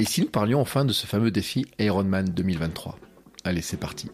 Et 0.00 0.04
si 0.04 0.22
nous 0.22 0.28
parlions 0.28 0.60
enfin 0.60 0.84
de 0.84 0.92
ce 0.92 1.06
fameux 1.06 1.30
défi 1.30 1.66
Ironman 1.78 2.24
2023 2.24 2.98
Allez, 3.44 3.60
c'est 3.60 3.76
parti. 3.76 4.10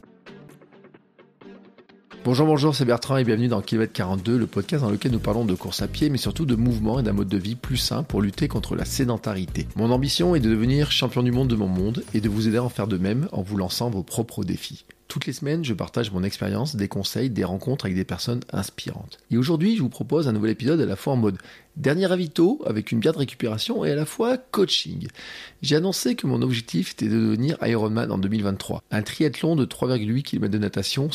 Bonjour, 2.22 2.46
bonjour, 2.46 2.74
c'est 2.74 2.84
Bertrand 2.84 3.16
et 3.16 3.24
bienvenue 3.24 3.48
dans 3.48 3.62
Kilomètre 3.62 3.94
42, 3.94 4.36
le 4.36 4.46
podcast 4.46 4.84
dans 4.84 4.90
lequel 4.90 5.10
nous 5.10 5.18
parlons 5.18 5.46
de 5.46 5.54
course 5.54 5.80
à 5.80 5.88
pied, 5.88 6.10
mais 6.10 6.18
surtout 6.18 6.44
de 6.44 6.54
mouvement 6.54 7.00
et 7.00 7.02
d'un 7.02 7.14
mode 7.14 7.28
de 7.28 7.38
vie 7.38 7.54
plus 7.54 7.78
sain 7.78 8.02
pour 8.02 8.20
lutter 8.20 8.46
contre 8.46 8.76
la 8.76 8.84
sédentarité. 8.84 9.66
Mon 9.74 9.90
ambition 9.90 10.34
est 10.34 10.40
de 10.40 10.50
devenir 10.50 10.92
champion 10.92 11.22
du 11.22 11.32
monde 11.32 11.48
de 11.48 11.56
mon 11.56 11.66
monde 11.66 12.04
et 12.12 12.20
de 12.20 12.28
vous 12.28 12.46
aider 12.46 12.58
à 12.58 12.62
en 12.62 12.68
faire 12.68 12.88
de 12.88 12.98
même 12.98 13.26
en 13.32 13.40
vous 13.40 13.56
lançant 13.56 13.88
vos 13.88 14.02
propres 14.02 14.44
défis. 14.44 14.84
Toutes 15.08 15.26
les 15.26 15.32
semaines, 15.32 15.64
je 15.64 15.74
partage 15.74 16.12
mon 16.12 16.22
expérience, 16.22 16.76
des 16.76 16.86
conseils, 16.86 17.30
des 17.30 17.42
rencontres 17.42 17.86
avec 17.86 17.96
des 17.96 18.04
personnes 18.04 18.42
inspirantes. 18.52 19.18
Et 19.32 19.38
aujourd'hui, 19.38 19.74
je 19.76 19.82
vous 19.82 19.88
propose 19.88 20.28
un 20.28 20.32
nouvel 20.32 20.52
épisode 20.52 20.80
à 20.80 20.86
la 20.86 20.94
fois 20.94 21.14
en 21.14 21.16
mode 21.16 21.38
dernier 21.76 22.06
ravito 22.06 22.62
avec 22.64 22.92
une 22.92 23.00
bien 23.00 23.10
de 23.10 23.18
récupération 23.18 23.84
et 23.84 23.90
à 23.90 23.96
la 23.96 24.04
fois 24.04 24.36
coaching. 24.38 25.08
J'ai 25.62 25.74
annoncé 25.74 26.14
que 26.14 26.28
mon 26.28 26.42
objectif 26.42 26.92
était 26.92 27.08
de 27.08 27.18
devenir 27.18 27.56
Ironman 27.60 28.12
en 28.12 28.18
2023. 28.18 28.84
Un 28.92 29.02
triathlon 29.02 29.56
de 29.56 29.64
3,8 29.64 30.22
km 30.22 30.52
de 30.52 30.58
natation, 30.58 31.10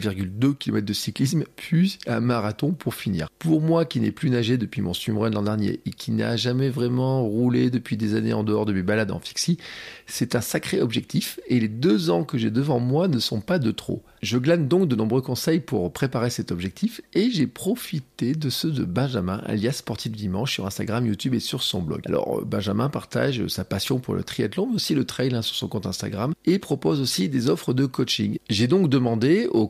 180,2 0.00 0.54
km 0.54 0.86
de 0.86 0.92
cyclisme, 0.92 1.44
puis 1.56 1.98
un 2.06 2.20
marathon 2.20 2.72
pour 2.72 2.94
finir. 2.94 3.28
Pour 3.38 3.60
moi 3.60 3.84
qui 3.84 4.00
n'ai 4.00 4.12
plus 4.12 4.30
nagé 4.30 4.58
depuis 4.58 4.82
mon 4.82 4.94
swimrun 4.94 5.30
l'an 5.30 5.42
dernier 5.42 5.80
et 5.86 5.90
qui 5.90 6.12
n'a 6.12 6.36
jamais 6.36 6.68
vraiment 6.68 7.22
roulé 7.22 7.70
depuis 7.70 7.96
des 7.96 8.14
années 8.14 8.32
en 8.32 8.44
dehors 8.44 8.66
de 8.66 8.72
mes 8.72 8.82
balades 8.82 9.10
en 9.10 9.20
fixie, 9.20 9.58
c'est 10.06 10.34
un 10.34 10.40
sacré 10.40 10.80
objectif 10.80 11.40
et 11.48 11.60
les 11.60 11.68
deux 11.68 12.10
ans 12.10 12.24
que 12.24 12.38
j'ai 12.38 12.50
devant 12.50 12.80
moi 12.80 13.08
ne 13.08 13.18
sont 13.18 13.40
pas 13.40 13.58
de 13.58 13.70
trop. 13.70 14.02
Je 14.22 14.36
glane 14.36 14.68
donc 14.68 14.86
de 14.86 14.96
nombreux 14.96 15.22
conseils 15.22 15.60
pour 15.60 15.90
préparer 15.92 16.28
cet 16.28 16.52
objectif 16.52 17.00
et 17.14 17.30
j'ai 17.30 17.46
profité 17.46 18.34
de 18.34 18.50
ceux 18.50 18.70
de 18.70 18.84
Benjamin, 18.84 19.40
alias 19.46 19.72
Sportif 19.72 20.12
Dimanche, 20.12 20.52
sur 20.52 20.66
Instagram, 20.66 21.06
YouTube 21.06 21.34
et 21.34 21.40
sur 21.40 21.62
son 21.62 21.80
blog. 21.80 22.02
Alors, 22.04 22.42
Benjamin 22.44 22.90
partage 22.90 23.46
sa 23.46 23.64
passion 23.64 23.98
pour 23.98 24.14
le 24.14 24.22
triathlon, 24.22 24.66
mais 24.66 24.74
aussi 24.74 24.94
le 24.94 25.04
trail 25.04 25.34
hein, 25.34 25.42
sur 25.42 25.56
son 25.56 25.68
compte 25.68 25.86
Instagram 25.86 26.34
et 26.44 26.58
propose 26.58 27.00
aussi 27.00 27.28
des 27.30 27.48
offres 27.48 27.72
de 27.72 27.86
coaching. 27.86 28.36
J'ai 28.50 28.66
donc 28.66 28.90
demandé 28.90 29.46
aux 29.46 29.68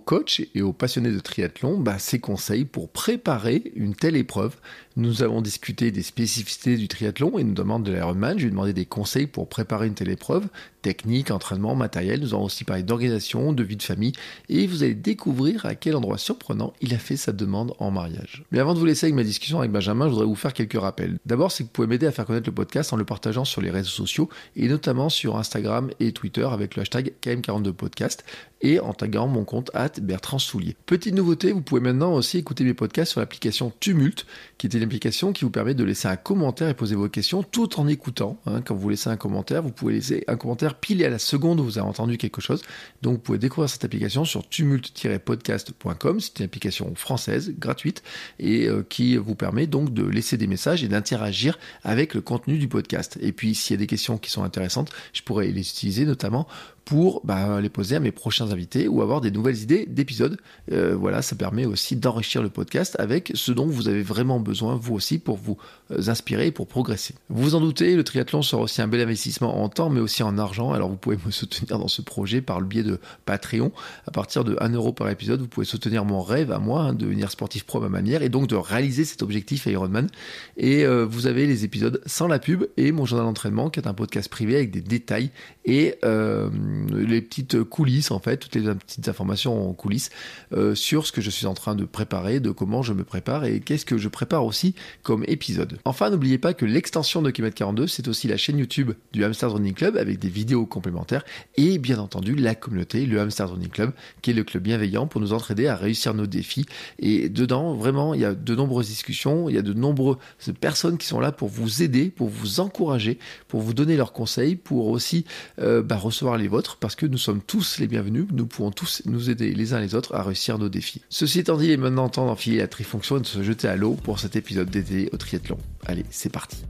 et 0.54 0.62
aux 0.62 0.72
passionnés 0.72 1.10
de 1.10 1.20
triathlon 1.20 1.78
bah, 1.78 1.98
ses 1.98 2.18
conseils 2.18 2.64
pour 2.64 2.90
préparer 2.90 3.72
une 3.74 3.94
telle 3.94 4.16
épreuve. 4.16 4.56
Nous 4.96 5.22
avons 5.22 5.40
discuté 5.40 5.92
des 5.92 6.02
spécificités 6.02 6.76
du 6.76 6.88
triathlon 6.88 7.38
et 7.38 7.44
demande 7.44 7.84
de 7.84 7.92
l'Ironman. 7.92 8.36
Je 8.36 8.42
lui 8.42 8.48
ai 8.48 8.50
demandé 8.50 8.72
des 8.72 8.86
conseils 8.86 9.28
pour 9.28 9.48
préparer 9.48 9.86
une 9.86 9.94
telle 9.94 10.10
épreuve, 10.10 10.48
technique, 10.82 11.30
entraînement, 11.30 11.76
matériel. 11.76 12.20
Nous 12.20 12.34
avons 12.34 12.44
aussi 12.44 12.64
parlé 12.64 12.82
d'organisation, 12.82 13.52
de 13.52 13.62
vie 13.62 13.76
de 13.76 13.84
famille 13.84 14.12
et 14.48 14.66
vous 14.66 14.82
allez 14.82 14.94
découvrir 14.94 15.64
à 15.64 15.76
quel 15.76 15.94
endroit 15.94 16.18
surprenant 16.18 16.72
il 16.80 16.92
a 16.92 16.98
fait 16.98 17.16
sa 17.16 17.30
demande 17.30 17.72
en 17.78 17.92
mariage. 17.92 18.42
Mais 18.50 18.58
avant 18.58 18.74
de 18.74 18.80
vous 18.80 18.84
laisser 18.84 19.06
avec 19.06 19.14
ma 19.14 19.22
discussion 19.22 19.60
avec 19.60 19.70
Benjamin, 19.70 20.06
je 20.06 20.10
voudrais 20.10 20.26
vous 20.26 20.34
faire 20.34 20.54
quelques 20.54 20.80
rappels. 20.80 21.18
D'abord, 21.24 21.52
c'est 21.52 21.62
que 21.62 21.68
vous 21.68 21.72
pouvez 21.72 21.86
m'aider 21.86 22.06
à 22.06 22.12
faire 22.12 22.26
connaître 22.26 22.48
le 22.48 22.54
podcast 22.54 22.92
en 22.92 22.96
le 22.96 23.04
partageant 23.04 23.44
sur 23.44 23.60
les 23.60 23.70
réseaux 23.70 23.90
sociaux 23.90 24.28
et 24.56 24.66
notamment 24.66 25.08
sur 25.08 25.36
Instagram 25.36 25.90
et 26.00 26.10
Twitter 26.10 26.48
avec 26.50 26.74
le 26.74 26.82
hashtag 26.82 27.12
KM42podcast 27.22 28.18
et 28.62 28.80
en 28.80 28.92
taguant 28.92 29.28
mon 29.28 29.44
compte 29.44 29.70
at 29.74 29.92
Bertrand 30.00 30.38
Soulier. 30.38 30.76
Petite 30.86 31.14
nouveauté, 31.14 31.52
vous 31.52 31.62
pouvez 31.62 31.80
maintenant 31.80 32.12
aussi 32.12 32.38
écouter 32.38 32.64
mes 32.64 32.74
podcasts 32.74 33.12
sur 33.12 33.20
l'application 33.20 33.72
Tumult, 33.80 34.26
qui 34.58 34.66
est 34.66 34.79
application 34.82 35.32
qui 35.32 35.44
vous 35.44 35.50
permet 35.50 35.74
de 35.74 35.84
laisser 35.84 36.08
un 36.08 36.16
commentaire 36.16 36.68
et 36.68 36.74
poser 36.74 36.94
vos 36.94 37.08
questions 37.08 37.42
tout 37.42 37.78
en 37.80 37.88
écoutant. 37.88 38.38
Hein. 38.46 38.62
Quand 38.62 38.74
vous 38.74 38.88
laissez 38.88 39.10
un 39.10 39.16
commentaire, 39.16 39.62
vous 39.62 39.72
pouvez 39.72 39.94
laisser 39.94 40.24
un 40.28 40.36
commentaire 40.36 40.74
pile 40.74 41.04
à 41.04 41.08
la 41.08 41.18
seconde 41.18 41.60
où 41.60 41.64
vous 41.64 41.78
avez 41.78 41.86
entendu 41.86 42.18
quelque 42.18 42.40
chose. 42.40 42.62
Donc 43.02 43.14
vous 43.14 43.18
pouvez 43.20 43.38
découvrir 43.38 43.68
cette 43.68 43.84
application 43.84 44.24
sur 44.24 44.48
tumult-podcast.com. 44.48 46.20
C'est 46.20 46.38
une 46.38 46.44
application 46.44 46.94
française, 46.94 47.54
gratuite, 47.58 48.02
et 48.38 48.66
euh, 48.66 48.84
qui 48.88 49.16
vous 49.16 49.34
permet 49.34 49.66
donc 49.66 49.92
de 49.92 50.04
laisser 50.04 50.36
des 50.36 50.46
messages 50.46 50.84
et 50.84 50.88
d'interagir 50.88 51.58
avec 51.82 52.14
le 52.14 52.20
contenu 52.20 52.58
du 52.58 52.68
podcast. 52.68 53.18
Et 53.20 53.32
puis 53.32 53.54
s'il 53.54 53.74
y 53.74 53.78
a 53.78 53.80
des 53.80 53.86
questions 53.86 54.18
qui 54.18 54.30
sont 54.30 54.44
intéressantes, 54.44 54.90
je 55.12 55.22
pourrais 55.22 55.46
les 55.48 55.60
utiliser 55.60 56.04
notamment 56.04 56.46
pour 56.84 57.20
bah, 57.24 57.60
les 57.60 57.68
poser 57.68 57.96
à 57.96 58.00
mes 58.00 58.10
prochains 58.10 58.50
invités 58.50 58.88
ou 58.88 59.02
avoir 59.02 59.20
des 59.20 59.30
nouvelles 59.30 59.58
idées 59.58 59.86
d'épisodes. 59.86 60.38
Euh, 60.72 60.96
voilà, 60.96 61.22
ça 61.22 61.36
permet 61.36 61.66
aussi 61.66 61.96
d'enrichir 61.96 62.42
le 62.42 62.48
podcast 62.48 62.96
avec 62.98 63.32
ce 63.34 63.52
dont 63.52 63.66
vous 63.66 63.88
avez 63.88 64.02
vraiment 64.02 64.40
besoin, 64.40 64.74
vous 64.76 64.94
aussi, 64.94 65.18
pour 65.18 65.36
vous 65.36 65.56
euh, 65.90 66.08
inspirer 66.08 66.48
et 66.48 66.50
pour 66.50 66.66
progresser. 66.66 67.14
Vous 67.28 67.42
vous 67.42 67.54
en 67.54 67.60
doutez, 67.60 67.94
le 67.94 68.04
triathlon 68.04 68.42
sera 68.42 68.62
aussi 68.62 68.82
un 68.82 68.88
bel 68.88 69.00
investissement 69.00 69.62
en 69.62 69.68
temps, 69.68 69.90
mais 69.90 70.00
aussi 70.00 70.22
en 70.22 70.38
argent. 70.38 70.72
Alors 70.72 70.88
vous 70.88 70.96
pouvez 70.96 71.16
me 71.24 71.30
soutenir 71.30 71.78
dans 71.78 71.88
ce 71.88 72.02
projet 72.02 72.40
par 72.40 72.60
le 72.60 72.66
biais 72.66 72.82
de 72.82 72.98
Patreon. 73.24 73.72
À 74.06 74.10
partir 74.10 74.44
de 74.44 74.56
1 74.60 74.70
euro 74.70 74.92
par 74.92 75.08
épisode, 75.10 75.40
vous 75.40 75.48
pouvez 75.48 75.66
soutenir 75.66 76.04
mon 76.04 76.22
rêve 76.22 76.52
à 76.52 76.58
moi 76.58 76.82
hein, 76.82 76.92
de 76.92 76.98
devenir 76.98 77.30
sportif 77.30 77.64
pro 77.64 77.78
à 77.78 77.82
ma 77.82 77.88
manière 77.88 78.22
et 78.22 78.28
donc 78.28 78.46
de 78.48 78.56
réaliser 78.56 79.04
cet 79.04 79.22
objectif 79.22 79.66
Ironman. 79.66 80.08
Et 80.56 80.84
euh, 80.84 81.04
vous 81.04 81.26
avez 81.26 81.46
les 81.46 81.64
épisodes 81.64 82.00
sans 82.06 82.26
la 82.26 82.38
pub 82.38 82.64
et 82.76 82.92
mon 82.92 83.04
journal 83.04 83.26
d'entraînement 83.26 83.70
qui 83.70 83.80
est 83.80 83.86
un 83.86 83.94
podcast 83.94 84.28
privé 84.28 84.56
avec 84.56 84.70
des 84.70 84.80
détails 84.80 85.30
et 85.64 85.96
les 86.02 87.20
petites 87.20 87.62
coulisses, 87.64 88.10
en 88.10 88.18
fait, 88.18 88.38
toutes 88.38 88.54
les 88.54 88.74
petites 88.74 89.08
informations 89.08 89.68
en 89.68 89.72
coulisses 89.72 90.10
euh, 90.52 90.74
sur 90.74 91.06
ce 91.06 91.12
que 91.12 91.20
je 91.20 91.30
suis 91.30 91.46
en 91.46 91.54
train 91.54 91.74
de 91.74 91.84
préparer, 91.84 92.40
de 92.40 92.50
comment 92.50 92.82
je 92.82 92.92
me 92.92 93.04
prépare 93.04 93.44
et 93.44 93.60
qu'est-ce 93.60 93.86
que 93.86 93.98
je 93.98 94.08
prépare 94.08 94.44
aussi 94.44 94.74
comme 95.02 95.24
épisode. 95.28 95.78
Enfin, 95.84 96.10
n'oubliez 96.10 96.38
pas 96.38 96.54
que 96.54 96.64
l'extension 96.64 97.22
de 97.22 97.30
Km 97.30 97.54
42, 97.54 97.86
c'est 97.86 98.08
aussi 98.08 98.28
la 98.28 98.36
chaîne 98.36 98.58
YouTube 98.58 98.92
du 99.12 99.24
Hamster 99.24 99.52
Running 99.52 99.74
Club 99.74 99.96
avec 99.96 100.18
des 100.18 100.28
vidéos 100.28 100.66
complémentaires 100.66 101.24
et 101.56 101.78
bien 101.78 101.98
entendu 101.98 102.34
la 102.34 102.54
communauté, 102.54 103.06
le 103.06 103.20
Hamster 103.20 103.50
Running 103.50 103.68
Club, 103.68 103.92
qui 104.22 104.30
est 104.30 104.34
le 104.34 104.44
club 104.44 104.62
bienveillant 104.62 105.06
pour 105.06 105.20
nous 105.20 105.32
entraider 105.32 105.66
à 105.66 105.76
réussir 105.76 106.14
nos 106.14 106.26
défis. 106.26 106.66
Et 106.98 107.28
dedans, 107.28 107.74
vraiment, 107.74 108.14
il 108.14 108.20
y 108.20 108.24
a 108.24 108.34
de 108.34 108.54
nombreuses 108.54 108.88
discussions, 108.88 109.48
il 109.48 109.54
y 109.54 109.58
a 109.58 109.62
de 109.62 109.72
nombreuses 109.72 110.18
personnes 110.60 110.98
qui 110.98 111.06
sont 111.06 111.20
là 111.20 111.32
pour 111.32 111.48
vous 111.48 111.82
aider, 111.82 112.10
pour 112.10 112.28
vous 112.28 112.60
encourager, 112.60 113.18
pour 113.48 113.60
vous 113.60 113.74
donner 113.74 113.96
leurs 113.96 114.12
conseils, 114.12 114.56
pour 114.56 114.88
aussi 114.88 115.24
euh, 115.60 115.82
bah, 115.82 115.96
recevoir 115.96 116.36
les 116.38 116.48
vôtres 116.48 116.76
parce 116.78 116.94
que 116.94 117.06
nous 117.06 117.18
sommes 117.18 117.40
tous 117.40 117.78
les 117.78 117.86
bienvenus, 117.86 118.26
nous 118.32 118.46
pouvons 118.46 118.70
tous 118.70 119.02
nous 119.06 119.30
aider 119.30 119.52
les 119.52 119.74
uns 119.74 119.80
les 119.80 119.94
autres 119.94 120.14
à 120.14 120.22
réussir 120.22 120.58
nos 120.58 120.68
défis. 120.68 121.02
Ceci 121.08 121.40
étant 121.40 121.56
dit, 121.56 121.66
il 121.66 121.70
est 121.72 121.76
maintenant 121.76 122.08
temps 122.08 122.26
d'enfiler 122.26 122.58
la 122.58 122.68
trifonction 122.68 123.18
et 123.18 123.20
de 123.20 123.26
se 123.26 123.42
jeter 123.42 123.68
à 123.68 123.76
l'eau 123.76 123.92
pour 123.92 124.18
cet 124.18 124.36
épisode 124.36 124.70
dédié 124.70 125.10
au 125.12 125.16
triathlon. 125.16 125.58
Allez, 125.86 126.04
c'est 126.10 126.32
parti. 126.32 126.64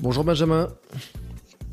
Bonjour 0.00 0.24
Benjamin. 0.24 0.68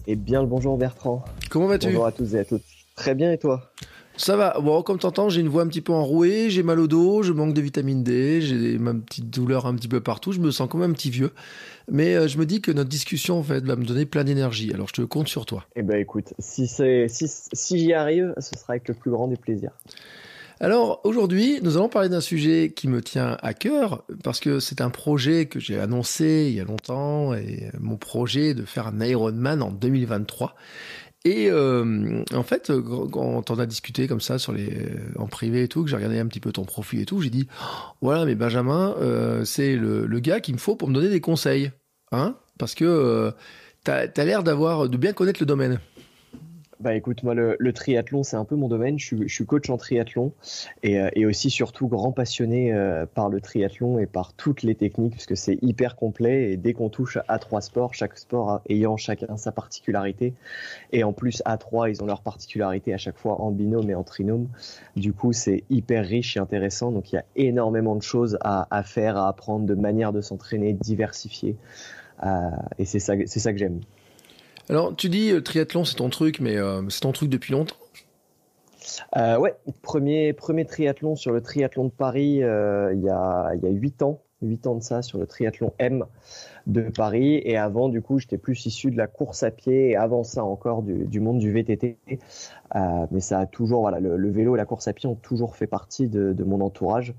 Et 0.07 0.15
bien 0.15 0.41
le 0.41 0.47
bonjour 0.47 0.77
Bertrand. 0.77 1.23
Comment 1.49 1.67
vas-tu? 1.67 1.87
Bonjour 1.87 2.05
à 2.05 2.11
tous 2.11 2.35
et 2.35 2.39
à 2.39 2.45
toutes. 2.45 2.63
Très 2.95 3.15
bien 3.15 3.31
et 3.31 3.37
toi? 3.37 3.71
Ça 4.17 4.35
va. 4.35 4.59
Bon, 4.59 4.81
comme 4.81 4.97
t'entends, 4.97 5.29
j'ai 5.29 5.41
une 5.41 5.49
voix 5.49 5.63
un 5.63 5.67
petit 5.67 5.81
peu 5.81 5.93
enrouée, 5.93 6.49
j'ai 6.49 6.63
mal 6.63 6.79
au 6.79 6.87
dos, 6.87 7.23
je 7.23 7.33
manque 7.33 7.53
de 7.53 7.61
vitamine 7.61 8.03
D, 8.03 8.41
j'ai 8.41 8.77
ma 8.77 8.93
petite 8.93 9.29
douleur 9.29 9.65
un 9.65 9.75
petit 9.75 9.87
peu 9.87 10.01
partout, 10.01 10.31
je 10.31 10.39
me 10.39 10.51
sens 10.51 10.69
comme 10.69 10.81
un 10.81 10.91
petit 10.93 11.09
vieux. 11.09 11.31
Mais 11.89 12.15
euh, 12.15 12.27
je 12.27 12.37
me 12.37 12.45
dis 12.45 12.61
que 12.61 12.71
notre 12.71 12.89
discussion 12.89 13.39
en 13.39 13.43
fait 13.43 13.63
va 13.63 13.75
me 13.75 13.85
donner 13.85 14.05
plein 14.05 14.23
d'énergie. 14.23 14.71
Alors 14.73 14.87
je 14.87 14.93
te 14.93 15.01
compte 15.01 15.27
sur 15.27 15.45
toi. 15.45 15.65
Eh 15.75 15.83
ben 15.83 15.99
écoute, 15.99 16.33
si 16.39 16.67
c'est 16.67 17.07
si, 17.07 17.27
si 17.27 17.79
j'y 17.79 17.93
arrive, 17.93 18.33
ce 18.37 18.57
sera 18.57 18.73
avec 18.73 18.87
le 18.87 18.93
plus 18.93 19.11
grand 19.11 19.27
des 19.27 19.37
plaisirs. 19.37 19.71
Alors 20.61 21.01
aujourd'hui, 21.03 21.59
nous 21.61 21.75
allons 21.75 21.89
parler 21.89 22.07
d'un 22.07 22.21
sujet 22.21 22.71
qui 22.73 22.87
me 22.87 23.01
tient 23.01 23.37
à 23.41 23.53
cœur 23.53 24.05
parce 24.23 24.39
que 24.39 24.61
c'est 24.61 24.79
un 24.79 24.89
projet 24.89 25.47
que 25.47 25.59
j'ai 25.59 25.77
annoncé 25.77 26.47
il 26.49 26.55
y 26.55 26.61
a 26.61 26.63
longtemps 26.63 27.34
et 27.34 27.69
mon 27.79 27.97
projet 27.97 28.53
de 28.53 28.63
faire 28.63 28.87
un 28.87 29.01
Ironman 29.01 29.61
en 29.61 29.72
2023. 29.72 30.55
Et 31.25 31.49
euh, 31.49 32.23
en 32.35 32.43
fait, 32.43 32.72
quand 33.11 33.49
on 33.49 33.59
a 33.59 33.66
discuté 33.66 34.07
comme 34.07 34.22
ça 34.22 34.37
sur 34.37 34.53
les 34.53 34.72
en 35.17 35.25
privé 35.25 35.63
et 35.63 35.67
tout, 35.67 35.83
que 35.83 35.89
j'ai 35.89 35.95
regardé 35.95 36.19
un 36.19 36.27
petit 36.27 36.39
peu 36.39 36.51
ton 36.51 36.66
profil 36.66 37.01
et 37.01 37.05
tout, 37.05 37.19
j'ai 37.19 37.31
dit 37.31 37.47
voilà, 37.99 38.25
mais 38.25 38.35
Benjamin, 38.35 38.95
euh, 39.01 39.43
c'est 39.43 39.75
le, 39.75 40.07
gars 40.19 40.39
qu'il 40.39 40.53
me 40.53 40.59
faut 40.59 40.75
pour 40.75 40.87
me 40.87 40.93
donner 40.93 41.09
des 41.09 41.22
conseils, 41.22 41.72
hein 42.11 42.35
Parce 42.59 42.75
que 42.75 42.85
euh, 42.85 43.31
t'as 43.83 44.05
as, 44.16 44.25
l'air 44.25 44.43
d'avoir 44.43 44.87
de 44.87 44.97
bien 44.97 45.13
connaître 45.13 45.41
le 45.41 45.47
domaine. 45.47 45.79
Bah 46.81 46.93
écoute, 46.93 47.23
moi 47.23 47.33
le, 47.33 47.73
triathlon 47.73 48.23
c'est 48.23 48.35
un 48.35 48.43
peu 48.43 48.55
mon 48.55 48.67
domaine. 48.67 48.99
Je 48.99 49.27
suis, 49.27 49.45
coach 49.45 49.69
en 49.69 49.77
triathlon 49.77 50.33
euh, 50.83 51.09
et, 51.13 51.25
aussi 51.25 51.49
surtout 51.49 51.87
grand 51.87 52.11
passionné 52.11 52.73
euh, 52.73 53.05
par 53.05 53.29
le 53.29 53.39
triathlon 53.39 53.97
et 53.97 54.05
par 54.05 54.33
toutes 54.33 54.61
les 54.61 54.75
techniques 54.75 55.13
puisque 55.13 55.37
c'est 55.37 55.57
hyper 55.61 55.95
complet 55.95 56.51
et 56.51 56.57
dès 56.57 56.73
qu'on 56.73 56.89
touche 56.89 57.17
à 57.29 57.39
trois 57.39 57.61
sports, 57.61 57.93
chaque 57.93 58.17
sport 58.17 58.61
ayant 58.67 58.97
chacun 58.97 59.37
sa 59.37 59.53
particularité 59.53 60.33
et 60.91 61.05
en 61.05 61.13
plus 61.13 61.41
à 61.45 61.57
trois 61.57 61.89
ils 61.89 62.03
ont 62.03 62.07
leur 62.07 62.22
particularité 62.22 62.93
à 62.93 62.97
chaque 62.97 63.17
fois 63.17 63.41
en 63.41 63.51
binôme 63.51 63.89
et 63.89 63.95
en 63.95 64.03
trinôme. 64.03 64.49
Du 64.97 65.13
coup 65.13 65.31
c'est 65.31 65.63
hyper 65.69 66.05
riche 66.05 66.35
et 66.35 66.41
intéressant 66.41 66.91
donc 66.91 67.13
il 67.13 67.16
y 67.16 67.19
a 67.19 67.25
énormément 67.37 67.95
de 67.95 68.03
choses 68.03 68.37
à, 68.41 68.83
faire, 68.83 69.16
à 69.16 69.29
apprendre, 69.29 69.66
de 69.66 69.75
manières 69.75 70.11
de 70.11 70.19
s'entraîner 70.19 70.73
diversifiées 70.73 71.55
euh, 72.25 72.49
et 72.78 72.85
c'est 72.85 72.99
ça, 72.99 73.13
c'est 73.25 73.39
ça 73.39 73.53
que 73.53 73.59
j'aime. 73.59 73.79
Alors, 74.67 74.96
tu 74.96 75.09
dis 75.09 75.32
euh, 75.32 75.41
triathlon, 75.41 75.85
c'est 75.85 75.96
ton 75.96 76.09
truc, 76.09 76.40
mais 76.40 76.58
euh, 76.58 76.82
c'est 76.90 77.02
ton 77.02 77.12
truc 77.12 77.29
depuis 77.29 77.53
longtemps 77.53 77.76
euh, 79.16 79.38
Ouais, 79.38 79.56
premier, 79.84 80.34
triathlon 80.66 81.16
sur 81.16 81.32
le 81.32 81.41
triathlon 81.41 81.85
de 81.85 81.91
Paris 81.91 82.44
euh, 82.44 82.91
il 82.94 83.02
y 83.02 83.09
a 83.09 83.52
il 83.53 83.62
y 83.62 83.67
a 83.67 83.70
huit 83.70 84.02
ans, 84.02 84.22
huit 84.41 84.66
ans 84.66 84.73
de 84.73 84.82
ça 84.82 85.03
sur 85.03 85.20
le 85.20 85.28
triathlon 85.28 85.73
M 85.78 86.06
de 86.66 86.90
Paris. 86.90 87.41
Et 87.46 87.58
avant, 87.58 87.90
du 87.90 88.02
coup, 88.02 88.17
j'étais 88.17 88.40
plus 88.40 88.66
issu 88.66 88.90
de 88.90 88.97
la 88.97 89.06
course 89.06 89.44
à 89.44 89.52
pied 89.52 89.91
et 89.91 89.96
avant 89.96 90.23
ça 90.23 90.44
encore 90.44 90.82
du, 90.82 91.20
monde 91.20 91.38
du 91.38 91.52
VTT. 91.52 92.00
Mais 93.12 93.20
ça 93.20 93.41
a 93.41 93.46
toujours, 93.46 93.82
voilà, 93.82 94.00
le, 94.00 94.32
vélo 94.32 94.56
et 94.56 94.58
la 94.58 94.66
course 94.66 94.88
à 94.88 94.94
pied 94.94 95.08
ont 95.08 95.16
toujours 95.16 95.56
fait 95.56 95.67
partie 95.67 96.08
de, 96.08 96.44
mon 96.44 96.59
entourage. 96.62 97.14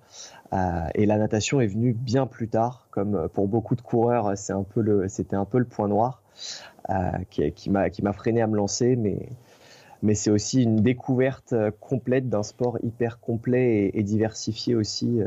Et 0.97 1.07
la 1.07 1.17
natation 1.17 1.61
est 1.61 1.69
venue 1.69 1.93
bien 1.93 2.27
plus 2.27 2.49
tard, 2.49 2.89
comme 2.91 3.29
pour 3.33 3.47
beaucoup 3.47 3.77
de 3.77 3.83
coureurs, 3.83 4.37
c'était 4.37 5.37
un 5.37 5.45
peu 5.45 5.59
le 5.59 5.65
point 5.65 5.87
noir. 5.87 6.23
Euh, 6.91 7.51
qui, 7.51 7.71
m'a 7.71 8.13
freiné 8.13 8.43
à 8.43 8.47
me 8.47 8.57
lancer, 8.57 8.95
mais 8.95 10.15
c'est 10.15 10.31
aussi 10.31 10.63
une 10.63 10.77
découverte 10.77 11.53
euh, 11.53 11.73
complète 11.81 12.29
d'un 12.29 12.45
sport 12.45 12.79
hyper 12.85 13.19
complet 13.19 13.91
et, 13.93 14.03
diversifié 14.05 14.77
aussi. 14.77 15.21
Euh. 15.21 15.27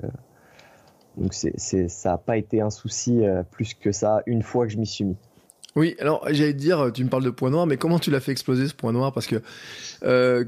Donc 1.18 1.34
ça 1.34 2.10
n'a 2.12 2.18
pas 2.18 2.38
été 2.38 2.62
un 2.62 2.70
souci 2.70 3.24
plus 3.52 3.74
que 3.74 3.92
ça 3.92 4.22
une 4.26 4.42
fois 4.42 4.66
que 4.68 4.72
je 4.72 4.78
m'y 4.78 4.86
suis 4.86 5.04
mis. 5.04 5.18
Oui, 5.76 5.98
alors 6.00 6.26
j'allais 6.30 6.54
te 6.54 6.60
dire, 6.60 6.92
tu 6.94 7.04
me 7.04 7.10
parles 7.10 7.26
de 7.26 7.30
point 7.30 7.50
noir, 7.50 7.68
mais 7.68 7.76
comment 7.76 8.00
tu 8.00 8.10
l'as 8.10 8.22
fait 8.22 8.32
exploser 8.32 8.70
ce 8.70 8.74
point 8.74 8.94
noir? 8.94 9.12
Parce 9.12 9.28
que 9.28 9.42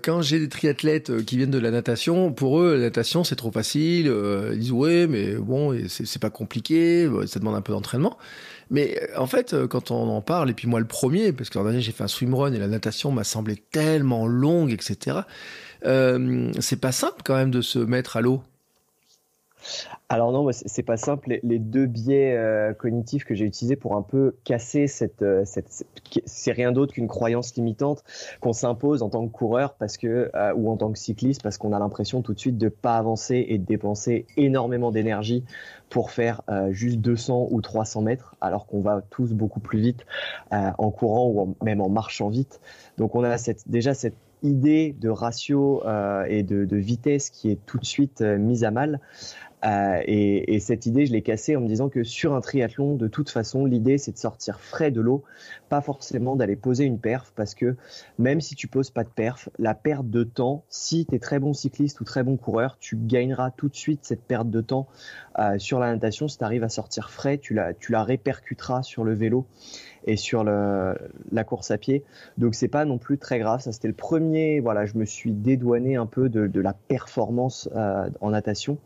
quand 0.02 0.22
j'ai 0.22 0.40
des 0.40 0.48
triathlètes 0.48 1.26
qui 1.26 1.36
viennent 1.36 1.52
de 1.52 1.60
la 1.60 1.72
natation, 1.72 2.32
pour 2.32 2.62
eux, 2.62 2.76
la 2.76 2.84
natation 2.84 3.26
c'est 3.26 3.36
trop 3.36 3.52
facile. 3.52 4.06
Ils 4.54 4.60
disent 4.60 4.72
ouais, 4.72 5.08
mais 5.08 5.34
bon, 5.36 5.78
c'est 5.90 6.22
pas 6.22 6.30
compliqué, 6.30 7.10
ça 7.26 7.40
demande 7.40 7.56
un 7.56 7.62
peu 7.62 7.74
d'entraînement. 7.74 8.18
Mais 8.72 9.00
en 9.18 9.28
fait, 9.28 9.56
quand 9.68 9.92
on 9.92 10.10
en 10.10 10.22
parle, 10.22 10.50
et 10.50 10.54
puis 10.54 10.68
moi 10.68 10.80
le 10.80 10.88
premier, 10.88 11.34
parce 11.34 11.50
que 11.50 11.60
dernier 11.60 11.82
j'ai 11.82 11.92
fait 11.92 12.06
un 12.06 12.08
swimrun 12.08 12.54
et 12.54 12.58
la 12.58 12.68
natation 12.68 13.12
m'a 13.12 13.26
semblé 13.26 13.58
tellement 13.58 14.26
longue, 14.26 14.72
etc. 14.72 15.20
Euh, 15.86 16.52
c'est 16.60 16.80
pas 16.80 16.92
simple 16.92 17.22
quand 17.24 17.36
même 17.36 17.52
de 17.52 17.62
se 17.62 17.80
mettre 17.80 18.18
à 18.18 18.22
l'eau. 18.22 18.44
Alors 20.12 20.34
non, 20.34 20.46
c'est 20.52 20.84
pas 20.84 20.98
simple. 20.98 21.40
Les 21.42 21.58
deux 21.58 21.86
biais 21.86 22.36
euh, 22.36 22.74
cognitifs 22.74 23.24
que 23.24 23.34
j'ai 23.34 23.46
utilisés 23.46 23.78
pour 23.78 23.96
un 23.96 24.02
peu 24.02 24.36
casser 24.44 24.88
cette, 24.88 25.22
euh, 25.22 25.44
cette, 25.46 25.86
c'est 26.26 26.52
rien 26.52 26.74
d'autre 26.74 26.92
qu'une 26.92 27.08
croyance 27.08 27.56
limitante 27.56 28.04
qu'on 28.42 28.52
s'impose 28.52 29.04
en 29.04 29.10
tant 29.10 29.26
que 29.26 29.32
coureur 29.32 29.76
parce 29.76 29.96
que 29.96 30.30
euh, 30.36 30.54
ou 30.54 30.70
en 30.70 30.76
tant 30.76 30.92
que 30.92 31.00
cycliste 31.00 31.42
parce 31.42 31.58
qu'on 31.58 31.72
a 31.72 31.80
l'impression 31.80 32.22
tout 32.22 32.34
de 32.34 32.40
suite 32.40 32.58
de 32.58 32.68
pas 32.68 32.98
avancer 32.98 33.46
et 33.48 33.58
de 33.58 33.64
dépenser 33.64 34.26
énormément 34.36 34.92
d'énergie 34.92 35.46
pour 35.88 36.12
faire 36.12 36.42
juste 36.72 37.00
200 37.00 37.48
ou 37.52 37.62
300 37.62 38.02
mètres 38.02 38.36
alors 38.42 38.66
qu'on 38.66 38.82
va 38.82 39.02
tous 39.10 39.34
beaucoup 39.34 39.60
plus 39.60 39.80
vite 39.80 40.06
en 40.52 40.90
courant 40.90 41.28
ou 41.28 41.56
même 41.64 41.82
en 41.82 41.90
marchant 41.90 42.30
vite. 42.30 42.62
Donc 42.98 43.16
on 43.16 43.26
a 43.26 43.36
déjà 43.66 43.94
cette 43.94 44.16
idée 44.42 44.96
de 45.00 45.10
ratio 45.10 45.84
et 46.30 46.44
de, 46.44 46.78
vitesse 46.78 47.30
qui 47.30 47.52
est 47.52 47.60
tout 47.66 47.78
de 47.78 47.86
suite 47.86 48.22
mise 48.22 48.64
à 48.64 48.72
mal. 48.72 49.02
Euh, 49.66 50.02
et, 50.06 50.56
et, 50.56 50.60
cette 50.60 50.86
idée, 50.86 51.06
je 51.06 51.12
l'ai 51.12 51.22
cassée 51.22 51.56
en 51.56 51.62
me 51.62 51.68
disant 51.68 51.90
que 51.90 52.04
sur 52.04 52.34
un 52.34 52.42
triathlon, 52.42 52.96
de 52.96 53.08
toute 53.08 53.30
façon, 53.30 53.66
l'idée 53.66 53.98
c'est 53.98 54.12
de 54.12 54.18
sortir 54.18 54.60
frais 54.60 54.92
de 54.92 55.02
l'eau, 55.02 55.24
pas 55.70 55.82
forcément 55.82 56.36
d'aller 56.36 56.56
poser 56.56 56.86
une 56.86 57.00
perf, 57.00 57.32
parce 57.36 57.54
que 57.54 57.76
même 58.18 58.42
si 58.42 58.56
tu 58.56 58.68
poses 58.68 58.90
pas 58.90 59.04
de 59.04 59.10
perf, 59.10 59.50
la 59.60 59.76
perte 59.76 60.10
de 60.10 60.24
temps, 60.24 60.64
si 60.70 61.06
tu 61.06 61.16
es 61.16 61.20
très 61.20 61.40
bon 61.40 61.54
cycliste 61.54 62.02
ou 62.02 62.04
très 62.04 62.24
bon 62.24 62.38
coureur, 62.38 62.78
tu 62.80 62.96
gagneras 62.98 63.52
tout 63.52 63.70
de 63.70 63.76
suite 63.76 64.00
cette 64.04 64.24
perte 64.24 64.50
de 64.50 64.62
temps 64.62 64.88
euh, 65.40 65.60
sur 65.60 65.80
la 65.80 65.92
natation. 65.92 66.28
Si 66.28 66.38
tu 66.38 66.44
arrives 66.44 66.64
à 66.64 66.70
sortir 66.70 67.12
frais, 67.12 67.38
tu 67.38 67.54
la, 67.54 67.74
tu 67.74 67.92
la 67.92 68.04
répercuteras 68.04 68.84
sur 68.84 69.04
le 69.04 69.14
vélo 69.14 69.46
et 70.06 70.18
sur 70.18 70.44
le, 70.44 70.98
la 71.32 71.44
course 71.44 71.72
à 71.72 71.78
pied. 71.78 72.04
Donc 72.38 72.56
c'est 72.56 72.68
pas 72.68 72.86
non 72.86 72.98
plus 72.98 73.18
très 73.18 73.40
grave. 73.40 73.62
Ça 73.62 73.72
c'était 73.72 73.88
le 73.88 73.94
premier. 73.94 74.60
Voilà, 74.60 74.86
je 74.86 74.98
me 74.98 75.06
suis 75.06 75.32
dédouané 75.32 75.96
un 75.96 76.06
peu 76.06 76.30
de, 76.30 76.48
de 76.48 76.62
la 76.62 76.74
performance 76.74 77.70
euh, 77.76 78.10
en 78.20 78.32
natation 78.32 78.78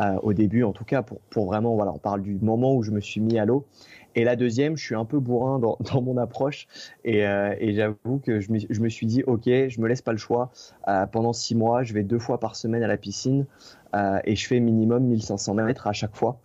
euh, 0.00 0.13
au 0.22 0.32
début, 0.32 0.62
en 0.62 0.72
tout 0.72 0.84
cas 0.84 1.02
pour, 1.02 1.20
pour 1.30 1.46
vraiment. 1.46 1.74
Voilà, 1.74 1.92
on 1.92 1.98
parle 1.98 2.22
du 2.22 2.34
moment 2.34 2.74
où 2.74 2.82
je 2.82 2.90
me 2.90 3.00
suis 3.00 3.20
mis 3.20 3.38
à 3.38 3.44
l'eau. 3.44 3.66
Et 4.16 4.24
la 4.24 4.36
deuxième, 4.36 4.76
je 4.76 4.84
suis 4.84 4.94
un 4.94 5.04
peu 5.04 5.18
bourrin 5.18 5.58
dans, 5.58 5.76
dans 5.92 6.00
mon 6.00 6.16
approche 6.16 6.66
et, 7.04 7.26
euh, 7.26 7.54
et 7.58 7.74
j'avoue 7.74 8.20
que 8.22 8.40
je 8.40 8.52
me, 8.52 8.58
je 8.58 8.80
me, 8.80 8.88
suis 8.88 9.06
dit, 9.06 9.22
ok, 9.24 9.44
je 9.44 9.80
me 9.80 9.88
laisse 9.88 10.02
pas 10.02 10.12
le 10.12 10.18
choix. 10.18 10.50
Euh, 10.88 11.06
pendant 11.06 11.32
six 11.32 11.54
mois, 11.54 11.82
je 11.82 11.92
vais 11.94 12.02
deux 12.02 12.18
fois 12.18 12.38
par 12.38 12.56
semaine 12.56 12.82
à 12.82 12.88
la 12.88 12.96
piscine 12.96 13.46
euh, 13.94 14.18
et 14.24 14.36
je 14.36 14.46
fais 14.46 14.60
minimum 14.60 15.04
1500 15.04 15.54
mètres 15.54 15.86
à 15.86 15.92
chaque 15.92 16.14
fois 16.14 16.38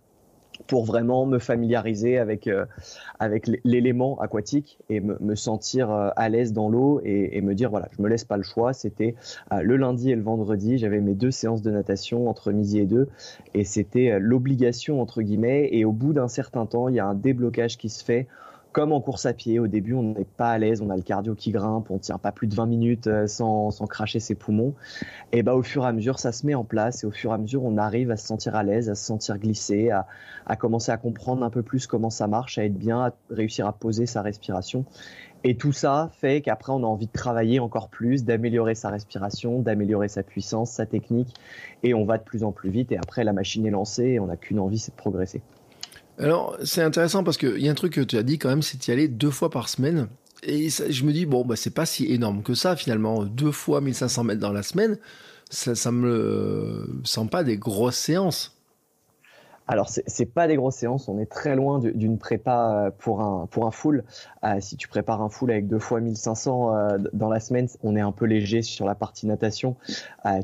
pour 0.66 0.84
vraiment 0.84 1.26
me 1.26 1.38
familiariser 1.38 2.18
avec 2.18 2.46
euh, 2.46 2.64
avec 3.18 3.50
l'élément 3.64 4.20
aquatique 4.20 4.78
et 4.88 5.00
me, 5.00 5.34
sentir 5.34 5.90
euh, 5.90 6.10
à 6.16 6.28
l'aise 6.28 6.52
dans 6.52 6.68
l'eau 6.68 7.00
et, 7.04 7.36
et, 7.36 7.40
me 7.40 7.54
dire 7.54 7.70
voilà 7.70 7.88
je 7.96 8.02
me 8.02 8.08
laisse 8.08 8.24
pas 8.24 8.36
le 8.36 8.42
choix. 8.42 8.72
C'était 8.72 9.14
euh, 9.52 9.62
le 9.62 9.76
lundi 9.76 10.10
et 10.10 10.16
le 10.16 10.22
vendredi 10.22 10.78
j'avais 10.78 11.00
mes 11.00 11.14
deux 11.14 11.30
séances 11.30 11.62
de 11.62 11.70
natation 11.70 12.28
entre 12.28 12.52
midi 12.52 12.78
et 12.78 12.86
deux 12.86 13.08
et 13.54 13.64
c'était 13.64 14.18
l'obligation 14.18 15.00
entre 15.00 15.22
guillemets. 15.22 15.68
Et 15.72 15.84
au 15.84 15.92
bout 15.92 16.12
d'un 16.12 16.28
certain 16.28 16.66
temps 16.66 16.88
il 16.88 16.96
y 16.96 17.00
a 17.00 17.06
un 17.06 17.14
déblocage 17.14 17.78
qui 17.78 17.88
se 17.88 18.04
fait 18.04 18.26
comme 18.72 18.92
en 18.92 19.00
course 19.00 19.26
à 19.26 19.32
pied, 19.32 19.58
au 19.58 19.66
début, 19.66 19.94
on 19.94 20.02
n'est 20.02 20.24
pas 20.24 20.50
à 20.50 20.58
l'aise, 20.58 20.80
on 20.80 20.90
a 20.90 20.96
le 20.96 21.02
cardio 21.02 21.34
qui 21.34 21.50
grimpe, 21.50 21.90
on 21.90 21.98
tient 21.98 22.18
pas 22.18 22.30
plus 22.30 22.46
de 22.46 22.54
20 22.54 22.66
minutes 22.66 23.06
euh, 23.08 23.26
sans, 23.26 23.70
cracher 23.88 24.20
ses 24.20 24.34
poumons. 24.34 24.74
Et 25.32 25.42
bah, 25.42 25.54
au 25.54 25.62
fur 25.62 25.84
et 25.84 25.88
à 25.88 25.92
mesure, 25.92 26.18
ça 26.18 26.32
se 26.32 26.46
met 26.46 26.54
en 26.54 26.64
place 26.64 27.02
et 27.02 27.06
au 27.06 27.10
fur 27.10 27.32
et 27.32 27.34
à 27.34 27.38
mesure, 27.38 27.64
on 27.64 27.76
arrive 27.78 28.10
à 28.10 28.16
se 28.16 28.26
sentir 28.26 28.54
à 28.54 28.62
l'aise, 28.62 28.88
à 28.88 28.94
se 28.94 29.04
sentir 29.04 29.38
glissé, 29.38 29.90
à, 29.90 30.06
à 30.46 30.56
commencer 30.56 30.92
à 30.92 30.96
comprendre 30.96 31.44
un 31.44 31.50
peu 31.50 31.62
plus 31.62 31.86
comment 31.86 32.10
ça 32.10 32.28
marche, 32.28 32.58
à 32.58 32.64
être 32.64 32.78
bien, 32.78 33.06
à 33.06 33.12
réussir 33.30 33.66
à 33.66 33.72
poser 33.72 34.06
sa 34.06 34.22
respiration. 34.22 34.84
Et 35.42 35.56
tout 35.56 35.72
ça 35.72 36.10
fait 36.12 36.42
qu'après, 36.42 36.72
on 36.72 36.84
a 36.84 36.86
envie 36.86 37.06
de 37.06 37.12
travailler 37.12 37.60
encore 37.60 37.88
plus, 37.88 38.24
d'améliorer 38.24 38.74
sa 38.74 38.90
respiration, 38.90 39.60
d'améliorer 39.60 40.08
sa 40.08 40.22
puissance, 40.22 40.70
sa 40.70 40.84
technique, 40.84 41.34
et 41.82 41.94
on 41.94 42.04
va 42.04 42.18
de 42.18 42.22
plus 42.22 42.44
en 42.44 42.52
plus 42.52 42.70
vite. 42.70 42.92
Et 42.92 42.98
après, 42.98 43.24
la 43.24 43.32
machine 43.32 43.64
est 43.66 43.70
lancée 43.70 44.04
et 44.04 44.20
on 44.20 44.26
n'a 44.26 44.36
qu'une 44.36 44.60
envie, 44.60 44.78
c'est 44.78 44.92
de 44.92 44.96
progresser. 44.96 45.40
Alors, 46.20 46.56
c'est 46.64 46.82
intéressant 46.82 47.24
parce 47.24 47.38
qu'il 47.38 47.60
y 47.60 47.68
a 47.68 47.70
un 47.70 47.74
truc 47.74 47.94
que 47.94 48.00
tu 48.02 48.18
as 48.18 48.22
dit 48.22 48.38
quand 48.38 48.50
même, 48.50 48.62
c'est 48.62 48.78
d'y 48.78 48.92
aller 48.92 49.08
deux 49.08 49.30
fois 49.30 49.48
par 49.48 49.68
semaine. 49.68 50.08
Et 50.42 50.68
je 50.68 51.04
me 51.04 51.12
dis, 51.12 51.26
bon, 51.26 51.44
bah, 51.44 51.56
c'est 51.56 51.74
pas 51.74 51.86
si 51.86 52.12
énorme 52.12 52.42
que 52.42 52.54
ça, 52.54 52.76
finalement. 52.76 53.24
Deux 53.24 53.52
fois 53.52 53.80
1500 53.80 54.24
mètres 54.24 54.40
dans 54.40 54.52
la 54.52 54.62
semaine, 54.62 54.98
ça, 55.48 55.74
ça 55.74 55.90
me 55.90 57.00
semble 57.04 57.30
pas 57.30 57.42
des 57.42 57.56
grosses 57.56 57.98
séances. 57.98 58.54
Alors, 59.66 59.88
c'est 59.88 60.26
pas 60.26 60.48
des 60.48 60.56
grosses 60.56 60.74
séances, 60.74 61.08
on 61.08 61.20
est 61.20 61.30
très 61.30 61.54
loin 61.54 61.78
d'une 61.78 62.18
prépa 62.18 62.86
euh, 62.86 62.90
pour 62.90 63.20
un, 63.20 63.46
pour 63.46 63.66
un 63.66 63.70
full. 63.70 64.02
Euh, 64.42 64.56
si 64.60 64.76
tu 64.76 64.88
prépares 64.88 65.22
un 65.22 65.28
full 65.28 65.52
avec 65.52 65.68
deux 65.68 65.78
fois 65.78 66.00
1500 66.00 66.74
euh, 66.74 66.98
dans 67.12 67.28
la 67.28 67.38
semaine, 67.38 67.68
on 67.84 67.94
est 67.94 68.00
un 68.00 68.10
peu 68.10 68.24
léger 68.24 68.62
sur 68.62 68.84
la 68.84 68.96
partie 68.96 69.28
natation. 69.28 69.76
Euh, 70.26 70.40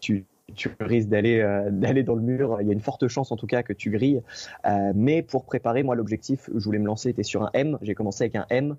tu, 0.00 0.24
tu 0.54 0.70
risques 0.80 1.08
d'aller 1.08 1.40
euh, 1.40 1.70
d'aller 1.70 2.02
dans 2.02 2.14
le 2.14 2.22
mur. 2.22 2.58
Il 2.60 2.66
y 2.66 2.70
a 2.70 2.72
une 2.72 2.80
forte 2.80 3.08
chance 3.08 3.32
en 3.32 3.36
tout 3.36 3.46
cas 3.46 3.62
que 3.62 3.72
tu 3.72 3.90
grilles. 3.90 4.22
Euh, 4.66 4.92
mais 4.94 5.22
pour 5.22 5.44
préparer, 5.44 5.82
moi 5.82 5.94
l'objectif, 5.94 6.48
je 6.54 6.64
voulais 6.64 6.78
me 6.78 6.86
lancer, 6.86 7.10
était 7.10 7.22
sur 7.22 7.42
un 7.42 7.50
M. 7.52 7.78
J'ai 7.82 7.94
commencé 7.94 8.24
avec 8.24 8.36
un 8.36 8.46
M. 8.50 8.76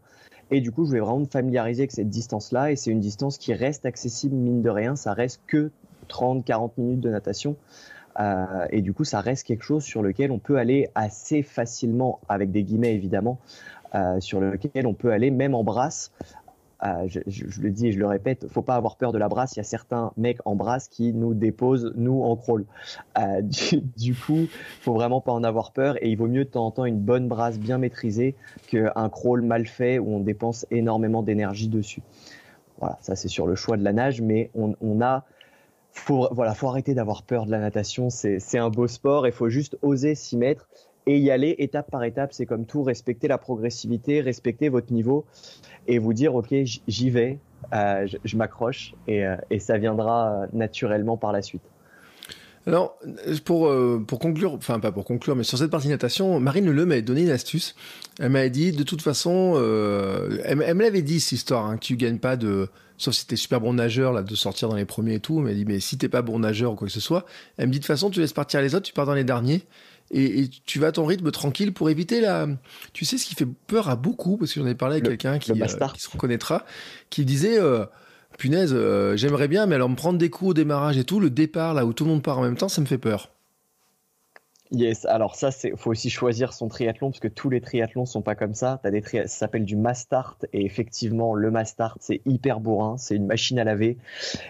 Et 0.50 0.62
du 0.62 0.72
coup, 0.72 0.86
je 0.86 0.90
voulais 0.90 1.02
vraiment 1.02 1.20
me 1.20 1.26
familiariser 1.26 1.82
avec 1.82 1.92
cette 1.92 2.10
distance-là. 2.10 2.72
Et 2.72 2.76
c'est 2.76 2.92
une 2.92 3.02
distance 3.02 3.38
qui 3.38 3.54
reste 3.54 3.86
accessible, 3.86 4.36
mine 4.36 4.62
de 4.62 4.70
rien. 4.70 4.96
Ça 4.96 5.14
reste 5.14 5.42
que 5.46 5.72
30-40 6.10 6.72
minutes 6.78 7.02
de 7.02 7.10
natation. 7.10 7.58
Euh, 8.20 8.66
et 8.72 8.82
du 8.82 8.94
coup, 8.94 9.04
ça 9.04 9.20
reste 9.20 9.46
quelque 9.46 9.64
chose 9.64 9.84
sur 9.84 10.02
lequel 10.02 10.32
on 10.32 10.40
peut 10.40 10.58
aller 10.58 10.90
assez 10.96 11.44
facilement, 11.44 12.22
avec 12.30 12.52
des 12.52 12.64
guillemets 12.64 12.96
évidemment, 12.96 13.40
sur 14.20 14.40
lequel 14.40 14.86
on 14.86 14.94
peut 14.94 15.12
aller 15.12 15.32
même 15.32 15.56
en 15.56 15.64
brasse 15.64 16.12
je, 16.82 17.62
le 17.62 17.70
dis 17.72 17.88
et 17.88 17.92
je 17.92 18.00
le 18.00 18.08
répète, 18.08 18.48
faut 18.50 18.62
pas 18.62 18.76
avoir 18.76 18.96
peur 18.98 19.12
de 19.12 19.18
la 19.18 19.28
brasse. 19.28 19.56
Il 19.56 19.58
y 19.58 19.60
a 19.62 19.64
certains 19.64 20.12
mecs 20.18 20.40
en 20.46 20.56
brasse 20.56 20.88
qui 20.88 21.14
nous 21.14 21.34
déposent 21.34 21.94
nous 21.96 22.22
en 22.24 22.36
crawl. 22.36 22.66
Euh, 23.18 23.42
du, 23.44 23.82
du, 23.98 24.16
coup, 24.16 24.48
faut 24.82 24.94
vraiment 24.94 25.22
pas 25.22 25.32
en 25.32 25.44
avoir 25.44 25.72
peur 25.72 25.96
et 26.04 26.10
il 26.10 26.18
vaut 26.18 26.28
mieux 26.28 26.46
de 26.46 26.50
temps 26.50 26.66
en 26.66 26.72
temps 26.72 26.86
une 26.86 27.00
bonne 27.00 27.28
brasse 27.28 27.60
bien 27.60 27.78
maîtrisée 27.78 28.36
qu'un 28.68 29.10
crawl 29.10 29.42
mal 29.42 29.66
fait 29.66 30.00
où 30.00 30.10
on 30.10 30.20
dépense 30.20 30.66
énormément 30.72 31.24
d'énergie 31.24 31.68
dessus. 31.68 32.02
Voilà, 32.80 32.98
ça 33.02 33.16
c'est 33.16 33.28
sur 33.28 33.48
le 33.48 33.56
choix 33.56 33.78
de 33.78 33.84
la 33.84 33.94
nage, 33.94 34.22
mais 34.22 34.52
on, 34.54 34.76
on 34.82 35.02
a 35.02 35.26
faut 35.98 36.28
voilà, 36.32 36.54
faut 36.54 36.68
arrêter 36.68 36.94
d'avoir 36.94 37.24
peur 37.24 37.46
de 37.46 37.52
la 37.52 37.60
natation. 37.60 38.10
C'est 38.10 38.58
un 38.58 38.70
beau 38.70 38.88
sport 38.88 39.28
et 39.28 39.32
faut 39.32 39.50
juste 39.50 39.78
oser 39.82 40.16
s'y 40.16 40.38
mettre 40.38 40.68
et 41.06 41.18
y 41.18 41.32
aller 41.32 41.56
étape 41.58 41.90
par 41.90 42.04
étape. 42.04 42.34
C'est 42.34 42.46
comme 42.46 42.66
tout, 42.66 42.84
respecter 42.84 43.28
la 43.28 43.38
progressivité, 43.38 44.22
respecter 44.22 44.70
votre 44.70 44.94
niveau 44.94 45.26
et 45.88 46.00
vous 46.00 46.14
dire, 46.14 46.36
OK, 46.36 46.54
j'y 46.88 47.10
vais. 47.10 47.40
je, 47.72 48.38
m'accroche 48.38 48.94
et, 49.08 49.26
et, 49.50 49.60
ça 49.60 49.78
viendra 49.78 50.46
naturellement 50.54 51.18
par 51.18 51.32
la 51.32 51.42
suite. 51.42 51.64
Alors, 52.68 53.00
pour, 53.46 53.70
euh, 53.70 54.04
pour 54.06 54.20
conclure, 54.20 54.54
enfin 54.54 54.82
pas 54.82 54.92
pour 54.92 55.06
conclure, 55.06 55.38
mais 55.38 55.46
sur 55.46 55.58
cette 55.58 55.72
partie 55.72 55.88
natation, 55.88 56.38
Marine 56.42 56.70
Le 56.70 56.86
m'a 56.86 57.00
donné 57.00 57.22
une 57.22 57.30
astuce. 57.30 57.76
Elle 58.20 58.32
m'a 58.32 58.50
dit, 58.50 58.74
de 58.74 58.84
toute 58.84 59.02
façon, 59.02 59.54
euh, 59.56 60.42
elle, 60.44 60.58
me 60.58 60.84
l'avait 60.84 61.02
dit 61.02 61.22
cette 61.22 61.32
histoire, 61.32 61.66
hein, 61.66 61.78
que 61.78 61.86
tu 61.86 61.96
gagnes 61.96 62.18
pas 62.18 62.36
de, 62.36 62.68
sauf 62.98 63.14
si 63.14 63.26
t'es 63.26 63.38
super 63.38 63.62
bon 63.62 63.76
nageur, 63.76 64.12
là, 64.12 64.22
de 64.22 64.36
sortir 64.36 64.68
dans 64.68 64.76
les 64.76 64.84
premiers 64.84 65.14
et 65.14 65.20
tout. 65.22 65.38
Elle 65.38 65.46
m'a 65.46 65.54
dit, 65.54 65.64
mais 65.64 65.80
si 65.80 65.98
t'es 65.98 66.10
pas 66.10 66.22
bon 66.22 66.40
nageur 66.40 66.74
ou 66.74 66.76
quoi 66.76 66.88
que 66.88 66.94
ce 66.94 67.00
soit, 67.00 67.26
elle 67.56 67.68
me 67.68 67.72
dit 67.72 67.80
de 67.80 67.84
toute 67.84 67.88
façon, 67.88 68.10
tu 68.10 68.20
laisses 68.20 68.34
partir 68.34 68.62
les 68.62 68.76
autres, 68.76 68.86
tu 68.86 68.94
pars 68.94 69.06
dans 69.06 69.14
les 69.14 69.24
derniers. 69.24 69.64
Et, 70.12 70.50
tu 70.66 70.80
vas 70.80 70.88
à 70.88 70.92
ton 70.92 71.06
rythme 71.06 71.32
tranquille 71.32 71.74
pour 71.74 71.90
éviter 71.90 72.22
la. 72.22 72.48
Tu 72.94 73.06
sais 73.06 73.18
ce 73.18 73.26
qui 73.26 73.36
fait 73.36 73.48
peur 73.68 73.90
à 73.90 73.96
beaucoup, 73.96 74.38
parce 74.38 74.54
que 74.54 74.60
j'en 74.60 74.68
ai 74.68 74.76
parlé 74.76 74.96
avec 74.96 75.06
quelqu'un 75.06 75.40
qui, 75.40 75.52
euh, 75.52 75.88
qui, 75.94 76.02
se 76.02 76.10
reconnaîtra, 76.10 76.66
qui 77.10 77.26
disait 77.26 77.60
punaise, 78.38 78.72
euh, 78.74 79.18
j'aimerais 79.18 79.48
bien, 79.48 79.66
mais 79.66 79.76
alors 79.76 79.90
me 79.90 79.96
prendre 79.96 80.18
des 80.18 80.30
coups 80.30 80.52
au 80.52 80.54
démarrage 80.54 80.98
et 80.98 81.04
tout, 81.04 81.20
le 81.20 81.30
départ 81.30 81.74
là 81.74 81.86
où 81.86 81.94
tout 81.94 82.06
le 82.06 82.12
monde 82.12 82.24
part 82.24 82.40
en 82.40 82.44
même 82.44 82.56
temps, 82.56 82.70
ça 82.70 82.82
me 82.82 82.86
fait 82.86 82.98
peur. 82.98 83.32
Yes, 84.72 85.06
alors 85.06 85.36
ça, 85.36 85.52
c'est 85.52 85.72
faut 85.78 85.92
aussi 85.92 86.10
choisir 86.10 86.52
son 86.52 86.68
triathlon 86.68 87.10
parce 87.10 87.22
que 87.22 87.30
tous 87.30 87.50
les 87.50 87.62
triathlons 87.62 88.06
sont 88.06 88.22
pas 88.22 88.36
comme 88.36 88.54
ça. 88.54 88.82
As 88.84 88.92
des 88.92 89.02
ça 89.02 89.28
s'appelle 89.28 89.64
du 89.64 89.78
Mastart 89.78 90.38
et 90.52 90.66
effectivement, 90.66 91.36
le 91.36 91.52
Mastart, 91.52 91.98
c'est 92.02 92.22
hyper 92.26 92.60
bourrin, 92.60 92.98
c'est 92.98 93.16
une 93.16 93.26
machine 93.26 93.60
à 93.60 93.64
laver 93.64 93.98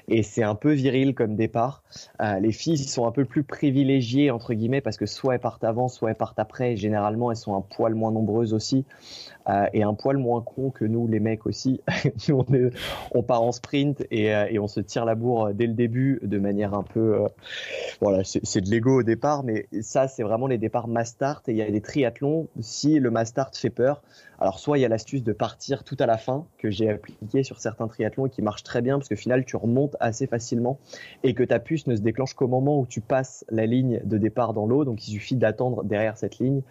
et 0.07 0.23
c'est 0.23 0.41
un 0.41 0.55
peu 0.55 0.71
viril 0.71 1.13
comme 1.13 1.35
départ. 1.35 1.83
Euh, 2.21 2.39
les 2.39 2.51
filles 2.51 2.79
sont 2.79 3.05
un 3.05 3.11
peu 3.11 3.25
plus 3.25 3.43
privilégiées 3.43 4.31
entre 4.31 4.53
guillemets 4.55 4.81
parce 4.81 4.97
que 4.97 5.05
soit 5.05 5.35
elles 5.35 5.39
partent 5.39 5.63
avant, 5.63 5.87
soit 5.87 6.09
elles 6.09 6.15
partent 6.15 6.39
après. 6.39 6.75
généralement, 6.77 7.29
elles 7.29 7.37
sont 7.37 7.55
un 7.55 7.61
poil 7.61 7.93
moins 7.93 8.11
nombreuses 8.11 8.53
aussi. 8.53 8.85
Euh, 9.49 9.65
et 9.73 9.83
un 9.83 9.93
poil 9.93 10.17
moins 10.17 10.41
con 10.41 10.71
que 10.71 10.83
nous, 10.83 11.07
les 11.07 11.19
mecs 11.19 11.45
aussi. 11.45 11.81
nous, 12.27 12.45
on, 13.11 13.23
part 13.23 13.41
en 13.41 13.51
sprint 13.51 14.01
euh, 14.01 14.45
et, 14.49 14.59
on 14.59 14.67
se 14.67 14.81
tire 14.81 15.05
la 15.05 15.15
bourre 15.15 15.53
dès 15.53 15.67
le 15.67 15.73
début 15.73 16.19
de 16.21 16.37
manière 16.37 16.73
un 16.73 16.83
peu. 16.83 17.15
Euh, 17.15 17.27
voilà, 18.01 18.23
c'est 18.23 18.61
de 18.61 18.69
l'ego 18.69 18.99
au 18.99 19.03
départ, 19.03 19.43
mais 19.43 19.67
ça, 19.81 20.07
c'est 20.07 20.23
vraiment 20.23 20.47
les 20.47 20.57
départs 20.57 20.87
Mastart. 20.87 21.43
Et 21.47 21.51
il 21.51 21.57
y 21.57 21.61
a 21.61 21.71
des 21.71 21.81
triathlons, 21.81 22.47
si 22.59 22.99
le 22.99 23.09
Mastart 23.09 23.51
fait 23.55 23.69
peur, 23.69 24.01
alors 24.39 24.59
soit 24.59 24.77
il 24.77 24.81
y 24.81 24.85
a 24.85 24.89
l'astuce 24.89 25.23
de 25.23 25.33
partir 25.33 25.83
tout 25.83 25.97
à 25.99 26.05
la 26.05 26.17
fin 26.17 26.45
que 26.57 26.69
j'ai 26.69 26.89
appliqué 26.89 27.41
sur 27.43 27.59
certains 27.59 27.87
triathlons 27.87 28.27
et 28.27 28.29
qui 28.29 28.43
marche 28.43 28.63
très 28.63 28.81
bien 28.81 28.97
parce 28.97 29.09
que 29.09 29.15
final 29.15 29.45
tu 29.45 29.55
remontes 29.55 29.95
assez 29.99 30.27
facilement 30.27 30.77
et 31.23 31.33
que 31.33 31.43
ta 31.43 31.59
puce 31.59 31.87
ne 31.87 31.95
se 31.95 32.01
déclenche 32.01 32.35
qu'au 32.35 32.47
moment 32.47 32.79
où 32.79 32.85
tu 32.85 33.01
passes 33.01 33.45
la 33.49 33.65
ligne 33.65 33.99
de 34.03 34.17
départ 34.17 34.53
dans 34.53 34.67
l'eau. 34.67 34.85
Donc 34.85 35.07
il 35.07 35.11
suffit 35.11 35.35
d'attendre 35.35 35.83
derrière 35.83 36.17
cette 36.17 36.37
ligne, 36.37 36.61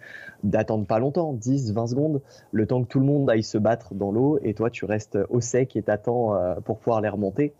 d'attendre 0.43 0.85
pas 0.85 0.99
longtemps, 0.99 1.33
10, 1.33 1.73
20 1.73 1.87
secondes, 1.87 2.21
le 2.51 2.66
temps 2.67 2.83
que 2.83 2.87
tout 2.87 2.99
le 2.99 3.05
monde 3.05 3.29
aille 3.29 3.43
se 3.43 3.57
battre 3.57 3.93
dans 3.93 4.11
l'eau 4.11 4.39
et 4.43 4.53
toi 4.53 4.69
tu 4.69 4.85
restes 4.85 5.17
au 5.29 5.41
sec 5.41 5.75
et 5.75 5.81
t'attends 5.81 6.35
euh, 6.35 6.55
pour 6.55 6.79
pouvoir 6.79 7.01
les 7.01 7.09
remonter 7.09 7.53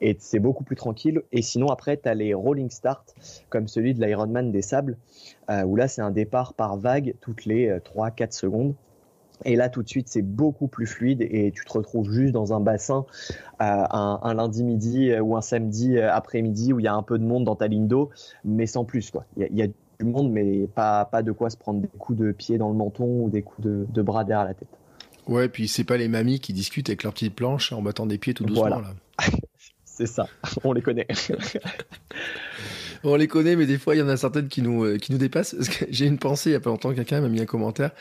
et 0.00 0.16
c'est 0.18 0.40
beaucoup 0.40 0.64
plus 0.64 0.76
tranquille. 0.76 1.22
Et 1.30 1.40
sinon, 1.40 1.68
après, 1.68 1.96
tu 1.96 2.08
as 2.08 2.14
les 2.14 2.34
rolling 2.34 2.68
start, 2.68 3.14
comme 3.48 3.68
celui 3.68 3.94
de 3.94 4.04
l'Ironman 4.04 4.50
des 4.50 4.60
Sables, 4.60 4.96
euh, 5.50 5.62
où 5.62 5.76
là, 5.76 5.86
c'est 5.86 6.02
un 6.02 6.10
départ 6.10 6.54
par 6.54 6.76
vague 6.76 7.14
toutes 7.20 7.44
les 7.44 7.70
3-4 7.70 8.22
euh, 8.22 8.26
secondes. 8.30 8.74
Et 9.44 9.56
là, 9.56 9.68
tout 9.68 9.82
de 9.82 9.88
suite, 9.88 10.08
c'est 10.08 10.22
beaucoup 10.22 10.68
plus 10.68 10.86
fluide 10.86 11.22
et 11.22 11.50
tu 11.50 11.64
te 11.64 11.72
retrouves 11.72 12.12
juste 12.12 12.32
dans 12.32 12.52
un 12.52 12.60
bassin 12.60 13.06
un, 13.58 14.34
lundi 14.34 14.62
midi 14.62 15.12
ou 15.18 15.36
un 15.36 15.40
samedi 15.40 15.98
après-midi 15.98 16.72
où 16.72 16.78
il 16.78 16.84
y 16.84 16.88
a 16.88 16.94
un 16.94 17.02
peu 17.02 17.18
de 17.18 17.24
monde 17.24 17.42
dans 17.44 17.56
ta 17.56 17.66
ligne 17.66 17.88
d'eau, 17.88 18.10
mais 18.44 18.66
sans 18.66 18.84
plus. 18.84 19.10
Quoi. 19.10 19.24
Il, 19.36 19.58
y 19.58 19.72
du 20.02 20.10
monde, 20.10 20.30
mais 20.30 20.66
pas, 20.74 21.04
pas 21.04 21.22
de 21.22 21.32
quoi 21.32 21.50
se 21.50 21.56
prendre 21.56 21.80
des 21.80 21.88
coups 21.98 22.18
de 22.18 22.32
pied 22.32 22.58
dans 22.58 22.68
le 22.68 22.74
menton 22.74 23.24
ou 23.24 23.30
des 23.30 23.42
coups 23.42 23.66
de, 23.66 24.02
bras 24.02 24.24
derrière 24.24 24.46
la 24.46 24.54
tête. 24.54 24.68
Ouais, 25.28 25.48
puis 25.48 25.68
c'est 25.68 25.84
pas 25.84 25.96
les 25.96 26.08
mamies 26.08 26.40
qui 26.40 26.52
discutent 26.52 26.88
avec 26.88 27.04
leur 27.04 27.12
petite 27.12 27.34
planche 27.34 27.72
en 27.72 27.82
battant 27.82 28.06
des 28.06 28.18
pieds 28.18 28.34
tout 28.34 28.44
doucement. 28.44 28.68
Voilà. 28.68 28.82
c'est 29.84 30.06
ça, 30.06 30.26
on 30.64 30.72
les 30.72 30.82
connaît. 30.82 31.06
on 33.04 33.14
les 33.14 33.28
connaît, 33.28 33.54
mais 33.54 33.66
des 33.66 33.78
fois, 33.78 33.94
il 33.94 33.98
y 33.98 34.02
en 34.02 34.08
a 34.08 34.16
certaines 34.16 34.48
qui 34.48 34.62
nous, 34.62 34.84
euh, 34.84 34.98
qui 34.98 35.12
nous 35.12 35.18
dépassent. 35.18 35.54
J'ai 35.90 36.06
une 36.06 36.18
pensée, 36.18 36.50
il 36.50 36.52
y 36.54 36.56
a 36.56 36.60
pas 36.60 36.70
longtemps, 36.70 36.92
quelqu'un 36.92 37.20
m'a 37.20 37.28
mis 37.28 37.40
un 37.40 37.46
commentaire 37.46 37.92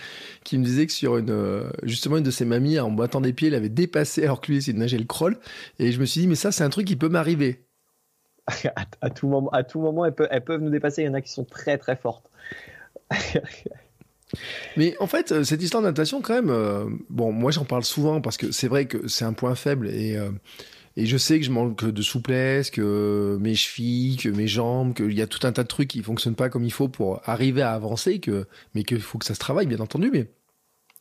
qui 0.43 0.57
me 0.57 0.63
disait 0.63 0.87
que 0.87 0.93
sur 0.93 1.17
une, 1.17 1.29
euh, 1.29 1.69
justement, 1.83 2.17
une 2.17 2.23
de 2.23 2.31
ses 2.31 2.45
mamies, 2.45 2.79
en 2.79 2.91
boitant 2.91 3.21
des 3.21 3.33
pieds, 3.33 3.49
elle 3.49 3.55
avait 3.55 3.69
dépassé 3.69 4.23
alors 4.23 4.41
que 4.41 4.51
lui, 4.51 4.61
c'est 4.61 4.73
de 4.73 4.79
nager 4.79 4.97
le 4.97 5.05
crawl. 5.05 5.37
Et 5.77 5.91
je 5.91 5.99
me 5.99 6.05
suis 6.05 6.21
dit, 6.21 6.27
mais 6.27 6.35
ça, 6.35 6.51
c'est 6.51 6.63
un 6.63 6.69
truc 6.69 6.87
qui 6.87 6.95
peut 6.95 7.09
m'arriver. 7.09 7.65
À, 9.01 9.09
tout 9.09 9.27
moment, 9.27 9.49
à 9.49 9.63
tout 9.63 9.79
moment 9.79 10.05
elles, 10.05 10.13
peuvent, 10.13 10.61
nous 10.61 10.69
dépasser. 10.69 11.03
Il 11.03 11.05
y 11.05 11.09
en 11.09 11.13
a 11.13 11.21
qui 11.21 11.31
sont 11.31 11.45
très, 11.45 11.77
très 11.77 11.95
fortes. 11.95 12.29
Mais 14.77 14.95
en 14.99 15.07
fait, 15.07 15.33
euh, 15.33 15.43
cette 15.43 15.61
histoire 15.61 15.83
de 15.83 16.21
quand 16.21 16.33
même, 16.33 16.99
bon, 17.09 17.33
moi 17.33 17.51
j'en 17.51 17.65
parle 17.65 17.83
souvent 17.83 18.21
parce 18.21 18.37
que 18.37 18.51
c'est 18.51 18.69
vrai 18.69 18.85
que 18.85 19.07
c'est 19.09 19.25
un 19.25 19.33
point 19.33 19.55
faible 19.55 19.89
et 19.89 20.17
et 20.97 21.05
je 21.05 21.17
sais 21.17 21.39
que 21.39 21.45
je 21.45 21.51
manque 21.51 21.85
de 21.85 22.01
souplesse, 22.01 22.69
que 22.69 23.37
mes 23.39 23.55
chevilles, 23.55 24.17
que 24.17 24.29
mes 24.29 24.47
jambes, 24.47 24.93
qu'il 24.93 25.13
y 25.13 25.21
a 25.21 25.27
tout 25.27 25.45
un 25.47 25.51
tas 25.51 25.63
de 25.63 25.67
trucs 25.67 25.87
qui 25.87 26.03
fonctionnent 26.03 26.35
pas 26.35 26.49
comme 26.49 26.65
il 26.65 26.71
faut 26.71 26.89
pour 26.89 27.21
arriver 27.25 27.61
à 27.61 27.71
avancer, 27.71 28.19
que, 28.19 28.45
mais 28.75 28.83
qu'il 28.83 28.99
faut 28.99 29.17
que 29.17 29.25
ça 29.25 29.33
se 29.33 29.39
travaille, 29.39 29.67
bien 29.67 29.79
entendu. 29.79 30.09
Mais 30.11 30.29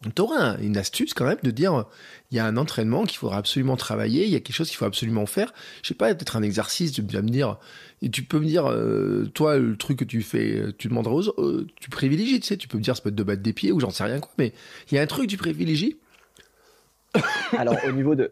tu 0.02 0.22
auras 0.22 0.56
une 0.58 0.78
astuce 0.78 1.12
quand 1.12 1.26
même 1.26 1.38
de 1.42 1.50
dire 1.50 1.84
il 2.30 2.36
y 2.36 2.40
a 2.40 2.46
un 2.46 2.56
entraînement 2.56 3.04
qu'il 3.04 3.18
faudra 3.18 3.36
absolument 3.36 3.76
travailler, 3.76 4.24
il 4.24 4.30
y 4.30 4.36
a 4.36 4.40
quelque 4.40 4.56
chose 4.56 4.68
qu'il 4.68 4.78
faut 4.78 4.86
absolument 4.86 5.26
faire. 5.26 5.52
Je 5.82 5.88
sais 5.88 5.94
pas, 5.94 6.14
peut-être 6.14 6.36
un 6.36 6.42
exercice, 6.42 6.92
tu 6.92 7.02
vas 7.02 7.22
me 7.22 7.28
dire, 7.28 7.58
et 8.00 8.10
tu 8.10 8.22
peux 8.22 8.38
me 8.38 8.46
dire, 8.46 8.66
euh, 8.66 9.30
toi, 9.34 9.58
le 9.58 9.76
truc 9.76 9.98
que 9.98 10.04
tu 10.04 10.22
fais, 10.22 10.72
tu 10.78 10.88
demanderas 10.88 11.14
aux 11.14 11.40
euh, 11.42 11.66
tu 11.80 11.90
privilégies, 11.90 12.40
tu 12.40 12.46
sais, 12.46 12.56
tu 12.56 12.66
peux 12.66 12.78
me 12.78 12.82
dire, 12.82 12.96
ça 12.96 13.02
peut 13.02 13.10
être 13.10 13.14
de 13.14 13.22
battre 13.22 13.42
des 13.42 13.52
pieds 13.52 13.72
ou 13.72 13.80
j'en 13.80 13.90
sais 13.90 14.04
rien 14.04 14.20
quoi, 14.20 14.32
mais 14.38 14.54
il 14.90 14.94
y 14.94 14.98
a 14.98 15.02
un 15.02 15.06
truc 15.06 15.26
que 15.26 15.30
tu 15.30 15.36
privilégies 15.36 15.96
alors 17.58 17.76
au 17.86 17.92
niveau 17.92 18.14
de, 18.14 18.30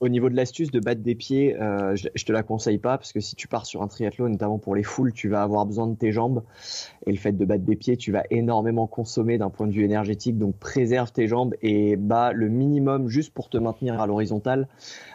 au 0.00 0.08
niveau 0.08 0.28
de 0.28 0.36
l'astuce 0.36 0.70
de 0.70 0.80
battre 0.80 1.00
des 1.00 1.14
pieds, 1.14 1.58
euh, 1.60 1.96
je, 1.96 2.08
je, 2.14 2.24
te 2.24 2.32
la 2.32 2.42
conseille 2.42 2.78
pas 2.78 2.98
parce 2.98 3.12
que 3.12 3.20
si 3.20 3.34
tu 3.34 3.48
pars 3.48 3.64
sur 3.64 3.82
un 3.82 3.88
triathlon, 3.88 4.28
notamment 4.28 4.58
pour 4.58 4.74
les 4.74 4.82
foules, 4.82 5.12
tu 5.12 5.28
vas 5.28 5.42
avoir 5.42 5.64
besoin 5.64 5.86
de 5.86 5.96
tes 5.96 6.12
jambes 6.12 6.42
et 7.06 7.12
le 7.12 7.16
fait 7.16 7.32
de 7.32 7.44
battre 7.44 7.64
des 7.64 7.76
pieds, 7.76 7.96
tu 7.96 8.12
vas 8.12 8.24
énormément 8.30 8.86
consommer 8.86 9.38
d'un 9.38 9.50
point 9.50 9.66
de 9.66 9.72
vue 9.72 9.84
énergétique. 9.84 10.36
Donc 10.38 10.56
préserve 10.58 11.12
tes 11.12 11.28
jambes 11.28 11.54
et 11.62 11.96
bats 11.96 12.32
le 12.32 12.48
minimum 12.48 13.08
juste 13.08 13.32
pour 13.32 13.48
te 13.48 13.56
maintenir 13.56 14.00
à 14.00 14.06
l'horizontale, 14.06 14.68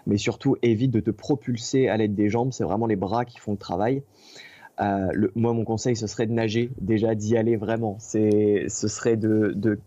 mais 0.07 0.17
surtout 0.17 0.55
évite 0.61 0.91
de 0.91 0.99
te 0.99 1.11
propulser 1.11 1.89
à 1.89 1.97
l'aide 1.97 2.15
des 2.15 2.29
jambes. 2.29 2.53
C'est 2.53 2.63
vraiment 2.63 2.87
les 2.87 2.95
bras 2.95 3.25
qui 3.25 3.37
font 3.37 3.51
le 3.51 3.57
travail. 3.57 4.01
Euh, 4.81 5.27
moi, 5.35 5.53
mon 5.53 5.65
conseil, 5.65 5.95
ce 5.95 6.07
serait 6.07 6.25
de 6.25 6.31
nager, 6.31 6.71
déjà 6.79 7.13
d'y 7.13 7.35
aller 7.35 7.57
vraiment. 7.57 7.97
C'est, 7.99 8.65
ce 8.69 8.87
serait 8.87 9.17
de, 9.17 9.51
de 9.55 9.77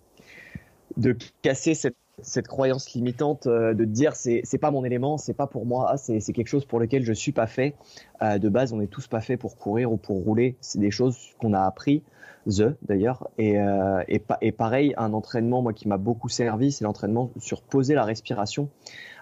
de 0.97 1.16
casser 1.42 1.75
cette 1.75 1.97
cette 2.23 2.49
croyance 2.49 2.93
limitante 2.93 3.47
euh, 3.47 3.75
de 3.75 3.85
dire 3.85 4.14
c'est 4.17 4.41
c'est 4.45 4.59
pas 4.59 4.71
mon 4.71 4.85
élément, 4.85 5.19
c'est 5.19 5.35
pas 5.35 5.47
pour 5.47 5.67
moi, 5.67 5.97
c'est 5.97 6.21
c'est 6.21 6.33
quelque 6.33 6.49
chose 6.49 6.64
pour 6.64 6.81
lequel 6.81 7.05
je 7.05 7.12
suis 7.12 7.33
pas 7.33 7.47
fait. 7.47 7.75
Euh, 8.23 8.38
de 8.38 8.49
base, 8.49 8.73
on 8.73 8.81
est 8.81 8.87
tous 8.87 9.07
pas 9.07 9.21
fait 9.21 9.37
pour 9.37 9.57
courir 9.57 9.93
ou 9.93 9.97
pour 9.97 10.23
rouler. 10.23 10.57
C'est 10.61 10.79
des 10.79 10.91
choses 10.91 11.19
qu'on 11.38 11.52
a 11.52 11.61
appris, 11.61 12.02
the 12.47 12.75
d'ailleurs. 12.83 13.29
Et 13.38 13.61
euh, 13.61 14.02
et, 14.09 14.23
et 14.41 14.52
pareil, 14.52 14.95
un 14.97 15.12
entraînement 15.12 15.62
moi 15.62 15.73
qui 15.73 15.88
m'a 15.88 15.99
beaucoup 15.99 16.29
servi, 16.29 16.73
c'est 16.73 16.85
l'entraînement 16.85 17.31
sur 17.38 17.62
poser 17.62 17.95
la 17.95 18.05
respiration, 18.05 18.69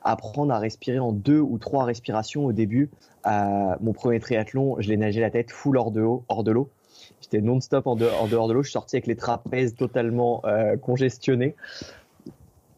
apprendre 0.04 0.52
à 0.52 0.58
respirer 0.58 0.98
en 0.98 1.12
deux 1.12 1.40
ou 1.40 1.58
trois 1.58 1.84
respirations 1.84 2.46
au 2.46 2.52
début. 2.52 2.90
mon 3.26 3.92
premier 3.92 4.20
triathlon, 4.20 4.76
je 4.78 4.88
l'ai 4.88 4.96
nagé 4.96 5.20
la 5.20 5.30
tête 5.30 5.50
full 5.50 5.76
hors 5.76 5.90
de 5.90 6.00
l'eau, 6.00 6.24
hors 6.28 6.44
de 6.44 6.52
l'eau. 6.52 6.70
J'étais 7.22 7.40
non-stop 7.40 7.86
en, 7.86 7.92
en, 7.92 8.28
dehors 8.28 8.48
de 8.48 8.52
l'eau. 8.52 8.62
Je 8.62 8.68
suis 8.68 8.74
sorti 8.74 8.96
avec 8.96 9.06
les 9.06 9.16
trapèzes 9.16 9.74
totalement 9.74 10.42
congestionnés 10.82 11.54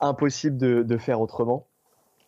impossible 0.02 0.58
de, 0.58 0.96
faire 0.98 1.20
autrement. 1.20 1.66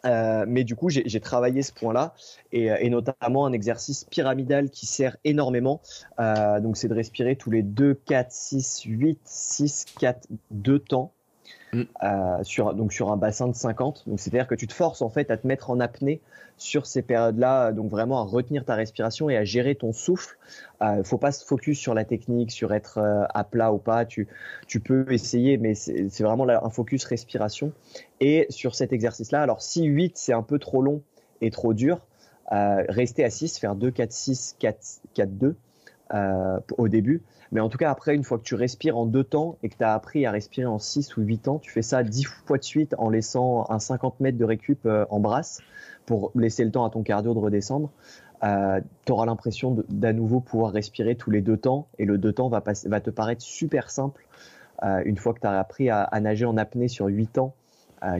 Euh, 0.06 0.44
mais 0.46 0.64
du 0.64 0.76
coup, 0.76 0.90
j'ai 0.90 1.20
travaillé 1.20 1.62
ce 1.62 1.72
point-là 1.72 2.14
et, 2.52 2.88
notamment 2.90 3.46
un 3.46 3.52
exercice 3.52 4.04
pyramidal 4.04 4.70
qui 4.70 4.86
sert 4.86 5.16
énormément. 5.24 5.80
Euh, 6.20 6.60
donc, 6.60 6.76
c'est 6.76 6.88
de 6.88 6.94
respirer 6.94 7.36
tous 7.36 7.50
les 7.50 7.62
2, 7.62 7.94
4, 7.94 8.30
6, 8.30 8.82
8, 8.86 9.20
6, 9.24 9.86
4, 9.98 10.28
2 10.50 10.78
temps. 10.78 11.12
Mm. 11.74 11.82
Euh, 12.04 12.44
sur, 12.44 12.72
donc 12.74 12.92
sur 12.92 13.10
un 13.10 13.16
bassin 13.16 13.48
de 13.48 13.54
50. 13.54 14.04
Donc 14.06 14.20
c'est-à-dire 14.20 14.46
que 14.46 14.54
tu 14.54 14.66
te 14.66 14.72
forces 14.72 15.02
en 15.02 15.08
fait 15.08 15.30
à 15.30 15.36
te 15.36 15.46
mettre 15.46 15.70
en 15.70 15.80
apnée 15.80 16.20
sur 16.56 16.86
ces 16.86 17.02
périodes-là, 17.02 17.72
donc 17.72 17.90
vraiment 17.90 18.20
à 18.20 18.22
retenir 18.22 18.64
ta 18.64 18.76
respiration 18.76 19.28
et 19.28 19.36
à 19.36 19.44
gérer 19.44 19.74
ton 19.74 19.92
souffle. 19.92 20.38
Il 20.80 20.86
euh, 20.86 21.04
faut 21.04 21.18
pas 21.18 21.32
se 21.32 21.44
focus 21.44 21.78
sur 21.78 21.94
la 21.94 22.04
technique, 22.04 22.52
sur 22.52 22.72
être 22.72 22.98
euh, 22.98 23.24
à 23.34 23.42
plat 23.42 23.72
ou 23.72 23.78
pas. 23.78 24.04
Tu, 24.04 24.28
tu 24.68 24.78
peux 24.78 25.12
essayer, 25.12 25.58
mais 25.58 25.74
c'est 25.74 26.22
vraiment 26.22 26.48
un 26.48 26.70
focus 26.70 27.04
respiration. 27.04 27.72
Et 28.20 28.46
sur 28.50 28.76
cet 28.76 28.92
exercice-là, 28.92 29.42
alors 29.42 29.60
si 29.60 29.84
8 29.84 30.16
c'est 30.16 30.32
un 30.32 30.42
peu 30.42 30.60
trop 30.60 30.80
long 30.80 31.02
et 31.40 31.50
trop 31.50 31.74
dur, 31.74 32.06
rester 32.50 33.24
à 33.24 33.30
6, 33.30 33.58
faire 33.58 33.74
2, 33.74 33.90
4, 33.90 34.12
6, 34.12 34.56
4, 34.60 34.78
4, 35.14 35.30
2 35.36 35.56
au 36.78 36.88
début. 36.88 37.22
Mais 37.54 37.60
en 37.60 37.68
tout 37.68 37.78
cas, 37.78 37.90
après, 37.90 38.14
une 38.14 38.24
fois 38.24 38.38
que 38.38 38.42
tu 38.42 38.56
respires 38.56 38.96
en 38.96 39.06
deux 39.06 39.24
temps 39.24 39.58
et 39.62 39.68
que 39.68 39.76
tu 39.76 39.84
as 39.84 39.94
appris 39.94 40.26
à 40.26 40.32
respirer 40.32 40.66
en 40.66 40.78
6 40.78 41.16
ou 41.16 41.22
8 41.22 41.48
ans, 41.48 41.58
tu 41.58 41.70
fais 41.70 41.82
ça 41.82 42.02
10 42.02 42.24
fois 42.24 42.58
de 42.58 42.64
suite 42.64 42.94
en 42.98 43.10
laissant 43.10 43.66
un 43.70 43.78
50 43.78 44.20
mètres 44.20 44.38
de 44.38 44.44
récup 44.44 44.84
euh, 44.86 45.06
en 45.08 45.20
brasse 45.20 45.60
pour 46.04 46.32
laisser 46.34 46.64
le 46.64 46.72
temps 46.72 46.84
à 46.84 46.90
ton 46.90 47.02
cardio 47.02 47.32
de 47.32 47.38
redescendre. 47.38 47.90
Euh, 48.42 48.80
tu 49.06 49.12
auras 49.12 49.26
l'impression 49.26 49.84
d'à 49.88 50.12
nouveau 50.12 50.40
pouvoir 50.40 50.72
respirer 50.72 51.14
tous 51.14 51.30
les 51.30 51.40
deux 51.40 51.56
temps 51.56 51.86
et 51.98 52.04
le 52.04 52.18
deux 52.18 52.32
temps 52.32 52.48
va, 52.48 52.60
te 52.60 53.10
paraître 53.10 53.42
super 53.42 53.88
simple 53.88 54.26
euh, 54.82 55.02
une 55.04 55.16
fois 55.16 55.32
que 55.32 55.40
tu 55.40 55.46
as 55.46 55.58
appris 55.58 55.88
à, 55.88 56.08
nager 56.20 56.44
en 56.44 56.56
apnée 56.56 56.88
sur 56.88 57.06
8 57.06 57.38
ans 57.38 57.54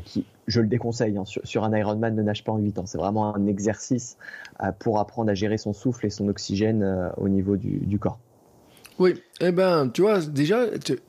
qui, 0.04 0.24
je 0.46 0.60
le 0.60 0.66
déconseille, 0.66 1.16
hein, 1.16 1.24
sur, 1.24 1.64
un 1.64 1.76
Ironman, 1.76 2.14
ne 2.14 2.22
nage 2.22 2.44
pas 2.44 2.52
en 2.52 2.58
8 2.58 2.78
ans. 2.78 2.86
C'est 2.86 2.98
vraiment 2.98 3.34
un 3.34 3.46
exercice 3.46 4.16
pour 4.78 4.98
apprendre 4.98 5.30
à 5.30 5.34
gérer 5.34 5.58
son 5.58 5.72
souffle 5.72 6.06
et 6.06 6.10
son 6.10 6.28
oxygène 6.28 7.10
au 7.16 7.28
niveau 7.28 7.56
du 7.56 7.98
corps. 7.98 8.18
Oui, 9.00 9.14
eh 9.40 9.50
ben, 9.50 9.90
tu 9.92 10.02
vois, 10.02 10.20
déjà, 10.20 10.66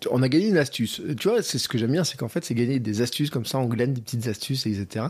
on 0.10 0.24
a 0.24 0.27
gagné 0.27 0.48
une 0.48 0.58
astuce. 0.58 1.03
Tu 1.20 1.29
vois, 1.29 1.44
c'est 1.44 1.60
ce 1.60 1.70
que 1.70 1.77
j'aime 1.77 1.91
bien, 1.91 2.03
c'est 2.03 2.17
qu'en 2.17 2.27
fait, 2.27 2.44
c'est 2.44 2.55
gagner 2.55 2.79
des 2.79 3.01
astuces 3.03 3.29
comme 3.29 3.46
ça, 3.46 3.60
on 3.60 3.65
glane 3.65 3.94
des 3.94 4.01
petites 4.01 4.25
astuces, 4.25 4.65
etc. 4.65 5.05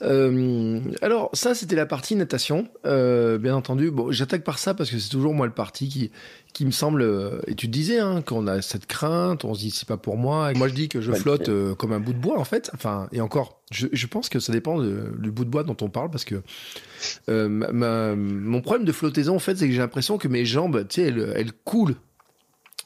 Euh, 0.00 0.80
alors, 1.02 1.28
ça, 1.34 1.54
c'était 1.54 1.76
la 1.76 1.84
partie 1.84 2.16
natation. 2.16 2.68
Euh, 2.86 3.36
bien 3.36 3.54
entendu, 3.54 3.90
bon, 3.90 4.12
j'attaque 4.12 4.44
par 4.44 4.58
ça 4.58 4.72
parce 4.72 4.90
que 4.90 4.98
c'est 4.98 5.10
toujours 5.10 5.34
moi 5.34 5.46
le 5.46 5.52
parti 5.52 5.90
qui, 5.90 6.10
qui 6.56 6.64
me 6.64 6.70
semble. 6.70 7.02
Euh, 7.02 7.40
et 7.46 7.54
tu 7.54 7.68
disais 7.68 7.98
hein, 8.00 8.22
qu'on 8.22 8.46
a 8.46 8.62
cette 8.62 8.86
crainte, 8.86 9.44
on 9.44 9.52
se 9.52 9.60
dit 9.60 9.70
c'est 9.70 9.86
pas 9.86 9.98
pour 9.98 10.16
moi. 10.16 10.52
moi, 10.54 10.68
je 10.68 10.74
dis 10.74 10.88
que 10.88 11.02
je 11.02 11.12
flotte 11.12 11.50
euh, 11.50 11.74
comme 11.74 11.92
un 11.92 12.00
bout 12.00 12.14
de 12.14 12.18
bois, 12.18 12.38
en 12.38 12.44
fait. 12.44 12.70
Enfin, 12.72 13.08
et 13.12 13.20
encore, 13.20 13.60
je, 13.70 13.88
je 13.92 14.06
pense 14.06 14.30
que 14.30 14.40
ça 14.40 14.54
dépend 14.54 14.80
du 14.80 15.30
bout 15.30 15.44
de 15.44 15.50
bois 15.50 15.64
dont 15.64 15.76
on 15.82 15.90
parle 15.90 16.10
parce 16.10 16.24
que 16.24 16.36
euh, 17.28 17.48
ma, 17.48 18.16
mon 18.16 18.62
problème 18.62 18.86
de 18.86 18.92
flottaison, 18.92 19.36
en 19.36 19.38
fait, 19.38 19.56
c'est 19.56 19.66
que 19.66 19.72
j'ai 19.72 19.80
l'impression 19.80 20.16
que 20.16 20.28
mes 20.28 20.46
jambes, 20.46 20.86
tu 20.88 21.02
sais, 21.02 21.08
elles, 21.08 21.32
elles 21.36 21.52
coulent 21.52 21.96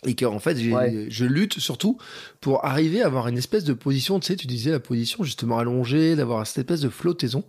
et 0.07 0.15
que 0.15 0.25
en 0.25 0.39
fait 0.39 0.57
je 0.57 1.25
lutte 1.27 1.59
surtout 1.59 1.99
pour 2.41 2.65
arriver 2.65 3.03
à 3.03 3.07
avoir 3.07 3.29
une 3.29 3.37
espèce 3.37 3.65
de 3.65 3.75
position 3.75 4.19
tu 4.19 4.29
sais 4.29 4.37
tu 4.37 4.47
disais 4.47 4.71
la 4.71 4.81
position 4.81 5.25
justement 5.25 5.59
allongée 5.59 6.17
d'avoir 6.17 6.47
cette 6.47 6.57
espèce 6.57 6.81
de 6.81 6.89
flottaison 6.89 7.45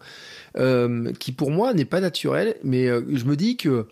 euh, 0.58 1.14
qui 1.14 1.32
pour 1.32 1.50
moi 1.50 1.74
n'est 1.74 1.86
pas 1.86 2.02
naturelle 2.02 2.58
mais 2.62 2.88
euh, 2.88 3.04
je 3.14 3.24
me 3.24 3.38
dis 3.38 3.56
que 3.56 3.88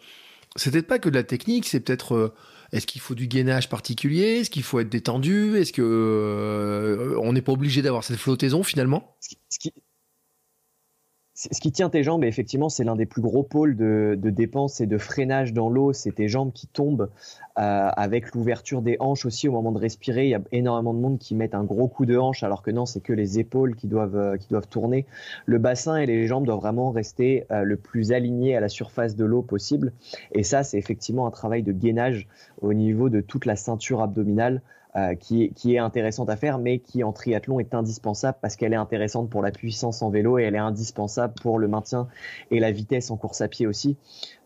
c'est 0.55 0.71
peut-être 0.71 0.87
pas 0.87 0.99
que 0.99 1.09
de 1.09 1.15
la 1.15 1.23
technique 1.23 1.65
c'est 1.67 1.79
peut-être 1.79 2.15
euh, 2.15 2.33
est-ce 2.71 2.85
qu'il 2.85 3.01
faut 3.01 3.15
du 3.15 3.27
gainage 3.27 3.69
particulier? 3.69 4.39
Est-ce 4.39 4.49
qu'il 4.49 4.63
faut 4.63 4.79
être 4.79 4.89
détendu? 4.89 5.57
Est-ce 5.57 5.73
que 5.73 5.81
euh, 5.81 7.19
on 7.21 7.33
n'est 7.33 7.41
pas 7.41 7.51
obligé 7.51 7.81
d'avoir 7.81 8.03
cette 8.03 8.17
flottaison 8.17 8.63
finalement? 8.63 9.15
Ce 11.39 11.61
qui 11.61 11.71
tient 11.71 11.89
tes 11.89 12.03
jambes, 12.03 12.25
effectivement, 12.25 12.67
c'est 12.67 12.83
l'un 12.83 12.97
des 12.97 13.05
plus 13.05 13.21
gros 13.21 13.43
pôles 13.43 13.77
de, 13.77 14.17
dépenses 14.21 14.81
et 14.81 14.87
de 14.87 14.97
freinage 14.97 15.53
dans 15.53 15.69
l'eau. 15.69 15.93
C'est 15.93 16.11
tes 16.11 16.27
jambes 16.27 16.51
qui 16.51 16.67
tombent 16.67 17.09
euh, 17.57 17.89
avec 17.95 18.33
l'ouverture 18.33 18.81
des 18.81 18.97
hanches 18.99 19.25
aussi 19.25 19.47
au 19.47 19.53
moment 19.53 19.71
de 19.71 19.77
respirer. 19.77 20.25
Il 20.25 20.31
y 20.31 20.35
a 20.35 20.41
énormément 20.51 20.93
de 20.93 20.99
monde 20.99 21.17
qui 21.17 21.35
mettent 21.35 21.55
un 21.55 21.63
gros 21.63 21.87
coup 21.87 22.05
de 22.05 22.17
hanche, 22.17 22.43
alors 22.43 22.61
que 22.61 22.71
non, 22.71 22.85
c'est 22.85 22.99
que 22.99 23.13
les 23.13 23.39
épaules 23.39 23.77
qui 23.77 23.87
doivent, 23.87 24.17
euh, 24.17 24.35
qui 24.35 24.49
doivent 24.49 24.67
tourner. 24.67 25.05
Le 25.45 25.59
bassin 25.59 25.95
et 25.95 26.05
les 26.05 26.27
jambes 26.27 26.45
doivent 26.45 26.59
vraiment 26.59 26.91
rester 26.91 27.45
euh, 27.51 27.63
le 27.63 27.77
plus 27.77 28.11
alignés 28.11 28.57
à 28.57 28.59
la 28.59 28.67
surface 28.67 29.15
de 29.15 29.23
l'eau 29.23 29.41
possible. 29.41 29.93
Et 30.33 30.43
ça, 30.43 30.63
c'est 30.63 30.77
effectivement 30.77 31.25
un 31.25 31.31
travail 31.31 31.63
de 31.63 31.71
gainage 31.71 32.27
au 32.61 32.73
niveau 32.73 33.07
de 33.07 33.21
toute 33.21 33.45
la 33.45 33.55
ceinture 33.55 34.01
abdominale. 34.01 34.61
Euh, 34.95 35.13
qui, 35.13 35.51
est, 35.65 35.77
intéressante 35.77 36.31
à 36.31 36.35
faire, 36.35 36.57
mais 36.57 36.79
qui 36.79 37.03
en 37.03 37.11
triathlon 37.11 37.59
est 37.59 37.75
indispensable 37.75 38.39
parce 38.41 38.55
qu'elle 38.55 38.73
est 38.73 38.77
intéressante 38.77 39.29
pour 39.29 39.43
la 39.43 39.51
puissance 39.51 40.01
en 40.01 40.09
vélo 40.09 40.39
et 40.39 40.43
elle 40.45 40.55
est 40.55 40.57
indispensable 40.57 41.35
pour 41.43 41.59
le 41.59 41.67
maintien 41.67 42.07
et 42.49 42.59
la 42.59 42.71
vitesse 42.71 43.11
en 43.11 43.15
course 43.15 43.41
à 43.41 43.47
pied 43.47 43.67
aussi. 43.67 43.97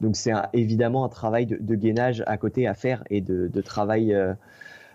Donc 0.02 0.18
c'est 0.18 0.34
évidemment 0.52 1.06
un 1.06 1.10
travail 1.10 1.46
de, 1.46 1.76
gainage 1.76 2.26
à 2.28 2.36
côté 2.36 2.68
à 2.68 2.74
faire 2.74 3.06
et 3.10 3.22
de, 3.22 3.62
travail 3.62 4.14
euh, 4.14 4.34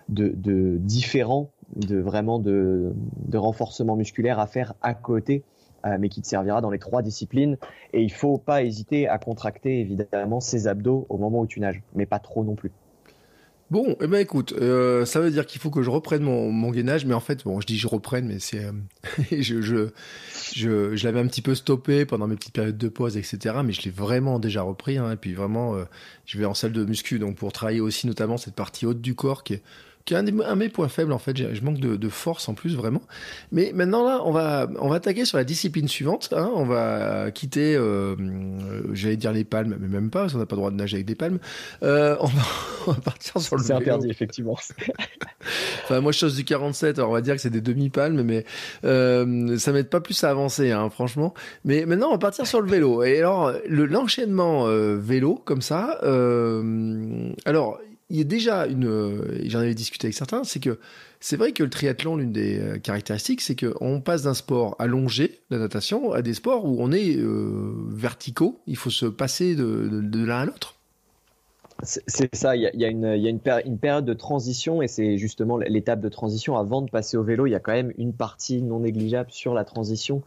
de, 0.07 0.77
différent, 0.77 1.49
de 1.75 1.97
vraiment 1.97 2.37
de, 2.37 2.93
renforcement 3.33 3.95
musculaire 3.95 4.37
à 4.37 4.45
faire 4.45 4.75
à 4.83 4.93
côté. 4.93 5.43
Euh, 5.85 5.97
mais 5.97 6.09
qui 6.09 6.21
te 6.21 6.27
servira 6.27 6.59
dans 6.59 6.69
les 6.69 6.77
trois 6.77 7.01
disciplines. 7.01 7.57
Et 7.93 8.01
il 8.01 8.11
faut 8.11 8.37
pas 8.37 8.63
hésiter 8.63 9.07
à 9.07 9.17
contracter 9.17 9.79
évidemment 9.79 10.41
ses 10.41 10.67
abdos 10.67 11.07
au 11.07 11.17
moment 11.17 11.39
où 11.39 11.47
tu 11.47 11.61
nages, 11.61 11.81
mais 11.95 12.05
pas 12.05 12.19
trop 12.19 12.43
non 12.43 12.55
plus. 12.55 12.71
Bon, 13.71 13.95
eh 14.01 14.07
ben 14.07 14.17
écoute, 14.17 14.53
euh, 14.53 15.05
ça 15.05 15.19
veut 15.19 15.29
dire 15.29 15.45
qu'il 15.45 15.61
faut 15.61 15.69
que 15.69 15.83
je 15.83 15.91
reprenne 15.91 16.23
mon, 16.23 16.51
mon 16.51 16.71
gainage, 16.71 17.05
mais 17.05 17.13
en 17.13 17.19
fait, 17.19 17.43
bon, 17.43 17.61
je 17.61 17.67
dis 17.67 17.77
je 17.77 17.87
reprenne, 17.87 18.25
mais 18.25 18.39
c'est, 18.39 18.65
euh, 18.65 18.71
je, 19.31 19.61
je, 20.55 21.05
l'avais 21.05 21.19
un 21.19 21.27
petit 21.27 21.43
peu 21.43 21.53
stoppé 21.53 22.03
pendant 22.05 22.25
mes 22.25 22.35
petites 22.35 22.55
périodes 22.55 22.79
de 22.79 22.89
pause, 22.89 23.15
etc. 23.15 23.57
Mais 23.63 23.71
je 23.71 23.83
l'ai 23.83 23.91
vraiment 23.91 24.39
déjà 24.39 24.63
repris, 24.63 24.97
hein, 24.97 25.11
et 25.11 25.17
puis 25.17 25.35
vraiment, 25.35 25.75
euh, 25.75 25.83
je 26.25 26.39
vais 26.39 26.45
en 26.45 26.55
salle 26.55 26.71
de 26.71 26.83
muscu, 26.83 27.19
donc 27.19 27.35
pour 27.35 27.53
travailler 27.53 27.79
aussi 27.79 28.07
notamment 28.07 28.37
cette 28.37 28.55
partie 28.55 28.87
haute 28.87 29.01
du 29.01 29.13
corps 29.13 29.43
qui 29.43 29.53
est 29.53 29.63
qui 30.09 30.15
est 30.15 30.17
un, 30.17 30.23
de 30.23 30.31
mes 30.31 30.69
points 30.69 30.87
faibles 30.87 31.13
en 31.13 31.19
fait. 31.19 31.37
Je 31.37 31.61
manque 31.61 31.79
de, 31.79 32.09
force 32.09 32.49
en 32.49 32.55
plus 32.55 32.75
vraiment. 32.75 33.03
Mais 33.51 33.71
maintenant 33.75 34.03
là, 34.03 34.21
on 34.25 34.31
va 34.31 34.67
on 34.79 34.89
va 34.89 34.95
attaquer 34.95 35.23
sur 35.23 35.37
la 35.37 35.43
discipline 35.43 35.87
suivante. 35.87 36.33
Hein. 36.35 36.49
On 36.55 36.65
va 36.65 37.29
quitter, 37.29 37.75
euh, 37.75 38.15
j'allais 38.91 39.17
dire 39.17 39.31
les 39.31 39.43
palmes, 39.43 39.77
mais 39.79 39.87
même 39.87 40.09
pas, 40.09 40.21
parce 40.21 40.33
qu'on 40.33 40.39
n'a 40.39 40.47
pas 40.47 40.55
le 40.55 40.61
droit 40.61 40.71
de 40.71 40.77
nager 40.77 40.95
avec 40.95 41.05
des 41.05 41.13
palmes. 41.13 41.37
Euh, 41.83 42.17
on, 42.21 42.25
va, 42.87 42.93
partir 43.05 43.39
sur 43.39 43.55
le. 43.55 43.63
C'est 43.63 43.73
interdit 43.73 44.09
effectivement. 44.09 44.57
enfin 45.83 46.01
moi 46.01 46.11
je 46.11 46.17
chose 46.17 46.35
du 46.35 46.43
47, 46.43 46.97
alors 46.97 47.11
on 47.11 47.13
va 47.13 47.21
dire 47.21 47.35
que 47.35 47.41
c'est 47.41 47.51
des 47.51 47.61
demi 47.61 47.91
palmes, 47.91 48.23
mais 48.23 48.45
euh, 48.85 49.59
ça 49.59 49.71
m'aide 49.71 49.89
pas 49.89 50.01
plus 50.01 50.23
à 50.23 50.31
avancer, 50.31 50.71
hein, 50.71 50.89
franchement. 50.89 51.35
Mais 51.65 51.85
maintenant 51.85 52.07
on 52.07 52.13
va 52.13 52.17
partir 52.17 52.47
sur 52.47 52.61
le 52.61 52.67
vélo. 52.67 53.03
Et 53.03 53.19
alors 53.19 53.53
l'enchaînement 53.67 54.65
euh, 54.65 54.97
vélo 54.99 55.39
comme 55.45 55.61
ça. 55.61 55.99
Euh, 56.01 57.31
alors 57.45 57.79
il 58.09 58.17
y 58.17 58.21
a 58.21 58.23
déjà 58.23 58.65
une, 58.65 58.87
euh, 58.87 59.39
j'en 59.45 59.59
avais 59.59 59.75
discuté 59.75 60.07
avec 60.07 60.15
certains, 60.15 60.43
c'est 60.43 60.59
que 60.59 60.79
c'est 61.19 61.37
vrai 61.37 61.51
que 61.51 61.63
le 61.63 61.69
triathlon, 61.69 62.15
l'une 62.15 62.31
des 62.31 62.59
euh, 62.59 62.77
caractéristiques, 62.79 63.41
c'est 63.41 63.55
qu'on 63.55 64.01
passe 64.01 64.23
d'un 64.23 64.33
sport 64.33 64.75
allongé, 64.79 65.41
la 65.49 65.59
natation, 65.59 66.11
à 66.11 66.21
des 66.21 66.33
sports 66.33 66.65
où 66.65 66.77
on 66.79 66.91
est 66.91 67.17
euh, 67.17 67.73
verticaux. 67.89 68.61
Il 68.67 68.77
faut 68.77 68.89
se 68.89 69.05
passer 69.05 69.55
de 69.55 70.25
l'un 70.25 70.39
à 70.39 70.45
l'autre. 70.45 70.78
C'est 71.83 72.35
ça, 72.35 72.57
il 72.57 72.69
y 72.73 72.85
a, 72.85 72.89
une, 72.89 73.05
une, 73.05 73.77
période 73.79 74.03
de 74.03 74.13
transition 74.13 74.81
et 74.81 74.89
c'est 74.89 75.17
justement 75.17 75.57
l'étape 75.57 76.01
de 76.01 76.09
transition 76.09 76.57
avant 76.57 76.81
de 76.81 76.89
passer 76.89 77.15
au 77.15 77.23
vélo. 77.23 77.47
Il 77.47 77.51
y 77.51 77.55
a 77.55 77.61
quand 77.61 77.71
même 77.71 77.93
une 77.97 78.11
partie 78.11 78.61
non 78.61 78.81
négligeable 78.81 79.31
sur 79.31 79.53
la 79.53 79.63
transition 79.63 80.21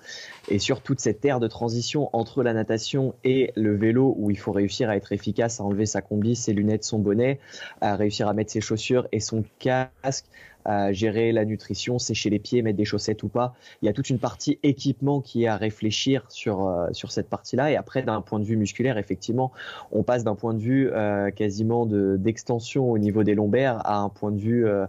et 0.48 0.58
sur 0.58 0.80
toute 0.80 1.00
cette 1.00 1.22
ère 1.26 1.40
de 1.40 1.48
transition 1.48 2.08
entre 2.14 2.42
la 2.42 2.54
natation 2.54 3.14
et 3.22 3.52
le 3.54 3.76
vélo 3.76 4.14
où 4.16 4.30
il 4.30 4.38
faut 4.38 4.52
réussir 4.52 4.88
à 4.88 4.96
être 4.96 5.12
efficace, 5.12 5.60
à 5.60 5.64
enlever 5.64 5.84
sa 5.84 6.00
combi, 6.00 6.36
ses 6.36 6.54
lunettes, 6.54 6.84
son 6.84 6.98
bonnet, 6.98 7.38
à 7.82 7.96
réussir 7.96 8.28
à 8.28 8.32
mettre 8.32 8.50
ses 8.50 8.62
chaussures 8.62 9.06
et 9.12 9.20
son 9.20 9.44
casque, 9.58 10.24
à 10.64 10.92
gérer 10.92 11.32
la 11.32 11.44
nutrition, 11.44 11.98
sécher 11.98 12.30
les 12.30 12.38
pieds, 12.38 12.62
mettre 12.62 12.76
des 12.76 12.84
chaussettes 12.84 13.22
ou 13.22 13.28
pas. 13.28 13.54
Il 13.80 13.86
y 13.86 13.88
a 13.88 13.92
toute 13.92 14.10
une 14.10 14.18
partie 14.18 14.58
équipement 14.62 15.20
qui 15.20 15.44
est 15.44 15.48
à 15.48 15.56
réfléchir 15.56 16.24
sur, 16.28 16.66
euh, 16.66 16.88
sur 16.92 17.12
cette 17.12 17.28
partie-là. 17.28 17.70
Et 17.70 17.76
après, 17.76 18.02
d'un 18.02 18.20
point 18.20 18.38
de 18.38 18.44
vue 18.44 18.56
musculaire, 18.56 18.98
effectivement, 18.98 19.52
on 19.90 20.02
passe 20.02 20.24
d'un 20.24 20.34
point 20.34 20.54
de 20.54 20.58
vue 20.58 20.90
euh, 20.92 21.30
quasiment 21.30 21.86
d'extension 21.86 22.90
au 22.90 22.98
niveau 22.98 23.24
des 23.24 23.34
lombaires 23.34 23.80
à 23.86 23.98
un 23.98 24.08
point 24.08 24.30
de 24.30 24.38
vue 24.38 24.66
euh, 24.66 24.86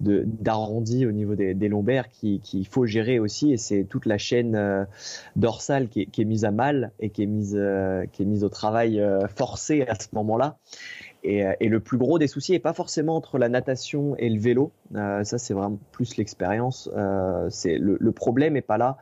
d'arrondi 0.00 1.06
au 1.06 1.12
niveau 1.12 1.34
des, 1.34 1.54
des 1.54 1.68
lombaires 1.68 2.08
qu'il 2.08 2.40
qui 2.40 2.64
faut 2.64 2.86
gérer 2.86 3.18
aussi. 3.18 3.52
Et 3.52 3.56
c'est 3.56 3.84
toute 3.84 4.06
la 4.06 4.18
chaîne 4.18 4.54
euh, 4.54 4.84
dorsale 5.36 5.88
qui 5.88 6.02
est, 6.02 6.06
qui 6.06 6.22
est, 6.22 6.24
mise 6.24 6.44
à 6.44 6.50
mal 6.50 6.92
et 7.00 7.10
qui 7.10 7.22
est 7.22 7.26
mise, 7.26 7.58
qui 8.12 8.22
est 8.22 8.26
mise 8.26 8.44
au 8.44 8.48
travail 8.48 9.02
forcé 9.34 9.82
à 9.82 9.94
ce 9.94 10.08
moment-là. 10.12 10.56
Euh, 11.26 11.54
et, 11.60 11.68
le 11.68 11.80
plus 11.80 11.98
gros 11.98 12.18
des 12.18 12.28
soucis 12.28 12.52
n'est 12.52 12.58
pas 12.58 12.72
forcément 12.72 13.16
entre 13.16 13.38
la 13.38 13.48
natation 13.48 14.16
et 14.16 14.28
le 14.28 14.40
vélo. 14.40 14.72
Euh, 14.94 15.24
ça, 15.24 15.38
c'est 15.38 15.54
vraiment 15.54 15.78
plus 15.92 16.16
l'expérience. 16.16 16.88
Euh, 16.96 17.48
le, 17.64 18.12
problème 18.12 18.54
n'est 18.54 18.62
pas 18.62 18.78
là 18.78 18.96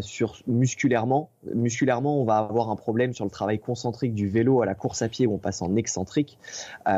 sur 0.00 0.42
musculairement. 0.48 1.30
Musculairement, 1.54 2.20
on 2.20 2.24
va 2.24 2.38
avoir 2.38 2.70
un 2.70 2.76
problème 2.76 3.12
sur 3.12 3.24
le 3.24 3.30
travail 3.30 3.60
concentrique 3.60 4.12
du 4.12 4.28
vélo 4.28 4.60
à 4.60 4.66
la 4.66 4.74
course 4.74 5.02
à 5.02 5.08
pied 5.08 5.26
où 5.26 5.34
on 5.34 5.38
passe 5.38 5.62
en 5.62 5.76
excentrique, 5.76 6.36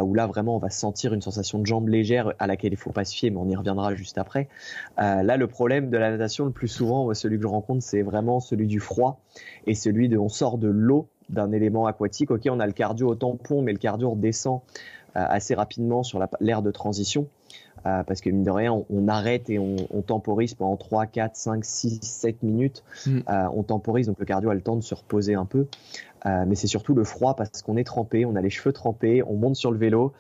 où 0.03 0.15
là 0.15 0.27
vraiment 0.27 0.57
on 0.57 0.59
va 0.59 0.71
sentir 0.71 1.13
une 1.13 1.21
sensation 1.21 1.59
de 1.59 1.67
jambe 1.67 1.89
légère 1.89 2.33
à 2.39 2.47
laquelle 2.47 2.73
il 2.73 2.79
faut 2.79 2.93
pas 2.93 3.05
se 3.05 3.15
fier, 3.15 3.31
mais 3.31 3.37
on 3.37 3.49
y 3.49 3.57
reviendra 3.57 3.95
juste 3.95 4.17
après. 4.17 4.49
là, 4.97 5.37
le 5.37 5.47
problème 5.47 5.91
de 5.91 5.99
la 5.99 6.11
natation, 6.11 6.47
le 6.47 6.53
plus 6.53 6.69
souvent, 6.69 7.13
celui 7.13 7.37
que 7.37 7.43
je 7.43 7.49
rencontre, 7.49 7.83
c'est 7.83 8.03
vraiment 8.03 8.41
celui 8.41 8.67
du 8.67 8.81
froid 8.81 9.21
et 9.67 9.75
celui 9.75 10.09
de 10.09 10.17
on 10.17 10.31
sort 10.31 10.57
de 10.57 10.69
l'eau 10.69 11.09
d'un 11.31 11.53
élément 11.53 11.87
aquatique. 11.87 12.31
Ok, 12.31 12.43
on 12.51 12.61
a 12.61 12.67
le 12.67 12.73
cardio 12.73 13.09
au 13.09 13.15
tampon, 13.15 13.63
mais 13.63 13.73
le 13.73 13.79
cardio 13.79 14.11
redescend 14.11 14.61
euh, 15.17 15.25
assez 15.29 15.55
rapidement 15.55 16.05
sur 16.05 16.25
l'aire 16.41 16.63
de 16.63 16.71
transition. 16.71 17.27
Euh, 17.85 18.05
parce 18.05 18.21
que 18.21 18.31
mine 18.31 18.45
de 18.45 18.51
rien, 18.51 18.85
on, 18.91 19.09
arrête 19.09 19.51
et 19.51 19.59
on, 19.59 19.75
temporise 20.03 20.55
pendant 20.55 20.77
3, 20.77 21.07
4, 21.07 21.35
5, 21.35 21.65
6, 21.65 21.99
7 22.03 22.43
minutes. 22.45 22.85
Mm. 23.07 23.19
Euh, 23.29 23.49
on 23.53 23.63
temporise, 23.65 24.07
donc 24.07 24.21
le 24.21 24.27
cardio 24.27 24.51
a 24.51 24.55
le 24.55 24.61
temps 24.61 24.77
de 24.77 24.83
se 24.83 24.95
reposer 24.95 25.35
un 25.35 25.47
peu. 25.47 25.67
mais 26.25 26.55
c'est 26.55 26.69
surtout 26.69 26.95
le 26.95 27.03
froid 27.03 27.35
parce 27.35 27.63
qu'on 27.63 27.77
est 27.77 27.85
trempé, 27.85 28.25
on 28.25 28.37
a 28.37 28.41
les 28.41 28.51
cheveux 28.51 28.73
trempés, 28.73 29.23
on 29.25 29.35
monte 29.35 29.57
sur 29.57 29.73
le 29.73 29.79
vélo. 29.79 30.13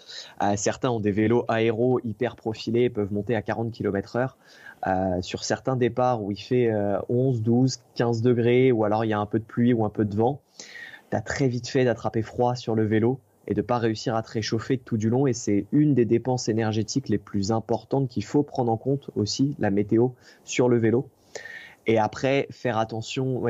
certains 0.56 0.90
ont 0.90 1.00
des 1.00 1.12
vélos 1.12 1.44
aéro 1.48 2.00
hyper 2.02 2.34
profilés, 2.34 2.88
peuvent 2.90 3.12
monter 3.12 3.36
à 3.36 3.42
40 3.42 3.70
km 3.70 4.16
heure. 4.16 4.38
sur 5.22 5.44
certains 5.44 5.76
départs 5.76 6.22
où 6.22 6.32
il 6.32 6.40
fait 6.40 6.72
11, 7.10 7.42
12, 7.42 7.80
15 7.94 8.22
degrés, 8.22 8.72
ou 8.72 8.84
alors 8.84 9.04
il 9.04 9.08
y 9.08 9.12
a 9.12 9.20
un 9.20 9.26
peu 9.26 9.38
de 9.38 9.44
pluie 9.44 9.74
ou 9.74 9.84
un 9.84 9.90
peu 9.90 10.06
de 10.06 10.16
vent, 10.16 10.40
tu 11.10 11.22
très 11.24 11.48
vite 11.48 11.68
fait 11.68 11.84
d'attraper 11.84 12.22
froid 12.22 12.54
sur 12.54 12.74
le 12.74 12.84
vélo 12.84 13.20
et 13.46 13.54
de 13.54 13.62
pas 13.62 13.78
réussir 13.78 14.14
à 14.14 14.22
te 14.22 14.30
réchauffer 14.30 14.78
tout 14.78 14.96
du 14.96 15.10
long. 15.10 15.26
Et 15.26 15.32
c'est 15.32 15.66
une 15.72 15.94
des 15.94 16.04
dépenses 16.04 16.48
énergétiques 16.48 17.08
les 17.08 17.18
plus 17.18 17.52
importantes 17.52 18.08
qu'il 18.08 18.24
faut 18.24 18.42
prendre 18.42 18.70
en 18.70 18.76
compte 18.76 19.10
aussi, 19.16 19.56
la 19.58 19.70
météo 19.70 20.10
sur 20.44 20.68
le 20.68 20.78
vélo. 20.78 21.08
Et 21.86 21.98
après, 21.98 22.46
faire 22.50 22.78
attention, 22.78 23.42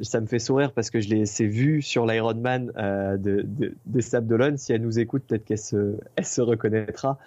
ça 0.00 0.20
me 0.20 0.26
fait 0.26 0.38
sourire 0.38 0.72
parce 0.72 0.90
que 0.90 0.98
je 0.98 1.08
l'ai 1.08 1.46
vu 1.46 1.82
sur 1.82 2.06
l'Ironman 2.06 2.72
euh, 2.76 3.16
de, 3.16 3.42
de, 3.42 3.74
de 3.84 4.00
Sable 4.00 4.26
d'Olonne. 4.26 4.56
Si 4.56 4.72
elle 4.72 4.80
nous 4.80 4.98
écoute, 4.98 5.24
peut-être 5.28 5.44
qu'elle 5.44 5.58
se, 5.58 5.96
elle 6.16 6.24
se 6.24 6.40
reconnaîtra. 6.40 7.18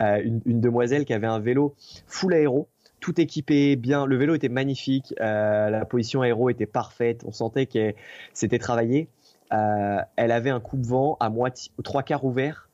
Euh, 0.00 0.22
une, 0.24 0.40
une, 0.46 0.60
demoiselle 0.60 1.04
qui 1.04 1.12
avait 1.12 1.26
un 1.26 1.40
vélo 1.40 1.74
full 2.06 2.32
aéro, 2.34 2.68
tout 3.00 3.20
équipé, 3.20 3.76
bien. 3.76 4.06
Le 4.06 4.16
vélo 4.16 4.34
était 4.34 4.48
magnifique, 4.48 5.12
la 5.18 5.84
position 5.84 6.22
aéro 6.22 6.48
était 6.48 6.66
parfaite. 6.66 7.22
On 7.26 7.32
sentait 7.32 7.66
que 7.66 7.92
c'était 8.32 8.58
travaillé. 8.58 9.08
Elle 9.50 10.32
avait 10.32 10.50
un 10.50 10.60
coupe-vent 10.60 11.16
à 11.20 11.30
moitié, 11.30 11.72
trois 11.82 12.02
quarts 12.02 12.24
ouvert, 12.24 12.68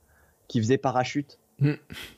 qui 0.48 0.60
faisait 0.60 0.78
parachute. 0.78 1.38
Mm. 1.60 1.72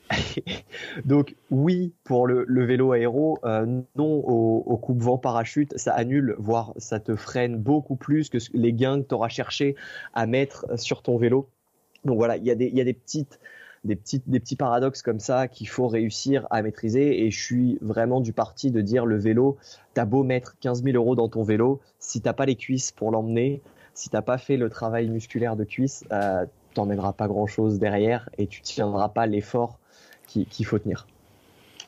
Donc 1.05 1.35
oui 1.51 1.93
pour 2.03 2.27
le, 2.27 2.65
vélo 2.65 2.91
aéro, 2.91 3.39
euh, 3.45 3.65
non 3.95 4.23
au, 4.25 4.77
coupe-vent 4.77 5.17
parachute, 5.17 5.77
ça 5.77 5.93
annule, 5.93 6.35
voire 6.37 6.73
ça 6.77 6.99
te 6.99 7.15
freine 7.15 7.57
beaucoup 7.57 7.95
plus 7.95 8.29
que 8.29 8.37
les 8.53 8.73
gains 8.73 9.01
que 9.01 9.07
tu 9.07 9.15
auras 9.15 9.29
cherché 9.29 9.75
à 10.13 10.25
mettre 10.25 10.65
sur 10.79 11.01
ton 11.01 11.17
vélo. 11.17 11.47
Donc 12.03 12.17
voilà, 12.17 12.37
il 12.37 12.45
y 12.45 12.51
a 12.51 12.55
des, 12.55 12.71
des 12.71 12.93
petites 12.93 13.39
des, 13.83 13.95
petites, 13.95 14.27
des 14.27 14.39
petits 14.39 14.55
paradoxes 14.55 15.03
comme 15.03 15.19
ça 15.19 15.47
qu'il 15.47 15.69
faut 15.69 15.87
réussir 15.87 16.47
à 16.49 16.61
maîtriser. 16.61 17.23
Et 17.23 17.31
je 17.31 17.39
suis 17.39 17.77
vraiment 17.81 18.19
du 18.19 18.33
parti 18.33 18.71
de 18.71 18.81
dire 18.81 19.05
le 19.05 19.17
vélo, 19.17 19.57
t'as 19.93 20.05
beau 20.05 20.23
mettre 20.23 20.57
15 20.59 20.83
000 20.83 20.95
euros 20.97 21.15
dans 21.15 21.29
ton 21.29 21.43
vélo, 21.43 21.79
si 21.99 22.19
t'as 22.19 22.33
pas 22.33 22.47
les 22.47 22.55
cuisses 22.55 22.91
pour 22.91 23.11
l'emmener, 23.11 23.61
si 23.95 24.09
t'as 24.09 24.21
pas 24.21 24.37
fait 24.37 24.57
le 24.57 24.69
travail 24.69 25.09
musculaire 25.09 25.55
de 25.55 25.63
cuisse, 25.63 26.03
euh, 26.11 26.45
t'emmèneras 26.73 27.13
pas 27.13 27.27
grand 27.27 27.47
chose 27.47 27.79
derrière 27.79 28.29
et 28.37 28.45
tu 28.45 28.61
tiendras 28.61 29.09
pas 29.09 29.25
l'effort 29.25 29.79
qu'il 30.27 30.65
faut 30.65 30.77
tenir. 30.77 31.07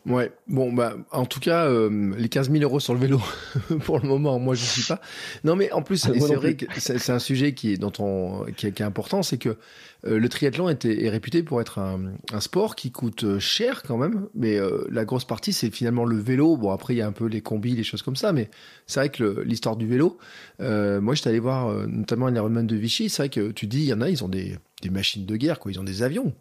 Ouais, 0.07 0.31
bon, 0.47 0.71
bah, 0.71 0.95
en 1.11 1.25
tout 1.25 1.41
cas, 1.41 1.65
euh, 1.65 2.13
les 2.17 2.29
15 2.29 2.49
000 2.49 2.63
euros 2.63 2.79
sur 2.79 2.93
le 2.93 2.99
vélo, 2.99 3.21
pour 3.83 3.99
le 3.99 4.07
moment, 4.07 4.39
moi, 4.39 4.55
je 4.55 4.61
ne 4.61 4.67
suis 4.67 4.83
pas. 4.83 5.01
Non, 5.43 5.57
mais 5.57 5.69
en 5.73 5.81
plus, 5.81 5.97
c'est 5.97 6.35
vrai 6.35 6.55
que 6.55 6.65
c'est 6.77 7.11
un 7.11 7.19
sujet 7.19 7.53
qui 7.53 7.73
est, 7.73 7.77
dont 7.77 7.91
on, 7.99 8.45
qui 8.55 8.67
est, 8.67 8.81
important, 8.81 9.21
c'est 9.21 9.37
que 9.37 9.57
euh, 10.05 10.17
le 10.17 10.29
triathlon 10.29 10.69
était, 10.69 11.03
est 11.03 11.09
réputé 11.09 11.43
pour 11.43 11.59
être 11.59 11.79
un, 11.79 12.13
un, 12.31 12.39
sport 12.39 12.77
qui 12.77 12.91
coûte 12.91 13.25
euh, 13.25 13.39
cher 13.39 13.83
quand 13.83 13.97
même, 13.97 14.27
mais 14.33 14.57
la 14.89 15.03
grosse 15.03 15.25
partie, 15.25 15.51
c'est 15.51 15.71
finalement 15.71 16.05
le 16.05 16.17
vélo. 16.17 16.55
Bon, 16.55 16.71
après, 16.71 16.93
il 16.93 16.97
y 16.97 17.01
a 17.01 17.07
un 17.07 17.11
peu 17.11 17.25
les 17.25 17.41
combis, 17.41 17.75
les 17.75 17.83
choses 17.83 18.01
comme 18.01 18.15
ça, 18.15 18.31
mais 18.31 18.49
c'est 18.85 19.01
vrai 19.01 19.09
que 19.09 19.41
l'histoire 19.41 19.75
du 19.75 19.87
vélo, 19.87 20.17
moi, 20.59 21.15
j'étais 21.15 21.29
allé 21.29 21.39
voir 21.39 21.87
notamment 21.87 22.27
l'Ironman 22.27 22.65
de 22.65 22.75
Vichy, 22.77 23.09
c'est 23.09 23.23
vrai 23.23 23.29
que 23.29 23.51
tu 23.51 23.67
dis, 23.67 23.79
il 23.79 23.87
y 23.87 23.93
en 23.93 24.01
a, 24.01 24.09
ils 24.09 24.23
ont 24.23 24.29
des, 24.29 24.57
des 24.81 24.89
machines 24.89 25.25
de 25.25 25.35
guerre, 25.35 25.59
quoi, 25.59 25.71
ils 25.71 25.79
ont 25.79 25.83
des 25.83 26.01
avions. 26.01 26.33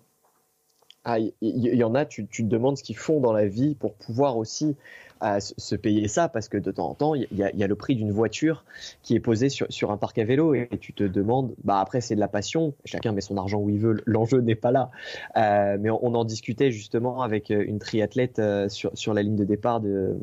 Ah, 1.08 1.20
il 1.20 1.32
y, 1.40 1.84
en 1.84 1.94
a, 1.94 2.04
tu, 2.04 2.26
te 2.26 2.42
demandes 2.42 2.76
ce 2.76 2.82
qu'ils 2.82 2.96
font 2.96 3.20
dans 3.20 3.32
la 3.32 3.46
vie 3.46 3.76
pour 3.76 3.94
pouvoir 3.94 4.36
aussi 4.36 4.74
euh, 5.22 5.38
se 5.38 5.76
payer 5.76 6.08
ça, 6.08 6.28
parce 6.28 6.48
que 6.48 6.58
de 6.58 6.72
temps 6.72 6.88
en 6.88 6.94
temps, 6.94 7.14
il 7.14 7.28
y, 7.30 7.62
a, 7.62 7.66
le 7.68 7.74
prix 7.76 7.94
d'une 7.94 8.10
voiture 8.10 8.64
qui 9.04 9.14
est 9.14 9.20
posée 9.20 9.48
sur, 9.48 9.90
un 9.92 9.98
parc 9.98 10.18
à 10.18 10.24
vélo, 10.24 10.54
et, 10.54 10.68
tu 10.80 10.92
te 10.92 11.04
demandes, 11.04 11.54
bah 11.62 11.78
après 11.78 12.00
c'est 12.00 12.16
de 12.16 12.20
la 12.20 12.26
passion, 12.26 12.74
chacun 12.84 13.12
met 13.12 13.20
son 13.20 13.36
argent 13.36 13.60
où 13.60 13.70
il 13.70 13.78
veut, 13.78 14.02
l'enjeu 14.04 14.40
n'est 14.40 14.56
pas 14.56 14.72
là. 14.72 14.90
Euh, 15.36 15.76
mais 15.80 15.90
on, 15.90 16.12
en 16.16 16.24
discutait 16.24 16.72
justement 16.72 17.22
avec 17.22 17.52
euh, 17.52 17.62
une 17.64 17.78
triathlète 17.78 18.42
sur, 18.66 19.14
la 19.14 19.22
ligne 19.22 19.36
de 19.36 19.44
départ 19.44 19.80
de, 19.80 20.18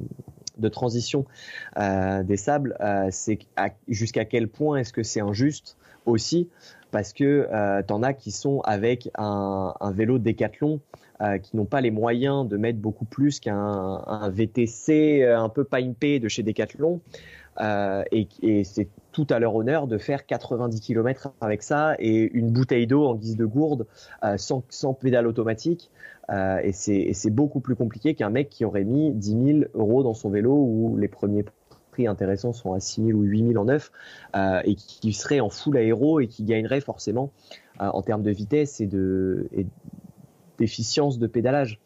transition 0.69 1.25
des 1.77 2.37
sables, 2.37 2.77
c'est 3.09 3.39
jusqu'à 3.87 4.25
quel 4.25 4.49
point 4.49 4.79
est-ce 4.79 4.91
que 4.91 5.03
c'est 5.03 5.21
injuste 5.21 5.77
aussi 6.05 6.49
parce 6.93 7.11
que 7.11 7.49
euh, 7.51 7.81
tu 7.85 7.91
en 7.91 8.03
as 8.03 8.13
qui 8.13 8.29
sont 8.29 8.61
avec 8.61 9.09
un, 9.17 9.73
vélo 9.95 10.19
décathlon 10.19 10.79
euh, 11.21 11.39
qui 11.39 11.57
n'ont 11.57 11.65
pas 11.65 11.81
les 11.81 11.89
moyens 11.89 12.47
de 12.47 12.55
mettre 12.55 12.77
beaucoup 12.77 13.05
plus 13.05 13.39
qu'un 13.39 14.29
VTC 14.29 15.23
euh, 15.23 15.39
un 15.39 15.49
peu 15.49 15.63
pimpé 15.63 16.19
de 16.19 16.29
chez 16.29 16.43
Decathlon. 16.43 17.01
et, 17.59 18.63
c'est 18.63 18.87
tout 19.11 19.25
à 19.31 19.39
leur 19.39 19.55
honneur 19.55 19.87
de 19.87 19.97
faire 19.97 20.27
90 20.27 20.81
km 20.81 21.33
avec 21.41 21.63
ça 21.63 21.95
et 21.97 22.29
une 22.33 22.51
bouteille 22.51 22.85
d'eau 22.85 23.05
en 23.05 23.15
guise 23.15 23.37
de 23.37 23.45
gourde 23.45 23.87
sans, 24.37 24.63
sans, 24.69 24.93
pédale 24.93 25.25
automatique. 25.25 25.89
et 26.31 26.71
c'est 26.73 27.29
beaucoup 27.31 27.59
plus 27.59 27.75
compliqué 27.75 28.13
qu'un 28.13 28.29
mec 28.29 28.49
qui 28.49 28.65
aurait 28.65 28.83
mis 28.83 29.11
10 29.11 29.59
000 29.59 29.59
euros 29.73 30.03
dans 30.03 30.13
son 30.13 30.29
vélo 30.29 30.53
ou 30.53 30.97
les 30.97 31.07
premiers 31.07 31.43
prix 31.93 32.07
intéressants 32.07 32.53
sont 32.53 32.73
à 32.73 32.79
6 32.79 33.05
000 33.05 33.17
ou 33.17 33.21
8 33.21 33.47
000 33.49 33.61
en 33.61 33.65
neuf, 33.65 33.91
euh, 34.35 34.61
et 34.65 34.75
qui, 34.75 35.13
serait 35.13 35.39
en 35.39 35.49
full 35.49 35.77
aéro 35.77 36.19
et 36.19 36.27
qui 36.27 36.43
gagnerait 36.43 36.81
forcément 36.81 37.31
euh, 37.79 37.85
en 37.85 38.01
termes 38.01 38.23
de 38.23 38.31
vitesse 38.31 38.81
et 38.81 38.87
de 38.87 39.47
d'efficience 40.57 41.17
de 41.17 41.27
pédalage. 41.27 41.79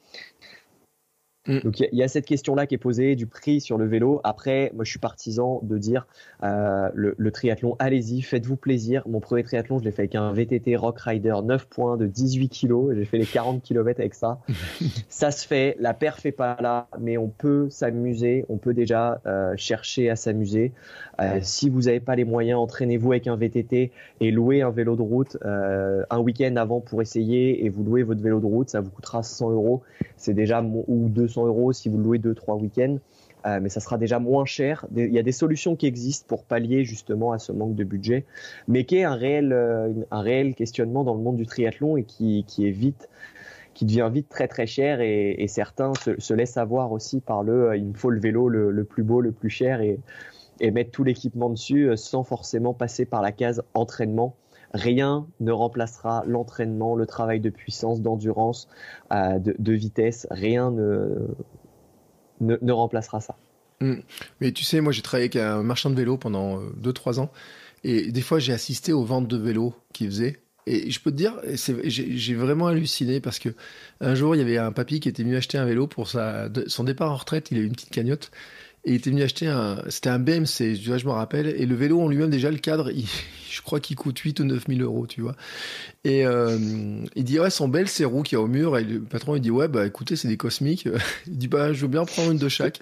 Mm. 1.48 1.60
Donc 1.60 1.80
il 1.80 1.98
y, 1.98 2.04
a 2.04 2.08
cette 2.08 2.26
question-là 2.26 2.68
qui 2.68 2.76
est 2.76 2.80
posée 2.80 3.16
du 3.16 3.26
prix 3.26 3.62
sur 3.62 3.78
le 3.78 3.86
vélo. 3.86 4.22
Après, 4.24 4.72
moi 4.76 4.84
je 4.84 4.90
suis 4.90 5.00
partisan 5.00 5.60
de 5.64 5.78
dire 5.78 6.08
euh, 6.44 6.90
le, 6.94 7.32
triathlon, 7.32 7.76
allez-y, 7.80 8.22
faites-vous 8.22 8.56
plaisir. 8.56 9.04
Mon 9.08 9.20
premier 9.20 9.44
triathlon, 9.44 9.80
je 9.80 9.84
l'ai 9.84 9.92
fait 9.92 10.04
avec 10.04 10.16
un 10.16 10.32
VTT 10.34 10.76
Rock 10.76 11.00
Rider 11.00 11.36
9 11.44 11.68
points 11.68 11.98
de 11.98 12.06
18 12.06 12.50
kg. 12.50 12.96
J'ai 12.96 13.06
fait 13.06 13.18
les 13.18 13.26
40 13.26 13.64
km 13.64 14.00
avec 14.00 14.14
ça. 14.14 14.40
ça 15.10 15.32
se 15.32 15.48
fait, 15.48 15.78
la 15.80 15.94
perf 15.94 16.26
est 16.26 16.32
pas 16.32 16.58
là, 16.60 16.88
mais 17.00 17.18
on 17.18 17.30
peut 17.30 17.70
s'amuser. 17.70 18.46
On 18.50 18.58
peut 18.58 18.74
déjà 18.74 19.22
euh, 19.26 19.54
chercher 19.58 20.10
à 20.10 20.16
s'amuser. 20.16 20.74
Euh, 21.20 21.40
si 21.42 21.70
vous 21.70 21.84
n'avez 21.84 22.00
pas 22.00 22.16
les 22.16 22.26
moyens, 22.26 22.60
entraînez-vous 22.60 23.12
avec 23.12 23.28
un 23.28 23.36
VTT 23.36 23.92
et 24.20 24.32
louez 24.32 24.62
un 24.62 24.72
vélo 24.72 24.96
de 24.96 25.02
route 25.02 25.38
un 25.44 26.20
week-end 26.20 26.56
avant 26.56 26.80
pour 26.82 27.02
essayer 27.02 27.66
et 27.66 27.70
vous 27.70 27.84
louez 27.84 28.04
votre 28.04 28.22
vélo 28.22 28.40
de 28.40 28.46
route. 28.46 28.70
Ça 28.70 28.82
vous 28.82 28.90
coûtera 28.90 29.24
100 29.24 29.52
euros. 29.52 29.84
C'est 30.16 30.34
déjà 30.34 30.62
ou 30.62 31.10
200 31.10 31.37
euros 31.46 31.74
si 31.74 31.90
vous 31.90 31.98
le 31.98 32.04
louez 32.04 32.20
2-3 32.20 32.60
week-ends. 32.60 32.98
Euh, 33.46 33.60
mais 33.62 33.70
ça 33.70 33.80
sera 33.80 33.98
déjà 33.98 34.20
moins 34.20 34.46
cher. 34.46 34.86
Il 34.96 35.14
y 35.14 35.20
a 35.20 35.24
des 35.24 35.32
solutions 35.32 35.76
qui 35.76 35.86
existent 35.86 36.26
pour 36.28 36.44
pallier 36.44 36.84
justement 36.84 37.32
à 37.32 37.40
ce 37.40 37.52
manque 37.52 37.76
de 37.76 37.84
budget, 37.84 38.26
mais 38.68 38.84
qui 38.84 38.98
est 38.98 39.04
un 39.04 39.16
réel, 39.16 39.54
euh, 39.54 39.94
un 40.12 40.22
réel 40.22 40.56
questionnement 40.56 41.04
dans 41.04 41.14
le 41.14 41.22
monde 41.22 41.38
du 41.38 41.46
triathlon 41.46 41.98
et 41.98 42.04
qui, 42.04 42.44
qui 42.48 42.94
qui 43.74 43.86
devient 43.86 44.10
vite 44.12 44.28
très 44.28 44.48
très 44.48 44.66
cher 44.66 45.02
et, 45.02 45.46
certains 45.48 45.94
se, 45.94 46.34
laissent 46.34 46.58
avoir 46.58 46.92
aussi 46.92 47.22
par 47.22 47.44
le 47.44 47.70
euh, 47.70 47.78
il 47.78 47.86
me 47.86 47.94
faut 47.94 48.10
le 48.10 48.20
vélo 48.20 48.50
le, 48.50 48.84
plus 48.84 49.04
beau, 49.04 49.22
le 49.22 49.32
plus 49.32 49.52
cher 49.52 49.82
et, 49.82 50.00
et 50.60 50.72
mettre 50.72 50.90
tout 50.90 51.04
l'équipement 51.04 51.52
dessus 51.52 51.92
sans 51.96 52.24
forcément 52.24 52.74
passer 52.74 53.06
par 53.06 53.22
la 53.22 53.32
case 53.32 53.62
entraînement. 53.76 54.36
Rien 54.74 55.28
ne 55.40 55.52
remplacera 55.52 56.24
l'entraînement, 56.28 56.96
le 56.96 57.06
travail 57.06 57.40
de 57.40 57.50
puissance, 57.50 58.02
d'endurance, 58.02 58.68
de, 59.12 59.56
de, 59.58 59.74
vitesse. 59.74 60.28
Rien 60.30 60.72
ne, 60.72 61.28
ne, 62.42 62.72
remplacera 62.72 63.22
ça. 63.22 63.36
Hmm. 63.80 64.00
Mais 64.42 64.52
tu 64.52 64.64
sais, 64.64 64.82
moi 64.82 64.92
j'ai 64.92 65.02
travaillé 65.02 65.26
avec 65.26 65.36
un 65.36 65.64
marchand 65.64 65.90
de 65.90 65.96
vélo 65.96 66.18
pendant 66.18 66.60
2-3 66.60 67.20
euh, 67.20 67.22
ans. 67.24 67.30
Et 67.84 68.12
des 68.12 68.22
fois, 68.22 68.40
j'ai 68.40 68.54
assisté 68.54 68.92
aux 68.92 69.04
ventes 69.04 69.28
de 69.28 69.38
vélos 69.38 69.74
qu'il 69.94 70.08
faisait. 70.08 70.42
Et 70.66 70.92
je 70.92 71.00
peux 71.00 71.12
te 71.12 71.16
dire, 71.16 71.40
j'ai 71.86 72.36
vraiment 72.36 72.68
halluciné 72.68 73.22
parce 73.22 73.40
que 73.40 73.50
un 74.02 74.16
jour, 74.16 74.36
il 74.36 74.40
y 74.40 74.42
avait 74.42 74.58
un 74.58 74.74
papy 74.74 75.00
qui 75.00 75.08
était 75.08 75.24
venu 75.24 75.38
acheter 75.38 75.58
un 75.58 75.66
vélo 75.66 75.88
pour 75.88 76.10
sa, 76.10 76.50
son 76.68 76.84
départ 76.84 77.12
en 77.12 77.16
retraite. 77.16 77.52
Il 77.52 77.58
a 77.58 77.62
eu 77.62 77.66
une 77.66 77.72
petite 77.72 77.92
cagnotte. 77.92 78.32
Et 78.88 78.92
il 78.92 78.96
était 78.96 79.10
venu 79.10 79.22
acheter 79.22 79.48
un. 79.48 79.84
C'était 79.90 80.08
un 80.10 80.18
BMC, 80.18 80.76
je 80.76 81.06
me 81.06 81.12
rappelle. 81.12 81.48
Et 81.48 81.66
le 81.66 81.76
vélo 81.76 82.00
en 82.00 82.08
lui-même, 82.08 82.30
déjà, 82.30 82.50
le 82.50 82.58
cadre, 82.58 82.90
je 83.50 83.62
crois 83.62 83.82
qu'il 83.82 83.98
coûte 83.98 84.18
8 84.18 84.40
ou 84.40 84.46
9 84.46 84.64
000 84.66 84.80
euros, 84.80 85.06
tu 85.06 85.20
vois. 85.20 85.36
Et 86.06 86.26
euh, 86.26 86.58
il 87.16 87.26
dit, 87.26 87.38
ouais, 87.38 87.50
sont 87.50 87.68
belles 87.68 87.90
ces 87.90 88.06
roues 88.06 88.24
qu'il 88.24 88.38
y 88.38 88.40
a 88.40 88.42
au 88.42 88.48
mur. 88.48 88.78
Et 88.78 88.86
le 88.86 89.02
patron, 89.02 89.36
il 89.36 89.42
dit, 89.42 89.52
ouais, 89.52 89.68
bah 89.68 89.86
écoutez, 89.86 90.16
c'est 90.16 90.30
des 90.30 90.38
cosmiques. 90.38 90.88
Il 91.28 91.38
dit, 91.38 91.50
bah, 91.50 91.74
je 91.74 91.82
veux 91.82 91.90
bien 91.90 92.06
prendre 92.06 92.32
une 92.32 92.38
de 92.38 92.48
chaque. 92.48 92.80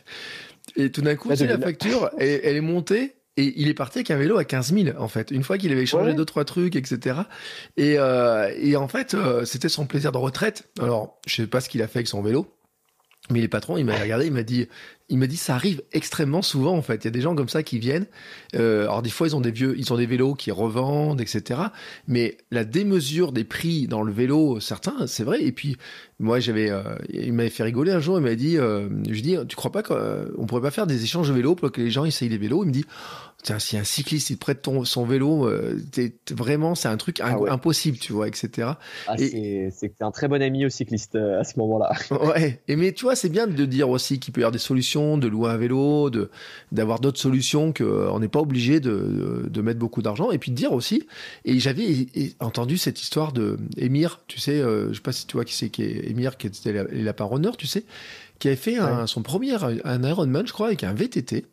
Et 0.75 0.91
tout 0.91 1.01
d'un 1.01 1.15
coup, 1.15 1.31
c'est 1.35 1.47
la 1.47 1.57
facture, 1.57 2.11
elle, 2.19 2.39
elle 2.43 2.55
est 2.55 2.61
montée. 2.61 3.15
Et 3.37 3.53
il 3.57 3.67
est 3.67 3.73
parti 3.73 3.97
avec 3.97 4.11
un 4.11 4.15
vélo 4.15 4.37
à 4.37 4.45
15 4.45 4.73
000, 4.73 4.97
en 4.97 5.07
fait. 5.09 5.31
Une 5.31 5.43
fois 5.43 5.57
qu'il 5.57 5.71
avait 5.71 5.85
changé 5.85 6.13
deux, 6.13 6.23
trois 6.23 6.45
trucs, 6.45 6.75
etc. 6.75 7.17
Et, 7.75 7.95
euh, 7.97 8.49
et 8.57 8.77
en 8.77 8.87
fait, 8.87 9.13
euh, 9.13 9.43
c'était 9.43 9.67
son 9.67 9.85
plaisir 9.85 10.13
de 10.13 10.17
retraite. 10.17 10.69
Alors, 10.79 11.19
je 11.27 11.35
sais 11.35 11.47
pas 11.47 11.59
ce 11.59 11.67
qu'il 11.67 11.81
a 11.81 11.87
fait 11.87 11.99
avec 11.99 12.07
son 12.07 12.21
vélo. 12.21 12.47
Mais 13.31 13.41
les 13.41 13.47
patrons, 13.47 13.77
il 13.77 13.85
m'a 13.85 13.97
regardé, 13.97 14.27
il 14.27 14.31
m'a 14.31 14.43
dit, 14.43 14.67
il 15.09 15.17
m'a 15.17 15.27
dit 15.27 15.37
ça 15.37 15.55
arrive 15.55 15.81
extrêmement 15.91 16.41
souvent 16.41 16.75
en 16.75 16.81
fait. 16.81 17.03
Il 17.03 17.05
y 17.05 17.07
a 17.07 17.11
des 17.11 17.21
gens 17.21 17.35
comme 17.35 17.49
ça 17.49 17.63
qui 17.63 17.79
viennent. 17.79 18.05
Euh, 18.55 18.83
alors 18.83 19.01
des 19.01 19.09
fois 19.09 19.27
ils 19.27 19.35
ont 19.35 19.41
des 19.41 19.51
vieux, 19.51 19.75
ils 19.77 19.91
ont 19.93 19.97
des 19.97 20.05
vélos 20.05 20.35
qui 20.35 20.51
revendent, 20.51 21.21
etc. 21.21 21.59
Mais 22.07 22.37
la 22.51 22.65
démesure 22.65 23.31
des 23.31 23.43
prix 23.43 23.87
dans 23.87 24.03
le 24.03 24.11
vélo, 24.11 24.59
certains, 24.59 25.07
c'est 25.07 25.23
vrai. 25.23 25.43
Et 25.43 25.51
puis 25.51 25.77
moi 26.19 26.39
j'avais, 26.39 26.69
euh, 26.69 26.83
il 27.09 27.33
m'avait 27.33 27.49
fait 27.49 27.63
rigoler 27.63 27.91
un 27.91 27.99
jour. 27.99 28.17
Il 28.17 28.23
m'a 28.23 28.35
dit, 28.35 28.57
euh, 28.57 28.89
je 29.09 29.21
dis, 29.21 29.37
tu 29.47 29.55
crois 29.55 29.71
pas 29.71 29.83
qu'on 29.83 30.45
pourrait 30.47 30.61
pas 30.61 30.71
faire 30.71 30.87
des 30.87 31.03
échanges 31.03 31.29
de 31.29 31.33
vélos 31.33 31.55
pour 31.55 31.71
que 31.71 31.81
les 31.81 31.91
gens 31.91 32.05
essayent 32.05 32.29
les 32.29 32.37
vélos? 32.37 32.63
Il 32.63 32.67
me 32.67 32.73
dit, 32.73 32.85
tiens, 33.45 33.59
si 33.59 33.77
un 33.77 33.83
cycliste 33.83 34.31
il 34.31 34.37
prête 34.37 34.63
ton, 34.63 34.83
son 34.85 35.05
vélo, 35.05 35.47
euh, 35.47 35.79
vraiment 36.31 36.73
c'est 36.73 36.87
un 36.87 36.97
truc 36.97 37.19
ah 37.21 37.37
impossible, 37.47 37.97
tu 37.97 38.11
vois, 38.11 38.27
etc. 38.27 38.69
Ah, 39.07 39.15
et 39.19 39.69
c'est 39.71 40.01
un 40.01 40.11
très 40.11 40.27
bon 40.27 40.41
ami 40.41 40.65
au 40.65 40.69
cycliste 40.69 41.15
euh, 41.15 41.39
à 41.39 41.43
ce 41.43 41.59
moment-là. 41.59 41.91
ouais. 42.25 42.59
Et 42.67 42.75
mais 42.75 42.91
tu 42.91 43.05
vois, 43.05 43.15
c'est 43.15 43.29
bien 43.29 43.45
de 43.45 43.65
dire 43.65 43.89
aussi 43.89 44.19
qu'il 44.19 44.33
peut 44.33 44.41
y 44.41 44.43
avoir 44.43 44.51
des 44.51 44.57
solutions, 44.57 45.19
de 45.19 45.27
louer 45.27 45.51
un 45.51 45.57
vélo, 45.57 46.09
de 46.09 46.31
d'avoir 46.71 46.99
d'autres 46.99 47.19
solutions 47.19 47.71
que 47.71 47.83
euh, 47.83 48.11
on 48.11 48.19
n'est 48.19 48.27
pas 48.27 48.39
obligé 48.39 48.79
de, 48.79 49.45
de, 49.47 49.61
mettre 49.61 49.79
beaucoup 49.79 50.01
d'argent. 50.01 50.31
Et 50.31 50.39
puis 50.39 50.49
de 50.49 50.55
dire 50.55 50.73
aussi, 50.73 51.07
et 51.45 51.59
j'avais 51.59 52.07
entendu 52.39 52.77
cette 52.77 53.01
histoire 53.01 53.31
de 53.31 53.57
Émir, 53.77 54.21
tu 54.27 54.39
sais, 54.39 54.59
je 54.59 54.93
sais 54.93 55.01
pas 55.01 55.11
si 55.11 55.27
tu 55.27 55.37
vois 55.37 55.45
qui 55.45 55.53
c'est 55.53 55.69
qui 55.69 55.83
est 55.83 56.09
Émir, 56.09 56.37
qui 56.37 56.47
était 56.47 56.73
la, 56.73 56.83
la 56.83 57.13
tu 57.57 57.67
sais 57.67 57.83
qui 58.39 58.47
avait 58.47 58.57
fait 58.57 58.77
son 59.05 59.21
premier 59.21 59.53
un 59.83 60.03
Ironman, 60.03 60.45
je 60.45 60.53
crois, 60.53 60.67
avec 60.67 60.83
un 60.83 60.93
VTT, 60.93 61.45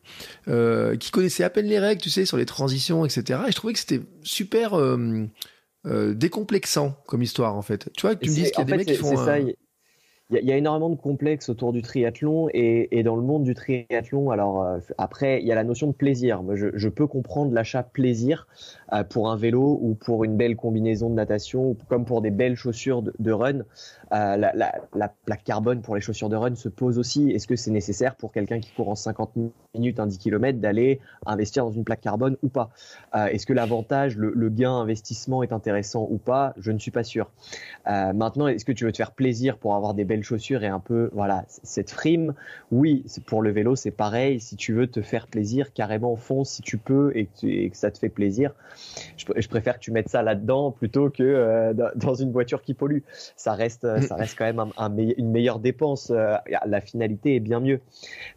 euh, 0.48 0.96
qui 0.96 1.10
connaissait 1.10 1.44
à 1.44 1.50
peine 1.50 1.66
les 1.66 1.78
règles, 1.78 2.00
tu 2.00 2.10
sais, 2.10 2.24
sur 2.24 2.36
les 2.36 2.46
transitions, 2.46 3.04
etc. 3.04 3.40
Et 3.46 3.52
je 3.52 3.56
trouvais 3.56 3.72
que 3.72 3.78
c'était 3.78 4.00
super 4.22 4.74
euh, 4.74 5.26
euh, 5.86 6.14
décomplexant 6.14 6.96
comme 7.06 7.22
histoire, 7.22 7.56
en 7.56 7.62
fait. 7.62 7.90
Tu 7.96 8.02
vois, 8.02 8.16
tu 8.16 8.30
me 8.30 8.34
dis 8.34 8.42
qu'il 8.44 8.58
y 8.58 8.60
a 8.60 8.64
des 8.64 8.76
mecs 8.76 8.86
qui 8.86 8.94
font. 8.94 9.16
Ça, 9.16 9.38
il 10.40 10.48
y, 10.48 10.52
a 10.52 10.56
énormément 10.56 10.88
de 10.88 10.96
complexes 10.96 11.50
autour 11.50 11.74
du 11.74 11.82
triathlon 11.82 12.48
et, 12.54 13.02
dans 13.02 13.16
le 13.16 13.22
monde 13.22 13.44
du 13.44 13.54
triathlon, 13.54 14.30
alors 14.30 14.62
euh, 14.62 14.78
après, 14.96 15.42
il 15.42 15.46
y 15.46 15.52
a 15.52 15.54
la 15.54 15.64
notion 15.64 15.88
de 15.88 15.92
plaisir. 15.92 16.42
Je, 16.54 16.88
peux 16.88 17.06
comprendre 17.06 17.52
l'achat 17.52 17.82
plaisir 17.82 18.46
euh, 18.92 19.04
pour 19.04 19.30
un 19.30 19.36
vélo 19.36 19.78
ou 19.82 19.94
pour 19.94 20.24
une 20.24 20.36
belle 20.36 20.56
combinaison 20.56 21.10
de 21.10 21.14
natation 21.14 21.70
ou 21.70 21.76
comme 21.88 22.06
pour 22.06 22.22
des 22.22 22.30
belles 22.30 22.56
chaussures 22.56 23.02
de, 23.02 23.32
run. 23.32 23.60
Euh, 24.12 24.36
la, 24.36 25.08
plaque 25.24 25.44
carbone 25.44 25.80
pour 25.80 25.94
les 25.94 26.00
chaussures 26.00 26.28
de 26.28 26.36
run 26.36 26.54
se 26.54 26.68
pose 26.68 26.98
aussi. 26.98 27.30
Est-ce 27.30 27.46
que 27.46 27.56
c'est 27.56 27.70
nécessaire 27.70 28.14
pour 28.16 28.32
quelqu'un 28.32 28.60
qui 28.60 28.70
court 28.72 28.88
en 28.88 28.94
50 28.94 29.32
minutes, 29.74 30.00
un 30.00 30.06
10 30.06 30.18
km 30.18 30.58
d'aller 30.58 31.00
investir 31.24 31.64
dans 31.64 31.70
une 31.70 31.84
plaque 31.84 32.00
carbone 32.00 32.36
ou 32.42 32.48
pas? 32.48 32.70
Est-ce 33.14 33.46
que 33.46 33.52
l'avantage, 33.52 34.16
le, 34.16 34.48
gain 34.48 34.72
investissement 34.72 35.42
est 35.42 35.52
intéressant 35.52 36.06
ou 36.10 36.18
pas? 36.18 36.54
Je 36.58 36.72
ne 36.72 36.78
suis 36.78 36.90
pas 36.90 37.04
sûr. 37.04 37.30
maintenant, 37.86 38.48
est-ce 38.48 38.64
que 38.64 38.72
tu 38.72 38.84
veux 38.84 38.92
te 38.92 38.96
faire 38.96 39.12
plaisir 39.12 39.56
pour 39.58 39.74
avoir 39.74 39.94
des 39.94 40.04
belles 40.04 40.24
chaussures 40.24 40.62
et 40.62 40.68
un 40.68 40.80
peu, 40.80 41.10
voilà, 41.12 41.44
cette 41.48 41.90
frime? 41.90 42.34
Oui, 42.70 43.04
pour 43.26 43.42
le 43.42 43.50
vélo, 43.50 43.76
c'est 43.76 43.90
pareil. 43.90 44.40
Si 44.40 44.56
tu 44.56 44.72
veux 44.72 44.86
te 44.86 45.02
faire 45.02 45.26
plaisir, 45.26 45.72
carrément 45.72 46.16
fonce 46.16 46.50
si 46.50 46.62
tu 46.62 46.78
peux 46.78 47.12
et 47.14 47.28
que, 47.40 47.76
ça 47.76 47.90
te 47.90 47.98
fait 47.98 48.08
plaisir. 48.08 48.52
Je, 49.16 49.48
préfère 49.48 49.74
que 49.74 49.80
tu 49.80 49.92
mettes 49.92 50.08
ça 50.08 50.22
là-dedans 50.22 50.70
plutôt 50.70 51.10
que 51.10 51.22
euh, 51.22 51.72
dans 51.96 52.14
une 52.14 52.32
voiture 52.32 52.62
qui 52.62 52.74
pollue. 52.74 53.00
Ça 53.36 53.54
reste. 53.54 53.86
Ça 54.06 54.14
reste 54.16 54.38
quand 54.38 54.44
même 54.44 54.72
une 55.16 55.30
meilleure 55.30 55.58
dépense. 55.58 56.10
Euh, 56.10 56.36
la 56.66 56.80
finalité 56.80 57.36
est 57.36 57.40
bien 57.40 57.60
mieux. 57.60 57.80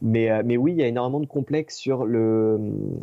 Mais, 0.02 0.30
euh, 0.30 0.44
mais 0.46 0.58
oui, 0.58 0.74
il 0.74 0.78
y 0.78 0.84
a 0.84 0.88
énormément 0.88 1.20
de 1.20 1.26
complexes 1.26 1.76
sur 1.76 2.06
le, 2.06 2.60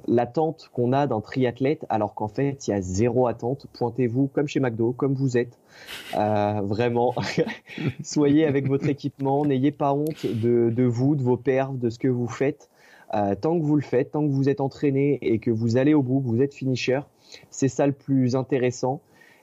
l'attente 0.07 0.70
qu'on 0.72 0.92
a 0.92 1.07
d'un 1.07 1.20
triathlète, 1.20 1.87
alors 1.88 2.14
qu'en 2.14 2.29
fait, 2.29 2.66
il 2.66 2.70
y 2.70 2.75
a 2.75 2.81
zéro 2.81 3.27
attente. 3.27 3.66
Pointez-vous 3.72 4.29
comme 4.29 4.48
chez 4.48 4.61
McDo, 4.61 4.92
comme 4.92 5.14
vous 5.14 5.37
êtes. 5.37 5.59
vraiment, 6.12 7.14
soyez 8.03 8.46
avec 8.46 8.68
votre 8.68 8.88
équipement, 8.88 9.44
n'ayez 9.44 9.72
pas 9.72 9.92
honte 9.92 10.27
de, 10.27 10.85
vous, 10.85 11.16
de 11.16 11.22
vos 11.22 11.37
perfs, 11.37 11.75
de 11.75 11.90
ce 11.90 11.98
que 11.98 12.09
vous 12.09 12.29
faites. 12.29 12.68
Euh, 13.14 13.35
tant 13.35 13.59
que 13.59 13.64
vous 13.64 13.77
le 13.77 13.83
faites, 13.83 14.12
tant 14.12 14.27
que 14.27 14.33
vous 14.33 14.48
êtes 14.48 14.61
entraîné 14.61 15.18
et 15.20 15.38
que 15.38 15.51
vous 15.51 15.77
allez 15.77 15.92
au 15.92 16.03
bout, 16.03 16.20
que 16.20 16.29
vous 16.29 16.42
êtes 16.42 16.55
finisher, 16.55 17.01
c'est 17.51 17.68
ça 17.68 17.87
le 17.87 17.92
plus 17.92 18.37
intéressant. 18.37 19.03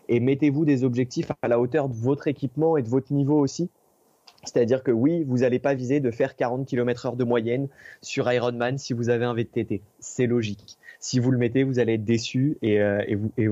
Et 0.10 0.19
mettez-vous 0.19 0.65
des 0.65 0.84
objectifs 0.84 1.32
à 1.41 1.48
la 1.48 1.60
hauteur 1.60 1.88
de 1.88 1.95
votre 1.95 2.28
équipement 2.28 2.76
et 2.76 2.82
de 2.82 2.89
votre 2.89 3.13
niveau 3.13 3.39
aussi. 3.39 3.69
C'est-à-dire 4.43 4.84
que 4.84 4.91
oui, 4.91 5.24
vous 5.24 5.39
n'allez 5.39 5.60
pas 5.60 5.74
viser 5.74 6.02
de 6.02 6.12
faire 6.12 6.36
40 6.36 6.67
km/h 6.67 7.15
de 7.15 7.24
moyenne 7.24 7.67
sur 8.02 8.32
Ironman 8.32 8.78
si 8.78 8.93
vous 8.93 9.10
avez 9.10 9.26
un 9.26 9.34
VTT. 9.34 9.82
C'est 10.00 10.28
logique 10.28 10.78
si 11.00 11.19
vous 11.19 11.32
le 11.32 11.38
mettez, 11.38 11.63
vous 11.63 11.80
allez 11.80 11.93
être 11.93 12.04
déçu 12.04 12.58
et, 12.62 12.82
euh, 12.82 13.02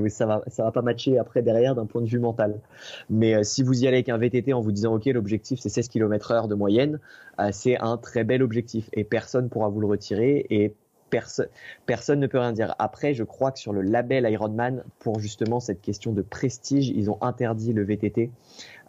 ça 0.08 0.26
va 0.26 0.42
va 0.58 0.72
pas 0.72 0.82
matcher 0.82 1.18
après 1.18 1.42
derrière 1.42 1.74
d'un 1.74 1.86
point 1.86 2.02
de 2.02 2.06
vue 2.06 2.18
mental. 2.18 2.60
Mais 3.08 3.34
euh, 3.34 3.42
si 3.42 3.62
vous 3.62 3.82
y 3.82 3.86
allez 3.86 3.98
avec 3.98 4.10
un 4.10 4.18
VTT 4.18 4.52
en 4.52 4.60
vous 4.60 4.72
disant 4.72 4.94
ok 4.94 5.06
l'objectif 5.06 5.58
c'est 5.58 5.70
16 5.70 5.88
km 5.88 6.30
heure 6.30 6.48
de 6.48 6.54
moyenne, 6.54 7.00
euh, 7.40 7.48
c'est 7.52 7.78
un 7.78 7.96
très 7.96 8.24
bel 8.24 8.42
objectif 8.42 8.90
et 8.92 9.02
personne 9.02 9.48
pourra 9.48 9.68
vous 9.68 9.80
le 9.80 9.86
retirer 9.86 10.46
et 10.50 10.74
personne 11.10 11.48
personne 11.86 12.20
ne 12.20 12.26
peut 12.26 12.38
rien 12.38 12.52
dire. 12.52 12.74
Après, 12.78 13.14
je 13.14 13.24
crois 13.24 13.52
que 13.52 13.58
sur 13.58 13.72
le 13.72 13.82
label 13.82 14.28
Ironman, 14.30 14.82
pour 14.98 15.20
justement 15.20 15.60
cette 15.60 15.80
question 15.80 16.12
de 16.12 16.22
prestige, 16.22 16.88
ils 16.88 17.10
ont 17.10 17.18
interdit 17.20 17.72
le 17.72 17.82
VTT, 17.84 18.30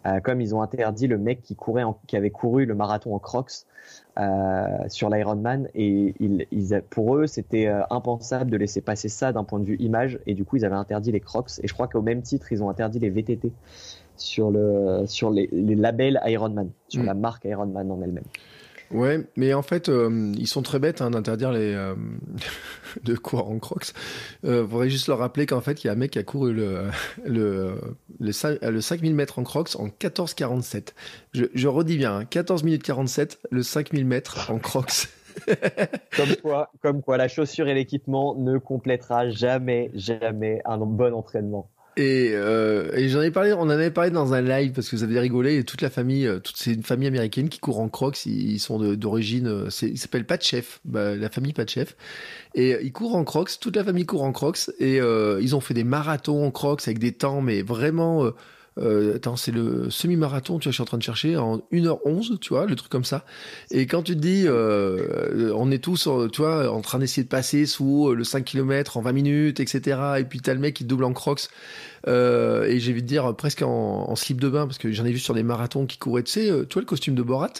euh, 0.06 0.20
comme 0.20 0.40
ils 0.40 0.54
ont 0.54 0.62
interdit 0.62 1.06
le 1.06 1.18
mec 1.18 1.42
qui 1.42 1.54
courait, 1.56 1.84
qui 2.06 2.16
avait 2.16 2.30
couru 2.30 2.66
le 2.66 2.74
marathon 2.74 3.14
en 3.14 3.18
Crocs. 3.18 3.64
Euh, 4.18 4.88
sur 4.88 5.08
l'Ironman 5.08 5.68
et 5.74 6.14
ils, 6.20 6.46
ils, 6.50 6.82
pour 6.90 7.16
eux 7.16 7.26
c'était 7.26 7.66
euh, 7.66 7.82
impensable 7.90 8.50
de 8.50 8.56
laisser 8.56 8.80
passer 8.80 9.08
ça 9.08 9.32
d'un 9.32 9.44
point 9.44 9.58
de 9.58 9.64
vue 9.64 9.76
image 9.78 10.18
et 10.26 10.34
du 10.34 10.44
coup 10.44 10.56
ils 10.56 10.64
avaient 10.64 10.74
interdit 10.74 11.12
les 11.12 11.20
Crocs 11.20 11.50
et 11.62 11.66
je 11.66 11.72
crois 11.72 11.88
qu'au 11.88 12.02
même 12.02 12.20
titre 12.20 12.52
ils 12.52 12.62
ont 12.62 12.68
interdit 12.68 12.98
les 12.98 13.08
VTT 13.08 13.52
sur 14.16 14.50
le 14.50 15.04
sur 15.06 15.30
les, 15.30 15.48
les 15.52 15.74
labels 15.74 16.20
Ironman 16.26 16.70
sur 16.88 17.02
mm. 17.02 17.06
la 17.06 17.14
marque 17.14 17.44
Ironman 17.44 17.90
en 17.90 18.02
elle-même. 18.02 18.24
Ouais, 18.90 19.20
mais 19.36 19.54
en 19.54 19.62
fait, 19.62 19.88
euh, 19.88 20.32
ils 20.36 20.48
sont 20.48 20.62
très 20.62 20.80
bêtes 20.80 21.00
hein, 21.00 21.10
d'interdire 21.10 21.52
les 21.52 21.74
euh, 21.74 21.94
de 23.04 23.14
courir 23.14 23.46
en 23.46 23.58
crocs. 23.58 23.92
Euh, 24.44 24.66
faudrait 24.66 24.90
juste 24.90 25.06
leur 25.06 25.18
rappeler 25.18 25.46
qu'en 25.46 25.60
fait, 25.60 25.84
il 25.84 25.86
y 25.86 25.90
a 25.90 25.92
un 25.92 25.96
mec 25.96 26.10
qui 26.12 26.18
a 26.18 26.24
couru 26.24 26.52
le 26.52 26.86
le 27.24 27.76
le, 28.18 28.32
5, 28.32 28.60
le 28.62 28.80
5000 28.80 29.14
mètres 29.14 29.38
en 29.38 29.44
crocs 29.44 29.76
en 29.76 29.86
14,47. 29.86 30.88
Je, 31.32 31.44
je 31.54 31.68
redis 31.68 31.98
bien, 31.98 32.18
hein, 32.18 32.24
14 32.24 32.64
minutes 32.64 32.82
47, 32.82 33.38
le 33.50 33.62
5000 33.62 34.04
mètres 34.04 34.50
en 34.50 34.58
crocs. 34.58 35.08
comme 36.16 36.36
quoi, 36.42 36.72
comme 36.82 37.02
quoi, 37.02 37.16
la 37.16 37.28
chaussure 37.28 37.68
et 37.68 37.74
l'équipement 37.74 38.34
ne 38.34 38.58
complétera 38.58 39.30
jamais, 39.30 39.92
jamais 39.94 40.60
un 40.64 40.78
bon 40.78 41.14
entraînement. 41.14 41.70
Et, 42.00 42.30
euh, 42.32 42.90
et 42.94 43.10
j'en 43.10 43.20
ai 43.20 43.30
parlé, 43.30 43.52
on 43.52 43.60
en 43.60 43.68
avait 43.68 43.90
parlé 43.90 44.10
dans 44.10 44.32
un 44.32 44.40
live 44.40 44.72
parce 44.72 44.88
que 44.88 44.96
vous 44.96 45.02
avez 45.02 45.20
rigolé. 45.20 45.58
Et 45.58 45.64
toute 45.64 45.82
la 45.82 45.90
famille, 45.90 46.26
euh, 46.26 46.38
c'est 46.54 46.72
une 46.72 46.82
famille 46.82 47.06
américaine 47.06 47.50
qui 47.50 47.58
court 47.58 47.78
en 47.78 47.90
Crocs. 47.90 48.24
Ils, 48.24 48.58
sont 48.58 48.78
d'origine, 48.94 49.46
euh, 49.46 49.68
ils 49.82 49.98
s'appellent 49.98 50.24
pas 50.24 50.38
de 50.38 50.42
chef, 50.42 50.80
bah, 50.86 51.14
la 51.14 51.28
famille 51.28 51.52
pas 51.52 51.66
de 51.66 51.68
chef. 51.68 51.96
Et 52.54 52.74
ils 52.82 52.92
courent 52.92 53.16
en 53.16 53.24
Crocs. 53.24 53.60
Toute 53.60 53.76
la 53.76 53.84
famille 53.84 54.06
court 54.06 54.22
en 54.22 54.32
Crocs. 54.32 54.70
Et 54.78 54.96
ils 54.96 55.54
ont 55.54 55.60
fait 55.60 55.74
des 55.74 55.84
marathons 55.84 56.42
en 56.46 56.50
Crocs 56.50 56.80
avec 56.86 56.98
des 56.98 57.12
temps, 57.12 57.42
mais 57.42 57.60
vraiment. 57.60 58.30
Euh, 58.78 59.16
attends, 59.16 59.36
c'est 59.36 59.50
le 59.50 59.90
semi-marathon, 59.90 60.58
tu 60.58 60.64
vois, 60.64 60.70
je 60.70 60.76
suis 60.76 60.82
en 60.82 60.86
train 60.86 60.98
de 60.98 61.02
chercher, 61.02 61.36
en 61.36 61.58
1h11, 61.72 62.38
tu 62.38 62.50
vois, 62.50 62.66
le 62.66 62.76
truc 62.76 62.90
comme 62.90 63.04
ça. 63.04 63.24
Et 63.70 63.86
quand 63.86 64.02
tu 64.02 64.14
te 64.14 64.20
dis, 64.20 64.44
euh, 64.46 65.52
on 65.56 65.70
est 65.70 65.82
tous, 65.82 66.06
euh, 66.06 66.28
tu 66.28 66.42
vois, 66.42 66.70
en 66.70 66.80
train 66.80 66.98
d'essayer 66.98 67.24
de 67.24 67.28
passer 67.28 67.66
sous 67.66 68.14
le 68.14 68.24
5 68.24 68.44
km 68.44 68.96
en 68.96 69.02
20 69.02 69.12
minutes, 69.12 69.60
etc. 69.60 70.00
Et 70.18 70.24
puis 70.24 70.40
t'as 70.40 70.54
le 70.54 70.60
mec 70.60 70.74
qui 70.74 70.84
double 70.84 71.04
en 71.04 71.12
crocs. 71.12 71.48
Euh, 72.06 72.64
et 72.64 72.80
j'ai 72.80 72.92
envie 72.92 73.02
de 73.02 73.06
dire 73.06 73.34
presque 73.36 73.62
en, 73.62 74.08
en, 74.08 74.16
slip 74.16 74.40
de 74.40 74.48
bain, 74.48 74.66
parce 74.66 74.78
que 74.78 74.90
j'en 74.92 75.04
ai 75.04 75.12
vu 75.12 75.18
sur 75.18 75.34
des 75.34 75.42
marathons 75.42 75.86
qui 75.86 75.98
couraient, 75.98 76.22
tu 76.22 76.32
sais, 76.32 76.46
tu 76.46 76.74
vois 76.74 76.82
le 76.82 76.86
costume 76.86 77.14
de 77.14 77.22
Borat? 77.22 77.52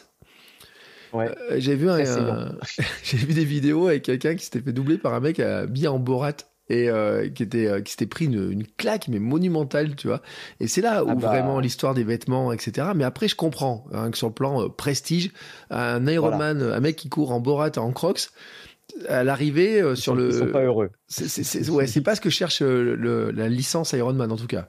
Ouais. 1.13 1.29
j'ai 1.57 1.75
vu, 1.75 1.91
un, 1.91 1.99
j'ai 3.03 3.17
vu 3.17 3.35
des 3.35 3.45
vidéos 3.45 3.89
avec 3.89 4.05
quelqu'un 4.05 4.37
qui 4.37 4.45
s'était 4.45 4.61
fait 4.61 4.73
doubler 4.73 4.97
par 4.97 5.13
un 5.13 5.21
mec 5.21 5.43
bien 5.69 5.91
en 5.91 5.99
Borat 5.99 6.37
et 6.71 6.89
euh, 6.89 7.29
qui 7.29 7.43
était 7.43 7.67
euh, 7.67 7.81
qui 7.81 7.91
s'était 7.91 8.07
pris 8.07 8.27
une, 8.27 8.51
une, 8.51 8.67
claque 8.67 9.09
mais 9.09 9.19
monumentale 9.19 9.97
tu 9.97 10.07
vois 10.07 10.23
et 10.61 10.69
c'est 10.69 10.81
là 10.81 11.05
où 11.05 11.09
ah 11.11 11.15
bah. 11.17 11.29
vraiment 11.29 11.59
l'histoire 11.59 11.95
des 11.95 12.05
vêtements 12.05 12.53
etc 12.53 12.89
mais 12.95 13.05
après 13.05 13.29
je 13.29 13.35
comprends 13.35 13.85
hein, 13.93 14.11
que 14.11 14.17
sur 14.17 14.29
le 14.29 14.33
plan 14.33 14.63
euh, 14.63 14.69
prestige 14.69 15.33
un 15.71 16.07
Ironman 16.07 16.63
un 16.63 16.81
mec 16.81 16.97
qui 16.97 17.09
court 17.09 17.33
en 17.33 17.41
Borat 17.41 17.73
en 17.77 17.91
Crocs 17.91 18.31
à 19.09 19.25
l'arrivée 19.25 19.97
sur 19.97 20.15
le 20.15 20.29
ils 20.29 20.39
sont 20.39 20.47
pas 20.47 20.63
heureux 20.63 20.91
c'est 21.09 21.69
ouais 21.69 21.87
c'est 21.87 22.01
pas 22.03 22.15
ce 22.15 22.21
que 22.21 22.31
cherche 22.31 22.63
le, 22.63 23.31
la 23.33 23.49
licence 23.49 23.93
Ironman 23.93 24.31
en 24.31 24.37
tout 24.37 24.47
cas 24.47 24.69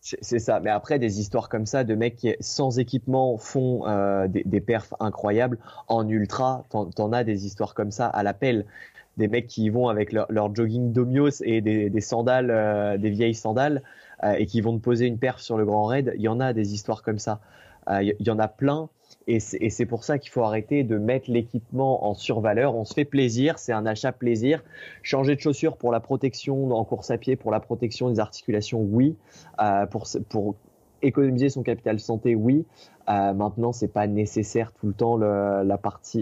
c'est 0.00 0.38
ça. 0.38 0.60
Mais 0.60 0.70
après, 0.70 0.98
des 0.98 1.20
histoires 1.20 1.50
comme 1.50 1.66
ça 1.66 1.84
de 1.84 1.94
mecs 1.94 2.16
qui, 2.16 2.34
sans 2.40 2.78
équipement, 2.78 3.36
font 3.36 3.86
euh, 3.86 4.26
des, 4.26 4.42
des, 4.46 4.60
perfs 4.62 4.94
incroyables. 5.00 5.58
En 5.86 6.08
ultra, 6.08 6.64
t'en 6.70 7.12
as 7.12 7.24
des 7.24 7.44
histoires 7.44 7.74
comme 7.74 7.90
ça 7.90 8.06
à 8.06 8.22
l'appel 8.22 8.64
des 9.18 9.28
mecs 9.28 9.48
qui 9.48 9.68
vont 9.68 9.88
avec 9.88 10.12
leur, 10.12 10.54
jogging 10.54 10.92
domios 10.92 11.42
et 11.42 11.60
des, 11.60 12.00
sandales, 12.00 12.50
euh, 12.50 12.96
des 12.96 13.10
vieilles 13.10 13.34
sandales, 13.34 13.82
euh, 14.24 14.32
et 14.38 14.46
qui 14.46 14.60
vont 14.60 14.78
te 14.78 14.82
poser 14.82 15.06
une 15.06 15.18
perf 15.18 15.40
sur 15.40 15.58
le 15.58 15.66
grand 15.66 15.84
raid. 15.84 16.12
Il 16.16 16.22
y 16.22 16.28
en 16.28 16.40
a 16.40 16.52
des 16.52 16.72
histoires 16.72 17.02
comme 17.02 17.18
ça. 17.18 17.40
Euh, 17.90 18.02
il 18.02 18.26
y, 18.26 18.30
en 18.30 18.38
a 18.38 18.48
plein. 18.48 18.88
Et 19.26 19.40
c'est 19.40 19.86
pour 19.86 20.04
ça 20.04 20.18
qu'il 20.18 20.30
faut 20.30 20.42
arrêter 20.42 20.84
de 20.84 20.96
mettre 20.96 21.30
l'équipement 21.30 22.06
en 22.06 22.14
survaleur. 22.14 22.74
On 22.74 22.86
se 22.86 22.94
fait 22.94 23.04
plaisir, 23.04 23.58
c'est 23.58 23.72
un 23.72 23.84
achat 23.84 24.12
plaisir. 24.12 24.64
Changer 25.02 25.34
de 25.34 25.40
chaussures 25.40 25.76
pour 25.76 25.92
la 25.92 26.00
protection 26.00 26.70
en 26.70 26.84
course 26.84 27.10
à 27.10 27.18
pied, 27.18 27.36
pour 27.36 27.50
la 27.50 27.60
protection 27.60 28.08
des 28.08 28.20
articulations, 28.20 28.80
oui. 28.80 29.16
pour, 29.90 30.06
pour 30.30 30.56
économiser 31.02 31.48
son 31.48 31.62
capital 31.62 32.00
santé, 32.00 32.34
oui. 32.34 32.64
Euh, 33.08 33.32
maintenant, 33.32 33.72
c'est 33.72 33.88
pas 33.88 34.06
nécessaire 34.06 34.72
tout 34.72 34.86
le 34.86 34.92
temps 34.92 35.18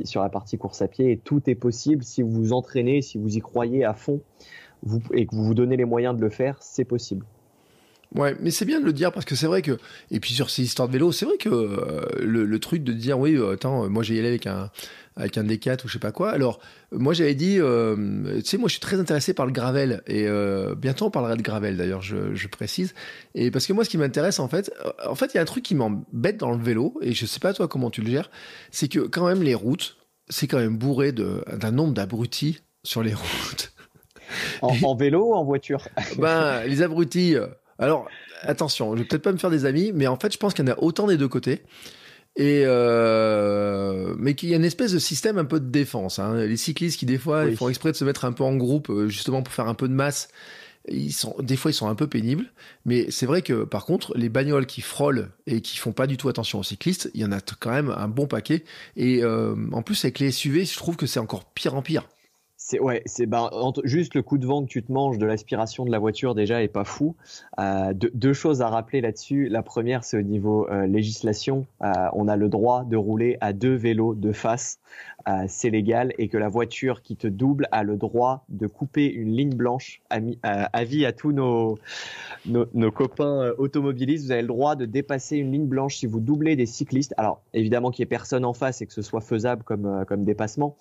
sur 0.05 0.23
la 0.23 0.29
partie 0.29 0.59
course 0.59 0.83
à 0.83 0.89
pied 0.89 1.13
et 1.13 1.19
tout 1.19 1.49
est 1.51 1.55
possible 1.55 2.05
si 2.05 2.23
vous 2.23 2.31
vous 2.31 2.53
entraînez, 2.53 3.03
si 3.03 3.19
vous 3.19 3.37
y 3.37 3.41
croyez 3.41 3.85
à 3.85 3.95
fond 3.95 4.21
et 5.13 5.27
que 5.27 5.35
vous 5.35 5.45
vous 5.45 5.55
donnez 5.55 5.77
les 5.77 5.85
moyens 5.85 6.17
de 6.17 6.21
le 6.21 6.31
faire, 6.31 6.59
c'est 6.61 6.85
possible. 6.85 7.27
Ouais, 8.15 8.37
mais 8.41 8.51
c'est 8.51 8.65
bien 8.65 8.81
de 8.81 8.85
le 8.85 8.93
dire 8.93 9.13
parce 9.13 9.27
que 9.27 9.35
c'est 9.35 9.47
vrai 9.47 9.63
que 9.63 9.79
et 10.11 10.21
puis 10.21 10.33
sur 10.33 10.49
ces 10.49 10.63
histoires 10.63 10.89
de 10.89 10.93
vélo, 10.93 11.13
c'est 11.13 11.27
vrai 11.27 11.37
que 11.39 11.49
euh, 11.49 12.07
le, 12.21 12.59
truc 12.61 12.85
de 12.85 12.93
dire 12.93 13.19
oui, 13.19 13.35
euh, 13.35 13.55
attends, 13.55 13.89
moi 13.91 14.03
j'ai 14.03 14.19
allé 14.19 14.29
avec 14.29 14.47
un 14.47 14.71
avec 15.17 15.39
un 15.39 15.45
D4 15.45 15.85
ou 15.85 15.89
je 15.89 15.95
sais 15.95 15.99
pas 15.99 16.13
quoi. 16.13 16.31
Alors 16.31 16.61
moi 16.93 17.15
j'avais 17.15 17.35
dit, 17.35 17.57
euh, 17.59 18.37
tu 18.39 18.45
sais, 18.45 18.59
moi 18.59 18.69
je 18.69 18.73
suis 18.73 18.81
très 18.81 19.01
intéressé 19.01 19.35
par 19.35 19.45
le 19.45 19.53
gravel 19.53 20.03
et 20.07 20.27
bientôt 20.77 21.07
on 21.07 21.11
parlera 21.11 21.37
de 21.37 21.43
gravel 21.43 21.77
d'ailleurs, 21.77 22.03
je, 22.03 22.35
je, 22.35 22.49
précise. 22.49 22.95
Et 23.35 23.51
parce 23.51 23.67
que 23.67 23.73
moi 23.73 23.85
ce 23.85 23.91
qui 23.91 23.99
m'intéresse 23.99 24.39
en 24.39 24.49
fait, 24.49 24.73
en 25.07 25.15
fait 25.15 25.35
il 25.35 25.37
y 25.37 25.39
a 25.39 25.43
un 25.43 25.47
truc 25.47 25.65
qui 25.65 25.75
m'embête 25.75 26.37
dans 26.37 26.53
le 26.53 26.63
vélo 26.63 26.99
et 27.03 27.13
je 27.13 27.27
sais 27.27 27.41
pas 27.41 27.53
toi 27.55 27.67
comment 27.67 27.91
tu 27.91 28.03
le 28.03 28.11
gères, 28.11 28.31
c'est 28.71 28.89
que 28.89 29.01
quand 29.01 29.27
même 29.27 29.43
les 29.43 29.55
routes, 29.55 29.97
c'est 30.29 30.47
quand 30.47 30.59
même 30.59 30.79
bourré 30.79 31.13
d'un 31.13 31.71
nombre 31.71 31.93
d'abrutis 31.93 32.61
sur 32.85 33.03
les 33.03 33.15
routes. 33.15 33.73
En, 34.61 34.77
en, 34.83 34.97
vélo 34.97 35.31
ou 35.31 35.35
en 35.35 35.45
voiture? 35.45 35.87
Ben 36.19 36.65
les 36.65 36.83
abrutis 36.83 37.37
alors, 37.79 38.09
attention, 38.43 38.95
je 38.95 39.03
vais 39.03 39.09
peut-être 39.09 39.23
pas 39.23 39.33
me 39.33 39.39
faire 39.39 39.51
des 39.51 39.65
amis, 39.65 39.93
mais 39.95 40.07
en 40.07 40.19
fait, 40.19 40.33
je 40.33 40.39
pense 40.39 40.55
qu'il 40.55 40.67
y 40.67 40.71
en 40.71 40.73
a 40.73 40.79
autant 40.79 41.07
des 41.07 41.17
deux 41.17 41.29
côtés. 41.29 41.63
Et 42.39 42.65
euh, 42.67 44.15
mais 44.19 44.35
qu'il 44.35 44.51
y 44.51 44.53
a 44.53 44.57
une 44.57 44.65
espèce 44.65 44.93
de 44.93 44.99
système 44.99 45.39
un 45.39 45.47
peu 45.47 45.59
de 45.59 45.71
défense. 45.71 46.19
Hein. 46.19 46.35
Les 46.45 46.59
cyclistes 46.59 46.99
qui 46.99 47.07
des 47.07 47.17
fois 47.17 47.47
ils 47.47 47.57
font 47.57 47.71
exprès 47.71 47.93
de 47.93 47.97
se 47.97 48.05
mettre 48.05 48.27
un 48.27 48.33
peu 48.33 48.45
en 48.45 48.55
groupe 48.55 48.91
euh, 48.91 49.09
justement 49.09 49.43
pour 49.43 49.55
faire 49.55 49.69
un 49.69 49.75
peu 49.75 49.89
de 49.89 49.95
masse 49.95 50.29
ils 50.89 51.13
sont, 51.13 51.35
des 51.41 51.57
fois, 51.57 51.71
ils 51.71 51.75
sont 51.75 51.89
un 51.89 51.95
peu 51.95 52.07
pénibles. 52.07 52.47
Mais 52.85 53.11
c'est 53.11 53.27
vrai 53.27 53.43
que, 53.43 53.65
par 53.65 53.85
contre, 53.85 54.17
les 54.17 54.29
bagnoles 54.29 54.67
qui 54.67 54.81
frôlent 54.81 55.31
et 55.47 55.61
qui 55.61 55.79
font 55.79 55.93
pas 55.93 56.07
du 56.07 56.17
tout 56.17 56.29
attention 56.29 56.59
aux 56.59 56.65
cyclistes, 56.65 57.11
il 57.15 57.21
y 57.21 57.25
en 57.25 57.33
a 57.33 57.41
quand 57.41 57.71
même 57.71 57.91
un 57.97 58.09
bon 58.09 58.27
paquet. 58.27 58.65
Et 58.97 59.23
euh, 59.23 59.55
en 59.73 59.83
plus, 59.83 60.05
avec 60.05 60.19
les 60.19 60.31
SUV, 60.31 60.65
je 60.65 60.77
trouve 60.77 60.97
que 60.97 61.07
c'est 61.07 61.21
encore 61.21 61.45
pire 61.45 61.75
en 61.75 61.83
pire. 61.83 62.09
C'est 62.69 62.81
ouais, 62.81 63.01
c'est 63.07 63.27
ben, 63.27 63.49
juste 63.85 64.17
le 64.17 64.23
coup 64.23 64.39
de 64.39 64.45
vent 64.45 64.65
que 64.65 64.69
tu 64.69 64.83
te 64.83 64.91
manges 64.91 65.19
de 65.19 65.25
l'aspiration 65.25 65.85
de 65.85 65.93
la 65.93 66.01
voiture 66.01 66.35
déjà 66.35 66.65
est 66.65 66.69
pas 66.69 66.83
fou. 66.83 67.15
Euh, 67.61 67.95
deux, 67.95 68.33
choses 68.33 68.61
à 68.61 68.69
rappeler 68.69 69.01
là-dessus. 69.01 69.49
La 69.49 69.63
première, 69.63 70.03
c'est 70.03 70.19
au 70.19 70.23
niveau 70.23 70.69
euh, 70.69 70.85
législation. 70.85 71.65
Euh, 71.85 71.93
on 72.13 72.27
a 72.27 72.35
le 72.35 72.49
droit 72.49 72.83
de 72.83 72.97
rouler 72.97 73.39
à 73.41 73.53
deux 73.53 73.77
vélos 73.77 74.17
de 74.17 74.33
face, 74.33 74.81
euh, 75.29 75.45
c'est 75.49 75.71
légal, 75.71 76.13
et 76.19 76.29
que 76.29 76.39
la 76.39 76.49
voiture 76.49 77.03
qui 77.03 77.17
te 77.17 77.27
double 77.27 77.69
a 77.73 77.83
le 77.83 77.97
droit 77.97 78.45
de 78.49 78.67
couper 78.67 79.07
une 79.07 79.33
ligne 79.37 79.55
blanche. 79.55 80.01
Avis 80.43 81.05
à 81.05 81.13
tous 81.13 81.33
nos, 81.33 81.79
nos, 82.47 82.91
copains 82.93 83.53
automobilistes, 83.59 84.27
vous 84.27 84.33
avez 84.33 84.43
le 84.43 84.49
droit 84.49 84.77
de 84.77 84.85
dépasser 84.85 85.37
une 85.37 85.53
ligne 85.53 85.67
blanche 85.67 85.97
si 85.97 86.07
vous 86.07 86.21
doublez 86.21 86.57
des 86.57 86.67
cyclistes. 86.67 87.15
Alors 87.17 87.41
évidemment 87.55 87.91
qu'il 87.91 88.03
y 88.03 88.05
ait 88.05 88.07
personne 88.07 88.45
en 88.45 88.53
face 88.53 88.83
et 88.83 88.87
que 88.87 88.93
ce 88.93 89.03
soit 89.03 89.21
faisable 89.21 89.63
comme 89.63 90.05
comme 90.07 90.25
dépassement, 90.25 90.77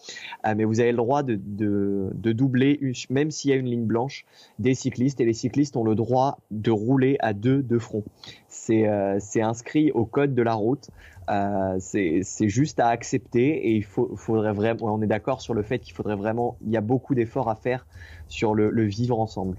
mais 0.56 0.64
vous 0.64 0.80
avez 0.80 0.92
le 0.92 0.98
droit 0.98 1.24
de, 1.24 1.40
de 1.44 1.76
de, 2.14 2.32
doubler, 2.32 2.80
même 3.10 3.32
s'il 3.32 3.52
y 3.52 3.54
a 3.54 3.58
une 3.58 3.70
ligne 3.70 3.86
blanche, 3.86 4.26
des 4.60 4.74
cyclistes. 4.74 5.20
Et 5.22 5.26
les 5.26 5.34
cyclistes 5.34 5.78
ont 5.78 5.84
le 5.84 5.96
droit 5.96 6.40
de 6.52 6.72
rouler 6.72 7.18
à 7.20 7.34
deux 7.34 7.62
de 7.62 7.80
front. 7.80 8.04
C'est 8.48 8.88
euh, 8.88 9.20
inscrit 9.36 9.92
au 9.92 10.06
code 10.06 10.34
de 10.34 10.42
la 10.42 10.54
route. 10.54 10.90
Euh, 11.30 11.78
c'est 11.80 12.50
juste 12.50 12.80
à 12.80 12.88
accepter 12.88 13.68
et 13.68 13.72
il 13.76 13.84
faut, 13.84 14.16
faudrait 14.16 14.54
vraiment, 14.54 14.94
on 14.94 15.02
est 15.02 15.08
d'accord 15.08 15.42
sur 15.42 15.54
le 15.54 15.64
fait 15.64 15.80
qu'il 15.80 15.94
faudrait 15.94 16.16
vraiment, 16.16 16.58
il 16.66 16.72
y 16.72 16.78
a 16.78 16.82
beaucoup 16.82 17.16
d'efforts 17.16 17.50
à 17.50 17.56
faire 17.56 17.86
sur 18.28 18.54
le, 18.54 18.84
vivre 18.84 19.20
ensemble. 19.20 19.58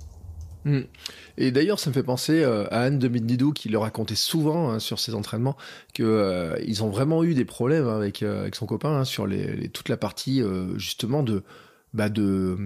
Hmm. 0.65 0.83
Et 1.37 1.53
d'ailleurs, 1.53 1.79
ça 1.79 1.91
me 1.91 1.95
fait 1.95 2.03
penser 2.03 2.43
euh, 2.43 2.67
à 2.71 2.83
Anne 2.83 2.99
de 2.99 3.09
Midnidou 3.09 3.53
qui 3.53 3.69
le 3.69 3.79
racontait 3.79 4.17
souvent 4.17 4.71
hein, 4.71 4.79
sur 4.79 4.99
ses 4.99 5.15
entraînements 5.15 5.57
que 5.95 6.57
ils 6.67 6.83
ont 6.83 6.89
vraiment 6.89 7.23
eu 7.23 7.35
des 7.35 7.45
problèmes 7.45 7.87
avec 7.89 8.23
avec 8.23 8.57
son 8.57 8.67
copain 8.67 9.01
hein, 9.01 9.05
sur 9.05 9.29
les, 9.29 9.69
toute 9.69 9.89
la 9.89 9.97
partie 9.97 10.43
justement 10.77 11.23
de 11.23 11.45
bah 11.95 12.09
de 12.09 12.57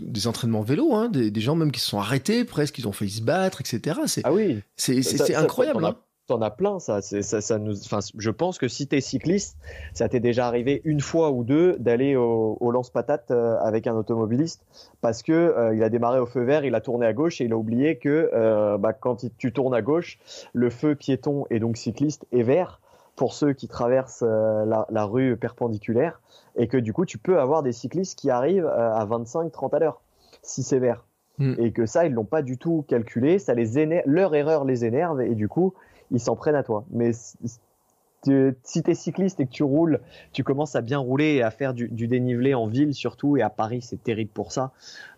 des 0.00 0.26
entraînements 0.26 0.62
vélo, 0.62 0.94
hein, 0.94 1.10
des, 1.10 1.30
des, 1.30 1.40
gens 1.40 1.54
même 1.54 1.70
qui 1.70 1.80
se 1.80 1.88
sont 1.88 2.00
arrêtés 2.00 2.44
presque, 2.44 2.78
ils 2.78 2.88
ont 2.88 2.92
failli 2.92 3.10
se 3.10 3.22
battre, 3.22 3.60
etc. 3.60 4.00
C'est 4.06 4.22
ah 4.24 4.32
oui, 4.32 4.62
c'est 4.76 5.34
incroyable. 5.34 5.84
Hein. 5.84 5.96
T'en 6.30 6.42
as 6.42 6.50
plein, 6.50 6.78
ça. 6.78 7.02
ça, 7.02 7.40
ça 7.40 7.58
nous, 7.58 7.76
enfin, 7.76 7.98
je 8.16 8.30
pense 8.30 8.58
que 8.58 8.68
si 8.68 8.86
t'es 8.86 9.00
cycliste, 9.00 9.58
ça 9.92 10.08
t'est 10.08 10.20
déjà 10.20 10.46
arrivé 10.46 10.80
une 10.84 11.00
fois 11.00 11.32
ou 11.32 11.42
deux 11.42 11.76
d'aller 11.80 12.14
au, 12.14 12.56
au 12.60 12.70
lance-patate 12.70 13.32
euh, 13.32 13.58
avec 13.58 13.88
un 13.88 13.96
automobiliste 13.96 14.64
parce 15.00 15.24
que 15.24 15.32
euh, 15.32 15.74
il 15.74 15.82
a 15.82 15.88
démarré 15.88 16.20
au 16.20 16.26
feu 16.26 16.44
vert, 16.44 16.64
il 16.64 16.76
a 16.76 16.80
tourné 16.80 17.04
à 17.04 17.12
gauche 17.12 17.40
et 17.40 17.46
il 17.46 17.52
a 17.52 17.56
oublié 17.56 17.98
que 17.98 18.30
euh, 18.32 18.78
bah, 18.78 18.92
quand 18.92 19.26
tu 19.38 19.52
tournes 19.52 19.74
à 19.74 19.82
gauche, 19.82 20.20
le 20.52 20.70
feu 20.70 20.94
piéton 20.94 21.46
et 21.50 21.58
donc 21.58 21.76
cycliste 21.76 22.24
est 22.30 22.44
vert 22.44 22.80
pour 23.16 23.32
ceux 23.34 23.52
qui 23.52 23.66
traversent 23.66 24.22
la, 24.22 24.86
la, 24.88 25.04
rue 25.06 25.36
perpendiculaire 25.36 26.20
et 26.54 26.68
que 26.68 26.76
du 26.76 26.92
coup 26.92 27.06
tu 27.06 27.18
peux 27.18 27.40
avoir 27.40 27.64
des 27.64 27.72
cyclistes 27.72 28.16
qui 28.16 28.30
arrivent 28.30 28.68
à 28.68 29.04
25-30 29.04 29.74
à 29.74 29.78
l'heure 29.80 30.00
si 30.42 30.62
c'est 30.62 30.78
vert 30.78 31.04
hmm. 31.38 31.54
et 31.58 31.72
que 31.72 31.86
ça 31.86 32.06
ils 32.06 32.12
l'ont 32.12 32.24
pas 32.24 32.42
du 32.42 32.56
tout 32.56 32.84
calculé 32.86 33.40
ça 33.40 33.52
les 33.52 33.80
énerve, 33.80 34.04
leur 34.06 34.32
erreur 34.36 34.64
les 34.64 34.84
énerve 34.84 35.20
et 35.22 35.34
du 35.34 35.48
coup 35.48 35.74
ils 36.10 36.20
s'en 36.20 36.36
prennent 36.36 36.54
à 36.54 36.62
toi 36.62 36.84
mais 36.90 37.12
si 37.12 38.82
tu 38.82 38.90
es 38.90 38.94
cycliste 38.94 39.40
et 39.40 39.46
que 39.46 39.50
tu 39.50 39.62
roules, 39.62 40.00
tu 40.32 40.44
commences 40.44 40.76
à 40.76 40.82
bien 40.82 40.98
rouler 40.98 41.36
et 41.36 41.42
à 41.42 41.50
faire 41.50 41.72
du, 41.72 41.88
dénivelé 41.88 42.54
en 42.54 42.66
ville 42.66 42.94
surtout, 42.94 43.36
et 43.36 43.42
à 43.42 43.50
Paris 43.50 43.80
c'est 43.82 44.02
terrible 44.02 44.30
pour 44.32 44.52
ça, 44.52 44.72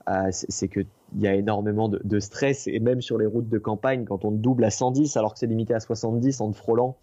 euh, 0.09 0.29
c'est 0.31 0.69
qu'il 0.69 0.87
y 1.19 1.27
a 1.27 1.35
énormément 1.35 1.89
de, 1.89 2.01
de, 2.05 2.21
stress, 2.21 2.69
et 2.69 2.79
même 2.79 3.01
sur 3.01 3.19
les 3.19 3.27
routes 3.27 3.49
de 3.49 3.59
campagne, 3.59 4.05
quand 4.05 4.25
on 4.25 4.31
double 4.31 4.65
à 4.65 4.71
110 4.71 5.17
alors 5.17 5.33
que 5.33 5.41
c'est 5.41 5.47
limité 5.47 5.75
à 5.75 5.81
70 5.81 6.41
en 6.41 6.53
te 6.53 6.57
frôlant, 6.57 6.97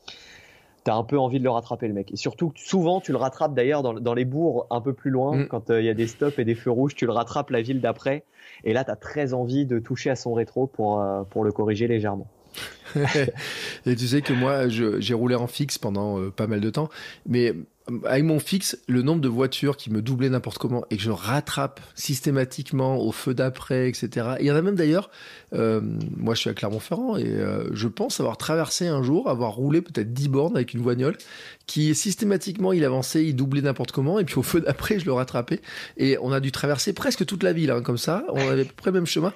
t'as 0.84 0.96
un 0.96 1.04
peu 1.04 1.20
envie 1.20 1.40
de 1.40 1.44
le 1.44 1.50
rattraper 1.50 1.88
le 1.88 1.94
mec. 1.94 2.12
Et 2.12 2.16
surtout, 2.16 2.52
souvent, 2.56 3.02
tu 3.02 3.12
le 3.12 3.18
rattrapes 3.18 3.54
d'ailleurs 3.54 3.84
dans, 3.84 4.14
les 4.14 4.26
bourgs 4.26 4.66
un 4.70 4.82
peu 4.82 4.94
plus 4.94 5.12
loin, 5.12 5.38
mm. 5.38 5.48
quand 5.48 5.70
euh, 5.70 5.82
il 5.82 5.86
y 5.86 5.90
a 5.90 5.94
des 5.94 6.08
stops 6.08 6.40
et 6.40 6.46
des 6.46 6.56
feux 6.56 6.72
rouges, 6.72 6.96
tu 6.96 7.06
le 7.06 7.12
rattrapes 7.12 7.50
la 7.50 7.62
ville 7.62 7.82
d'après. 7.82 8.24
Et 8.64 8.74
là, 8.74 8.84
t'as 8.84 8.96
très 8.96 9.34
envie 9.34 9.66
de 9.66 9.80
toucher 9.80 10.10
à 10.10 10.16
son 10.16 10.34
rétro 10.34 10.68
pour, 10.68 11.00
euh, 11.00 11.24
pour 11.24 11.44
le 11.44 11.52
corriger 11.52 11.88
légèrement. 11.88 12.28
et 13.86 13.96
tu 13.96 14.08
sais 14.08 14.22
que 14.22 14.34
moi, 14.34 14.68
j'ai 14.68 15.14
roulé 15.14 15.36
en 15.36 15.48
fixe 15.48 15.78
pendant 15.78 16.20
euh, 16.20 16.32
pas 16.32 16.48
mal 16.48 16.60
de 16.60 16.70
temps, 16.70 16.90
mais 17.28 17.54
avec 18.06 18.24
mon 18.24 18.40
fixe, 18.40 18.78
le 18.88 19.02
nombre 19.02 19.22
de 19.22 19.28
voitures 19.28 19.78
qui 19.78 19.92
me 19.92 20.02
doublaient 20.02 20.30
n'importe 20.30 20.58
comment 20.58 20.84
et 20.90 20.98
que 20.98 21.04
je 21.04 21.12
rattrape 21.12 21.80
systématiquement 21.96 22.98
au 22.98 23.12
feu 23.12 23.34
d'après, 23.34 23.90
etc. 23.90 24.36
il 24.40 24.46
y 24.46 24.52
en 24.52 24.56
a 24.56 24.62
même 24.62 24.76
d'ailleurs, 24.76 25.10
euh, 25.54 25.82
moi 26.18 26.36
je 26.36 26.42
suis 26.42 26.50
à 26.50 26.54
Clermont-Ferrand 26.54 27.18
et 27.18 27.26
euh, 27.26 27.70
je 27.74 27.88
pense 27.88 28.20
avoir 28.20 28.38
traversé 28.38 28.88
un 28.88 29.04
jour, 29.04 29.30
avoir 29.30 29.54
roulé 29.54 29.82
peut-être 29.82 30.14
10 30.14 30.30
bornes 30.30 30.56
avec 30.56 30.74
une 30.74 30.82
voignole 30.82 31.18
qui 31.66 31.94
systématiquement 31.96 32.74
il 32.74 32.84
avançait, 32.84 33.26
il 33.26 33.36
doublait 33.36 33.62
n'importe 33.62 33.92
comment 33.92 34.20
et 34.20 34.26
puis 34.26 34.38
au 34.38 34.44
feu 34.44 34.62
d'après 34.62 35.00
je 35.00 35.06
le 35.06 35.14
rattrapais. 35.14 35.62
Et 35.98 36.18
on 36.22 36.32
a 36.32 36.40
dû 36.40 36.52
traverser 36.52 36.94
presque 36.94 37.26
toute 37.26 37.44
la 37.44 37.54
ville 37.54 37.72
hein, 37.72 37.82
comme 37.82 37.98
ça, 37.98 38.26
on 38.30 38.50
avait 38.50 38.62
à 38.62 38.66
peu 38.66 38.74
près 38.76 38.92
le 38.92 38.96
même 38.96 39.06
chemin. 39.06 39.34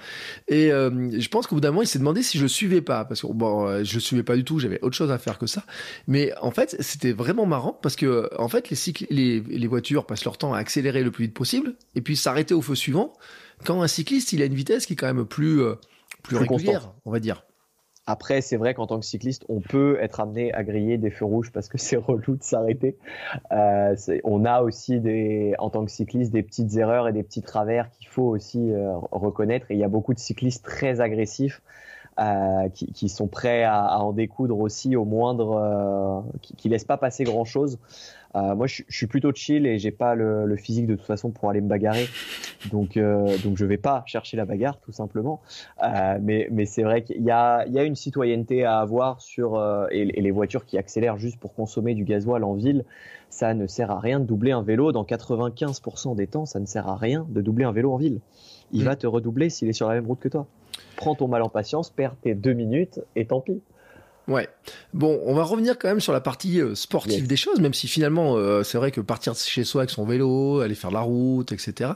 Et 0.48 0.72
euh, 0.72 1.10
je 1.20 1.28
pense 1.30 1.48
qu'au 1.48 1.56
bout 1.56 1.62
d'un 1.62 1.70
moment 1.70 1.82
il 1.82 1.88
s'est 1.88 2.00
demandé 2.00 2.24
si 2.24 2.38
je 2.38 2.44
le 2.44 2.50
suivais 2.50 2.82
pas 2.82 3.06
parce 3.06 3.22
que 3.22 3.28
bon 3.28 3.84
je 3.84 3.94
le 3.96 4.00
suivais 4.00 4.24
pas 4.24 4.36
du 4.36 4.44
tout, 4.44 4.60
j'avais 4.60 4.82
autre 4.82 4.96
chose 4.96 5.12
à 5.12 5.18
faire 5.18 5.38
que 5.38 5.48
ça, 5.48 5.64
mais 6.08 6.34
en 6.42 6.52
fait 6.52 6.76
c'était 6.80 7.12
vraiment 7.12 7.46
marrant 7.46 7.78
parce 7.82 7.96
que 7.96 8.30
en 8.44 8.50
fait, 8.50 8.70
les, 9.10 9.40
les, 9.40 9.68
voitures 9.68 10.06
passent 10.06 10.26
leur 10.26 10.38
temps 10.38 10.54
à 10.54 10.60
accélérer 10.60 11.04
le 11.04 11.12
plus 11.12 11.26
vite 11.26 11.34
possible 11.34 11.76
et 11.96 12.02
puis 12.02 12.16
s'arrêter 12.16 12.54
au 12.54 12.62
feu 12.62 12.76
suivant 12.76 13.14
quand 13.64 13.82
un 13.82 13.88
cycliste, 13.88 14.34
il 14.34 14.42
a 14.42 14.46
une 14.46 14.54
vitesse 14.54 14.86
qui 14.86 14.94
est 14.94 14.96
quand 14.96 15.12
même 15.14 15.26
plus, 15.26 15.62
euh, 15.62 15.76
plus, 16.24 16.38
régulière, 16.38 16.94
on 17.06 17.12
va 17.12 17.20
dire. 17.20 17.46
Après, 18.06 18.42
c'est 18.42 18.58
vrai 18.58 18.74
qu'en 18.74 18.86
tant 18.86 19.00
que 19.00 19.06
cycliste, 19.06 19.46
on 19.48 19.62
peut 19.62 19.98
être 20.02 20.20
amené 20.20 20.54
à 20.54 20.64
griller 20.66 20.98
des 20.98 21.10
feux 21.10 21.24
rouges 21.24 21.52
parce 21.54 21.70
que 21.70 21.78
c'est 21.78 21.96
relou 21.98 22.36
de 22.36 22.44
s'arrêter. 22.44 22.98
Euh, 23.52 23.96
on 24.26 24.44
a 24.44 24.62
aussi 24.62 25.00
des, 25.00 25.54
en 25.58 25.70
tant 25.70 25.86
que 25.86 25.92
cycliste, 25.92 26.34
des 26.34 26.44
petites 26.44 26.76
erreurs 26.76 27.08
et 27.08 27.14
des 27.14 27.24
petits 27.24 27.42
travers 27.42 27.90
qu'il 27.92 28.08
faut 28.08 28.24
aussi 28.24 28.60
euh, 28.60 28.98
reconnaître. 29.12 29.68
Et 29.70 29.76
il 29.76 29.80
y 29.80 29.86
a 29.86 29.90
beaucoup 29.90 30.14
de 30.14 30.20
cyclistes 30.20 30.66
très 30.66 31.00
agressifs 31.00 31.62
euh, 32.20 32.70
qui, 32.70 33.10
sont 33.10 33.28
prêts 33.28 33.64
à, 33.64 34.00
en 34.00 34.12
découdre 34.12 34.60
aussi 34.60 34.96
au 34.96 35.04
moindre, 35.04 35.58
euh, 35.58 36.38
qui, 36.44 36.56
qui 36.56 36.70
laissent 36.70 36.86
pas 36.86 36.98
passer 36.98 37.24
grand 37.24 37.44
chose. 37.44 37.80
Euh, 38.36 38.54
moi, 38.54 38.68
je, 38.68 38.84
suis 38.88 39.08
plutôt 39.08 39.32
chill 39.34 39.66
et 39.66 39.80
j'ai 39.80 39.90
pas 39.90 40.14
le, 40.14 40.56
physique 40.56 40.86
de 40.86 40.96
toute 40.96 41.08
façon 41.08 41.32
pour 41.32 41.50
aller 41.50 41.62
me 41.62 41.68
bagarrer, 41.68 42.08
donc 42.72 43.00
donc 43.44 43.58
je 43.58 43.66
vais 43.66 43.78
pas 43.78 44.04
chercher 44.06 44.38
la 44.38 44.46
bagarre 44.46 44.80
tout 44.80 44.92
simplement. 44.92 45.42
mais 46.22 46.48
mais 46.52 46.66
c'est 46.66 46.84
vrai 46.84 47.04
qu'il 47.04 47.24
y 47.24 47.32
a 47.32 47.66
il 47.66 47.74
y 47.74 47.80
a 47.80 47.84
une 47.84 47.96
citoyenneté 47.96 48.64
à 48.64 48.80
avoir 48.80 49.20
sur 49.20 49.60
et, 49.92 50.02
et, 50.02 50.22
les 50.22 50.32
voitures 50.32 50.66
qui 50.66 50.78
accélèrent 50.78 51.18
juste 51.18 51.40
pour 51.40 51.56
consommer 51.56 51.96
du 51.96 52.04
gasoil 52.04 52.44
en 52.44 52.54
ville, 52.54 52.86
ça 53.30 53.56
ne 53.56 53.66
sert 53.66 53.90
à 53.90 54.00
rien 54.00 54.20
de 54.20 54.26
doubler 54.26 54.52
un 54.52 54.62
vélo. 54.62 54.92
Dans 54.92 55.04
95% 55.04 56.16
des 56.16 56.28
temps, 56.28 56.46
ça 56.46 56.60
ne 56.60 56.66
sert 56.66 56.88
à 56.88 56.96
rien 56.96 57.26
de 57.30 57.42
doubler 57.42 57.66
un 57.66 57.72
vélo 57.72 57.92
en 57.92 57.98
ville. 57.98 58.20
Il 58.72 58.82
mm. 58.82 58.86
va 58.86 58.96
te 58.96 59.08
redoubler 59.08 59.50
s'il 59.50 59.68
est 59.68 59.74
sur 59.74 59.88
la 59.88 59.96
même 59.96 60.06
route 60.06 60.20
que 60.20 60.30
toi 60.30 60.46
prends 60.96 61.16
ton 61.16 61.28
mal 61.28 61.42
en 61.42 61.50
patience, 61.50 61.90
perds 61.90 62.16
tes 62.22 62.36
deux 62.36 62.54
minutes 62.54 63.02
et 63.16 63.26
tant 63.26 63.42
pis. 63.42 63.62
Ouais. 64.28 64.48
Bon, 64.94 65.20
on 65.26 65.34
va 65.34 65.44
revenir 65.44 65.78
quand 65.78 65.90
même 65.90 66.00
sur 66.00 66.14
la 66.14 66.22
partie 66.22 66.62
euh, 66.62 66.76
sportive 66.76 67.28
des 67.28 67.36
choses, 67.36 67.60
même 67.60 67.74
si 67.74 67.88
finalement, 67.88 68.38
euh, 68.38 68.64
c'est 68.64 68.78
vrai 68.78 68.92
que 68.92 69.02
partir 69.02 69.36
chez 69.36 69.66
soi 69.66 69.82
avec 69.82 69.90
son 69.90 70.06
vélo, 70.06 70.62
aller 70.62 70.76
faire 70.76 70.92
la 70.92 71.02
route, 71.02 71.52
etc. 71.52 71.92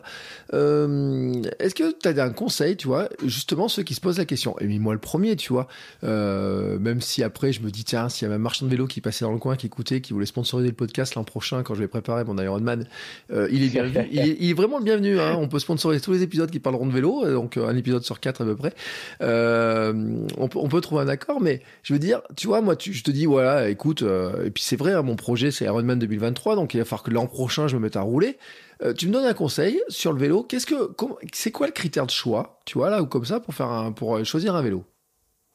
Euh, 0.54 1.42
Est-ce 1.60 1.74
que 1.74 1.94
tu 1.98 2.08
as 2.08 2.24
un 2.24 2.32
conseil, 2.32 2.76
tu 2.76 2.88
vois, 2.88 3.08
justement 3.24 3.70
ceux 3.70 3.84
qui 3.84 3.94
se 3.94 4.02
posent 4.02 4.18
la 4.18 4.26
question, 4.26 4.60
et 4.60 4.68
moi 4.80 4.94
le 4.94 5.00
premier, 5.00 5.38
tu 5.38 5.54
vois, 5.54 5.68
euh, 6.04 6.78
même 6.80 7.00
si 7.00 7.24
après 7.24 7.54
je 7.54 7.62
me 7.62 7.72
dis, 7.72 7.86
tiens, 7.86 8.10
s'il 8.10 8.24
y 8.24 8.26
avait 8.26 8.36
un 8.36 8.40
marchand 8.40 8.66
de 8.66 8.72
vélo 8.72 8.88
qui 8.88 9.00
passait 9.00 9.24
dans 9.24 9.32
le 9.32 9.40
coin, 9.40 9.56
qui 9.56 9.68
écoutait, 9.68 10.02
qui 10.02 10.12
voulait 10.12 10.26
sponsoriser 10.26 10.68
le 10.68 10.76
podcast 10.76 11.16
l'an 11.16 11.24
prochain 11.24 11.64
quand 11.64 11.76
je 11.76 11.80
vais 11.80 11.88
préparer 11.88 12.26
mon 12.26 12.38
Ironman, 12.38 12.88
il 13.30 13.64
est 13.64 13.70
bienvenu. 13.70 14.08
il, 14.12 14.50
est, 14.50 14.54
vraiment 14.54 14.80
le 14.80 14.84
bienvenu. 14.84 15.20
Hein. 15.20 15.36
On 15.40 15.48
peut 15.48 15.60
sponsoriser 15.60 16.02
tous 16.02 16.12
les 16.12 16.24
épisodes 16.24 16.52
qui 16.52 16.60
parleront 16.60 16.88
de 16.88 16.94
vélo, 16.94 17.26
donc 17.32 17.58
un 17.58 17.76
épisode 17.78 18.04
sur 18.04 18.20
quatre 18.20 18.42
à 18.42 18.46
peu 18.46 18.56
près. 18.56 18.74
on 19.22 20.68
peut 20.70 20.82
trouver 20.82 21.04
un 21.04 21.08
accord, 21.08 21.40
mais 21.40 21.62
je 21.84 21.94
veux 21.94 22.00
dire, 22.00 22.17
tu 22.36 22.48
vois, 22.48 22.62
moi, 22.62 22.76
je 22.80 23.04
te 23.04 23.12
dis, 23.12 23.26
voilà, 23.26 23.70
écoute, 23.70 24.02
euh, 24.02 24.46
et 24.46 24.52
puis 24.52 24.64
c'est 24.64 24.76
vrai, 24.76 24.94
hein, 24.94 25.02
mon 25.02 25.16
projet, 25.16 25.52
c'est 25.52 25.66
Ironman 25.66 26.00
2023, 26.00 26.56
donc 26.56 26.74
il 26.74 26.78
va 26.78 26.86
falloir 26.86 27.04
que 27.04 27.12
l'an 27.12 27.28
prochain, 27.28 27.68
je 27.68 27.76
me 27.76 27.82
mette 27.82 27.96
à 27.96 28.02
rouler. 28.02 28.38
Euh, 28.84 28.94
tu 28.94 29.08
me 29.08 29.14
donnes 29.14 29.26
un 29.26 29.34
conseil 29.34 29.82
sur 29.88 30.14
le 30.14 30.20
vélo. 30.20 30.44
Qu'est-ce 30.44 30.66
que, 30.66 30.92
c'est 31.34 31.52
quoi 31.52 31.68
le 31.68 31.74
critère 31.74 32.06
de 32.06 32.12
choix, 32.12 32.60
tu 32.66 32.78
vois, 32.78 32.90
là, 32.90 33.02
ou 33.02 33.08
comme 33.08 33.26
ça, 33.26 33.40
pour 33.40 33.54
faire 33.54 33.70
un, 33.70 33.92
pour 33.92 34.24
choisir 34.26 34.56
un 34.56 34.62
vélo? 34.62 34.84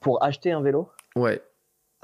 Pour 0.01 0.23
acheter 0.23 0.53
un 0.53 0.63
vélo? 0.63 0.91
Ouais. 1.15 1.43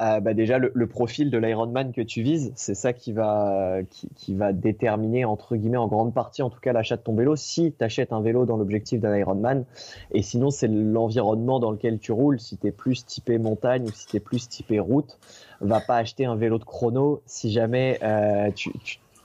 Euh, 0.01 0.21
bah 0.21 0.33
déjà 0.33 0.59
le, 0.59 0.87
profil 0.87 1.29
de 1.29 1.39
l'Ironman 1.39 1.91
que 1.91 2.01
tu 2.01 2.23
vises, 2.23 2.53
c'est 2.55 2.77
ça 2.77 2.93
qui 2.93 3.13
va 3.13 3.79
qui, 4.15 4.33
va 4.33 4.53
déterminer 4.53 5.25
entre 5.25 5.57
guillemets 5.57 5.77
en 5.77 5.89
grande 5.89 6.15
partie 6.15 6.41
en 6.41 6.51
tout 6.51 6.61
cas 6.61 6.73
l'achat 6.73 6.97
de 6.97 7.03
ton 7.03 7.17
vélo. 7.17 7.35
Si 7.35 7.75
tu 7.77 7.85
achètes 7.85 8.13
un 8.13 8.21
vélo 8.21 8.47
dans 8.47 8.57
l'objectif 8.57 9.01
d'un 9.01 9.17
Ironman, 9.17 9.65
et 10.13 10.23
sinon 10.23 10.51
c'est 10.51 10.69
l'environnement 10.69 11.59
dans 11.59 11.73
lequel 11.73 11.99
tu 11.99 12.13
roules. 12.13 12.39
Si 12.39 12.57
tu 12.59 12.69
es 12.69 12.71
plus 12.71 13.07
typé 13.07 13.39
montagne 13.39 13.87
ou 13.87 13.91
si 13.91 14.07
tu 14.07 14.16
es 14.16 14.20
plus 14.20 14.49
typé 14.49 14.79
route, 14.79 15.18
va 15.61 15.81
pas 15.81 15.97
acheter 15.97 16.27
un 16.27 16.37
vélo 16.37 16.59
de 16.59 16.64
chrono 16.64 17.20
si 17.27 17.51
jamais 17.51 17.99
euh, 18.05 18.53
tu, 18.53 18.70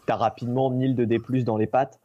as 0.08 0.16
rapidement 0.16 0.72
1000 0.72 0.96
de 0.96 1.06
D+, 1.06 1.20
dans 1.44 1.58
les 1.58 1.68
pattes. 1.68 2.00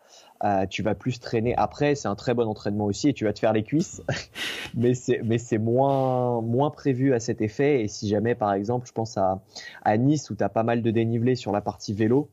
Euh, 0.44 0.66
tu 0.66 0.82
vas 0.84 0.94
plus 0.94 1.18
traîner. 1.18 1.54
Après, 1.56 1.96
c'est 1.96 2.06
un 2.06 2.14
très 2.14 2.32
bon 2.32 2.46
entraînement 2.46 2.84
aussi 2.84 3.08
et 3.08 3.12
tu 3.12 3.24
vas 3.24 3.32
te 3.32 3.40
faire 3.40 3.52
les 3.52 3.64
cuisses, 3.64 4.02
mais 4.76 4.94
c'est 4.94 5.20
mais 5.24 5.38
c'est 5.38 5.58
moins 5.58 6.40
moins 6.42 6.70
prévu 6.70 7.12
à 7.12 7.18
cet 7.18 7.40
effet. 7.40 7.82
Et 7.82 7.88
si 7.88 8.08
jamais, 8.08 8.36
par 8.36 8.52
exemple, 8.52 8.86
je 8.86 8.92
pense 8.92 9.18
à 9.18 9.40
à 9.84 9.96
Nice 9.96 10.30
où 10.30 10.36
tu 10.36 10.44
as 10.44 10.48
pas 10.48 10.62
mal 10.62 10.80
de 10.80 10.90
dénivelé 10.92 11.34
sur 11.34 11.50
la 11.50 11.60
partie 11.60 11.92
vélo, 11.92 12.28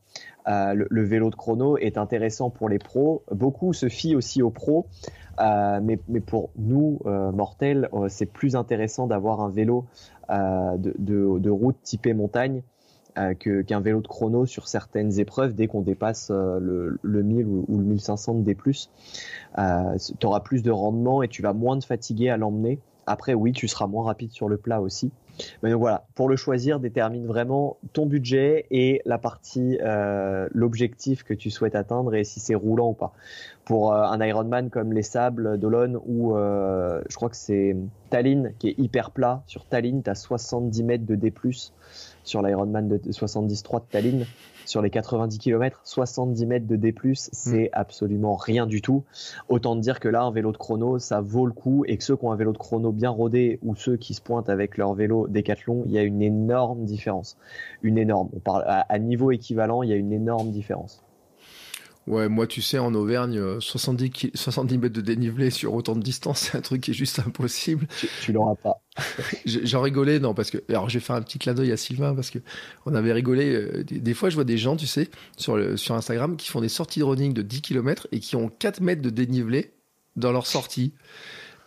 euh, 0.47 0.85
le, 0.87 1.03
vélo 1.03 1.31
de 1.31 1.35
chrono 1.35 1.77
est 1.77 1.97
intéressant 1.97 2.51
pour 2.51 2.69
les 2.69 2.77
pros. 2.77 3.23
Beaucoup 3.31 3.73
se 3.73 3.89
fient 3.89 4.15
aussi 4.15 4.43
aux 4.43 4.51
pros, 4.51 4.85
euh, 5.39 5.79
mais 5.81 5.97
mais 6.07 6.21
pour 6.21 6.51
nous 6.57 6.99
mortels, 7.33 7.89
c'est 8.09 8.27
plus 8.27 8.55
intéressant 8.55 9.07
d'avoir 9.07 9.41
un 9.41 9.49
vélo 9.49 9.85
de, 10.29 10.93
de, 10.99 11.39
de 11.39 11.49
route 11.49 11.77
typé 11.81 12.13
montagne 12.13 12.61
euh, 13.17 13.33
qu'un 13.33 13.79
vélo 13.79 14.01
de 14.01 14.07
chrono 14.07 14.45
sur 14.45 14.67
certaines 14.67 15.19
épreuves 15.19 15.53
dès 15.53 15.67
qu'on 15.67 15.81
dépasse 15.81 16.29
euh, 16.31 16.59
le, 16.59 16.99
le, 17.01 17.23
1000 17.23 17.45
ou, 17.45 17.65
le 17.69 17.83
1500 17.83 18.35
D+. 18.39 18.57
Euh, 19.57 19.97
tu 20.19 20.25
auras 20.27 20.39
plus 20.41 20.63
de 20.63 20.71
rendement 20.71 21.23
et 21.23 21.27
tu 21.27 21.41
vas 21.41 21.53
moins 21.53 21.79
te 21.79 21.85
fatiguer 21.85 22.29
à 22.29 22.37
l'emmener. 22.37 22.79
Après, 23.07 23.33
oui, 23.33 23.51
tu 23.51 23.67
seras 23.67 23.87
moins 23.87 24.05
rapide 24.05 24.31
sur 24.31 24.49
le 24.49 24.57
plat 24.57 24.81
aussi. 24.81 25.11
Mais 25.61 25.69
donc 25.69 25.79
voilà, 25.79 26.05
pour 26.15 26.29
le 26.29 26.35
choisir, 26.35 26.79
détermine 26.79 27.25
vraiment 27.25 27.77
ton 27.93 28.05
budget 28.05 28.65
et 28.71 29.01
la 29.05 29.17
partie, 29.17 29.77
euh, 29.81 30.47
l'objectif 30.53 31.23
que 31.23 31.33
tu 31.33 31.51
souhaites 31.51 31.75
atteindre 31.75 32.15
et 32.15 32.23
si 32.23 32.39
c'est 32.39 32.55
roulant 32.55 32.89
ou 32.89 32.93
pas. 32.93 33.13
Pour 33.65 33.93
euh, 33.93 34.03
un 34.03 34.23
Ironman 34.25 34.69
comme 34.69 34.93
les 34.93 35.03
Sables 35.03 35.59
d'Olonne 35.59 35.99
ou 36.05 36.35
euh, 36.35 37.01
je 37.09 37.15
crois 37.15 37.29
que 37.29 37.35
c'est 37.35 37.75
Tallinn 38.09 38.53
qui 38.59 38.69
est 38.69 38.79
hyper 38.79 39.11
plat. 39.11 39.43
Sur 39.47 39.65
Tallinn, 39.65 40.01
tu 40.03 40.09
as 40.09 40.15
70 40.15 40.83
mètres 40.83 41.05
de 41.05 41.15
D+, 41.15 41.33
sur 42.25 42.41
l'Ironman 42.41 42.87
de 42.87 43.11
73 43.11 43.81
de 43.81 43.85
Tallinn 43.89 44.25
sur 44.65 44.81
les 44.81 44.89
90 44.89 45.37
km, 45.37 45.81
70 45.83 46.45
mètres 46.45 46.67
de 46.67 46.75
D+, 46.75 46.93
c'est 47.13 47.65
mm. 47.65 47.69
absolument 47.73 48.35
rien 48.35 48.65
du 48.65 48.81
tout. 48.81 49.03
Autant 49.47 49.75
dire 49.75 49.99
que 49.99 50.07
là, 50.07 50.23
un 50.23 50.31
vélo 50.31 50.51
de 50.51 50.57
chrono, 50.57 50.99
ça 50.99 51.21
vaut 51.21 51.45
le 51.45 51.53
coup 51.53 51.85
et 51.87 51.97
que 51.97 52.03
ceux 52.03 52.17
qui 52.17 52.25
ont 52.25 52.31
un 52.31 52.35
vélo 52.35 52.51
de 52.51 52.57
chrono 52.57 52.91
bien 52.91 53.09
rodé 53.09 53.59
ou 53.63 53.75
ceux 53.75 53.97
qui 53.97 54.13
se 54.13 54.21
pointent 54.21 54.49
avec 54.49 54.77
leur 54.77 54.93
vélo 54.93 55.27
décathlon, 55.27 55.83
il 55.85 55.91
y 55.91 55.97
a 55.97 56.03
une 56.03 56.21
énorme 56.21 56.85
différence. 56.85 57.37
Une 57.83 57.97
énorme. 57.97 58.29
On 58.35 58.39
parle 58.39 58.63
à 58.65 58.99
niveau 58.99 59.31
équivalent, 59.31 59.83
il 59.83 59.89
y 59.89 59.93
a 59.93 59.97
une 59.97 60.13
énorme 60.13 60.49
différence. 60.49 61.04
Ouais, 62.07 62.29
moi, 62.29 62.45
tu 62.45 62.61
sais, 62.61 62.77
en 62.77 62.93
Auvergne, 62.93 63.59
70, 63.59 64.25
euh, 64.25 64.29
70 64.35 64.77
mètres 64.77 64.93
de 64.93 65.01
dénivelé 65.01 65.49
sur 65.49 65.73
autant 65.73 65.95
de 65.95 66.03
distance, 66.03 66.49
c'est 66.51 66.57
un 66.57 66.61
truc 66.61 66.81
qui 66.81 66.91
est 66.91 66.95
juste 66.95 67.19
impossible. 67.25 67.87
Tu, 67.99 68.07
tu 68.21 68.31
l'auras 68.31 68.55
pas. 68.55 68.81
J'en 69.45 69.81
rigolais, 69.81 70.19
non, 70.19 70.35
parce 70.35 70.51
que, 70.51 70.59
alors 70.69 70.87
j'ai 70.87 70.99
fait 70.99 71.13
un 71.13 71.21
petit 71.21 71.39
clin 71.39 71.55
d'œil 71.55 71.71
à 71.71 71.77
Sylvain, 71.77 72.13
parce 72.13 72.29
que 72.29 72.39
on 72.85 72.93
avait 72.93 73.11
rigolé. 73.11 73.53
Euh, 73.53 73.83
des, 73.83 74.13
fois, 74.13 74.29
je 74.29 74.35
vois 74.35 74.43
des 74.43 74.57
gens, 74.57 74.75
tu 74.75 74.85
sais, 74.85 75.09
sur, 75.37 75.57
le, 75.57 75.77
sur 75.77 75.95
Instagram, 75.95 76.37
qui 76.37 76.49
font 76.49 76.61
des 76.61 76.69
sorties 76.69 76.99
de 76.99 77.05
running 77.05 77.33
de 77.33 77.41
10 77.41 77.61
km 77.61 78.07
et 78.11 78.19
qui 78.19 78.35
ont 78.35 78.49
4 78.49 78.81
mètres 78.81 79.01
de 79.01 79.09
dénivelé 79.09 79.73
dans 80.15 80.31
leur 80.31 80.45
sortie. 80.45 80.93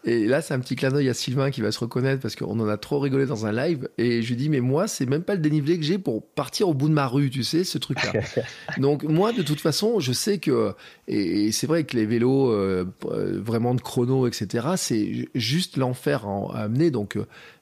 Et 0.04 0.26
là, 0.26 0.40
c'est 0.40 0.54
un 0.54 0.60
petit 0.60 0.76
clin 0.76 0.90
d'œil 0.90 1.08
à 1.08 1.14
Sylvain 1.14 1.50
qui 1.50 1.60
va 1.60 1.72
se 1.72 1.80
reconnaître 1.80 2.22
parce 2.22 2.36
qu'on 2.36 2.58
en 2.60 2.68
a 2.68 2.76
trop 2.76 3.00
rigolé 3.00 3.26
dans 3.26 3.46
un 3.46 3.52
live. 3.52 3.88
Et 3.98 4.22
je 4.22 4.28
lui 4.28 4.36
dis, 4.36 4.48
mais 4.48 4.60
moi, 4.60 4.86
c'est 4.86 5.06
même 5.06 5.22
pas 5.22 5.34
le 5.34 5.40
dénivelé 5.40 5.76
que 5.78 5.84
j'ai 5.84 5.98
pour 5.98 6.24
partir 6.24 6.68
au 6.68 6.74
bout 6.74 6.88
de 6.88 6.94
ma 6.94 7.06
rue, 7.06 7.30
tu 7.30 7.42
sais, 7.42 7.64
ce 7.64 7.78
truc-là. 7.78 8.12
Donc, 8.78 9.02
moi, 9.02 9.32
de 9.32 9.42
toute 9.42 9.60
façon, 9.60 9.98
je 9.98 10.12
sais 10.12 10.38
que, 10.38 10.72
et, 11.08 11.50
c'est 11.50 11.66
vrai 11.66 11.84
que 11.84 11.96
les 11.96 12.06
vélos, 12.06 12.50
euh, 12.52 12.86
euh, 13.06 13.40
vraiment 13.42 13.74
de 13.74 13.80
chrono, 13.80 14.26
etc., 14.28 14.68
c'est 14.76 15.28
juste 15.34 15.76
l'enfer 15.76 16.26
à 16.26 16.62
amener. 16.62 16.90
Donc, 16.90 17.18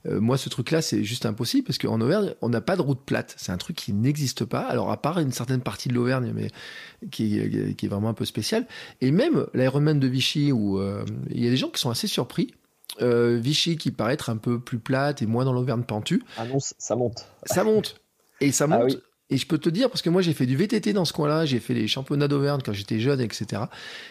euh, 0.09 0.21
moi, 0.21 0.39
ce 0.39 0.49
truc-là, 0.49 0.83
c'est 0.83 1.05
juste 1.05 1.27
impossible 1.27 1.67
parce 1.67 1.79
qu'en 1.79 2.01
Auvergne, 2.01 2.35
on 2.43 2.49
n'a 2.49 2.61
pas 2.61 2.77
de 2.77 2.83
route 2.83 3.01
plate. 3.05 3.35
C'est 3.37 3.53
un 3.53 3.57
truc 3.57 3.77
qui 3.77 3.93
n'existe 3.93 4.45
pas. 4.45 4.61
Alors, 4.61 4.91
à 4.91 5.01
part 5.01 5.19
une 5.19 5.33
certaine 5.33 5.61
partie 5.61 5.89
de 5.89 5.95
l'Auvergne, 5.95 6.33
mais 6.35 6.51
qui, 7.11 7.75
qui, 7.77 7.87
est 7.87 7.89
vraiment 7.89 8.09
un 8.09 8.15
peu 8.15 8.25
spéciale. 8.25 8.67
Et 9.01 9.11
même 9.11 9.47
l'Ironman 9.55 9.99
de 9.99 10.07
Vichy, 10.07 10.53
où 10.53 10.79
euh, 10.79 11.05
il 11.31 11.45
y 11.45 11.47
a 11.47 11.51
des 11.51 11.57
gens 11.57 11.69
qui 11.69 11.81
sont 11.81 11.91
assez 11.91 12.07
surpris. 12.07 12.55
Euh, 13.03 13.39
Vichy 13.39 13.77
qui 13.77 13.91
paraît 13.91 14.15
être 14.15 14.31
un 14.31 14.37
peu 14.37 14.61
plus 14.61 14.79
plate 14.79 15.21
et 15.21 15.27
moins 15.27 15.45
dans 15.45 15.53
l'Auvergne 15.53 15.83
pentue. 15.83 16.23
Ah 16.39 16.47
non, 16.47 16.59
ça 16.61 16.97
monte. 16.97 17.27
Ça 17.45 17.65
monte. 17.65 18.01
Et 18.41 18.53
ça 18.53 18.65
ah 18.65 18.79
monte. 18.79 19.03
Et 19.29 19.39
je 19.39 19.47
peux 19.47 19.59
te 19.59 19.69
dire, 19.69 19.91
parce 19.91 20.03
que 20.03 20.11
moi 20.11 20.23
j'ai 20.23 20.35
fait 20.35 20.47
du 20.47 20.57
VTT 20.57 20.93
dans 20.93 21.05
ce 21.05 21.13
coin-là, 21.13 21.47
j'ai 21.47 21.59
fait 21.59 21.75
les 21.75 21.89
championnats 21.89 22.29
d'Auvergne 22.29 22.61
quand 22.65 22.73
j'étais 22.73 23.01
jeune, 23.01 23.21
etc. 23.21 23.63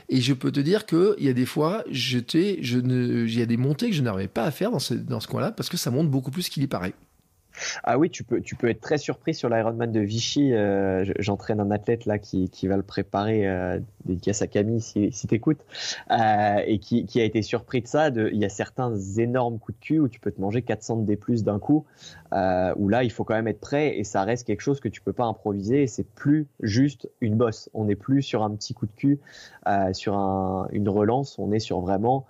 Et 0.10 0.20
je 0.20 0.34
peux 0.34 0.52
te 0.52 0.60
dire 0.60 0.86
qu'il 0.86 1.16
y 1.20 1.30
a 1.30 1.34
des 1.34 1.46
fois, 1.46 1.84
je 1.90 2.18
ne, 2.18 3.26
il 3.26 3.40
y 3.40 3.42
a 3.42 3.46
des 3.46 3.58
montées 3.58 3.90
que 3.90 3.96
je 3.96 4.02
n'arrivais 4.02 4.28
pas 4.28 4.44
à 4.44 4.52
faire 4.52 4.72
dans 4.72 4.80
ce, 4.80 4.94
dans 4.94 5.22
ce 5.22 5.28
coin-là 5.28 5.52
parce 5.52 5.70
que 5.70 5.78
ça 5.78 5.90
monte 5.90 6.10
beaucoup 6.10 6.32
plus 6.32 6.50
qu'il 6.50 6.64
y 6.64 6.68
paraît. 6.68 6.94
Ah 7.84 7.98
oui, 7.98 8.10
tu 8.10 8.24
peux, 8.24 8.42
tu 8.42 8.56
peux 8.56 8.70
être 8.70 8.82
très 8.82 8.98
surpris 8.98 9.34
sur 9.34 9.50
l'Ironman 9.50 9.92
de 9.92 10.00
Vichy. 10.00 10.54
Euh, 10.54 11.06
j'entraîne 11.20 11.60
un 11.60 11.72
athlète 11.72 12.06
là 12.06 12.20
qui, 12.20 12.50
qui 12.50 12.68
va 12.68 12.78
le 12.78 12.84
préparer, 12.84 13.48
euh, 13.48 13.80
dédicace 14.06 14.42
à 14.42 14.48
Camille 14.48 14.82
si, 14.82 15.12
si 15.12 15.28
t'écoutes, 15.28 15.64
euh, 16.12 16.62
et 16.66 16.80
qui, 16.80 17.06
a 17.20 17.24
été 17.24 17.42
surpris 17.42 17.82
de 17.82 17.88
ça. 17.88 18.12
De, 18.12 18.30
il 18.32 18.40
y 18.40 18.46
a 18.46 18.50
certains 18.50 18.96
énormes 19.18 19.60
coups 19.60 19.78
de 19.80 19.86
cul 19.86 20.00
où 20.00 20.08
tu 20.08 20.20
peux 20.20 20.32
te 20.32 20.42
manger 20.42 20.62
400 20.62 20.98
D 20.98 21.16
plus 21.16 21.44
d'un 21.44 21.60
coup, 21.60 21.86
euh, 22.34 22.74
où 22.78 22.90
là 22.90 23.04
il 23.04 23.12
faut 23.12 23.24
quand 23.24 23.36
même 23.36 23.48
être 23.48 23.62
prêt 23.62 23.98
et 23.98 24.04
ça 24.04 24.24
reste 24.24 24.46
quelque 24.46 24.62
chose 24.62 24.80
que 24.80 24.90
tu 24.90 25.02
peux 25.02 25.14
pas 25.14 25.26
improviser. 25.26 25.88
C'est 25.88 26.08
plus 26.08 26.48
juste 26.62 27.10
une 27.22 27.36
bosse. 27.36 27.70
On 27.74 27.86
n'est 27.86 27.96
plus 27.96 28.22
sur 28.22 28.44
un 28.44 28.52
petit 28.52 28.74
coup 28.74 28.86
de 28.86 28.96
cul, 28.96 29.20
sur 29.94 30.18
un, 30.18 30.68
une 30.72 30.90
relance. 30.90 31.40
On 31.40 31.52
est 31.52 31.60
sur 31.60 31.80
vraiment 31.82 32.26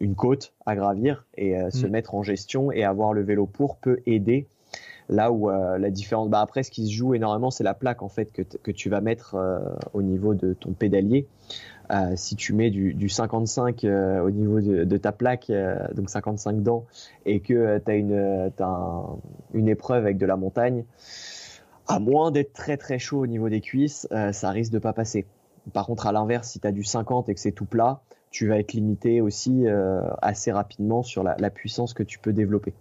une 0.00 0.14
côte 0.14 0.52
à 0.66 0.76
gravir 0.76 1.24
et 1.36 1.56
euh, 1.56 1.70
se 1.70 1.86
mm. 1.86 1.90
mettre 1.90 2.14
en 2.14 2.22
gestion 2.22 2.72
et 2.72 2.84
avoir 2.84 3.12
le 3.12 3.22
vélo 3.22 3.46
pour 3.46 3.76
peut 3.76 4.00
aider 4.06 4.46
là 5.08 5.32
où 5.32 5.50
euh, 5.50 5.78
la 5.78 5.90
différence 5.90 6.28
bah 6.28 6.40
après 6.40 6.62
ce 6.62 6.70
qui 6.70 6.86
se 6.86 6.92
joue 6.92 7.14
énormément 7.14 7.50
c'est 7.50 7.64
la 7.64 7.74
plaque 7.74 8.02
en 8.02 8.08
fait 8.08 8.30
que, 8.32 8.42
que 8.42 8.70
tu 8.70 8.90
vas 8.90 9.00
mettre 9.00 9.36
au 9.94 10.02
niveau 10.02 10.34
de 10.34 10.52
ton 10.52 10.72
pédalier 10.72 11.26
si 12.16 12.36
tu 12.36 12.52
mets 12.52 12.68
du, 12.68 12.92
du 12.92 13.08
55 13.08 13.86
au 14.22 14.30
niveau 14.30 14.60
de, 14.60 14.84
de 14.84 14.96
ta 14.98 15.12
plaque 15.12 15.50
donc 15.94 16.10
55 16.10 16.62
dents 16.62 16.84
et 17.24 17.40
que 17.40 17.78
tu 17.78 17.90
as 17.90 17.94
une 17.94 18.52
as 18.58 19.02
une 19.54 19.68
épreuve 19.70 20.04
avec 20.04 20.18
de 20.18 20.26
la 20.26 20.36
montagne 20.36 20.84
à 21.86 21.98
moins 21.98 22.30
d'être 22.30 22.52
très 22.52 22.76
très 22.76 22.98
chaud 22.98 23.20
au 23.20 23.26
niveau 23.26 23.48
des 23.48 23.62
cuisses 23.62 24.06
ça 24.32 24.50
risque 24.50 24.72
de 24.72 24.78
pas 24.78 24.92
passer 24.92 25.24
par 25.72 25.86
contre 25.86 26.06
à 26.06 26.12
l'inverse 26.12 26.50
si 26.50 26.60
tu 26.60 26.66
as 26.66 26.72
du 26.72 26.84
50 26.84 27.30
et 27.30 27.34
que 27.34 27.40
c'est 27.40 27.52
tout 27.52 27.64
plat 27.64 28.02
tu 28.30 28.48
vas 28.48 28.58
être 28.58 28.72
limité 28.72 29.20
aussi 29.20 29.66
euh, 29.66 30.00
assez 30.22 30.52
rapidement 30.52 31.02
sur 31.02 31.22
la, 31.22 31.50
puissance 31.50 31.94
que 31.94 32.02
tu 32.02 32.18
peux 32.18 32.32
développer. 32.32 32.74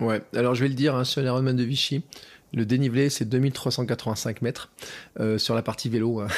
Ouais, 0.00 0.22
alors 0.34 0.54
je 0.54 0.62
vais 0.62 0.68
le 0.68 0.74
dire, 0.74 0.94
hein, 0.94 1.04
sur 1.04 1.20
l'Ironman 1.22 1.56
de 1.56 1.62
Vichy, 1.62 2.04
le 2.52 2.64
dénivelé 2.66 3.10
c'est 3.10 3.24
2385 3.24 4.42
mètres 4.42 4.72
euh, 5.20 5.38
sur 5.38 5.54
la 5.54 5.62
partie 5.62 5.88
vélo. 5.88 6.20
Hein. 6.20 6.28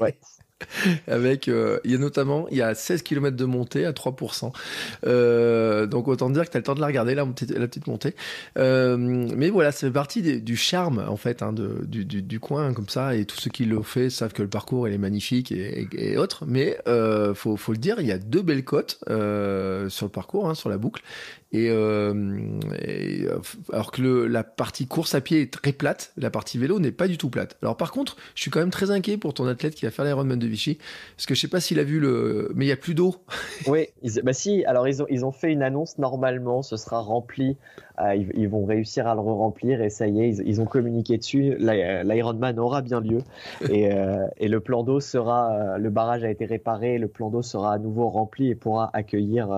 ouais. 0.00 0.16
Avec, 1.06 1.48
euh, 1.48 1.78
il 1.84 1.92
y 1.92 1.94
a 1.94 1.98
notamment, 1.98 2.46
il 2.50 2.56
y 2.56 2.62
a 2.62 2.74
16 2.74 3.02
km 3.02 3.36
de 3.36 3.44
montée 3.44 3.84
à 3.84 3.92
3%. 3.92 4.52
Euh, 5.06 5.86
donc 5.86 6.08
autant 6.08 6.30
dire 6.30 6.44
que 6.44 6.50
tu 6.50 6.56
as 6.56 6.60
le 6.60 6.64
temps 6.64 6.74
de 6.74 6.80
la 6.80 6.86
regarder, 6.86 7.14
la, 7.14 7.24
la 7.24 7.66
petite 7.66 7.86
montée. 7.86 8.14
Euh, 8.58 8.96
mais 8.96 9.50
voilà, 9.50 9.72
ça 9.72 9.86
fait 9.86 9.92
partie 9.92 10.40
du 10.40 10.56
charme, 10.56 11.04
en 11.06 11.16
fait, 11.16 11.42
hein, 11.42 11.52
du, 11.52 12.04
du, 12.04 12.40
coin, 12.40 12.72
comme 12.72 12.88
ça. 12.88 13.14
Et 13.14 13.24
tous 13.24 13.38
ceux 13.40 13.50
qui 13.50 13.64
l'ont 13.64 13.82
fait 13.82 14.10
savent 14.10 14.32
que 14.32 14.42
le 14.42 14.48
parcours, 14.48 14.88
il 14.88 14.94
est 14.94 14.98
magnifique 14.98 15.52
et, 15.52 15.88
et, 15.92 16.16
autres. 16.16 16.44
Mais 16.46 16.78
euh, 16.88 17.34
faut, 17.34 17.56
faut 17.56 17.72
le 17.72 17.78
dire, 17.78 18.00
il 18.00 18.06
y 18.06 18.12
a 18.12 18.18
deux 18.18 18.42
belles 18.42 18.64
côtes 18.64 18.98
sur 19.06 20.06
le 20.06 20.12
parcours, 20.12 20.48
hein, 20.48 20.54
sur 20.54 20.68
la 20.68 20.78
boucle. 20.78 21.02
Euh, 21.54 22.58
euh, 22.88 23.38
alors 23.72 23.90
que 23.90 24.02
la 24.02 24.42
partie 24.42 24.86
course 24.86 25.14
à 25.14 25.20
pied 25.20 25.42
est 25.42 25.52
très 25.52 25.72
plate, 25.72 26.12
la 26.16 26.30
partie 26.30 26.56
vélo 26.56 26.78
n'est 26.78 26.92
pas 26.92 27.08
du 27.08 27.18
tout 27.18 27.28
plate. 27.28 27.56
Alors 27.62 27.76
par 27.76 27.92
contre, 27.92 28.16
je 28.34 28.42
suis 28.42 28.50
quand 28.50 28.60
même 28.60 28.70
très 28.70 28.90
inquiet 28.90 29.18
pour 29.18 29.34
ton 29.34 29.46
athlète 29.46 29.74
qui 29.74 29.84
va 29.84 29.90
faire 29.90 30.04
l'Ironman 30.04 30.38
de 30.38 30.46
Vichy, 30.46 30.78
parce 31.16 31.26
que 31.26 31.34
je 31.34 31.40
sais 31.40 31.48
pas 31.48 31.60
s'il 31.60 31.78
a 31.78 31.84
vu 31.84 32.00
le, 32.00 32.52
mais 32.54 32.64
il 32.64 32.68
y 32.68 32.72
a 32.72 32.76
plus 32.76 32.94
d'eau. 32.94 33.16
oui, 33.66 33.88
bah 34.22 34.32
si. 34.32 34.64
Alors 34.64 34.88
ils 34.88 35.02
ont 35.02 35.06
ils 35.10 35.24
ont 35.24 35.32
fait 35.32 35.52
une 35.52 35.62
annonce 35.62 35.98
normalement, 35.98 36.62
ce 36.62 36.76
sera 36.76 37.00
rempli. 37.00 37.56
Euh, 38.00 38.14
ils, 38.14 38.48
vont 38.48 38.64
réussir 38.64 39.06
à 39.06 39.14
le 39.14 39.20
remplir 39.20 39.82
et 39.82 39.90
ça 39.90 40.06
y 40.06 40.22
est, 40.22 40.38
ils, 40.46 40.60
ont 40.62 40.64
communiqué 40.64 41.18
dessus. 41.18 41.56
L'Ironman 41.58 42.58
aura 42.58 42.80
bien 42.80 43.00
lieu 43.00 43.18
et, 43.68 43.90
et 44.38 44.48
le 44.48 44.60
plan 44.60 44.82
d'eau 44.82 44.98
sera, 44.98 45.76
le 45.76 45.90
barrage 45.90 46.24
a 46.24 46.30
été 46.30 46.46
réparé, 46.46 46.96
le 46.96 47.08
plan 47.08 47.28
d'eau 47.28 47.42
sera 47.42 47.74
à 47.74 47.78
nouveau 47.78 48.08
rempli 48.08 48.48
et 48.48 48.54
pourra 48.54 48.88
accueillir 48.94 49.48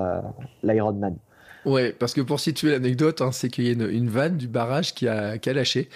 l'Ironman. 0.64 1.16
Ouais, 1.64 1.94
parce 1.98 2.12
que 2.12 2.20
pour 2.20 2.40
situer 2.40 2.70
l'anecdote, 2.70 3.22
hein, 3.22 3.32
c'est 3.32 3.48
qu'il 3.48 3.64
y 3.64 3.68
a 3.68 3.72
une, 3.72 4.10
vanne 4.10 4.36
du 4.36 4.48
barrage 4.48 4.94
qui 4.94 5.08
a, 5.08 5.38
qui 5.38 5.48
a 5.48 5.54
lâché 5.54 5.88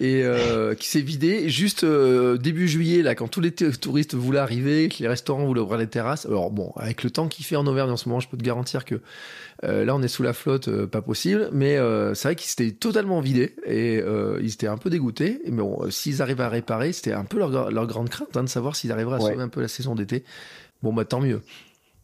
et 0.00 0.22
euh, 0.22 0.74
qui 0.78 0.86
s'est 0.86 1.00
vidée 1.00 1.48
juste 1.48 1.84
euh, 1.84 2.36
début 2.36 2.68
juillet, 2.68 3.02
là, 3.02 3.14
quand 3.14 3.28
tous 3.28 3.40
les 3.40 3.52
touristes 3.52 4.14
voulaient 4.14 4.38
arriver, 4.38 4.88
que 4.88 5.02
les 5.02 5.08
restaurants 5.08 5.46
voulaient 5.46 5.60
ouvrir 5.60 5.78
les 5.78 5.86
terrasses. 5.86 6.26
Alors 6.26 6.50
bon, 6.50 6.72
avec 6.76 7.02
le 7.02 7.10
temps 7.10 7.28
qu'il 7.28 7.44
fait 7.44 7.56
en 7.56 7.66
Auvergne 7.66 7.90
en 7.90 7.96
ce 7.96 8.08
moment, 8.08 8.20
je 8.20 8.28
peux 8.28 8.36
te 8.36 8.44
garantir 8.44 8.84
que 8.84 9.00
euh, 9.62 9.84
là, 9.84 9.94
on 9.94 10.02
est 10.02 10.08
sous 10.08 10.22
la 10.22 10.34
flotte, 10.34 10.68
pas 10.86 11.00
possible. 11.00 11.48
Mais 11.52 11.78
c'est 12.14 12.28
vrai 12.28 12.36
qu'ils 12.36 12.50
s'étaient 12.50 12.72
totalement 12.72 13.20
vidés 13.20 13.54
et 13.64 14.02
ils 14.40 14.52
étaient 14.52 14.66
un 14.66 14.76
peu 14.76 14.90
dégoûtés. 14.90 15.40
Mais 15.46 15.62
bon, 15.62 15.90
s'ils 15.90 16.20
arrivent 16.20 16.42
à 16.42 16.50
réparer, 16.50 16.92
c'était 16.92 17.12
un 17.12 17.24
peu 17.24 17.38
leur, 17.38 17.70
leur 17.70 17.86
grande 17.86 18.10
crainte 18.10 18.36
hein, 18.36 18.44
de 18.44 18.48
savoir 18.48 18.76
s'ils 18.76 18.92
arriveraient 18.92 19.16
à 19.16 19.20
sauver 19.20 19.42
un 19.42 19.48
peu 19.48 19.62
la 19.62 19.68
saison 19.68 19.94
d'été. 19.94 20.24
Bon, 20.82 20.92
bah 20.92 21.06
tant 21.06 21.20
mieux. 21.20 21.40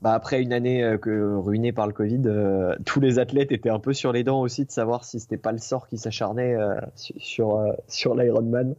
Bah, 0.03 0.15
après 0.15 0.41
une 0.41 0.53
année 0.53 0.83
euh, 0.83 0.97
que, 0.97 1.37
ruinée 1.37 1.73
par 1.73 1.87
le 1.87 1.93
Covid, 1.93 2.23
euh, 2.25 2.75
tous 2.87 3.01
les 3.01 3.19
athlètes 3.19 3.53
étaient 3.53 3.71
un 3.71 3.79
peu 3.79 3.93
sur 3.93 4.13
les 4.13 4.25
dents 4.25 4.41
aussi 4.41 4.65
de 4.65 4.71
savoir 4.71 5.05
si 5.05 5.21
c'était 5.21 5.37
pas 5.37 5.53
le 5.53 5.59
sort 5.59 5.89
qui 5.89 5.99
s'acharnait 5.99 6.55
euh, 6.55 6.81
sur, 6.97 7.63
sur 7.87 8.15
l'Ironman 8.15 8.75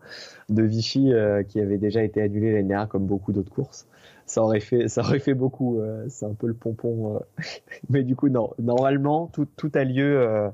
de 0.50 0.64
Vichy 0.64 1.12
qui 1.48 1.60
avait 1.60 1.78
déjà 1.78 2.04
été 2.04 2.22
annulé 2.22 2.52
l'année 2.52 2.68
dernière 2.68 2.88
comme 2.88 3.06
beaucoup 3.06 3.32
d'autres 3.32 3.52
courses. 3.54 3.88
Ça 4.26 4.42
aurait 4.42 4.60
fait, 4.60 4.88
ça 4.88 5.02
aurait 5.02 5.20
fait 5.20 5.34
beaucoup. 5.34 5.82
c'est 6.08 6.26
un 6.26 6.34
peu 6.34 6.48
le 6.48 6.54
pompon. 6.54 7.22
Mais 7.90 8.04
du 8.04 8.16
coup, 8.16 8.30
non. 8.30 8.52
Normalement, 8.60 9.28
tout, 9.28 9.46
tout 9.58 9.72
a 9.76 9.84
lieu. 9.84 10.50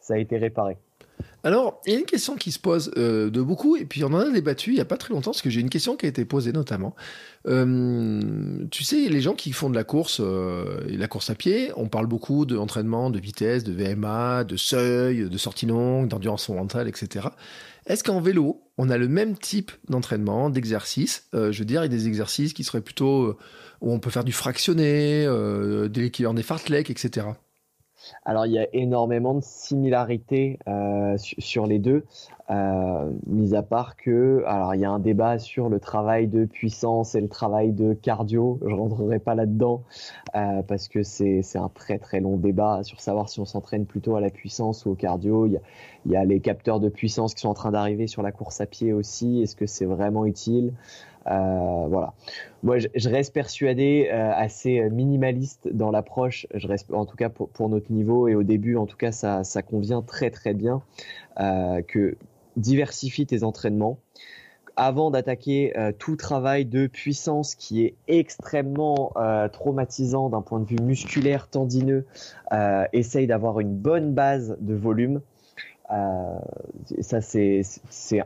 ça 0.00 0.14
a 0.14 0.18
été 0.18 0.36
réparé. 0.38 0.78
Alors, 1.44 1.80
il 1.86 1.92
y 1.92 1.96
a 1.96 1.98
une 1.98 2.04
question 2.04 2.34
qui 2.34 2.50
se 2.50 2.58
pose 2.58 2.90
euh, 2.96 3.30
de 3.30 3.40
beaucoup, 3.40 3.76
et 3.76 3.84
puis 3.84 4.02
on 4.02 4.08
en 4.08 4.18
a 4.18 4.30
débattu 4.30 4.70
il 4.70 4.74
n'y 4.74 4.80
a 4.80 4.84
pas 4.84 4.96
très 4.96 5.14
longtemps, 5.14 5.30
parce 5.30 5.42
que 5.42 5.50
j'ai 5.50 5.60
une 5.60 5.70
question 5.70 5.96
qui 5.96 6.06
a 6.06 6.08
été 6.08 6.24
posée 6.24 6.52
notamment. 6.52 6.96
Euh, 7.46 8.66
tu 8.70 8.82
sais, 8.82 9.08
les 9.08 9.20
gens 9.20 9.34
qui 9.34 9.52
font 9.52 9.70
de 9.70 9.76
la 9.76 9.84
course, 9.84 10.20
euh, 10.20 10.80
la 10.88 11.06
course 11.06 11.30
à 11.30 11.36
pied, 11.36 11.70
on 11.76 11.88
parle 11.88 12.06
beaucoup 12.06 12.44
d'entraînement, 12.44 13.10
de 13.10 13.20
vitesse, 13.20 13.62
de 13.62 13.72
VMA, 13.72 14.44
de 14.44 14.56
seuil, 14.56 15.28
de 15.30 15.38
sortie 15.38 15.66
longue, 15.66 16.08
d'endurance 16.08 16.46
fondamentale, 16.46 16.88
etc. 16.88 17.28
Est-ce 17.86 18.02
qu'en 18.02 18.20
vélo, 18.20 18.60
on 18.76 18.90
a 18.90 18.98
le 18.98 19.08
même 19.08 19.38
type 19.38 19.70
d'entraînement, 19.88 20.50
d'exercice? 20.50 21.28
Je 21.32 21.56
veux 21.58 21.64
dire, 21.64 21.82
il 21.82 21.84
y 21.84 21.94
a 21.94 21.96
des 21.96 22.08
exercices 22.08 22.52
qui 22.52 22.64
seraient 22.64 22.82
plutôt 22.82 23.38
où 23.80 23.92
on 23.92 24.00
peut 24.00 24.10
faire 24.10 24.24
du 24.24 24.32
fractionné, 24.32 25.24
de 25.24 25.90
l'équivalent 25.94 26.34
des 26.34 26.42
fartleks, 26.42 26.90
etc. 26.90 27.28
Alors 28.24 28.46
il 28.46 28.52
y 28.52 28.58
a 28.58 28.66
énormément 28.72 29.34
de 29.34 29.42
similarités 29.42 30.58
euh, 30.68 31.16
sur 31.16 31.66
les 31.66 31.78
deux, 31.78 32.04
euh, 32.50 33.10
mis 33.26 33.54
à 33.54 33.62
part 33.62 33.96
que, 33.96 34.42
alors 34.46 34.74
il 34.74 34.80
y 34.80 34.84
a 34.84 34.90
un 34.90 34.98
débat 34.98 35.38
sur 35.38 35.68
le 35.68 35.80
travail 35.80 36.28
de 36.28 36.44
puissance 36.44 37.14
et 37.14 37.20
le 37.20 37.28
travail 37.28 37.72
de 37.72 37.94
cardio. 37.94 38.58
Je 38.66 38.74
rentrerai 38.74 39.18
pas 39.18 39.34
là-dedans 39.34 39.82
euh, 40.34 40.62
parce 40.62 40.88
que 40.88 41.02
c'est 41.02 41.42
un 41.56 41.68
très 41.68 41.98
très 41.98 42.20
long 42.20 42.36
débat 42.36 42.82
sur 42.82 43.00
savoir 43.00 43.28
si 43.28 43.40
on 43.40 43.44
s'entraîne 43.44 43.86
plutôt 43.86 44.16
à 44.16 44.20
la 44.20 44.30
puissance 44.30 44.86
ou 44.86 44.90
au 44.90 44.94
cardio. 44.94 45.46
Il 45.46 45.52
y 45.52 45.56
a, 45.56 45.60
il 46.06 46.12
y 46.12 46.16
a 46.16 46.24
les 46.24 46.40
capteurs 46.40 46.80
de 46.80 46.88
puissance 46.88 47.34
qui 47.34 47.42
sont 47.42 47.48
en 47.48 47.54
train 47.54 47.70
d'arriver 47.70 48.06
sur 48.06 48.22
la 48.22 48.32
course 48.32 48.60
à 48.60 48.66
pied 48.66 48.92
aussi. 48.92 49.42
Est-ce 49.42 49.56
que 49.56 49.66
c'est 49.66 49.86
vraiment 49.86 50.24
utile? 50.24 50.72
Voilà. 51.28 52.14
Moi, 52.62 52.78
je, 52.78 53.08
reste 53.08 53.32
persuadé, 53.32 54.08
euh, 54.10 54.32
assez 54.34 54.88
minimaliste 54.90 55.68
dans 55.72 55.90
l'approche. 55.90 56.46
Je 56.54 56.66
reste, 56.66 56.92
en 56.92 57.06
tout 57.06 57.16
cas 57.16 57.28
pour, 57.28 57.68
notre 57.68 57.92
niveau 57.92 58.28
et 58.28 58.34
au 58.34 58.42
début, 58.42 58.76
en 58.76 58.86
tout 58.86 58.96
cas, 58.96 59.12
ça, 59.12 59.62
convient 59.62 60.02
très 60.02 60.30
très 60.30 60.54
bien 60.54 60.82
euh, 61.40 61.82
que 61.82 62.16
diversifie 62.56 63.26
tes 63.26 63.44
entraînements 63.44 63.98
avant 64.76 65.10
d'attaquer 65.10 65.74
tout 65.98 66.14
travail 66.14 66.64
de 66.64 66.86
puissance 66.86 67.56
qui 67.56 67.84
est 67.84 67.96
extrêmement 68.06 69.12
traumatisant 69.52 70.28
d'un 70.28 70.40
point 70.40 70.60
de 70.60 70.66
vue 70.66 70.78
musculaire, 70.80 71.48
tendineux, 71.48 72.06
essaye 72.92 73.26
d'avoir 73.26 73.58
une 73.58 73.74
bonne 73.74 74.14
base 74.14 74.56
de 74.60 74.74
volume. 74.74 75.20
Euh, 75.90 76.38
ça, 77.00 77.20
c'est 77.20 77.62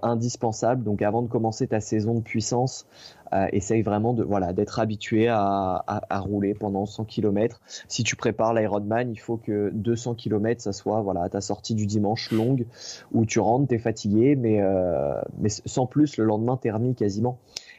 indispensable. 0.02 0.82
Donc, 0.82 1.02
avant 1.02 1.22
de 1.22 1.28
commencer 1.28 1.66
ta 1.68 1.80
saison 1.80 2.14
de 2.14 2.20
puissance, 2.20 2.86
euh, 3.32 3.46
essaye 3.52 3.82
vraiment 3.82 4.12
de 4.12 4.22
voilà 4.22 4.52
d'être 4.52 4.78
habitué 4.78 5.28
à, 5.28 6.02
rouler 6.10 6.54
pendant 6.54 6.84
100 6.84 7.04
km. 7.04 7.60
Si 7.88 8.02
tu 8.02 8.14
prépares 8.16 8.52
l'Ironman, 8.52 9.10
il 9.10 9.18
faut 9.18 9.38
que 9.38 9.70
200 9.72 10.14
km, 10.14 10.60
ça 10.60 10.72
soit 10.72 11.00
voilà 11.00 11.28
ta 11.28 11.40
sortie 11.40 11.74
du 11.74 11.86
dimanche 11.86 12.30
longue 12.30 12.66
où 13.12 13.24
tu 13.24 13.40
rentres, 13.40 13.68
t'es 13.68 13.78
fatigué, 13.78 14.36
mais 14.36 14.60
euh, 14.60 15.14
mais 15.38 15.48
sans 15.48 15.86
plus 15.86 16.18
le 16.18 16.24
lendemain 16.24 16.58
t'es 16.60 16.70
remis 16.70 16.94
quasiment. 16.94 17.38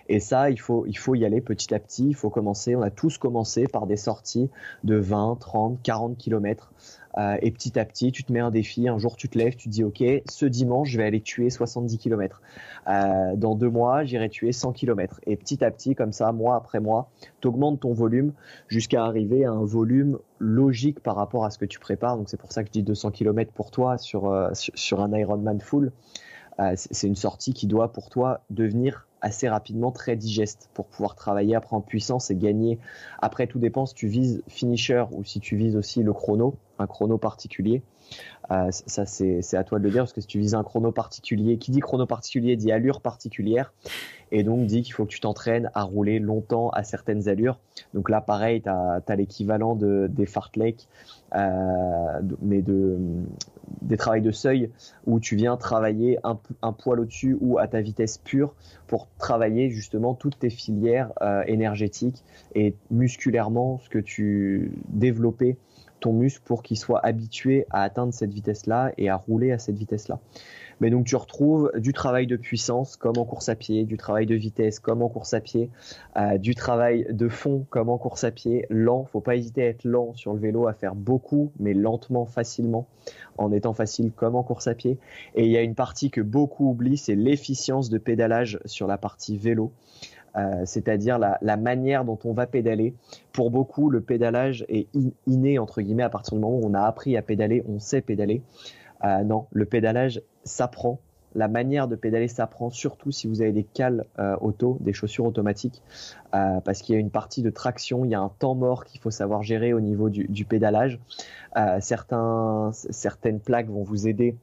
Et 0.10 0.20
ça, 0.20 0.50
il 0.50 0.60
faut, 0.60 0.86
il 0.86 0.98
faut 0.98 1.16
y 1.16 1.24
aller 1.24 1.40
petit 1.40 1.74
à 1.74 1.80
petit. 1.80 2.08
Il 2.10 2.16
faut 2.16 2.30
commencer. 2.30 2.76
On 2.76 2.82
a 2.82 2.90
tous 2.90 3.18
commencé 3.18 3.68
par 3.68 3.88
des 3.88 3.96
sorties 3.96 4.50
de 4.84 4.96
20, 4.96 5.38
30, 5.40 5.82
40 5.82 6.18
km. 6.18 6.74
Euh, 7.18 7.38
et 7.41 7.51
petit 7.51 7.78
à 7.78 7.86
petit, 7.86 8.11
tu 8.11 8.24
te 8.24 8.32
mets 8.32 8.39
un 8.39 8.51
défi. 8.51 8.88
Un 8.88 8.97
jour, 8.97 9.16
tu 9.16 9.30
te 9.30 9.38
lèves, 9.38 9.55
tu 9.55 9.70
te 9.70 9.74
dis, 9.74 9.84
OK, 9.84 10.03
ce 10.26 10.45
dimanche, 10.45 10.89
je 10.89 10.97
vais 10.97 11.05
aller 11.05 11.22
tuer 11.22 11.49
70 11.49 11.97
km. 11.97 12.41
Euh, 12.88 13.36
dans 13.36 13.55
deux 13.55 13.70
mois, 13.70 14.03
j'irai 14.03 14.30
tuer 14.30 14.51
100 14.51 14.74
km. 14.74 15.20
Et 15.26 15.36
petit 15.36 15.64
à 15.64 15.72
petit, 15.72 15.95
comme 15.95 16.11
ça, 16.11 16.32
mois 16.32 16.55
après 16.55 16.80
mois, 16.80 17.09
tu 17.41 17.47
augmentes 17.47 17.82
ton 17.82 17.93
volume 17.93 18.34
jusqu'à 18.68 19.03
arriver 19.03 19.45
à 19.45 19.51
un 19.51 19.64
volume 19.64 20.18
logique 20.39 20.99
par 20.99 21.16
rapport 21.16 21.45
à 21.45 21.51
ce 21.51 21.57
que 21.57 21.66
tu 21.66 21.80
prépares. 21.80 22.18
Donc, 22.18 22.30
c'est 22.30 22.39
pour 22.39 22.51
ça 22.51 22.64
que 22.64 22.68
je 22.70 22.74
dis 22.74 22.84
200 22.84 23.11
km 23.11 23.51
pour 23.51 23.72
toi 23.72 23.97
sur, 23.97 24.30
euh, 24.30 24.49
sur, 24.53 25.01
un 25.01 25.14
Ironman 25.14 25.59
full. 25.59 25.91
c'est 26.76 27.07
une 27.07 27.16
sortie 27.16 27.53
qui 27.53 27.68
doit 27.68 27.91
pour 27.91 28.09
toi 28.09 28.41
devenir 28.49 29.07
assez 29.24 29.48
rapidement 29.48 29.92
très 29.92 30.16
digeste 30.16 30.70
pour 30.74 30.86
pouvoir 30.86 31.16
travailler 31.16 31.56
après 31.56 31.76
en 31.76 31.82
puissance 31.82 32.30
et 32.30 32.36
gagner. 32.36 32.78
Après, 33.20 33.48
tout 33.48 33.58
dépend 33.58 33.86
si 33.86 33.96
tu 33.96 34.08
vises 34.08 34.44
finisher 34.48 35.06
ou 35.12 35.24
si 35.24 35.40
tu 35.40 35.56
vises 35.56 35.76
aussi 35.76 36.04
le 36.04 36.14
chrono, 36.14 36.56
un 36.78 36.88
chrono 36.88 37.18
particulier. 37.18 37.82
Euh, 38.52 38.70
ça, 38.70 39.06
c'est 39.06 39.56
à 39.56 39.64
toi 39.64 39.80
de 39.80 39.86
le 39.86 39.92
dire 39.92 40.02
parce 40.02 40.14
que 40.14 40.22
si 40.22 40.28
tu 40.28 40.40
vises 40.40 40.56
un 40.56 40.64
chrono 40.64 40.92
particulier, 40.92 41.58
qui 41.58 41.72
dit 41.72 41.80
chrono 41.80 42.06
particulier 42.06 42.58
dit 42.58 42.72
allure 42.72 43.00
particulière 43.00 43.74
et 44.32 44.44
donc 44.44 44.66
dit 44.66 44.82
qu'il 44.82 44.94
faut 44.94 45.06
que 45.06 45.12
tu 45.12 45.22
t'entraînes 45.22 45.72
à 45.74 45.84
rouler 45.84 46.20
longtemps 46.20 46.70
à 46.70 46.84
certaines 46.84 47.30
allures. 47.30 47.60
Donc 47.94 48.10
là, 48.10 48.20
pareil, 48.20 48.62
tu 48.62 48.70
as, 48.70 49.16
l'équivalent 49.16 49.76
de, 49.76 50.08
des 50.12 50.26
fartlek, 50.26 50.88
mais 51.34 52.62
de, 52.62 52.98
des 53.82 53.98
travails 53.98 54.22
de 54.22 54.32
seuil 54.32 54.70
où 55.06 55.20
tu 55.20 55.36
viens 55.36 55.58
travailler 55.58 56.20
un, 56.24 56.40
un 56.62 56.74
poil 56.74 57.00
au-dessus 57.00 57.38
ou 57.42 57.58
à 57.58 57.68
ta 57.68 57.82
vitesse 57.82 58.18
pure 58.18 58.54
pour 58.88 59.08
travailler 59.18 59.70
justement 59.70 60.14
toutes 60.14 60.40
tes 60.40 60.50
filières 60.50 61.12
euh, 61.22 61.44
énergétiques 61.48 62.24
et 62.56 62.76
musculairement 62.92 63.80
ce 63.80 63.90
que 63.90 64.00
tu 64.00 64.72
développais 64.88 65.58
ton 66.00 66.14
muscle 66.14 66.42
pour 66.46 66.64
qu'il 66.64 66.78
soit 66.78 67.00
habitué 67.06 67.66
à 67.70 67.84
atteindre 67.84 68.14
cette 68.14 68.34
vitesse-là 68.34 68.92
et 68.98 69.10
à 69.10 69.16
rouler 69.16 69.52
à 69.54 69.58
cette 69.58 69.78
vitesse-là. 69.78 70.20
Mais 70.82 70.90
donc 70.90 71.06
tu 71.06 71.16
retrouves 71.16 71.72
du 71.76 71.94
travail 71.94 72.28
de 72.28 72.36
puissance 72.36 72.96
comme 72.96 73.18
en 73.18 73.26
course 73.26 73.50
à 73.50 73.56
pied, 73.56 73.86
du 73.86 73.98
travail 73.98 74.26
de 74.26 74.36
vitesse 74.36 74.80
comme 74.80 75.02
en 75.02 75.10
course 75.10 75.34
à 75.34 75.42
pied, 75.42 75.70
euh, 76.18 76.38
du 76.38 76.56
travail 76.56 77.08
de 77.10 77.30
fond 77.30 77.66
comme 77.70 77.90
en 77.90 77.98
course 77.98 78.24
à 78.24 78.32
pied, 78.32 78.66
lent. 78.70 79.06
Faut 79.06 79.22
pas 79.22 79.36
hésiter 79.36 79.64
à 79.64 79.68
être 79.68 79.84
lent 79.84 80.14
sur 80.14 80.34
le 80.34 80.40
vélo, 80.40 80.68
à 80.68 80.74
faire 80.74 80.96
beaucoup, 80.96 81.52
mais 81.60 81.74
lentement, 81.74 82.26
facilement, 82.26 82.88
en 83.38 83.52
étant 83.52 83.74
facile 83.74 84.12
comme 84.12 84.36
en 84.36 84.44
course 84.44 84.68
à 84.68 84.76
pied. 84.76 84.98
Et 85.36 85.46
il 85.46 85.52
y 85.52 85.58
a 85.58 85.62
une 85.62 85.76
partie 85.76 86.10
que 86.10 86.22
beaucoup 86.22 86.70
oublient, 86.70 86.98
c'est 86.98 87.16
l'efficience 87.16 87.90
de 87.90 87.98
pédalage 87.98 88.60
sur 88.66 88.88
la 88.88 88.98
partie 88.98 89.38
vélo. 89.38 89.72
Euh, 90.36 90.64
c'est-à-dire 90.66 91.20
la, 91.20 91.58
manière 91.58 92.06
dont 92.06 92.18
on 92.24 92.34
va 92.34 92.48
pédaler. 92.48 92.96
Pour 93.32 93.52
beaucoup, 93.52 93.90
le 93.90 94.02
pédalage 94.02 94.66
est 94.68 94.88
inné, 95.28 95.60
entre 95.60 95.82
guillemets, 95.82 96.04
à 96.04 96.10
partir 96.10 96.34
du 96.34 96.42
moment 96.42 96.58
où 96.58 96.66
on 96.66 96.74
a 96.74 96.82
appris 96.82 97.16
à 97.18 97.22
pédaler, 97.22 97.64
on 97.68 97.80
sait 97.80 98.02
pédaler. 98.02 98.42
Euh, 99.04 99.24
non, 99.24 99.47
le 99.51 99.66
pédalage 99.66 100.22
s'apprend. 100.43 100.99
La 101.36 101.47
manière 101.47 101.88
de 101.88 101.95
pédaler 101.95 102.28
s'apprend, 102.28 102.70
surtout 102.70 103.12
si 103.12 103.28
vous 103.28 103.41
avez 103.41 103.51
des 103.51 103.64
cales 103.64 104.06
euh, 104.20 104.36
auto, 104.39 104.78
des 104.82 104.93
chaussures 104.93 105.26
automatiques, 105.26 105.82
parce 106.32 106.82
qu'il 106.82 106.93
y 106.93 106.97
a 106.97 107.01
une 107.01 107.10
partie 107.10 107.41
de 107.41 107.49
traction, 107.49 108.06
il 108.06 108.12
y 108.12 108.16
a 108.16 108.20
un 108.20 108.30
temps 108.38 108.54
mort 108.54 108.86
qu'il 108.86 109.01
faut 109.01 109.10
savoir 109.10 109.41
gérer 109.41 109.74
au 109.74 109.80
niveau 109.80 110.10
du, 110.10 110.45
pédalage. 110.45 110.99
certains, 111.80 112.70
certaines 112.72 113.39
plaques 113.39 113.68
vont 113.68 113.82
vous 113.82 114.08
aider 114.08 114.36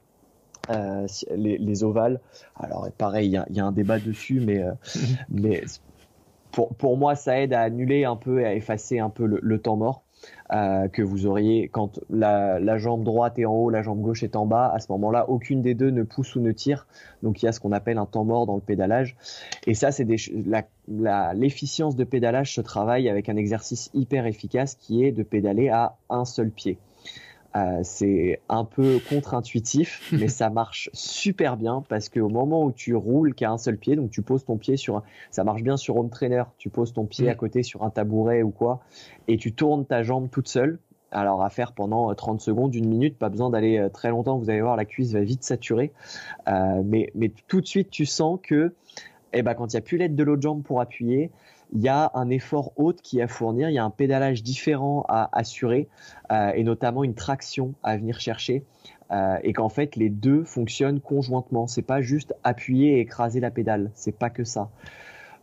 euh, 0.69 1.07
les, 1.35 1.83
ovales. 1.83 2.19
Alors 2.55 2.87
pareil, 2.97 3.27
il 3.27 3.55
y, 3.55 3.59
a, 3.59 3.65
un 3.65 3.71
débat 3.71 3.99
dessus, 3.99 4.39
mais, 4.39 4.61
euh, 4.61 4.71
mais 5.29 5.63
pour, 6.51 6.75
pour, 6.75 6.97
moi, 6.97 7.15
ça 7.15 7.39
aide 7.39 7.53
à 7.53 7.61
annuler 7.61 8.05
un 8.05 8.15
peu 8.15 8.41
et 8.41 8.45
à 8.45 8.53
effacer 8.53 8.99
un 8.99 9.09
peu 9.09 9.25
le, 9.25 9.59
temps 9.59 9.75
mort. 9.75 10.03
Euh, 10.53 10.89
que 10.89 11.01
vous 11.01 11.27
auriez 11.27 11.69
quand 11.69 12.01
la, 12.09 12.77
jambe 12.77 13.05
droite 13.05 13.39
est 13.39 13.45
en 13.45 13.53
haut, 13.53 13.69
la 13.69 13.81
jambe 13.83 14.01
gauche 14.01 14.21
est 14.23 14.35
en 14.35 14.45
bas. 14.45 14.69
À 14.73 14.79
ce 14.79 14.91
moment-là, 14.91 15.29
aucune 15.29 15.61
des 15.61 15.75
deux 15.75 15.91
ne 15.91 16.03
pousse 16.03 16.35
ou 16.35 16.41
ne 16.41 16.51
tire. 16.51 16.87
Donc 17.23 17.41
il 17.41 17.45
y 17.45 17.47
a 17.47 17.53
ce 17.53 17.61
qu'on 17.61 17.71
appelle 17.71 17.97
un 17.97 18.05
temps 18.05 18.25
mort 18.25 18.45
dans 18.45 18.55
le 18.55 18.61
pédalage. 18.61 19.15
Et 19.65 19.73
ça, 19.73 19.91
c'est 19.91 20.05
l'efficience 21.33 21.95
de 21.95 22.03
pédalage 22.03 22.53
se 22.53 22.59
travaille 22.59 23.07
avec 23.07 23.29
un 23.29 23.37
exercice 23.37 23.89
hyper 23.93 24.25
efficace 24.25 24.75
qui 24.75 25.05
est 25.05 25.13
de 25.13 25.23
pédaler 25.23 25.69
à 25.69 25.95
un 26.09 26.25
seul 26.25 26.49
pied. 26.49 26.77
Euh, 27.55 27.79
c'est 27.83 28.39
un 28.47 28.63
peu 28.63 28.99
contre-intuitif, 29.09 30.09
mais 30.17 30.27
ça 30.27 30.49
marche 30.49 30.89
super 30.93 31.57
bien 31.57 31.83
parce 31.89 32.09
qu'au 32.09 32.29
moment 32.29 32.63
où 32.63 32.71
tu 32.71 32.95
roules 32.95 33.33
qu'à 33.33 33.51
un 33.51 33.57
seul 33.57 33.77
pied, 33.77 33.95
donc 33.95 34.09
tu 34.09 34.21
poses 34.21 34.45
ton 34.45 34.57
pied 34.57 34.77
sur 34.77 34.97
un, 34.97 35.03
ça 35.31 35.43
marche 35.43 35.61
bien 35.61 35.77
sur 35.77 35.97
home 35.97 36.09
trainer, 36.09 36.43
tu 36.57 36.69
poses 36.69 36.93
ton 36.93 37.05
pied 37.05 37.29
à 37.29 37.35
côté 37.35 37.63
sur 37.63 37.83
un 37.83 37.89
tabouret 37.89 38.41
ou 38.41 38.51
quoi, 38.51 38.81
et 39.27 39.37
tu 39.37 39.53
tournes 39.53 39.85
ta 39.85 40.03
jambe 40.03 40.29
toute 40.29 40.47
seule. 40.47 40.79
Alors 41.13 41.43
à 41.43 41.49
faire 41.49 41.73
pendant 41.73 42.13
30 42.15 42.39
euh, 42.39 42.39
secondes, 42.41 42.73
une 42.73 42.87
minute, 42.87 43.17
pas 43.17 43.27
besoin 43.27 43.49
d'aller 43.49 43.77
euh, 43.77 43.89
très 43.89 44.11
longtemps, 44.11 44.37
vous 44.37 44.49
allez 44.49 44.61
voir, 44.61 44.77
la 44.77 44.85
cuisse 44.85 45.11
va 45.11 45.19
vite 45.19 45.43
saturer. 45.43 45.91
mais, 46.47 47.11
mais 47.15 47.33
tout 47.47 47.59
de 47.59 47.65
suite, 47.65 47.89
tu 47.89 48.05
sens 48.05 48.39
que 48.41 48.73
eh 49.33 49.43
ben, 49.43 49.53
quand 49.53 49.73
il 49.73 49.75
n'y 49.75 49.79
a 49.79 49.81
plus 49.81 49.97
l'aide 49.97 50.15
de 50.15 50.23
l'autre 50.23 50.41
jambe 50.41 50.63
pour 50.63 50.81
appuyer, 50.81 51.31
il 51.73 51.81
y 51.81 51.87
a 51.87 52.11
un 52.13 52.29
effort 52.29 52.73
haute 52.75 53.01
qui 53.01 53.19
est 53.19 53.21
à 53.21 53.27
fournir, 53.27 53.69
il 53.69 53.73
y 53.73 53.77
a 53.77 53.83
un 53.83 53.89
pédalage 53.89 54.43
différent 54.43 55.05
à 55.07 55.29
assurer 55.31 55.87
euh, 56.31 56.51
et 56.53 56.63
notamment 56.63 57.03
une 57.03 57.15
traction 57.15 57.73
à 57.83 57.97
venir 57.97 58.19
chercher 58.19 58.65
euh, 59.11 59.37
et 59.43 59.53
qu'en 59.53 59.69
fait 59.69 59.95
les 59.95 60.09
deux 60.09 60.43
fonctionnent 60.43 60.99
conjointement. 60.99 61.67
C'est 61.67 61.81
pas 61.81 62.01
juste 62.01 62.35
appuyer 62.43 62.97
et 62.97 62.99
écraser 62.99 63.39
la 63.39 63.51
pédale, 63.51 63.91
c'est 63.93 64.17
pas 64.17 64.29
que 64.29 64.43
ça. 64.43 64.69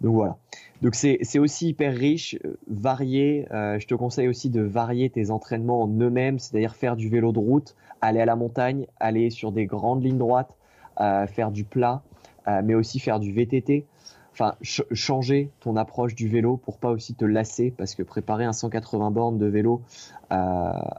Donc 0.00 0.14
voilà. 0.14 0.36
Donc 0.80 0.94
c'est 0.94 1.38
aussi 1.40 1.68
hyper 1.68 1.92
riche, 1.92 2.38
varié. 2.68 3.46
je 3.50 3.84
te 3.84 3.96
conseille 3.96 4.28
aussi 4.28 4.48
de 4.48 4.60
varier 4.60 5.10
tes 5.10 5.32
entraînements 5.32 5.82
en 5.82 5.88
eux-mêmes, 5.88 6.38
c'est-à-dire 6.38 6.76
faire 6.76 6.94
du 6.94 7.08
vélo 7.08 7.32
de 7.32 7.40
route, 7.40 7.74
aller 8.00 8.20
à 8.20 8.24
la 8.24 8.36
montagne, 8.36 8.86
aller 9.00 9.30
sur 9.30 9.50
des 9.50 9.66
grandes 9.66 10.04
lignes 10.04 10.18
droites, 10.18 10.54
faire 10.98 11.50
du 11.50 11.64
plat, 11.64 12.02
mais 12.62 12.74
aussi 12.74 13.00
faire 13.00 13.18
du 13.18 13.32
VTT 13.32 13.86
enfin 14.39 14.57
changer 14.62 15.51
ton 15.61 15.76
approche 15.76 16.14
du 16.14 16.28
vélo 16.28 16.57
pour 16.57 16.78
pas 16.78 16.91
aussi 16.91 17.14
te 17.14 17.24
lasser 17.24 17.72
parce 17.76 17.95
que 17.95 18.05
préparer 18.05 18.45
un 18.45 18.53
180 18.53 19.11
bornes 19.11 19.39
de 19.39 19.47
vélo 19.47 19.82
euh, 20.30 20.34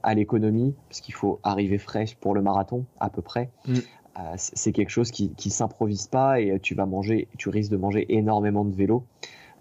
à 0.04 0.14
l'économie 0.14 0.76
parce 0.90 1.00
qu'il 1.00 1.14
faut 1.14 1.40
arriver 1.44 1.78
frais 1.78 2.06
pour 2.20 2.34
le 2.34 2.42
marathon 2.42 2.86
à 3.00 3.10
peu 3.10 3.22
près 3.22 3.50
mm. 3.68 3.74
euh, 3.74 4.22
c'est 4.36 4.74
quelque 4.74 4.90
chose 4.90 5.12
qui, 5.12 5.32
qui 5.32 5.52
s'improvise 5.52 6.08
pas 6.08 6.42
et 6.42 6.60
tu 6.60 6.76
vas 6.76 6.86
manger 6.86 7.30
tu 7.38 7.48
risques 7.50 7.72
de 7.72 7.78
manger 7.78 8.06
énormément 8.10 8.66
de 8.66 8.76
vélo 8.76 9.06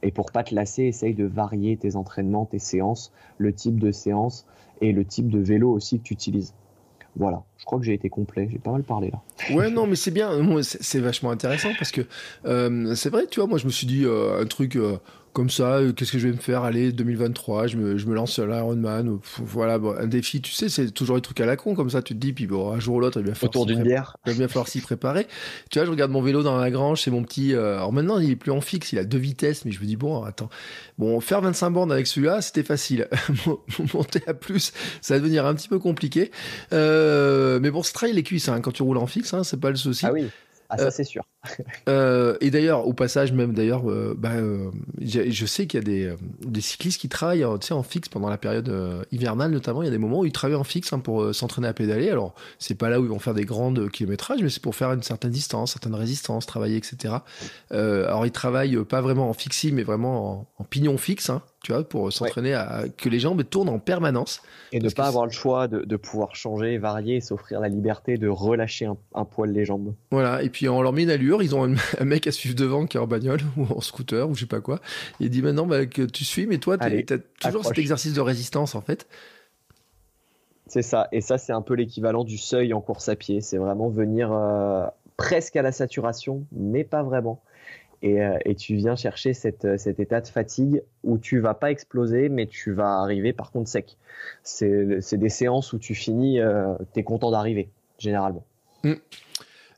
et 0.02 0.10
pour 0.10 0.32
pas 0.32 0.42
te 0.42 0.54
lasser 0.54 0.84
essaye 0.84 1.14
de 1.14 1.24
varier 1.24 1.76
tes 1.76 1.94
entraînements 1.94 2.46
tes 2.46 2.58
séances 2.58 3.12
le 3.36 3.52
type 3.52 3.78
de 3.78 3.92
séance 3.92 4.44
et 4.80 4.92
le 4.92 5.04
type 5.04 5.28
de 5.28 5.38
vélo 5.38 5.70
aussi 5.70 5.98
que 5.98 6.04
tu 6.04 6.14
utilises 6.14 6.52
voilà, 7.18 7.42
je 7.56 7.64
crois 7.64 7.80
que 7.80 7.84
j'ai 7.84 7.94
été 7.94 8.08
complet, 8.08 8.48
j'ai 8.50 8.58
pas 8.58 8.70
mal 8.70 8.84
parlé 8.84 9.10
là. 9.10 9.20
Ouais, 9.54 9.70
non, 9.70 9.88
mais 9.88 9.96
c'est 9.96 10.12
bien, 10.12 10.30
c'est 10.62 11.00
vachement 11.00 11.30
intéressant 11.30 11.70
parce 11.76 11.90
que 11.90 12.02
euh, 12.46 12.94
c'est 12.94 13.10
vrai, 13.10 13.26
tu 13.26 13.40
vois, 13.40 13.48
moi 13.48 13.58
je 13.58 13.66
me 13.66 13.70
suis 13.70 13.88
dit 13.88 14.04
euh, 14.04 14.40
un 14.40 14.46
truc, 14.46 14.76
euh, 14.76 14.98
comme 15.32 15.50
ça, 15.50 15.76
euh, 15.76 15.92
qu'est-ce 15.92 16.12
que 16.12 16.18
je 16.18 16.28
vais 16.28 16.34
me 16.34 16.40
faire? 16.40 16.62
Allez, 16.62 16.92
2023, 16.92 17.66
je 17.66 17.76
me, 17.76 17.98
je 17.98 18.06
me 18.06 18.14
lance 18.14 18.32
sur 18.32 18.46
l'Ironman. 18.46 19.18
Voilà, 19.38 19.78
bon, 19.78 19.94
un 19.96 20.06
défi, 20.06 20.40
tu 20.40 20.52
sais, 20.52 20.68
c'est 20.68 20.90
toujours 20.90 21.16
des 21.16 21.22
trucs 21.22 21.40
à 21.40 21.46
la 21.46 21.56
con, 21.56 21.74
comme 21.74 21.90
ça, 21.90 22.02
tu 22.02 22.14
te 22.14 22.18
dis, 22.18 22.32
puis 22.32 22.46
bon, 22.46 22.72
un 22.72 22.80
jour 22.80 22.96
ou 22.96 23.00
l'autre, 23.00 23.20
il 23.20 23.26
va 23.26 23.34
falloir 23.34 23.66
d'une 23.66 23.82
bière. 23.82 24.16
Il 24.26 24.32
va 24.32 24.38
bien 24.38 24.48
falloir 24.48 24.68
s'y 24.68 24.80
préparer. 24.80 25.26
Tu 25.70 25.78
vois, 25.78 25.86
je 25.86 25.90
regarde 25.90 26.10
mon 26.10 26.22
vélo 26.22 26.42
dans 26.42 26.56
la 26.56 26.70
grange, 26.70 27.02
c'est 27.02 27.10
mon 27.10 27.22
petit. 27.22 27.54
Euh, 27.54 27.76
alors 27.76 27.92
maintenant, 27.92 28.18
il 28.18 28.30
est 28.30 28.36
plus 28.36 28.52
en 28.52 28.60
fixe, 28.60 28.92
il 28.92 28.98
a 28.98 29.04
deux 29.04 29.18
vitesses, 29.18 29.64
mais 29.64 29.70
je 29.70 29.80
me 29.80 29.86
dis, 29.86 29.96
bon, 29.96 30.22
attends, 30.24 30.50
bon, 30.98 31.20
faire 31.20 31.40
25 31.40 31.70
bornes 31.70 31.92
avec 31.92 32.06
celui-là, 32.06 32.42
c'était 32.42 32.62
facile. 32.62 33.08
Monter 33.94 34.22
à 34.26 34.34
plus, 34.34 34.72
ça 35.00 35.14
va 35.14 35.20
devenir 35.20 35.46
un 35.46 35.54
petit 35.54 35.68
peu 35.68 35.78
compliqué. 35.78 36.30
Euh, 36.72 37.58
mais 37.60 37.70
bon, 37.70 37.82
c'est 37.82 37.92
trail 37.92 38.12
les 38.12 38.22
cuisses, 38.22 38.48
hein, 38.48 38.60
quand 38.60 38.72
tu 38.72 38.82
roules 38.82 38.98
en 38.98 39.06
fixe, 39.06 39.34
hein, 39.34 39.44
c'est 39.44 39.60
pas 39.60 39.70
le 39.70 39.76
souci. 39.76 40.06
Ah 40.06 40.12
oui. 40.12 40.28
Ah, 40.70 40.76
ça, 40.76 40.86
euh, 40.86 40.90
c'est 40.90 41.04
sûr. 41.04 41.24
euh, 41.88 42.36
et 42.40 42.50
d'ailleurs, 42.50 42.86
au 42.86 42.92
passage, 42.92 43.32
même 43.32 43.54
d'ailleurs, 43.54 43.88
euh, 43.90 44.14
bah, 44.16 44.32
euh, 44.34 44.70
je 45.00 45.46
sais 45.46 45.66
qu'il 45.66 45.78
y 45.78 45.82
a 45.82 45.84
des, 45.84 46.14
des, 46.46 46.60
cyclistes 46.60 47.00
qui 47.00 47.08
travaillent 47.08 47.44
tu 47.60 47.68
sais, 47.68 47.74
en 47.74 47.82
fixe 47.82 48.08
pendant 48.08 48.28
la 48.28 48.36
période 48.36 48.70
hivernale, 49.10 49.50
notamment. 49.50 49.82
Il 49.82 49.86
y 49.86 49.88
a 49.88 49.92
des 49.92 49.98
moments 49.98 50.20
où 50.20 50.24
ils 50.26 50.32
travaillent 50.32 50.56
en 50.56 50.64
fixe 50.64 50.92
hein, 50.92 50.98
pour 50.98 51.34
s'entraîner 51.34 51.68
à 51.68 51.72
pédaler. 51.72 52.10
Alors, 52.10 52.34
c'est 52.58 52.74
pas 52.74 52.90
là 52.90 53.00
où 53.00 53.04
ils 53.04 53.10
vont 53.10 53.18
faire 53.18 53.34
des 53.34 53.44
grandes 53.44 53.90
kilométrages, 53.90 54.42
mais 54.42 54.50
c'est 54.50 54.62
pour 54.62 54.74
faire 54.74 54.92
une 54.92 55.02
certaine 55.02 55.30
distance, 55.30 55.72
certaine 55.72 55.94
résistance, 55.94 56.46
travailler, 56.46 56.76
etc. 56.76 57.14
alors, 57.70 58.26
ils 58.26 58.32
travaillent 58.32 58.84
pas 58.84 59.00
vraiment 59.00 59.30
en 59.30 59.34
fixie, 59.34 59.72
mais 59.72 59.82
vraiment 59.82 60.48
en, 60.58 60.64
pignon 60.64 60.98
fixe. 60.98 61.30
Hein 61.30 61.42
tu 61.68 61.74
vois, 61.74 61.84
pour 61.84 62.10
s'entraîner 62.10 62.54
à 62.54 62.84
que 62.96 63.10
les 63.10 63.20
jambes 63.20 63.42
tournent 63.46 63.68
en 63.68 63.78
permanence. 63.78 64.40
Et 64.72 64.80
ne 64.80 64.88
pas 64.88 65.06
avoir 65.06 65.26
le 65.26 65.30
choix 65.30 65.68
de, 65.68 65.80
de, 65.80 65.96
pouvoir 65.96 66.34
changer, 66.34 66.78
varier, 66.78 67.20
s'offrir 67.20 67.60
la 67.60 67.68
liberté 67.68 68.16
de 68.16 68.26
relâcher 68.26 68.86
un, 68.86 68.96
un, 69.14 69.26
poil 69.26 69.52
les 69.52 69.66
jambes. 69.66 69.92
Voilà, 70.10 70.42
et 70.42 70.48
puis 70.48 70.66
on 70.70 70.80
leur 70.80 70.94
met 70.94 71.02
une 71.02 71.10
allure, 71.10 71.42
ils 71.42 71.54
ont 71.54 71.64
un, 71.98 72.04
mec 72.06 72.26
à 72.26 72.32
suivre 72.32 72.54
devant 72.54 72.86
qui 72.86 72.96
est 72.96 73.00
en 73.00 73.06
bagnole 73.06 73.40
ou 73.58 73.64
en 73.64 73.82
scooter 73.82 74.30
ou 74.30 74.34
je 74.34 74.40
sais 74.40 74.46
pas 74.46 74.62
quoi. 74.62 74.80
Il 75.20 75.28
dit 75.28 75.42
maintenant 75.42 75.66
bah, 75.66 75.84
que 75.84 76.00
tu 76.00 76.24
suis, 76.24 76.46
mais 76.46 76.56
toi, 76.56 76.78
tu 76.78 76.86
as 76.86 77.18
toujours 77.50 77.66
cet 77.66 77.76
exercice 77.76 78.14
de 78.14 78.22
résistance 78.22 78.74
en 78.74 78.80
fait. 78.80 79.06
C'est 80.68 80.80
ça, 80.80 81.08
et 81.12 81.20
ça 81.20 81.36
c'est 81.36 81.52
un 81.52 81.62
peu 81.62 81.74
l'équivalent 81.74 82.24
du 82.24 82.38
seuil 82.38 82.72
en 82.72 82.80
course 82.80 83.10
à 83.10 83.16
pied, 83.16 83.42
c'est 83.42 83.58
vraiment 83.58 83.90
venir 83.90 84.32
euh, 84.32 84.86
presque 85.18 85.56
à 85.56 85.62
la 85.62 85.72
saturation, 85.72 86.46
mais 86.50 86.84
pas 86.84 87.02
vraiment. 87.02 87.42
Euh, 88.04 88.38
et, 88.44 88.54
tu 88.54 88.76
viens 88.76 88.96
chercher 88.96 89.32
euh, 89.64 89.76
cet 89.76 90.00
état 90.00 90.20
de 90.20 90.28
fatigue 90.28 90.82
où 91.02 91.18
tu 91.18 91.40
vas 91.40 91.54
pas 91.54 91.70
exploser, 91.70 92.28
mais 92.28 92.46
tu 92.46 92.72
vas 92.72 93.00
arriver 93.00 93.32
par 93.32 93.50
contre 93.50 93.68
sec. 93.68 93.96
C'est 94.42 95.16
des 95.16 95.28
séances 95.28 95.72
où 95.72 95.78
tu 95.78 95.94
finis, 95.94 96.40
euh, 96.40 96.74
tu 96.94 97.00
es 97.00 97.02
content 97.02 97.30
d'arriver, 97.30 97.68
généralement. 97.98 98.44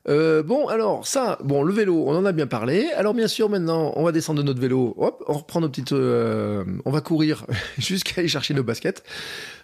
Mm. 0.07 0.41
bon, 0.41 0.67
alors 0.67 1.05
ça, 1.05 1.37
bon, 1.43 1.63
le 1.63 1.73
vélo, 1.73 2.03
on 2.07 2.15
en 2.15 2.25
a 2.25 2.31
bien 2.31 2.47
parlé. 2.47 2.89
Alors 2.95 3.13
bien 3.13 3.27
sûr, 3.27 3.49
maintenant, 3.49 3.93
on 3.95 4.03
va 4.03 4.11
descendre 4.11 4.41
de 4.41 4.45
notre 4.45 4.61
vélo. 4.61 4.93
Hop, 4.97 5.23
on 5.27 5.33
reprend 5.33 5.61
nos 5.61 5.69
petites, 5.69 5.91
on 5.93 6.91
va 6.91 7.01
courir 7.01 7.45
jusqu'à 7.77 8.21
aller 8.21 8.27
chercher 8.27 8.53
nos 8.53 8.63
baskets. 8.63 9.03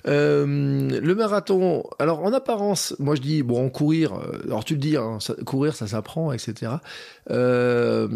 Euh, 0.08 0.46
le 1.02 1.16
marathon, 1.16 1.84
alors 2.00 2.24
en 2.24 2.32
apparence, 2.32 2.96
moi 3.00 3.16
je 3.16 3.22
dis, 3.22 3.44
bon, 3.44 3.70
courir, 3.70 4.14
euh, 4.14 4.42
alors 4.46 4.64
tu 4.64 4.74
le 4.74 4.80
dis, 4.80 4.96
hein, 4.96 5.18
courir 5.46 5.76
ça 5.76 5.88
s'apprend, 5.88 6.32
etc. 6.32 6.74
Euh, 7.30 8.08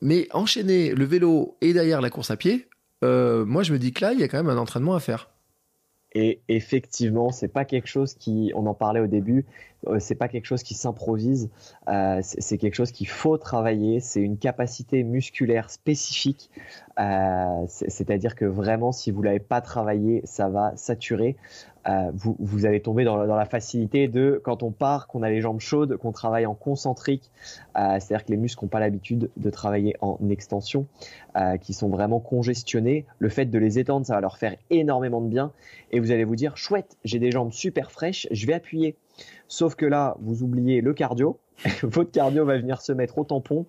mais 0.00 0.28
enchaîner 0.32 0.92
le 0.92 1.04
vélo 1.04 1.56
et 1.60 1.72
derrière 1.72 2.00
la 2.00 2.10
course 2.10 2.30
à 2.30 2.36
pied, 2.36 2.68
moi 3.02 3.62
je 3.62 3.72
me 3.72 3.78
dis 3.78 3.92
que 3.92 4.04
là, 4.04 4.12
il 4.12 4.18
y 4.18 4.24
a 4.24 4.28
quand 4.28 4.38
même 4.38 4.48
un 4.48 4.58
entraînement 4.58 4.94
à 4.94 5.00
faire. 5.00 5.28
Et 6.12 6.40
effectivement, 6.48 7.30
c'est 7.30 7.48
pas 7.48 7.64
quelque 7.64 7.88
chose 7.88 8.14
qui, 8.14 8.50
on 8.54 8.66
en 8.66 8.74
parlait 8.74 9.00
au 9.00 9.06
début, 9.06 9.44
c'est 9.98 10.14
pas 10.14 10.28
quelque 10.28 10.46
chose 10.46 10.62
qui 10.62 10.74
s'improvise. 10.74 11.50
c'est 12.22 12.58
quelque 12.58 12.74
chose 12.74 12.92
qu'il 12.92 13.08
faut 13.08 13.38
travailler. 13.38 14.00
C'est 14.00 14.20
une 14.20 14.38
capacité 14.38 15.02
musculaire 15.02 15.70
spécifique 15.70 16.50
euh, 16.98 17.64
c'est-à-dire 17.68 18.34
que 18.34 18.46
vraiment, 18.46 18.90
si 18.92 19.10
vous 19.10 19.22
l'avez 19.22 19.38
pas 19.38 19.60
travaillé, 19.60 20.22
ça 20.24 20.48
va 20.48 20.72
saturer. 20.76 21.36
Euh, 21.86 22.10
vous, 22.14 22.36
vous, 22.40 22.66
allez 22.66 22.80
tomber 22.80 23.04
dans, 23.04 23.16
la 23.16 23.44
facilité 23.44 24.08
de 24.08 24.40
quand 24.42 24.62
on 24.62 24.72
part, 24.72 25.06
qu'on 25.06 25.22
a 25.22 25.30
les 25.30 25.40
jambes 25.40 25.60
chaudes, 25.60 25.98
qu'on 25.98 26.10
travaille 26.10 26.46
en 26.46 26.54
concentrique, 26.54 27.30
euh, 27.76 27.98
c'est-à-dire 28.00 28.24
que 28.24 28.32
les 28.32 28.38
muscles 28.38 28.64
n'ont 28.64 28.68
pas 28.68 28.80
l'habitude 28.80 29.30
de 29.36 29.50
travailler 29.50 29.94
en 30.00 30.18
extension, 30.30 30.86
qui 31.60 31.74
sont 31.74 31.90
vraiment 31.90 32.18
congestionnés. 32.18 33.04
Le 33.18 33.28
fait 33.28 33.44
de 33.44 33.58
les 33.58 33.78
étendre, 33.78 34.06
ça 34.06 34.14
va 34.14 34.22
leur 34.22 34.38
faire 34.38 34.56
énormément 34.70 35.20
de 35.20 35.28
bien. 35.28 35.52
Et 35.90 36.00
vous 36.00 36.10
allez 36.10 36.24
vous 36.24 36.34
dire, 36.34 36.56
chouette, 36.56 36.96
j'ai 37.04 37.18
des 37.18 37.30
jambes 37.30 37.52
super 37.52 37.92
fraîches, 37.92 38.26
je 38.30 38.46
vais 38.46 38.54
appuyer. 38.54 38.96
Sauf 39.48 39.74
que 39.74 39.86
là, 39.86 40.16
vous 40.20 40.42
oubliez 40.42 40.80
le 40.80 40.92
cardio. 40.94 41.38
Votre 41.82 42.10
cardio 42.10 42.44
va 42.44 42.58
venir 42.58 42.80
se 42.80 42.92
mettre 42.92 43.18
au 43.18 43.24
tampon. 43.24 43.66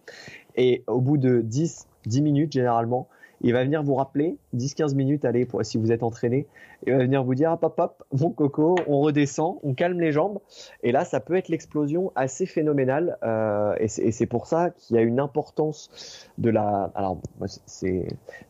Et 0.56 0.84
au 0.88 1.02
bout 1.02 1.18
de 1.18 1.42
10, 1.42 1.88
10 2.06 2.22
minutes 2.22 2.52
généralement, 2.52 3.08
il 3.42 3.54
va 3.54 3.64
venir 3.64 3.84
vous 3.84 3.96
rappeler 3.96 4.38
10-15 4.56 4.96
minutes, 4.96 5.26
allez, 5.26 5.46
pour, 5.46 5.64
si 5.64 5.78
vous 5.78 5.92
êtes 5.92 6.02
entraîné, 6.02 6.48
il 6.86 6.94
va 6.94 7.00
venir 7.00 7.24
vous 7.24 7.36
dire, 7.36 7.52
hop, 7.52 7.64
hop, 7.64 7.80
hop, 7.80 8.04
mon 8.20 8.32
coco, 8.32 8.76
on 8.88 9.00
redescend, 9.02 9.60
on 9.64 9.74
calme 9.74 10.00
les 10.00 10.12
jambes. 10.12 10.40
Et 10.82 10.92
là, 10.92 11.06
ça 11.06 11.20
peut 11.20 11.36
être 11.36 11.50
l'explosion 11.50 12.12
assez 12.16 12.46
phénoménale. 12.46 13.18
Euh, 13.24 13.76
et 13.80 14.12
c'est 14.12 14.26
pour 14.26 14.48
ça 14.48 14.72
qu'il 14.72 14.96
y 14.96 15.00
a 15.00 15.04
une 15.04 15.20
importance 15.20 16.28
de 16.38 16.50
la... 16.50 16.92
Alors, 16.96 17.20
c'est 17.66 18.08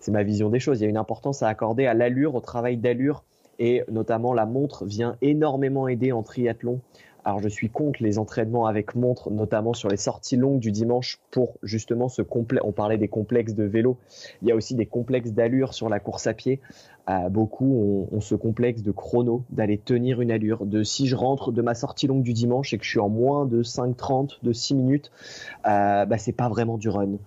ma 0.08 0.24
vision 0.24 0.50
des 0.50 0.60
choses. 0.60 0.80
Il 0.80 0.84
y 0.84 0.88
a 0.88 0.90
une 0.90 0.98
importance 0.98 1.44
à 1.44 1.50
accorder 1.50 1.86
à 1.86 1.94
l'allure, 1.94 2.36
au 2.36 2.42
travail 2.42 2.78
d'allure. 2.78 3.24
Et 3.60 3.84
notamment, 3.92 4.34
la 4.34 4.46
montre 4.46 4.86
vient 4.86 5.18
énormément 5.22 5.88
aider 5.88 6.12
en 6.12 6.24
triathlon 6.24 6.80
alors 7.28 7.42
je 7.42 7.50
suis 7.50 7.70
contre 7.70 8.02
les 8.02 8.20
entraînements 8.20 8.68
avec 8.68 8.96
montre, 8.96 9.32
notamment 9.32 9.74
sur 9.74 9.90
les 9.90 9.98
sorties 9.98 10.38
longues 10.38 10.60
du 10.60 10.72
dimanche 10.72 11.20
pour 11.30 11.58
justement 11.62 12.08
ce 12.08 12.22
complexe. 12.22 12.64
On 12.66 12.72
parlait 12.72 12.98
des 12.98 13.10
complexes 13.10 13.54
de 13.54 13.66
vélo. 13.66 13.98
Il 14.42 14.48
y 14.48 14.52
a 14.54 14.56
aussi 14.56 14.76
des 14.76 14.86
complexes 14.86 15.32
d'allure 15.32 15.74
sur 15.74 15.90
la 15.90 16.00
course 16.00 16.26
à 16.28 16.34
pied. 16.34 16.62
Euh, 17.10 17.28
beaucoup 17.28 18.08
ont, 18.14 18.22
ce 18.22 18.34
complexe 18.34 18.82
de 18.82 18.92
chrono, 18.92 19.44
d'aller 19.50 19.78
tenir 19.78 20.22
une 20.22 20.32
allure, 20.32 20.66
de 20.66 20.84
si 20.84 21.06
je 21.06 21.18
rentre 21.18 21.52
de 21.52 21.62
ma 21.62 21.76
sortie 21.76 22.08
longue 22.08 22.24
du 22.24 22.32
dimanche 22.32 22.74
et 22.74 22.78
que 22.78 22.86
je 22.86 22.92
suis 22.92 23.00
en 23.02 23.10
moins 23.10 23.46
de 23.46 23.62
5-30, 23.62 24.38
de 24.42 24.54
6 24.54 24.76
minutes, 24.76 25.12
euh, 25.66 26.06
bah, 26.06 26.18
c'est 26.18 26.32
pas 26.32 26.48
vraiment 26.48 26.78
du 26.78 26.88
run. 26.88 27.18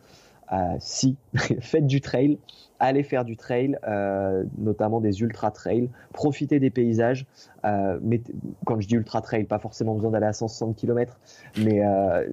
Euh, 0.50 0.56
si, 0.78 1.18
faites 1.60 1.86
du 1.86 2.00
trail, 2.00 2.38
allez 2.80 3.02
faire 3.02 3.24
du 3.24 3.36
trail, 3.36 3.78
euh, 3.86 4.42
notamment 4.58 5.00
des 5.00 5.20
ultra 5.20 5.50
trails, 5.50 5.88
profitez 6.12 6.58
des 6.58 6.70
paysages. 6.70 7.26
Euh, 7.64 7.98
mais 8.02 8.22
quand 8.64 8.80
je 8.80 8.88
dis 8.88 8.96
ultra 8.96 9.20
trail, 9.20 9.44
pas 9.44 9.58
forcément 9.58 9.94
besoin 9.94 10.10
d'aller 10.10 10.26
à 10.26 10.32
160 10.32 10.74
km, 10.76 11.20
mais 11.62 11.82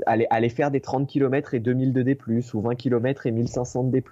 allez, 0.06 0.50
faire 0.50 0.72
des 0.72 0.80
30 0.80 1.08
km 1.08 1.54
et 1.54 1.60
2000 1.60 1.94
de 1.94 2.02
D+, 2.02 2.18
ou 2.54 2.62
20 2.62 2.76
km 2.76 3.28
et 3.28 3.32
1500 3.32 3.84
de 3.84 3.92
D+. 3.92 4.04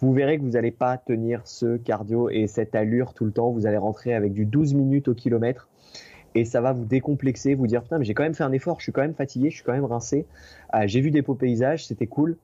Vous 0.00 0.12
verrez 0.12 0.38
que 0.38 0.42
vous 0.42 0.50
n'allez 0.50 0.72
pas 0.72 0.98
tenir 0.98 1.42
ce 1.46 1.76
cardio 1.76 2.28
et 2.28 2.48
cette 2.48 2.74
allure 2.74 3.14
tout 3.14 3.24
le 3.24 3.32
temps. 3.32 3.50
Vous 3.50 3.66
allez 3.66 3.76
rentrer 3.76 4.14
avec 4.14 4.32
du 4.32 4.44
12 4.44 4.74
minutes 4.74 5.08
au 5.08 5.14
kilomètre 5.14 5.68
et 6.34 6.44
ça 6.44 6.60
va 6.60 6.72
vous 6.72 6.84
décomplexer, 6.84 7.54
vous 7.54 7.66
dire 7.66 7.82
putain 7.82 7.98
mais 7.98 8.04
j'ai 8.04 8.14
quand 8.14 8.22
même 8.22 8.34
fait 8.34 8.44
un 8.44 8.52
effort, 8.52 8.78
je 8.80 8.84
suis 8.84 8.92
quand 8.92 9.00
même 9.00 9.14
fatigué, 9.14 9.50
je 9.50 9.56
suis 9.56 9.64
quand 9.64 9.72
même 9.72 9.84
rincé, 9.84 10.26
j'ai 10.84 11.00
vu 11.00 11.10
des 11.10 11.22
beaux 11.22 11.34
paysages, 11.34 11.86
c'était 11.86 12.06
cool, 12.06 12.36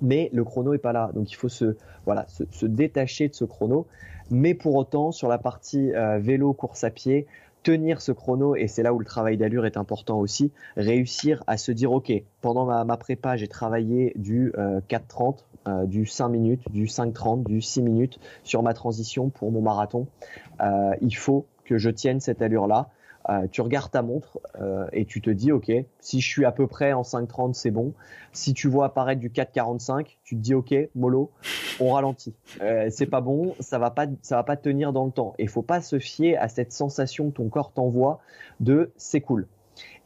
mais 0.00 0.30
le 0.32 0.44
chrono 0.44 0.72
est 0.72 0.78
pas 0.78 0.92
là. 0.92 1.10
Donc 1.14 1.30
il 1.30 1.34
faut 1.34 1.48
se, 1.48 1.76
voilà, 2.06 2.26
se, 2.28 2.66
détacher 2.66 3.28
de 3.28 3.34
ce 3.34 3.44
chrono. 3.44 3.86
Mais 4.30 4.54
pour 4.54 4.76
autant, 4.76 5.12
sur 5.12 5.28
la 5.28 5.38
partie 5.38 5.92
euh, 5.94 6.18
vélo, 6.18 6.52
course 6.52 6.84
à 6.84 6.90
pied, 6.90 7.26
tenir 7.62 8.00
ce 8.00 8.12
chrono, 8.12 8.56
et 8.56 8.68
c'est 8.68 8.82
là 8.82 8.94
où 8.94 8.98
le 8.98 9.04
travail 9.04 9.36
d'allure 9.36 9.66
est 9.66 9.76
important 9.76 10.18
aussi, 10.18 10.50
réussir 10.76 11.42
à 11.46 11.56
se 11.56 11.72
dire, 11.72 11.92
OK, 11.92 12.12
pendant 12.40 12.64
ma, 12.64 12.96
prépa, 12.96 13.36
j'ai 13.36 13.48
travaillé 13.48 14.12
du 14.16 14.52
4.30, 14.56 15.36
euh, 15.66 15.82
euh, 15.82 15.86
du 15.86 16.06
5 16.06 16.28
minutes, 16.28 16.62
du 16.70 16.86
5.30, 16.86 17.44
du 17.44 17.60
6 17.60 17.82
minutes 17.82 18.18
sur 18.44 18.62
ma 18.62 18.72
transition 18.72 19.28
pour 19.28 19.52
mon 19.52 19.60
marathon. 19.60 20.06
il 21.02 21.14
faut 21.16 21.44
que 21.64 21.76
je 21.76 21.90
tienne 21.90 22.20
cette 22.20 22.40
allure-là 22.40 22.88
euh, 23.28 23.46
tu 23.50 23.60
regardes 23.60 23.90
ta 23.90 24.02
montre 24.02 24.40
euh, 24.60 24.86
et 24.92 25.04
tu 25.04 25.20
te 25.20 25.30
dis, 25.30 25.52
OK, 25.52 25.70
si 26.00 26.20
je 26.20 26.28
suis 26.28 26.44
à 26.44 26.52
peu 26.52 26.66
près 26.66 26.92
en 26.92 27.02
5,30, 27.02 27.52
c'est 27.52 27.70
bon. 27.70 27.92
Si 28.32 28.54
tu 28.54 28.68
vois 28.68 28.86
apparaître 28.86 29.20
du 29.20 29.30
4,45, 29.30 30.06
tu 30.24 30.36
te 30.36 30.40
dis, 30.40 30.54
OK, 30.54 30.74
mollo, 30.94 31.30
on 31.80 31.92
ralentit. 31.92 32.34
Euh, 32.62 32.88
c'est 32.90 33.06
pas 33.06 33.20
bon, 33.20 33.54
ça 33.60 33.78
va 33.78 33.90
pas, 33.90 34.06
ça 34.22 34.36
va 34.36 34.42
pas 34.42 34.56
tenir 34.56 34.92
dans 34.92 35.04
le 35.04 35.12
temps. 35.12 35.34
Et 35.38 35.46
faut 35.46 35.62
pas 35.62 35.82
se 35.82 35.98
fier 35.98 36.36
à 36.38 36.48
cette 36.48 36.72
sensation 36.72 37.30
que 37.30 37.36
ton 37.36 37.48
corps 37.48 37.72
t'envoie 37.72 38.20
de 38.60 38.90
c'est 38.96 39.20
cool. 39.20 39.46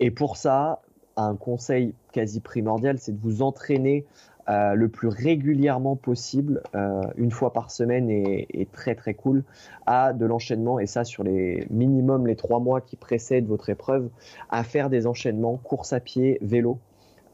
Et 0.00 0.10
pour 0.10 0.36
ça, 0.36 0.82
un 1.16 1.36
conseil 1.36 1.94
quasi 2.12 2.40
primordial, 2.40 2.98
c'est 2.98 3.12
de 3.12 3.20
vous 3.20 3.42
entraîner 3.42 4.04
euh, 4.50 4.74
le 4.74 4.88
plus 4.88 5.08
régulièrement 5.08 5.96
possible, 5.96 6.62
euh, 6.74 7.00
une 7.16 7.30
fois 7.30 7.52
par 7.54 7.70
semaine 7.70 8.10
est, 8.10 8.70
très 8.72 8.94
très 8.94 9.14
cool, 9.14 9.42
à 9.86 10.12
de 10.12 10.26
l'enchaînement, 10.26 10.78
et 10.78 10.86
ça 10.86 11.04
sur 11.04 11.24
les 11.24 11.66
minimum 11.70 12.26
les 12.26 12.36
trois 12.36 12.60
mois 12.60 12.82
qui 12.82 12.96
précèdent 12.96 13.46
votre 13.46 13.70
épreuve, 13.70 14.10
à 14.50 14.62
faire 14.62 14.90
des 14.90 15.06
enchaînements 15.06 15.56
course 15.56 15.94
à 15.94 16.00
pied, 16.00 16.38
vélo, 16.42 16.78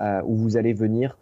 euh, 0.00 0.22
où 0.24 0.36
vous 0.36 0.56
allez 0.56 0.72
venir 0.72 1.18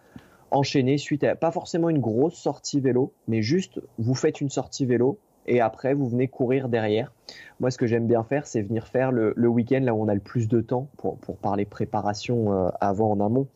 enchaîner 0.50 0.98
suite 0.98 1.24
à 1.24 1.36
pas 1.36 1.50
forcément 1.50 1.88
une 1.88 2.00
grosse 2.00 2.36
sortie 2.36 2.80
vélo, 2.80 3.12
mais 3.26 3.40
juste 3.40 3.80
vous 3.98 4.14
faites 4.14 4.42
une 4.42 4.50
sortie 4.50 4.84
vélo, 4.84 5.18
et 5.46 5.60
après 5.62 5.94
vous 5.94 6.06
venez 6.06 6.28
courir 6.28 6.68
derrière. 6.68 7.12
Moi, 7.60 7.70
ce 7.70 7.78
que 7.78 7.86
j'aime 7.86 8.06
bien 8.06 8.22
faire, 8.22 8.46
c'est 8.46 8.62
venir 8.62 8.86
faire 8.86 9.10
le, 9.10 9.34
week-end 9.48 9.80
là 9.82 9.94
où 9.94 10.02
on 10.02 10.08
a 10.08 10.14
le 10.14 10.20
plus 10.20 10.48
de 10.48 10.60
temps 10.60 10.88
pour, 10.98 11.18
pour 11.18 11.38
parler 11.38 11.64
préparation 11.64 12.70
avant 12.80 13.10
en 13.10 13.20
amont. 13.20 13.48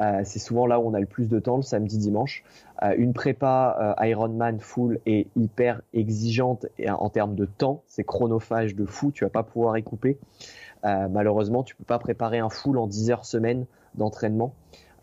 Euh, 0.00 0.22
c'est 0.24 0.38
souvent 0.38 0.66
là 0.66 0.80
où 0.80 0.88
on 0.88 0.94
a 0.94 1.00
le 1.00 1.06
plus 1.06 1.28
de 1.28 1.38
temps, 1.38 1.56
le 1.56 1.62
samedi, 1.62 1.98
dimanche. 1.98 2.42
Euh, 2.82 2.94
une 2.96 3.12
prépa 3.12 3.96
Ironman 4.00 4.58
full 4.60 5.00
est 5.06 5.28
hyper 5.36 5.82
exigeante 5.92 6.66
en 6.88 7.10
termes 7.10 7.34
de 7.34 7.44
temps. 7.44 7.82
C'est 7.86 8.04
chronophage 8.04 8.74
de 8.74 8.86
fou. 8.86 9.10
Tu 9.12 9.24
vas 9.24 9.30
pas 9.30 9.42
pouvoir 9.42 9.76
y 9.78 9.82
couper. 9.82 10.18
malheureusement, 10.82 11.62
tu 11.62 11.76
peux 11.76 11.84
pas 11.84 11.98
préparer 11.98 12.38
un 12.38 12.48
full 12.48 12.78
en 12.78 12.86
10 12.86 13.10
heures 13.10 13.24
semaine 13.24 13.66
d'entraînement. 13.94 14.54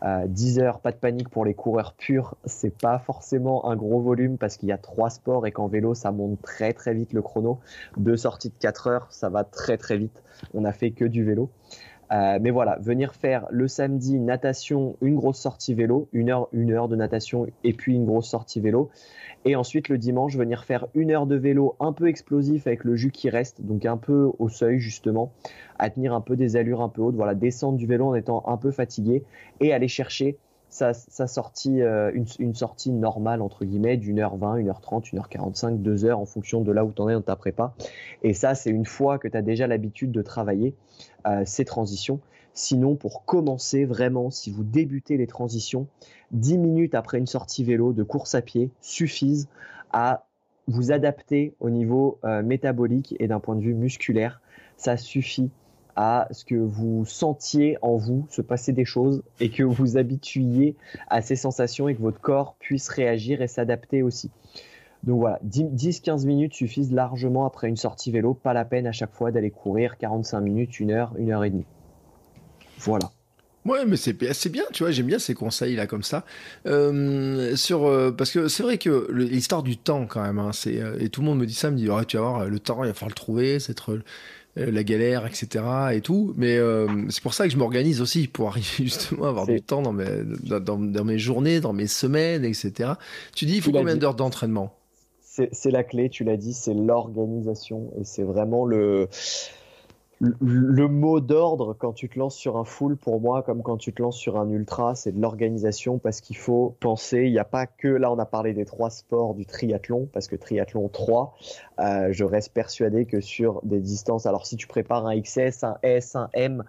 10 0.02 0.60
heures, 0.60 0.80
pas 0.80 0.92
de 0.92 0.96
panique 0.96 1.28
pour 1.28 1.44
les 1.44 1.54
coureurs 1.54 1.92
purs, 1.94 2.36
c'est 2.44 2.76
pas 2.76 2.98
forcément 3.00 3.68
un 3.68 3.76
gros 3.76 4.00
volume 4.00 4.38
parce 4.38 4.56
qu'il 4.56 4.68
y 4.68 4.72
a 4.72 4.78
trois 4.78 5.10
sports 5.10 5.44
et 5.46 5.50
qu'en 5.50 5.66
vélo 5.66 5.94
ça 5.94 6.12
monte 6.12 6.40
très 6.40 6.72
très 6.72 6.94
vite 6.94 7.12
le 7.12 7.22
chrono. 7.22 7.58
Deux 7.96 8.16
sorties 8.16 8.50
de 8.50 8.54
4 8.60 8.86
heures, 8.86 9.06
ça 9.10 9.28
va 9.28 9.42
très 9.42 9.76
très 9.76 9.98
vite. 9.98 10.22
On 10.54 10.64
a 10.64 10.72
fait 10.72 10.92
que 10.92 11.04
du 11.04 11.24
vélo. 11.24 11.50
Euh, 12.10 12.38
mais 12.40 12.50
voilà, 12.50 12.78
venir 12.80 13.14
faire 13.14 13.46
le 13.50 13.68
samedi 13.68 14.18
natation, 14.18 14.96
une 15.02 15.16
grosse 15.16 15.38
sortie 15.38 15.74
vélo, 15.74 16.08
une 16.12 16.30
heure, 16.30 16.48
une 16.52 16.72
heure 16.72 16.88
de 16.88 16.96
natation 16.96 17.46
et 17.64 17.72
puis 17.72 17.94
une 17.94 18.06
grosse 18.06 18.28
sortie 18.28 18.60
vélo. 18.60 18.90
Et 19.44 19.56
ensuite 19.56 19.88
le 19.88 19.98
dimanche, 19.98 20.36
venir 20.36 20.64
faire 20.64 20.86
une 20.94 21.10
heure 21.10 21.26
de 21.26 21.36
vélo 21.36 21.76
un 21.80 21.92
peu 21.92 22.08
explosif 22.08 22.66
avec 22.66 22.84
le 22.84 22.96
jus 22.96 23.10
qui 23.10 23.30
reste, 23.30 23.62
donc 23.62 23.84
un 23.84 23.96
peu 23.96 24.30
au 24.38 24.48
seuil 24.48 24.78
justement, 24.78 25.32
à 25.78 25.90
tenir 25.90 26.14
un 26.14 26.20
peu 26.20 26.36
des 26.36 26.56
allures 26.56 26.80
un 26.80 26.88
peu 26.88 27.02
hautes, 27.02 27.14
voilà, 27.14 27.34
descendre 27.34 27.76
du 27.78 27.86
vélo 27.86 28.06
en 28.06 28.14
étant 28.14 28.42
un 28.46 28.56
peu 28.56 28.70
fatigué 28.70 29.22
et 29.60 29.72
aller 29.72 29.88
chercher 29.88 30.38
sa, 30.78 31.26
sortie, 31.26 31.82
euh, 31.82 32.12
une, 32.38 32.54
sortie 32.54 32.92
normale, 32.92 33.42
entre 33.42 33.64
guillemets, 33.64 33.96
d'une 33.96 34.20
heure 34.20 34.36
20, 34.36 34.56
une 34.56 34.68
heure 34.68 34.80
30, 34.80 35.12
une 35.12 35.18
heure 35.18 35.28
45, 35.28 35.82
deux 35.82 36.04
heures 36.04 36.20
en 36.20 36.26
fonction 36.26 36.60
de 36.62 36.70
là 36.72 36.84
où 36.84 36.92
tu 36.92 37.02
en 37.02 37.08
es 37.08 37.14
dans 37.14 37.22
ta 37.22 37.36
prépa. 37.36 37.74
Et 38.22 38.32
ça, 38.34 38.54
c'est 38.54 38.70
une 38.70 38.86
fois 38.86 39.18
que 39.18 39.28
tu 39.28 39.36
as 39.36 39.42
déjà 39.42 39.66
l'habitude 39.66 40.12
de 40.12 40.22
travailler 40.22 40.74
euh, 41.26 41.42
ces 41.44 41.64
transitions. 41.64 42.20
Sinon, 42.54 42.96
pour 42.96 43.24
commencer 43.24 43.84
vraiment, 43.84 44.30
si 44.30 44.50
vous 44.50 44.64
débutez 44.64 45.16
les 45.16 45.26
transitions, 45.26 45.86
10 46.32 46.58
minutes 46.58 46.94
après 46.94 47.18
une 47.18 47.26
sortie 47.26 47.64
vélo 47.64 47.92
de 47.92 48.02
course 48.02 48.34
à 48.34 48.42
pied 48.42 48.70
suffisent 48.80 49.48
à 49.92 50.26
vous 50.66 50.92
adapter 50.92 51.54
au 51.60 51.70
niveau 51.70 52.18
euh, 52.24 52.42
métabolique 52.42 53.16
et 53.18 53.26
d'un 53.26 53.40
point 53.40 53.56
de 53.56 53.62
vue 53.62 53.74
musculaire. 53.74 54.40
Ça 54.76 54.96
suffit 54.96 55.50
à 56.00 56.28
ce 56.30 56.44
que 56.44 56.54
vous 56.54 57.04
sentiez 57.04 57.76
en 57.82 57.96
vous 57.96 58.24
se 58.30 58.40
passer 58.40 58.70
des 58.70 58.84
choses 58.84 59.24
et 59.40 59.50
que 59.50 59.64
vous 59.64 59.96
habituiez 59.96 60.76
à 61.08 61.22
ces 61.22 61.34
sensations 61.34 61.88
et 61.88 61.96
que 61.96 62.00
votre 62.00 62.20
corps 62.20 62.54
puisse 62.60 62.88
réagir 62.88 63.42
et 63.42 63.48
s'adapter 63.48 64.04
aussi. 64.04 64.30
Donc 65.02 65.18
voilà, 65.18 65.40
10-15 65.44 66.24
minutes 66.24 66.54
suffisent 66.54 66.92
largement 66.92 67.46
après 67.46 67.66
une 67.68 67.76
sortie 67.76 68.12
vélo, 68.12 68.32
pas 68.32 68.52
la 68.52 68.64
peine 68.64 68.86
à 68.86 68.92
chaque 68.92 69.12
fois 69.12 69.32
d'aller 69.32 69.50
courir 69.50 69.98
45 69.98 70.40
minutes, 70.40 70.78
une 70.78 70.92
heure, 70.92 71.14
une 71.18 71.32
heure 71.32 71.42
et 71.42 71.50
demie. 71.50 71.66
Voilà. 72.78 73.10
Ouais, 73.64 73.84
mais 73.84 73.96
c'est 73.96 74.12
bien, 74.12 74.62
tu 74.72 74.82
vois, 74.84 74.92
j'aime 74.92 75.06
bien 75.06 75.18
ces 75.18 75.34
conseils 75.34 75.76
là 75.76 75.86
comme 75.86 76.02
ça. 76.04 76.24
Euh, 76.66 77.54
sur 77.54 77.86
euh, 77.86 78.12
parce 78.12 78.30
que 78.30 78.48
c'est 78.48 78.62
vrai 78.62 78.78
que 78.78 79.08
l'histoire 79.12 79.62
du 79.62 79.76
temps 79.76 80.06
quand 80.06 80.22
même, 80.22 80.38
hein, 80.38 80.52
euh, 80.68 80.96
et 81.00 81.10
tout 81.10 81.20
le 81.20 81.26
monde 81.26 81.38
me 81.38 81.44
dit 81.44 81.54
ça, 81.54 81.70
me 81.70 81.76
dit 81.76 81.88
tu 82.06 82.16
vas 82.16 82.22
voir 82.22 82.46
le 82.46 82.58
temps, 82.60 82.82
il 82.84 82.86
va 82.86 82.94
falloir 82.94 83.10
le 83.10 83.14
trouver, 83.14 83.60
c'est 83.60 83.74
la 84.56 84.82
galère, 84.82 85.26
etc. 85.26 85.64
et 85.92 86.00
tout. 86.00 86.34
Mais 86.36 86.56
euh, 86.56 86.86
c'est 87.10 87.22
pour 87.22 87.34
ça 87.34 87.46
que 87.46 87.52
je 87.52 87.58
m'organise 87.58 88.00
aussi 88.00 88.26
pour 88.28 88.48
arriver 88.48 88.66
justement 88.78 89.26
à 89.26 89.28
avoir 89.28 89.46
du 89.46 89.60
temps 89.62 89.82
dans 89.82 89.92
mes, 89.92 90.06
dans, 90.60 91.04
mes 91.04 91.18
journées, 91.18 91.60
dans 91.60 91.72
mes 91.72 91.86
semaines, 91.86 92.44
etc. 92.44 92.92
Tu 93.34 93.46
dis, 93.46 93.56
il 93.56 93.62
faut 93.62 93.72
combien 93.72 93.96
d'heures 93.96 94.14
d'entraînement? 94.14 94.74
C'est 95.52 95.70
la 95.70 95.84
clé, 95.84 96.08
tu 96.10 96.24
l'as 96.24 96.36
dit, 96.36 96.52
c'est 96.52 96.74
l'organisation 96.74 97.92
et 98.00 98.02
c'est 98.02 98.24
vraiment 98.24 98.64
le 98.64 99.08
le 100.20 100.88
mot 100.88 101.20
d'ordre 101.20 101.74
quand 101.78 101.92
tu 101.92 102.08
te 102.08 102.18
lances 102.18 102.34
sur 102.34 102.56
un 102.56 102.64
full, 102.64 102.96
pour 102.96 103.20
moi, 103.20 103.42
comme 103.42 103.62
quand 103.62 103.76
tu 103.76 103.92
te 103.92 104.02
lances 104.02 104.16
sur 104.16 104.38
un 104.38 104.48
ultra, 104.50 104.94
c'est 104.94 105.12
de 105.12 105.20
l'organisation 105.20 105.98
parce 105.98 106.20
qu'il 106.20 106.36
faut 106.36 106.76
penser. 106.80 107.24
Il 107.24 107.32
n'y 107.32 107.38
a 107.38 107.44
pas 107.44 107.66
que 107.66 107.88
là, 107.88 108.10
on 108.10 108.18
a 108.18 108.26
parlé 108.26 108.52
des 108.52 108.64
trois 108.64 108.90
sports 108.90 109.34
du 109.34 109.46
triathlon 109.46 110.08
parce 110.12 110.26
que 110.26 110.36
triathlon 110.36 110.88
3, 110.88 111.36
euh, 111.80 112.08
je 112.10 112.24
reste 112.24 112.52
persuadé 112.52 113.04
que 113.04 113.20
sur 113.20 113.60
des 113.62 113.80
distances, 113.80 114.26
alors 114.26 114.46
si 114.46 114.56
tu 114.56 114.66
prépares 114.66 115.06
un 115.06 115.20
XS, 115.20 115.62
un 115.62 115.78
S, 115.82 116.16
un 116.16 116.28
M, 116.32 116.64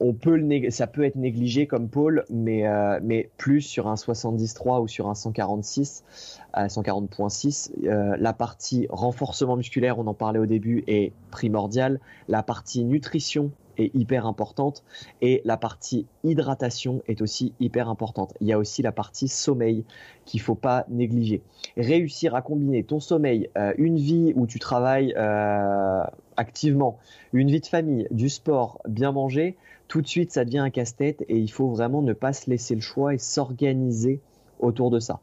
on 0.00 0.12
peut 0.12 0.36
le 0.36 0.70
ça 0.70 0.86
peut 0.86 1.04
être 1.04 1.16
négligé 1.16 1.66
comme 1.66 1.88
pôle, 1.88 2.24
mais, 2.28 2.66
euh, 2.66 3.00
mais 3.02 3.30
plus 3.38 3.62
sur 3.62 3.88
un 3.88 3.96
73 3.96 4.80
ou 4.80 4.88
sur 4.88 5.08
un 5.08 5.14
146, 5.14 6.38
à 6.52 6.66
140.6. 6.66 7.70
Euh, 7.84 8.16
la 8.18 8.32
partie 8.32 8.86
renforcement 8.90 9.56
musculaire, 9.56 9.98
on 9.98 10.06
en 10.06 10.14
parlait 10.14 10.38
au 10.38 10.46
début, 10.46 10.84
est 10.86 11.12
primordiale. 11.30 12.00
La 12.28 12.42
partie 12.42 12.84
nutrition 12.84 13.50
est 13.78 13.94
hyper 13.94 14.26
importante 14.26 14.84
et 15.22 15.40
la 15.46 15.56
partie 15.56 16.06
hydratation 16.24 17.02
est 17.08 17.22
aussi 17.22 17.54
hyper 17.58 17.88
importante. 17.88 18.34
Il 18.40 18.46
y 18.46 18.52
a 18.52 18.58
aussi 18.58 18.82
la 18.82 18.92
partie 18.92 19.28
sommeil 19.28 19.84
qu'il 20.26 20.42
faut 20.42 20.54
pas 20.54 20.84
négliger. 20.90 21.40
Réussir 21.78 22.34
à 22.34 22.42
combiner 22.42 22.84
ton 22.84 23.00
sommeil, 23.00 23.48
euh, 23.56 23.72
une 23.78 23.96
vie 23.96 24.34
où 24.36 24.46
tu 24.46 24.58
travailles 24.58 25.14
activement, 26.42 26.98
une 27.32 27.50
vie 27.50 27.60
de 27.60 27.66
famille, 27.66 28.06
du 28.10 28.28
sport, 28.28 28.80
bien 28.88 29.12
manger, 29.12 29.56
tout 29.88 30.02
de 30.02 30.06
suite 30.06 30.32
ça 30.32 30.44
devient 30.44 30.58
un 30.58 30.70
casse-tête 30.70 31.24
et 31.28 31.38
il 31.38 31.50
faut 31.50 31.68
vraiment 31.68 32.02
ne 32.02 32.12
pas 32.12 32.32
se 32.32 32.50
laisser 32.50 32.74
le 32.74 32.80
choix 32.80 33.14
et 33.14 33.18
s'organiser 33.18 34.20
autour 34.58 34.90
de 34.90 34.98
ça. 34.98 35.20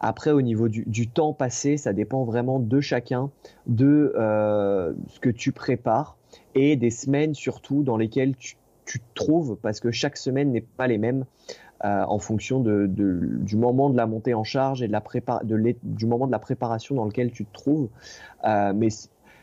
Après, 0.00 0.30
au 0.30 0.42
niveau 0.42 0.68
du, 0.68 1.08
temps 1.08 1.32
passé, 1.32 1.76
ça 1.76 1.92
dépend 1.92 2.24
vraiment 2.24 2.60
de 2.60 2.80
chacun, 2.80 3.30
de 3.66 4.12
euh, 4.16 4.92
ce 5.08 5.18
que 5.18 5.30
tu 5.30 5.50
prépares 5.50 6.16
et 6.54 6.76
des 6.76 6.90
semaines 6.90 7.34
surtout 7.34 7.82
dans 7.82 7.96
lesquelles 7.96 8.36
tu, 8.36 8.56
te 8.84 8.98
trouves, 9.14 9.56
parce 9.60 9.80
que 9.80 9.90
chaque 9.90 10.16
semaine 10.16 10.52
n'est 10.52 10.62
pas 10.62 10.86
les 10.86 10.98
mêmes. 10.98 11.24
Euh, 11.84 12.02
en 12.08 12.18
fonction 12.18 12.58
du 12.58 13.56
moment 13.56 13.88
de 13.88 13.96
la 13.96 14.06
montée 14.06 14.34
en 14.34 14.42
charge 14.42 14.82
et 14.82 14.88
de 14.88 14.92
la 14.92 15.00
du 15.84 16.06
moment 16.06 16.26
de 16.26 16.32
la 16.32 16.40
préparation 16.40 16.96
dans 16.96 17.04
lequel 17.04 17.30
tu 17.30 17.44
te 17.44 17.52
trouves. 17.52 17.88
Euh, 18.44 18.72
mais 18.74 18.88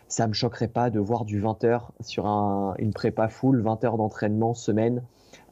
ça 0.07 0.27
me 0.27 0.33
choquerait 0.33 0.67
pas 0.67 0.89
de 0.89 0.99
voir 0.99 1.25
du 1.25 1.39
20 1.39 1.63
heures 1.63 1.91
sur 2.01 2.25
une 2.25 2.93
prépa 2.93 3.27
full, 3.27 3.61
20 3.61 3.83
heures 3.83 3.97
d'entraînement 3.97 4.53
semaine, 4.53 5.01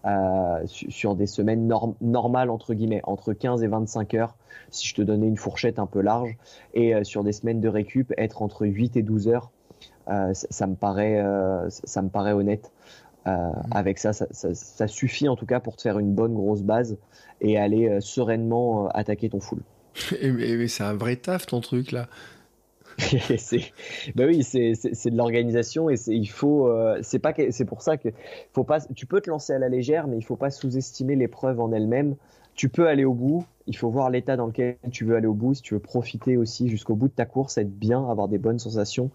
euh, 0.05 0.59
sur 0.67 1.15
des 1.15 1.27
semaines 1.27 1.71
normales, 2.01 2.49
entre 2.49 2.73
guillemets, 2.73 2.99
entre 3.05 3.31
15 3.31 3.63
et 3.63 3.67
25 3.67 4.13
heures, 4.15 4.35
si 4.69 4.85
je 4.85 4.95
te 4.95 5.01
donnais 5.01 5.27
une 5.27 5.37
fourchette 5.37 5.79
un 5.79 5.85
peu 5.85 6.01
large, 6.01 6.35
et 6.73 6.93
euh, 6.93 7.05
sur 7.05 7.23
des 7.23 7.31
semaines 7.31 7.61
de 7.61 7.69
récup, 7.69 8.13
être 8.17 8.41
entre 8.41 8.65
8 8.65 8.97
et 8.97 9.01
12 9.01 9.29
heures, 9.29 9.51
euh, 10.09 10.33
ça, 10.33 10.67
me 10.67 10.75
paraît, 10.75 11.23
ça 11.69 12.01
me 12.01 12.09
paraît 12.09 12.33
honnête. 12.33 12.71
Mmh. 13.25 13.51
Avec 13.71 13.99
ça 13.99 14.11
ça, 14.11 14.87
suffit 14.89 15.29
en 15.29 15.37
tout 15.37 15.45
cas 15.45 15.61
pour 15.61 15.77
te 15.77 15.83
faire 15.83 15.97
une 15.97 16.13
bonne 16.13 16.33
grosse 16.33 16.61
base 16.61 16.97
et 17.39 17.57
aller 17.57 18.01
sereinement 18.01 18.89
attaquer 18.89 19.29
ton 19.29 19.39
full. 19.39 19.61
Mais, 20.21 20.67
c'est 20.67 20.83
un 20.83 20.93
vrai 20.93 21.15
taf 21.15 21.45
ton 21.45 21.61
truc 21.61 21.93
là. 21.93 22.07
bah 24.15 24.25
oui 24.27 24.43
c'est 24.43 25.09
de 25.09 25.17
l'organisation 25.17 25.89
et 25.89 25.95
il 26.07 26.29
faut 26.29 26.67
euh, 26.67 26.99
c'est 27.01 27.19
pas 27.19 27.33
c'est 27.49 27.65
pour 27.65 27.81
ça 27.81 27.97
que 27.97 28.09
faut 28.51 28.63
pas 28.63 28.81
tu 28.95 29.05
peux 29.05 29.21
te 29.21 29.29
lancer 29.29 29.53
à 29.53 29.59
la 29.59 29.69
légère 29.69 30.07
mais 30.07 30.17
il 30.17 30.23
faut 30.23 30.35
pas 30.35 30.51
sous-estimer 30.51 31.15
l'épreuve 31.15 31.59
en 31.59 31.71
elle-même. 31.71 32.15
Tu 32.55 32.69
peux 32.69 32.87
aller 32.87 33.03
au 33.03 33.15
bout 33.15 33.45
il 33.65 33.77
faut 33.77 33.89
voir 33.89 34.09
l'état 34.09 34.35
dans 34.35 34.47
lequel 34.47 34.77
tu 34.91 35.05
veux 35.05 35.15
aller 35.15 35.27
au 35.27 35.33
bout. 35.33 35.53
Si 35.53 35.61
tu 35.61 35.73
veux 35.73 35.79
profiter 35.79 36.37
aussi 36.37 36.67
jusqu'au 36.67 36.95
bout 36.95 37.07
de 37.07 37.13
ta 37.13 37.25
course 37.25 37.57
être 37.57 37.71
bien 37.71 38.09
avoir 38.09 38.27
des 38.27 38.37
bonnes 38.37 38.59
sensations. 38.59 39.09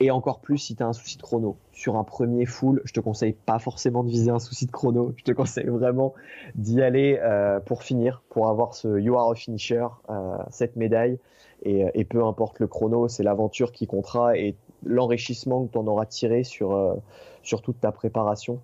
Et 0.00 0.10
encore 0.10 0.40
plus 0.40 0.58
si 0.58 0.76
tu 0.76 0.82
as 0.82 0.86
un 0.86 0.92
souci 0.92 1.16
de 1.16 1.22
chrono. 1.22 1.56
Sur 1.72 1.96
un 1.96 2.04
premier 2.04 2.46
full 2.46 2.82
je 2.84 2.92
te 2.92 3.00
conseille 3.00 3.32
pas 3.32 3.58
forcément 3.58 4.04
de 4.04 4.10
viser 4.10 4.30
un 4.30 4.38
souci 4.38 4.66
de 4.66 4.72
chrono. 4.72 5.14
Je 5.16 5.24
te 5.24 5.32
conseille 5.32 5.66
vraiment 5.66 6.14
d'y 6.54 6.82
aller 6.82 7.18
euh, 7.22 7.60
pour 7.60 7.82
finir 7.82 8.22
pour 8.28 8.48
avoir 8.48 8.74
ce 8.74 8.98
you 8.98 9.16
are 9.16 9.30
a 9.30 9.34
finisher 9.34 9.86
euh, 10.10 10.36
cette 10.50 10.76
médaille 10.76 11.18
et, 11.66 12.04
peu 12.04 12.24
importe 12.24 12.60
le 12.60 12.66
chrono, 12.66 13.08
c'est 13.08 13.22
l'aventure 13.22 13.72
qui 13.72 13.86
comptera 13.86 14.36
et 14.36 14.56
l'enrichissement 14.84 15.66
que 15.66 15.72
tu 15.72 15.78
en 15.78 15.86
auras 15.86 16.06
tiré 16.06 16.44
sur, 16.44 16.96
sur 17.42 17.62
toute 17.62 17.80
ta 17.80 17.92
préparation. 17.92 18.60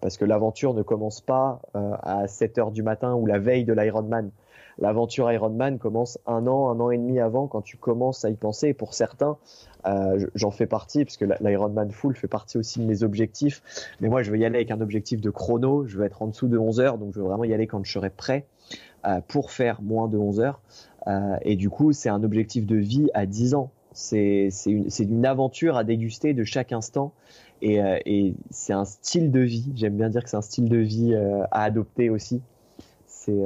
parce 0.00 0.16
que 0.16 0.24
l'aventure 0.24 0.74
ne 0.74 0.82
commence 0.82 1.20
pas 1.20 1.60
à 1.74 2.26
7 2.26 2.58
heures 2.58 2.70
du 2.72 2.82
matin 2.82 3.14
ou 3.14 3.26
la 3.26 3.38
veille 3.38 3.64
de 3.64 3.72
l'Ironman 3.72 4.30
l'aventure 4.78 5.30
Ironman 5.32 5.78
commence 5.78 6.18
un 6.26 6.46
an, 6.46 6.70
un 6.70 6.80
an 6.80 6.90
et 6.90 6.98
demi 6.98 7.18
avant 7.20 7.46
quand 7.46 7.62
tu 7.62 7.76
commences 7.76 8.24
à 8.24 8.30
y 8.30 8.34
penser. 8.34 8.68
Et 8.68 8.74
pour 8.74 8.94
certains, 8.94 9.36
euh, 9.86 10.26
j'en 10.34 10.50
fais 10.50 10.66
partie 10.66 11.04
parce 11.04 11.16
que 11.16 11.24
l'Ironman 11.40 11.90
full 11.90 12.14
fait 12.16 12.28
partie 12.28 12.58
aussi 12.58 12.80
de 12.80 12.84
mes 12.84 13.02
objectifs. 13.02 13.62
Mais 14.00 14.08
moi, 14.08 14.22
je 14.22 14.30
veux 14.30 14.38
y 14.38 14.44
aller 14.44 14.56
avec 14.56 14.70
un 14.70 14.80
objectif 14.80 15.20
de 15.20 15.30
chrono. 15.30 15.86
Je 15.86 15.98
veux 15.98 16.04
être 16.04 16.22
en 16.22 16.28
dessous 16.28 16.48
de 16.48 16.58
11 16.58 16.80
heures, 16.80 16.98
donc 16.98 17.14
je 17.14 17.20
veux 17.20 17.26
vraiment 17.26 17.44
y 17.44 17.54
aller 17.54 17.66
quand 17.66 17.84
je 17.84 17.92
serai 17.92 18.10
prêt 18.10 18.46
euh, 19.06 19.20
pour 19.26 19.50
faire 19.50 19.80
moins 19.82 20.08
de 20.08 20.18
11 20.18 20.40
heures. 20.40 20.60
Euh, 21.06 21.36
et 21.42 21.56
du 21.56 21.70
coup, 21.70 21.92
c'est 21.92 22.08
un 22.08 22.22
objectif 22.22 22.66
de 22.66 22.76
vie 22.76 23.08
à 23.14 23.26
10 23.26 23.54
ans. 23.54 23.70
C'est 23.92 24.48
une, 24.66 24.88
une, 24.98 25.26
aventure 25.26 25.76
à 25.76 25.84
déguster 25.84 26.34
de 26.34 26.44
chaque 26.44 26.72
instant. 26.72 27.12
Et, 27.62 27.78
et 28.04 28.34
c'est 28.50 28.74
un 28.74 28.84
style 28.84 29.30
de 29.30 29.40
vie. 29.40 29.72
J'aime 29.74 29.96
bien 29.96 30.10
dire 30.10 30.22
que 30.22 30.28
c'est 30.28 30.36
un 30.36 30.42
style 30.42 30.68
de 30.68 30.76
vie 30.76 31.14
à 31.50 31.62
adopter 31.62 32.10
aussi. 32.10 32.42
C'est 33.06 33.42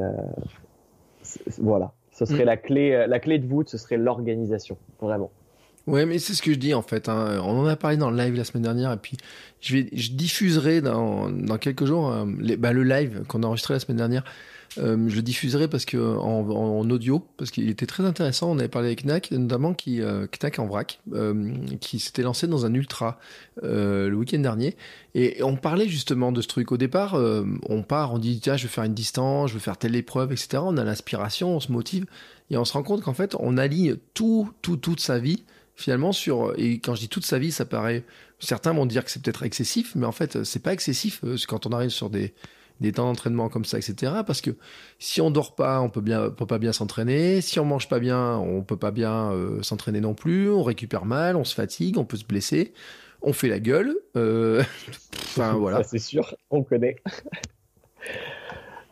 voilà, 1.59 1.93
ce 2.13 2.25
serait 2.25 2.43
mm. 2.43 2.47
la 2.47 2.57
clé, 2.57 2.93
euh, 2.93 3.07
la 3.07 3.19
clé 3.21 3.39
de 3.39 3.47
voûte, 3.47 3.69
ce 3.69 3.79
serait 3.79 3.97
l'organisation, 3.97 4.77
vraiment. 5.01 5.31
Ouais, 5.87 6.05
mais 6.07 6.19
c'est 6.19 6.35
ce 6.35 6.43
que 6.43 6.53
je 6.53 6.59
dis 6.59 6.75
en 6.75 6.83
fait. 6.83 7.09
Hein. 7.09 7.41
On 7.43 7.59
en 7.59 7.67
a 7.67 7.77
parlé 7.77 7.97
dans 7.97 8.11
le 8.11 8.17
live 8.17 8.35
la 8.35 8.45
semaine 8.45 8.63
dernière, 8.63 8.93
et 8.93 8.97
puis 8.97 9.17
je, 9.61 9.77
vais, 9.77 9.89
je 9.93 10.13
diffuserai 10.13 10.83
dans, 10.83 11.31
dans 11.31 11.59
quelques 11.59 11.87
jours 11.87 12.13
euh, 12.13 12.27
bah, 12.59 12.73
le 12.73 12.85
live 12.85 13.23
qu'on 13.27 13.43
a 13.43 13.47
enregistré 13.47 13.75
la 13.75 13.81
semaine 13.81 13.97
dernière 13.97 14.25
euh, 14.79 15.09
je 15.09 15.17
le 15.17 15.23
diffuserai 15.23 15.67
parce 15.67 15.85
que 15.85 15.97
en, 15.97 16.89
audio, 16.91 17.27
parce 17.37 17.51
qu'il 17.51 17.69
était 17.69 17.87
très 17.87 18.05
intéressant. 18.05 18.51
On 18.51 18.59
avait 18.59 18.69
parlé 18.69 18.89
avec 18.89 19.05
Knack, 19.05 19.31
notamment 19.33 19.75
qui 19.75 20.01
euh, 20.01 20.27
Knack 20.27 20.59
en 20.59 20.67
vrac, 20.67 21.01
euh, 21.13 21.55
qui 21.81 21.99
s'était 21.99 22.23
lancé 22.23 22.47
dans 22.47 22.67
un 22.67 22.75
ultra 22.75 23.19
le 23.63 24.15
week-end 24.15 24.39
dernier, 24.39 24.77
et 25.15 25.43
on 25.43 25.57
parlait 25.57 25.89
justement 25.89 26.33
de 26.33 26.41
ce 26.41 26.49
truc. 26.49 26.73
Au 26.73 26.77
départ, 26.77 27.15
on 27.69 27.83
part, 27.83 28.15
on 28.15 28.19
dit 28.19 28.41
tiens, 28.41 28.57
je 28.57 28.63
vais 28.63 28.69
faire 28.69 28.85
une 28.85 28.95
distance, 28.95 29.51
je 29.51 29.55
veux 29.55 29.61
faire 29.61 29.77
telle 29.77 29.97
épreuve, 29.97 30.33
etc. 30.33 30.63
On 30.65 30.77
a 30.77 30.85
l'inspiration, 30.85 31.57
on 31.57 31.61
se 31.61 31.71
motive, 31.71 32.07
et 32.51 32.57
on 32.57 32.65
se 32.65 32.73
rend 32.73 32.83
compte 32.83 33.03
qu'en 33.03 33.13
fait, 33.13 33.37
on 33.39 33.59
aligne 33.59 33.97
tout, 34.15 34.51
tout, 34.63 34.77
toute 34.77 35.01
sa 35.01 35.19
vie 35.19 35.45
finalement 35.77 36.13
sur 36.13 36.53
et 36.59 36.79
quand 36.79 36.95
je 36.95 37.01
dis 37.01 37.09
toute 37.09 37.25
sa 37.25 37.39
vie 37.39 37.53
ça 37.53 37.65
paraît 37.65 38.05
certains 38.39 38.75
vont 38.75 38.85
dire 38.85 39.03
que 39.03 39.11
c'est 39.11 39.23
peut-être 39.23 39.45
excessif 39.45 39.95
mais 39.95 40.05
en 40.05 40.13
fait 40.13 40.45
c'est 40.45 40.59
pas 40.59 40.75
excessif 40.75 41.25
quand 41.49 41.65
on 41.65 41.71
arrive 41.71 41.89
sur 41.89 42.11
des 42.11 42.35
des 42.81 42.93
temps 42.93 43.05
d'entraînement 43.05 43.49
comme 43.49 43.65
ça, 43.65 43.79
etc. 43.79 44.13
Parce 44.27 44.41
que 44.41 44.51
si 44.99 45.21
on 45.21 45.31
dort 45.31 45.55
pas, 45.55 45.81
on 45.81 45.89
peut 45.91 46.01
bien, 46.01 46.31
peut 46.31 46.47
pas 46.47 46.59
bien 46.59 46.73
s'entraîner. 46.73 47.41
Si 47.41 47.61
on 47.61 47.65
mange 47.65 47.89
pas 47.89 48.01
bien, 48.01 48.37
on 48.39 48.63
peut 48.63 48.77
pas 48.77 48.91
bien 48.91 49.33
euh, 49.33 49.63
s'entraîner 49.63 50.01
non 50.01 50.15
plus. 50.15 50.51
On 50.51 50.63
récupère 50.63 51.05
mal, 51.05 51.37
on 51.37 51.45
se 51.45 51.55
fatigue, 51.55 51.99
on 51.99 52.05
peut 52.05 52.17
se 52.17 52.25
blesser, 52.25 52.73
on 53.23 53.33
fait 53.33 53.49
la 53.49 53.61
gueule. 53.61 53.97
Euh... 54.17 54.63
enfin 55.15 55.53
voilà. 55.59 55.83
c'est 55.85 55.99
sûr, 55.99 56.35
on 56.51 56.63
connaît. 56.63 56.97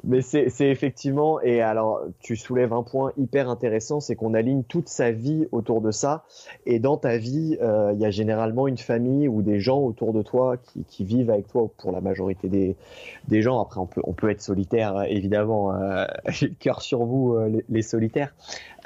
Mais 0.04 0.22
c'est 0.22 0.48
effectivement, 0.60 1.40
et 1.40 1.60
alors 1.60 2.00
tu 2.20 2.36
soulèves 2.36 2.72
un 2.72 2.82
point 2.82 3.12
hyper 3.16 3.48
intéressant, 3.48 4.00
c'est 4.00 4.14
qu'on 4.14 4.34
aligne 4.34 4.62
toute 4.62 4.88
sa 4.88 5.10
vie 5.10 5.46
autour 5.52 5.80
de 5.80 5.90
ça. 5.90 6.24
Et 6.66 6.78
dans 6.78 6.96
ta 6.96 7.18
vie, 7.18 7.58
euh, 7.60 7.92
il 7.94 8.00
y 8.00 8.04
a 8.04 8.10
généralement 8.10 8.68
une 8.68 8.78
famille 8.78 9.28
ou 9.28 9.42
des 9.42 9.60
gens 9.60 9.80
autour 9.80 10.12
de 10.12 10.22
toi 10.22 10.56
qui, 10.56 11.04
vivent 11.04 11.30
avec 11.30 11.48
toi 11.48 11.70
pour 11.78 11.92
la 11.92 12.00
majorité 12.00 12.48
des, 12.48 13.42
gens. 13.42 13.60
Après, 13.60 13.80
on 13.80 13.86
peut, 13.86 14.00
on 14.04 14.12
peut 14.12 14.30
être 14.30 14.42
solitaire, 14.42 15.04
évidemment. 15.08 15.72
Euh, 15.72 16.04
cœur 16.58 16.82
sur 16.82 17.04
vous, 17.04 17.34
euh, 17.34 17.62
les, 17.68 17.82
solitaires. 17.82 18.34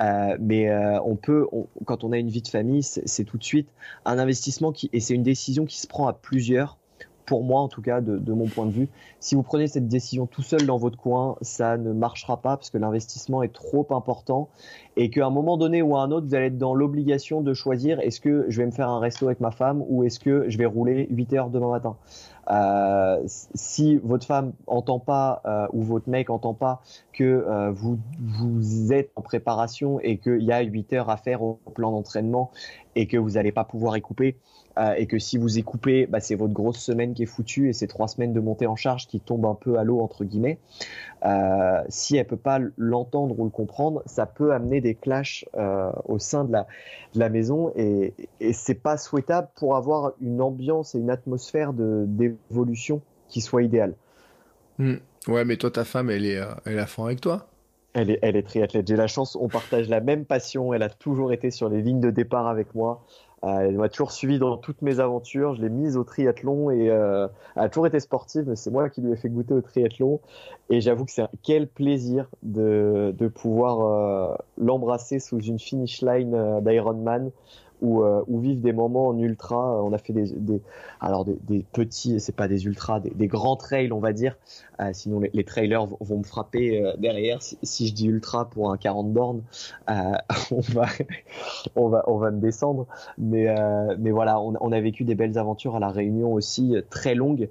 Euh, 0.01 0.37
mais 0.41 0.69
euh, 0.69 1.01
on 1.05 1.17
peut, 1.17 1.47
quand 1.85 2.05
on 2.05 2.13
a 2.13 2.19
une 2.19 2.29
vie 2.29 2.43
de 2.43 2.49
famille, 2.49 2.83
c'est 2.83 3.25
tout 3.25 3.39
de 3.39 3.45
suite 3.45 3.69
un 4.05 4.19
investissement 4.19 4.73
qui, 4.73 4.91
et 4.93 5.01
c'est 5.01 5.15
une 5.15 5.23
décision 5.23 5.65
qui 5.65 5.81
se 5.81 5.87
prend 5.87 6.07
à 6.07 6.13
plusieurs 6.13 6.79
pour 7.27 7.45
moi 7.45 7.61
en 7.61 7.69
tout 7.69 7.83
cas, 7.83 8.01
de, 8.01 8.33
mon 8.33 8.47
point 8.47 8.67
de 8.67 8.71
vue. 8.71 8.89
Si 9.21 9.35
vous 9.35 9.43
prenez 9.43 9.67
cette 9.67 9.89
décision 9.89 10.27
tout 10.27 10.43
seul 10.43 10.67
dans 10.67 10.77
votre 10.77 10.97
coin, 10.97 11.37
ça 11.41 11.77
ne 11.77 11.93
marchera 11.93 12.37
pas 12.37 12.57
parce 12.57 12.71
que 12.71 12.79
l'investissement 12.79 13.43
est 13.43 13.53
trop 13.53 13.87
important 13.91 14.49
et 14.97 15.11
qu'à 15.11 15.27
un 15.27 15.31
moment 15.31 15.57
donné 15.57 15.83
ou 15.83 15.97
à 15.97 16.03
un 16.03 16.11
autre, 16.11 16.27
vous 16.27 16.35
allez 16.35 16.47
être 16.47 16.59
dans 16.59 16.75
l'obligation 16.75 17.41
de 17.41 17.55
choisir 17.55 18.01
est-ce 18.01 18.21
que 18.21 18.47
je 18.49 18.61
vais 18.61 18.67
me 18.67 18.73
faire 18.73 18.89
un 18.89 18.99
resto 18.99 19.27
avec 19.27 19.41
ma 19.41 19.51
femme 19.51 19.85
ou 19.89 20.05
est-ce 20.05 20.21
que 20.21 20.49
je 20.49 20.59
vais 20.59 20.67
rouler 20.67 21.07
8 21.11 21.33
heures 21.35 21.51
demain 21.51 21.71
matin? 21.71 21.97
Euh, 22.51 23.23
si 23.25 23.99
votre 23.99 24.27
femme 24.27 24.53
entend 24.67 24.99
pas 24.99 25.43
euh, 25.47 25.69
ou 25.73 25.83
votre 25.83 26.11
mec 26.11 26.29
entend 26.29 26.55
pas 26.55 26.83
que 27.13 27.23
euh, 27.23 27.71
vous, 27.71 27.99
vous 28.21 28.93
êtes 28.93 29.13
en 29.15 29.23
préparation 29.23 30.01
et 30.01 30.19
qu'il 30.19 30.43
y 30.43 30.51
a 30.51 30.61
8 30.61 30.93
heures 30.95 31.11
à 31.11 31.17
faire 31.17 31.43
au 31.43 31.61
plan 31.75 31.93
d'entraînement 31.93 32.51
et 32.97 33.07
que 33.07 33.17
vous 33.17 33.31
n'allez 33.31 33.53
pas 33.53 33.65
pouvoir 33.65 33.97
y 33.97 34.01
couper, 34.01 34.37
euh, 34.79 34.95
et 34.97 35.07
que 35.07 35.19
si 35.19 35.39
vous 35.39 35.59
y 35.59 35.63
coupez, 35.63 36.07
bah, 36.07 36.21
c'est 36.21 36.35
votre 36.35 36.53
grosse 36.53 36.79
semaine 36.79 37.15
qui 37.15 37.25
est 37.25 37.27
foutue 37.27 37.69
et 37.69 37.73
c'est 37.73 37.87
trois 37.87 38.09
semaines 38.09 38.33
de 38.33 38.41
montée 38.41 38.67
en 38.67 38.77
charge 38.77 39.07
qui 39.07 39.21
tombent 39.21 39.47
un 39.47 39.55
peu 39.55 39.79
à 39.79 39.85
l'eau 39.85 40.01
entre 40.01 40.25
guillemets. 40.25 40.59
Euh, 41.25 41.83
si 41.89 42.17
elle 42.17 42.27
peut 42.27 42.37
pas 42.37 42.59
l'entendre 42.77 43.39
ou 43.39 43.45
le 43.45 43.51
comprendre, 43.51 44.03
ça 44.07 44.27
peut 44.27 44.53
amener 44.53 44.81
des 44.81 44.95
clashs 44.95 45.45
euh, 45.57 45.91
au 46.07 46.19
sein 46.19 46.45
de 46.45 46.53
la, 46.53 46.67
de 47.15 47.21
la 47.21 47.29
maison 47.29 47.73
et, 47.77 48.15
et 48.41 48.53
c'est 48.53 48.75
pas 48.75 48.97
souhaitable 48.97 49.49
pour 49.55 49.77
avoir 49.77 50.13
une 50.21 50.41
ambiance 50.41 50.95
et 50.95 50.99
une 50.99 51.11
atmosphère 51.11 51.73
d'évolution 51.73 53.03
qui 53.29 53.41
soit 53.41 53.63
idéale. 53.63 53.95
Hmm. 54.79 54.97
Ouais, 55.29 55.45
mais 55.45 55.57
toi, 55.57 55.71
ta 55.71 55.85
femme, 55.85 56.11
elle 56.11 56.27
est, 56.27 56.41
elle 56.65 56.77
est 56.77 56.81
à 56.81 56.87
fond 56.87 57.05
avec 57.05 57.21
toi? 57.21 57.47
Elle 57.95 58.11
est, 58.11 58.19
elle 58.23 58.37
est 58.37 58.43
triathlète. 58.43 58.89
J'ai 58.89 58.97
la 58.97 59.07
chance, 59.07 59.37
on 59.37 59.49
partage 59.49 59.89
la 59.89 60.01
même 60.01 60.25
passion. 60.25 60.73
Elle 60.73 60.83
a 60.83 60.89
toujours 60.89 61.33
été 61.33 61.51
sur 61.51 61.69
les 61.69 61.83
lignes 61.83 62.01
de 62.01 62.11
départ 62.11 62.49
avec 62.49 62.75
moi. 62.75 63.05
Euh, 63.45 63.61
elle 63.61 63.77
m'a 63.77 63.89
toujours 63.89 64.13
suivi 64.13 64.39
dans 64.39 64.57
toutes 64.57 64.83
mes 64.83 65.01
aventures. 65.01 65.55
Je 65.55 65.63
l'ai 65.63 65.69
mise 65.69 65.97
au 65.97 66.05
triathlon 66.05 66.71
et 66.71 66.91
euh, 66.91 67.27
elle 67.57 67.63
a 67.63 67.69
toujours 67.69 67.87
été 67.87 67.99
sportive, 67.99 68.45
mais 68.47 68.57
c'est 68.57 68.71
moi 68.71 68.89
qui 68.89 69.01
lui 69.01 69.13
ai 69.13 69.17
fait 69.17 69.29
goûter 69.29 69.55
au 69.55 69.61
triathlon. 69.61 70.21
Et 70.71 70.81
j'avoue 70.81 71.05
que 71.05 71.11
c'est 71.11 71.27
quel 71.43 71.67
plaisir 71.67 72.29
de, 72.43 73.15
de 73.17 73.29
pouvoir 73.29 73.81
euh, 73.81 74.37
l'embrasser 74.59 75.19
sous 75.19 75.41
une 75.41 75.59
finish 75.59 76.03
line 76.03 76.61
d'Ironman 76.63 77.31
ou, 77.83 78.03
euh, 78.03 78.25
ou 78.29 78.41
vivre 78.41 78.63
des 78.63 78.73
moments 78.73 79.09
en 79.09 79.19
ultra. 79.19 79.83
On 79.85 79.93
a 79.93 79.99
fait 79.99 80.15
des, 80.15 80.33
des 80.33 80.63
alors 81.03 81.25
des, 81.25 81.67
petits, 81.73 82.21
c'est 82.21 82.35
pas 82.35 82.47
des 82.47 82.65
ultras, 82.65 83.01
des, 83.01 83.27
grands 83.27 83.57
trails, 83.57 83.93
on 83.93 83.99
va 83.99 84.13
dire. 84.13 84.39
Euh, 84.81 84.91
sinon, 84.93 85.21
les, 85.21 85.45
trailers 85.45 85.87
vont 86.01 86.19
me 86.19 86.23
frapper 86.23 86.81
euh, 86.81 86.93
derrière. 86.97 87.43
Si, 87.43 87.89
je 87.89 87.93
dis 87.93 88.07
ultra 88.07 88.49
pour 88.49 88.71
un 88.71 88.77
40 88.77 89.13
bornes, 89.13 89.43
euh, 89.91 89.95
on 90.53 90.61
va, 90.61 90.87
on 91.75 91.89
va, 91.89 92.05
on 92.07 92.19
va 92.19 92.31
me 92.31 92.41
descendre. 92.41 92.87
Mais, 93.19 93.49
euh, 93.49 93.97
mais 93.99 94.13
voilà, 94.13 94.41
on, 94.41 94.73
a 94.73 94.81
vécu 94.81 95.03
des 95.03 95.17
belles 95.17 95.37
aventures 95.39 95.75
à 95.75 95.81
la 95.81 95.91
Réunion 95.91 96.33
aussi, 96.33 96.77
très 96.89 97.17
longues. 97.17 97.51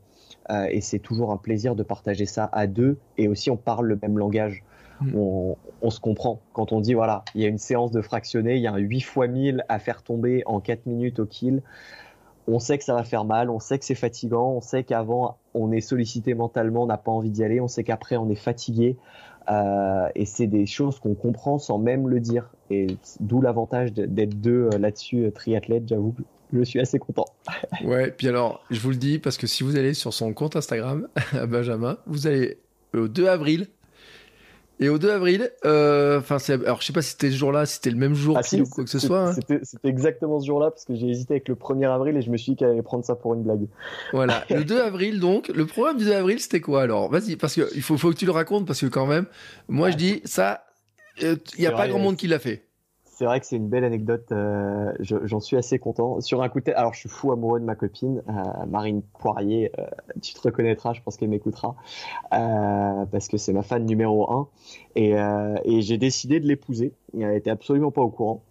et 0.70 0.82
c'est 0.82 1.00
toujours 1.00 1.32
un 1.32 1.38
plaisir 1.38 1.76
de 1.76 1.84
partager 1.84 2.26
ça 2.26 2.50
à 2.54 2.68
deux. 2.68 2.98
Et 3.18 3.28
aussi, 3.28 3.52
on 3.52 3.58
parle 3.58 3.88
le 3.88 4.00
même 4.02 4.18
langage. 4.18 4.64
Mm. 5.02 5.56
on, 5.82 5.89
se 5.89 5.99
comprend. 5.99 6.41
Quand 6.54 6.72
on 6.72 6.80
dit, 6.80 6.93
voilà, 6.93 7.24
il 7.36 7.41
y 7.41 7.45
a 7.45 7.47
une 7.47 7.58
séance 7.58 7.91
de 7.91 8.02
fractionné, 8.02 8.56
il 8.56 8.62
y 8.62 8.68
a 8.68 8.74
un 8.74 8.78
8 8.78 8.97
x 8.97 9.18
1000 9.18 9.66
à 9.68 9.80
faire 9.80 10.04
tomber 10.04 10.43
en 10.45 10.60
4 10.60 10.86
minutes 10.86 11.20
au 11.20 11.26
kill, 11.26 11.62
on 12.47 12.60
sait 12.60 12.78
que 12.78 12.84
ça 12.84 12.93
va 12.93 13.04
faire 13.04 13.26
mal, 13.26 13.49
on 13.49 13.60
sait 13.60 13.80
que 13.80 13.86
c'est 13.86 13.95
fatigant, 13.95 14.49
on 14.52 14.62
sait 14.62 14.84
qu'avant 14.84 15.38
on 15.54 15.72
est 15.72 15.82
sollicité 15.82 16.34
mentalement, 16.34 16.84
on 16.84 16.88
n'a 16.88 16.97
pas 16.97 17.12
envie 17.12 17.30
d'y 17.30 17.43
aller, 17.43 17.62
on 17.62 17.68
sait 17.68 17.84
qu'après 17.84 18.18
on 18.18 18.30
est 18.30 18.36
fatigué. 18.36 18.97
Euh, 19.49 20.08
et 20.16 20.26
c'est 20.26 20.47
des 20.47 20.66
choses 20.66 20.99
qu'on 20.99 21.16
comprend 21.16 21.58
sans 21.58 21.80
même 21.80 22.08
le 22.08 22.20
dire. 22.20 22.49
Et 22.70 22.88
d'où 23.20 23.41
l'avantage 23.41 23.91
d'être 23.93 24.39
deux 24.39 24.70
euh, 24.72 24.78
là-dessus, 24.78 25.26
euh, 25.26 25.32
triathlète, 25.32 25.88
j'avoue. 25.88 26.16
Je 26.54 26.64
suis 26.64 26.80
assez 26.80 26.99
content. 26.99 27.26
ouais, 27.84 28.12
puis 28.12 28.28
alors, 28.28 28.64
je 28.70 28.80
vous 28.80 28.91
le 28.91 28.97
dis 28.97 29.20
parce 29.20 29.38
que 29.38 29.47
si 29.47 29.64
vous 29.64 29.78
allez 29.78 29.93
sur 29.93 30.14
son 30.14 30.34
compte 30.34 30.56
Instagram, 30.56 31.08
à 31.34 31.45
Benjamin, 31.47 31.97
vous 32.06 32.28
allez 32.28 32.60
au 32.93 33.08
2 33.08 33.28
avril, 33.28 33.68
et 34.82 34.90
au 34.90 34.98
2 34.98 35.12
avril, 35.12 35.52
euh, 35.64 36.18
enfin, 36.18 36.38
alors 36.66 36.82
je 36.82 36.88
sais 36.88 36.94
pas 36.94 37.04
si 37.04 37.12
c'était 37.12 37.30
ce 37.30 37.36
jour-là, 37.36 37.68
si 37.68 37.76
c'était 37.76 37.92
le 37.92 37.98
même 37.98 38.16
jour 38.16 38.36
ah, 38.36 38.56
ou 38.56 38.68
quoi 38.68 38.84
que 38.84 38.90
ce 38.90 38.98
soit. 38.98 39.30
Hein. 39.30 39.34
C'était 39.34 39.88
exactement 39.88 40.40
ce 40.40 40.48
jour-là 40.48 40.72
parce 40.72 40.86
que 40.86 40.96
j'ai 40.96 41.08
hésité 41.08 41.36
avec 41.36 41.48
le 41.48 41.54
1er 41.54 41.88
avril 41.88 42.18
et 42.18 42.24
je 42.24 42.32
me 42.32 42.38
suis 42.38 42.54
dit 42.54 42.56
qu'elle 42.56 42.72
allait 42.72 42.82
prendre 42.82 43.06
ça 43.06 43.16
pour 43.16 43.36
une 43.36 43.44
blague. 43.44 43.68
Voilà. 44.12 44.44
le 44.50 44.64
2 44.64 44.82
avril, 44.82 45.20
donc, 45.20 45.50
le 45.50 45.68
programme 45.68 45.98
du 45.98 46.06
2 46.06 46.14
avril, 46.14 46.40
c'était 46.40 46.62
quoi 46.62 46.82
alors? 46.82 47.12
Vas-y, 47.12 47.36
parce 47.36 47.54
que 47.54 47.70
il 47.76 47.84
faut, 47.84 47.96
faut 47.96 48.10
que 48.10 48.18
tu 48.18 48.26
le 48.26 48.32
racontes 48.32 48.66
parce 48.66 48.82
que 48.82 48.88
quand 48.88 49.06
même, 49.06 49.28
moi 49.70 49.92
je 49.92 49.98
dis 49.98 50.22
ça, 50.26 50.66
il 51.20 51.28
euh, 51.28 51.36
y 51.60 51.68
a 51.68 51.72
pas 51.72 51.88
grand 51.88 52.00
monde 52.00 52.18
qui 52.18 52.26
l'a 52.26 52.40
fait 52.40 52.71
c'est 53.22 53.26
vrai 53.26 53.40
que 53.40 53.46
c'est 53.46 53.58
une 53.58 53.70
belle 53.70 53.84
anecdote. 53.84 54.32
Euh, 54.32 54.94
j'en 55.00 55.40
suis 55.40 55.56
assez 55.56 55.78
content. 55.78 56.22
Sur 56.22 56.42
un 56.42 56.50
coup 56.50 56.60
alors 56.76 56.96
je 56.96 57.02
suis 57.02 57.10
fou 57.10 57.32
amoureux 57.32 57.60
de 57.60 57.66
ma 57.66 57.76
copine, 57.76 58.24
euh, 58.28 58.66
Marine 58.66 59.04
Poirier. 59.20 59.72
Euh, 59.78 59.86
tu 60.24 60.34
te 60.34 60.42
reconnaîtras, 60.42 60.94
je 60.94 61.04
pense 61.04 61.18
qu'elle 61.18 61.30
m'écoutera, 61.30 61.76
parce 62.32 63.28
que 63.28 63.38
c'est 63.38 63.54
ma 63.54 63.62
fan 63.62 63.86
numéro 63.86 64.32
un. 64.32 64.48
Et, 64.96 65.12
et 65.66 65.82
j'ai 65.82 66.00
décidé 66.00 66.40
de 66.40 66.48
l'épouser. 66.48 66.94
Elle 67.14 67.36
était 67.36 67.52
absolument 67.52 67.92
pas 67.92 68.02
au 68.02 68.10
courant. 68.10 68.42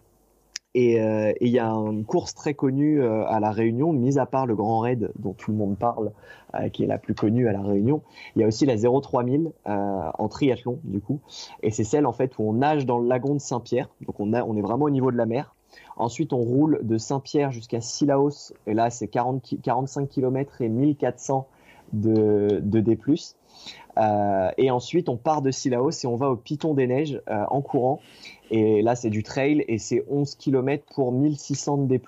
Euh, 0.76 1.32
et 1.40 1.46
il 1.46 1.52
y 1.52 1.58
a 1.58 1.68
une 1.68 2.04
course 2.04 2.34
très 2.34 2.54
connue 2.54 3.02
euh, 3.02 3.26
à 3.26 3.40
la 3.40 3.50
Réunion, 3.50 3.92
mis 3.92 4.18
à 4.18 4.26
part 4.26 4.46
le 4.46 4.54
Grand 4.54 4.78
Raid 4.78 5.10
dont 5.18 5.32
tout 5.32 5.50
le 5.50 5.56
monde 5.56 5.76
parle, 5.76 6.12
euh, 6.54 6.68
qui 6.68 6.84
est 6.84 6.86
la 6.86 6.98
plus 6.98 7.14
connue 7.14 7.48
à 7.48 7.52
la 7.52 7.60
Réunion. 7.60 8.02
Il 8.36 8.42
y 8.42 8.44
a 8.44 8.46
aussi 8.46 8.66
la 8.66 8.76
03000 8.76 9.52
en 9.64 10.28
triathlon 10.28 10.78
du 10.84 11.00
coup, 11.00 11.20
et 11.62 11.70
c'est 11.70 11.84
celle 11.84 12.06
en 12.06 12.12
fait 12.12 12.38
où 12.38 12.48
on 12.48 12.52
nage 12.54 12.86
dans 12.86 12.98
le 12.98 13.08
lagon 13.08 13.34
de 13.34 13.40
Saint-Pierre. 13.40 13.88
Donc 14.06 14.20
on 14.20 14.32
est 14.32 14.62
vraiment 14.62 14.84
au 14.84 14.90
niveau 14.90 15.10
de 15.10 15.16
la 15.16 15.26
mer. 15.26 15.54
Ensuite, 15.96 16.32
on 16.32 16.38
roule 16.38 16.80
de 16.82 16.98
Saint-Pierre 16.98 17.52
jusqu'à 17.52 17.80
Sillaos. 17.80 18.52
Et 18.66 18.74
là, 18.74 18.90
c'est 18.90 19.06
45 19.06 20.08
km 20.08 20.62
et 20.62 20.68
1400 20.68 21.46
de, 21.92 22.60
de 22.62 22.80
D+. 22.80 22.98
Euh, 23.98 24.50
et 24.56 24.70
ensuite, 24.70 25.08
on 25.08 25.16
part 25.16 25.42
de 25.42 25.50
Sillaos 25.50 25.90
et 25.90 26.06
on 26.06 26.16
va 26.16 26.30
au 26.30 26.36
Piton 26.36 26.74
des 26.74 26.86
Neiges 26.86 27.20
euh, 27.28 27.44
en 27.48 27.60
courant. 27.60 28.00
Et 28.50 28.82
là, 28.82 28.96
c'est 28.96 29.10
du 29.10 29.22
trail 29.22 29.64
et 29.68 29.78
c'est 29.78 30.04
11 30.08 30.34
km 30.36 30.84
pour 30.94 31.12
1600 31.12 31.78
de 31.78 31.86
D+. 31.86 32.00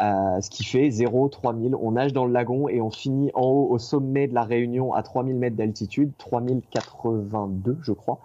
Euh, 0.00 0.40
ce 0.40 0.48
qui 0.48 0.64
fait 0.64 0.90
0, 0.90 1.28
3000. 1.28 1.74
On 1.74 1.92
nage 1.92 2.14
dans 2.14 2.24
le 2.24 2.32
lagon 2.32 2.68
et 2.68 2.80
on 2.80 2.90
finit 2.90 3.30
en 3.34 3.42
haut 3.42 3.68
au 3.70 3.78
sommet 3.78 4.28
de 4.28 4.34
la 4.34 4.44
Réunion 4.44 4.94
à 4.94 5.02
3000 5.02 5.36
mètres 5.36 5.56
d'altitude, 5.56 6.12
3082 6.16 7.78
je 7.82 7.92
crois, 7.92 8.20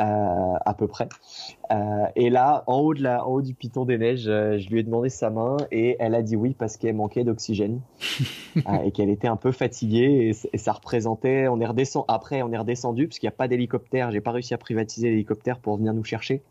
euh, 0.00 0.54
à 0.64 0.74
peu 0.74 0.88
près. 0.88 1.08
Euh, 1.70 2.06
et 2.16 2.28
là, 2.28 2.64
en 2.66 2.78
haut, 2.78 2.92
de 2.92 3.02
la, 3.02 3.24
en 3.24 3.30
haut 3.30 3.42
du 3.42 3.54
piton 3.54 3.84
des 3.84 3.98
neiges, 3.98 4.24
je 4.24 4.68
lui 4.68 4.80
ai 4.80 4.82
demandé 4.82 5.08
sa 5.10 5.30
main 5.30 5.56
et 5.70 5.96
elle 6.00 6.16
a 6.16 6.22
dit 6.22 6.34
oui 6.34 6.54
parce 6.58 6.76
qu'elle 6.76 6.96
manquait 6.96 7.24
d'oxygène 7.24 7.80
et 8.84 8.90
qu'elle 8.90 9.08
était 9.08 9.28
un 9.28 9.36
peu 9.36 9.52
fatiguée 9.52 10.34
et, 10.52 10.58
ça 10.58 10.72
représentait. 10.72 11.46
On 11.46 11.60
est 11.60 11.66
redescendu. 11.66 12.04
Après, 12.08 12.42
on 12.42 12.52
est 12.52 12.58
redescendu 12.58 13.06
parce 13.06 13.20
qu'il 13.20 13.28
n'y 13.28 13.32
a 13.32 13.36
pas 13.36 13.46
d'hélicoptère. 13.46 14.10
J'ai 14.10 14.20
pas 14.20 14.32
réussi 14.32 14.54
à 14.54 14.58
privatiser 14.58 15.10
l'hélicoptère 15.10 15.60
pour 15.60 15.76
venir 15.76 15.94
nous 15.94 16.04
chercher. 16.04 16.42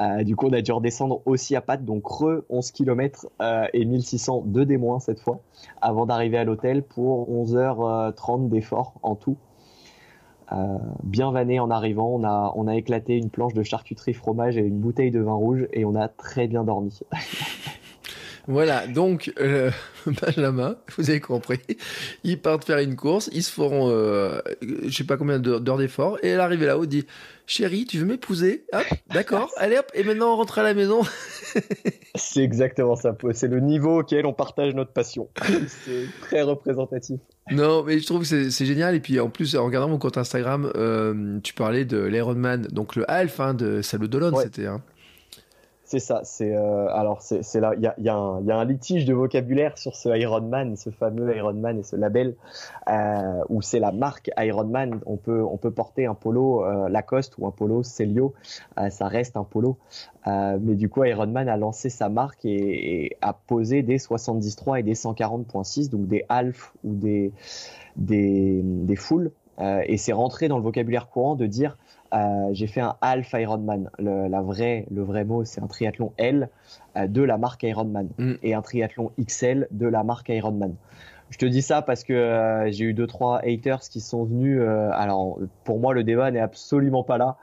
Euh, 0.00 0.24
du 0.24 0.36
coup, 0.36 0.46
on 0.48 0.52
a 0.52 0.60
dû 0.60 0.72
redescendre 0.72 1.20
aussi 1.24 1.54
à 1.56 1.60
pattes, 1.60 1.84
donc 1.84 2.06
re 2.06 2.42
11 2.48 2.70
km 2.72 3.26
euh, 3.40 3.66
et 3.72 3.84
1600 3.84 4.44
de 4.46 4.64
des 4.64 4.76
moins 4.76 5.00
cette 5.00 5.20
fois, 5.20 5.40
avant 5.80 6.06
d'arriver 6.06 6.38
à 6.38 6.44
l'hôtel 6.44 6.82
pour 6.82 7.30
11h30 7.30 8.48
d'effort 8.48 8.94
en 9.02 9.14
tout. 9.14 9.36
Euh, 10.52 10.78
bien 11.02 11.30
vanné 11.32 11.58
en 11.58 11.70
arrivant, 11.70 12.20
on 12.54 12.68
a 12.68 12.76
éclaté 12.76 13.16
une 13.16 13.30
planche 13.30 13.54
de 13.54 13.62
charcuterie 13.62 14.12
fromage 14.12 14.58
et 14.58 14.60
une 14.60 14.78
bouteille 14.78 15.10
de 15.10 15.20
vin 15.20 15.32
rouge 15.32 15.66
et 15.72 15.84
on 15.84 15.94
a 15.94 16.08
très 16.08 16.48
bien 16.48 16.64
dormi. 16.64 17.00
Voilà, 18.46 18.86
donc 18.86 19.32
euh, 19.40 19.70
Benjamin, 20.06 20.76
vous 20.96 21.08
avez 21.08 21.20
compris, 21.20 21.60
ils 22.24 22.38
partent 22.38 22.64
faire 22.64 22.78
une 22.78 22.94
course, 22.94 23.30
ils 23.32 23.42
se 23.42 23.50
feront, 23.50 23.88
euh, 23.90 24.40
je 24.60 24.90
sais 24.90 25.04
pas 25.04 25.16
combien 25.16 25.38
d'heures 25.38 25.78
d'effort, 25.78 26.18
et 26.22 26.28
elle 26.28 26.40
arrive 26.40 26.62
là-haut, 26.64 26.84
dit 26.84 27.06
Chérie, 27.46 27.86
tu 27.86 27.98
veux 27.98 28.06
m'épouser? 28.06 28.66
Hop, 28.72 28.84
d'accord, 29.12 29.50
allez 29.56 29.78
hop, 29.78 29.90
et 29.94 30.04
maintenant 30.04 30.34
on 30.34 30.36
rentre 30.36 30.58
à 30.58 30.62
la 30.62 30.74
maison. 30.74 31.00
c'est 32.14 32.42
exactement 32.42 32.96
ça, 32.96 33.16
c'est 33.32 33.48
le 33.48 33.60
niveau 33.60 34.00
auquel 34.00 34.26
on 34.26 34.34
partage 34.34 34.74
notre 34.74 34.92
passion. 34.92 35.28
c'est 35.84 36.06
très 36.20 36.42
représentatif. 36.42 37.20
Non, 37.50 37.82
mais 37.82 37.98
je 37.98 38.06
trouve 38.06 38.28
que 38.28 38.50
c'est 38.50 38.66
génial. 38.66 38.94
Et 38.94 39.00
puis 39.00 39.20
en 39.20 39.28
plus, 39.28 39.54
en 39.54 39.66
regardant 39.66 39.88
mon 39.88 39.98
compte 39.98 40.16
Instagram, 40.16 40.72
euh, 40.76 41.38
tu 41.42 41.52
parlais 41.52 41.84
de 41.84 42.02
l'Ironman, 42.02 42.62
donc 42.62 42.96
le 42.96 43.10
half 43.10 43.38
hein, 43.40 43.52
de 43.52 43.82
Salut 43.82 44.08
Dolon, 44.08 44.34
c'était. 44.40 44.66
Hein. 44.66 44.82
C'est 45.86 45.98
ça. 45.98 46.22
C'est 46.24 46.56
euh, 46.56 46.88
alors 46.88 47.20
c'est 47.20 47.60
là. 47.60 47.74
Il 47.76 47.82
y 47.82 47.86
a, 47.86 47.94
y, 47.98 48.08
a 48.08 48.14
un 48.16 48.64
litige 48.64 49.04
de 49.04 49.12
vocabulaire 49.12 49.76
sur 49.76 49.94
ce 49.94 50.08
Ironman, 50.08 50.76
ce 50.76 50.88
fameux 50.88 51.36
Ironman 51.36 51.78
et 51.78 51.82
ce 51.82 51.94
label 51.94 52.36
euh, 52.88 53.44
où 53.50 53.60
c'est 53.60 53.80
la 53.80 53.92
marque 53.92 54.30
Ironman. 54.38 55.00
On 55.04 55.18
peut 55.18 55.42
on 55.42 55.58
peut 55.58 55.70
porter 55.70 56.06
un 56.06 56.14
polo 56.14 56.64
euh, 56.64 56.88
Lacoste 56.88 57.34
ou 57.36 57.46
un 57.46 57.50
polo 57.50 57.82
Celio. 57.82 58.32
ça 58.88 59.08
reste 59.08 59.36
un 59.36 59.44
polo. 59.44 59.76
mais 60.26 60.74
du 60.74 60.88
coup, 60.88 61.04
Ironman 61.04 61.50
a 61.50 61.58
lancé 61.58 61.90
sa 61.90 62.08
marque 62.08 62.46
et, 62.46 63.16
a 63.20 63.34
posé 63.34 63.82
des 63.82 63.98
73 63.98 64.78
et 64.78 64.82
des 64.82 64.94
140.6, 64.94 65.90
donc 65.90 66.06
des 66.06 66.24
half 66.30 66.72
ou 66.82 66.94
des 66.94 67.30
des, 67.96 68.62
des 68.64 68.96
full. 68.96 69.32
et 69.60 69.98
c'est 69.98 70.14
rentré 70.14 70.48
dans 70.48 70.56
le 70.56 70.64
vocabulaire 70.64 71.10
courant 71.10 71.36
de 71.36 71.44
dire 71.44 71.76
euh, 72.14 72.48
j'ai 72.52 72.66
fait 72.66 72.80
un 72.80 72.96
half 73.00 73.32
Ironman. 73.32 73.90
Le, 73.98 74.28
la 74.28 74.40
vraie, 74.40 74.86
le 74.90 75.02
vrai 75.02 75.24
mot, 75.24 75.44
c'est 75.44 75.60
un 75.60 75.66
triathlon 75.66 76.12
L 76.16 76.48
euh, 76.96 77.06
de 77.06 77.22
la 77.22 77.38
marque 77.38 77.62
Ironman 77.64 78.08
mm. 78.18 78.34
et 78.42 78.54
un 78.54 78.62
triathlon 78.62 79.10
XL 79.20 79.66
de 79.70 79.86
la 79.86 80.04
marque 80.04 80.28
Ironman. 80.28 80.74
Je 81.30 81.38
te 81.38 81.46
dis 81.46 81.62
ça 81.62 81.82
parce 81.82 82.04
que 82.04 82.12
euh, 82.12 82.70
j'ai 82.70 82.84
eu 82.84 82.94
deux 82.94 83.06
trois 83.06 83.40
haters 83.40 83.80
qui 83.80 84.00
sont 84.00 84.24
venus. 84.24 84.60
alors 84.92 85.38
pour 85.64 85.80
moi, 85.80 85.94
le 85.94 86.04
débat 86.04 86.30
n'est 86.30 86.40
absolument 86.40 87.02
pas 87.02 87.18
là. 87.18 87.36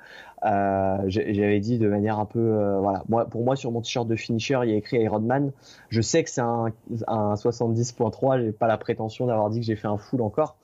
J'avais 0.43 1.59
dit 1.59 1.77
de 1.77 1.87
manière 1.87 2.19
un 2.19 2.25
peu, 2.25 2.77
voilà. 2.79 3.03
Moi, 3.09 3.25
pour 3.25 3.43
moi, 3.43 3.55
sur 3.55 3.71
mon 3.71 3.81
t-shirt 3.81 4.07
de 4.07 4.15
finisher, 4.15 4.59
il 4.63 4.69
y 4.69 4.73
a 4.73 4.77
écrit 4.77 4.97
Ironman. 4.97 5.51
Je 5.89 6.01
sais 6.01 6.23
que 6.23 6.29
c'est 6.29 6.41
un, 6.41 6.67
un 7.07 7.33
70.3. 7.35 8.43
J'ai 8.43 8.51
pas 8.51 8.67
la 8.67 8.77
prétention 8.77 9.27
d'avoir 9.27 9.49
dit 9.49 9.59
que 9.59 9.65
j'ai 9.65 9.75
fait 9.75 9.87
un 9.87 9.97
full 9.97 10.21
encore. 10.21 10.57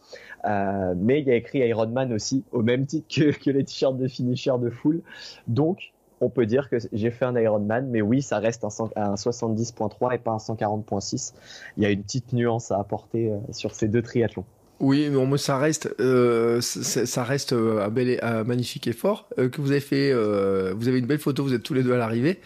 Euh, 0.46 0.94
mais 0.98 1.20
il 1.20 1.28
y 1.28 1.32
a 1.32 1.36
écrit 1.36 1.60
Ironman 1.60 2.14
aussi, 2.14 2.44
au 2.52 2.62
même 2.62 2.86
titre 2.86 3.08
que, 3.14 3.50
les 3.50 3.64
t-shirts 3.64 3.98
de 3.98 4.08
finisher 4.08 4.54
de 4.60 4.70
full. 4.70 5.02
Donc, 5.48 5.94
on 6.22 6.30
peut 6.30 6.46
dire 6.46 6.70
que 6.70 6.78
j'ai 6.94 7.12
fait 7.12 7.26
un 7.26 7.36
Ironman, 7.36 7.88
mais 7.90 8.02
oui, 8.02 8.22
ça 8.22 8.40
reste 8.40 8.64
un, 8.64 8.70
70.3 8.70 10.16
et 10.16 10.18
pas 10.18 10.32
un 10.32 10.38
140.6. 10.38 11.34
Il 11.78 11.84
y 11.84 11.86
a 11.86 11.90
une 11.90 12.02
petite 12.02 12.34
nuance 12.34 12.72
à 12.72 12.80
apporter 12.80 13.32
euh, 13.32 13.38
sur 13.52 13.76
ces 13.76 13.88
deux 13.88 14.02
triathlons. 14.02 14.46
Oui, 14.80 15.10
mais 15.10 15.38
ça 15.38 15.58
reste, 15.58 15.94
euh, 16.00 16.62
ça 16.62 17.24
reste 17.24 17.54
un, 17.54 17.90
bel, 17.90 18.20
un 18.22 18.44
magnifique 18.44 18.88
effort 18.88 19.28
que 19.36 19.60
vous 19.60 19.72
avez 19.72 19.80
fait. 19.80 20.14
vous 20.14 20.88
avez 20.88 21.00
une 21.00 21.08
belle 21.08 21.20
photo, 21.20 21.44
vous 21.44 21.54
êtes 21.54 21.64
tous 21.64 21.74
les 21.74 21.84
deux 21.84 21.94
à 21.94 21.98
l'arrivée. 21.98 22.40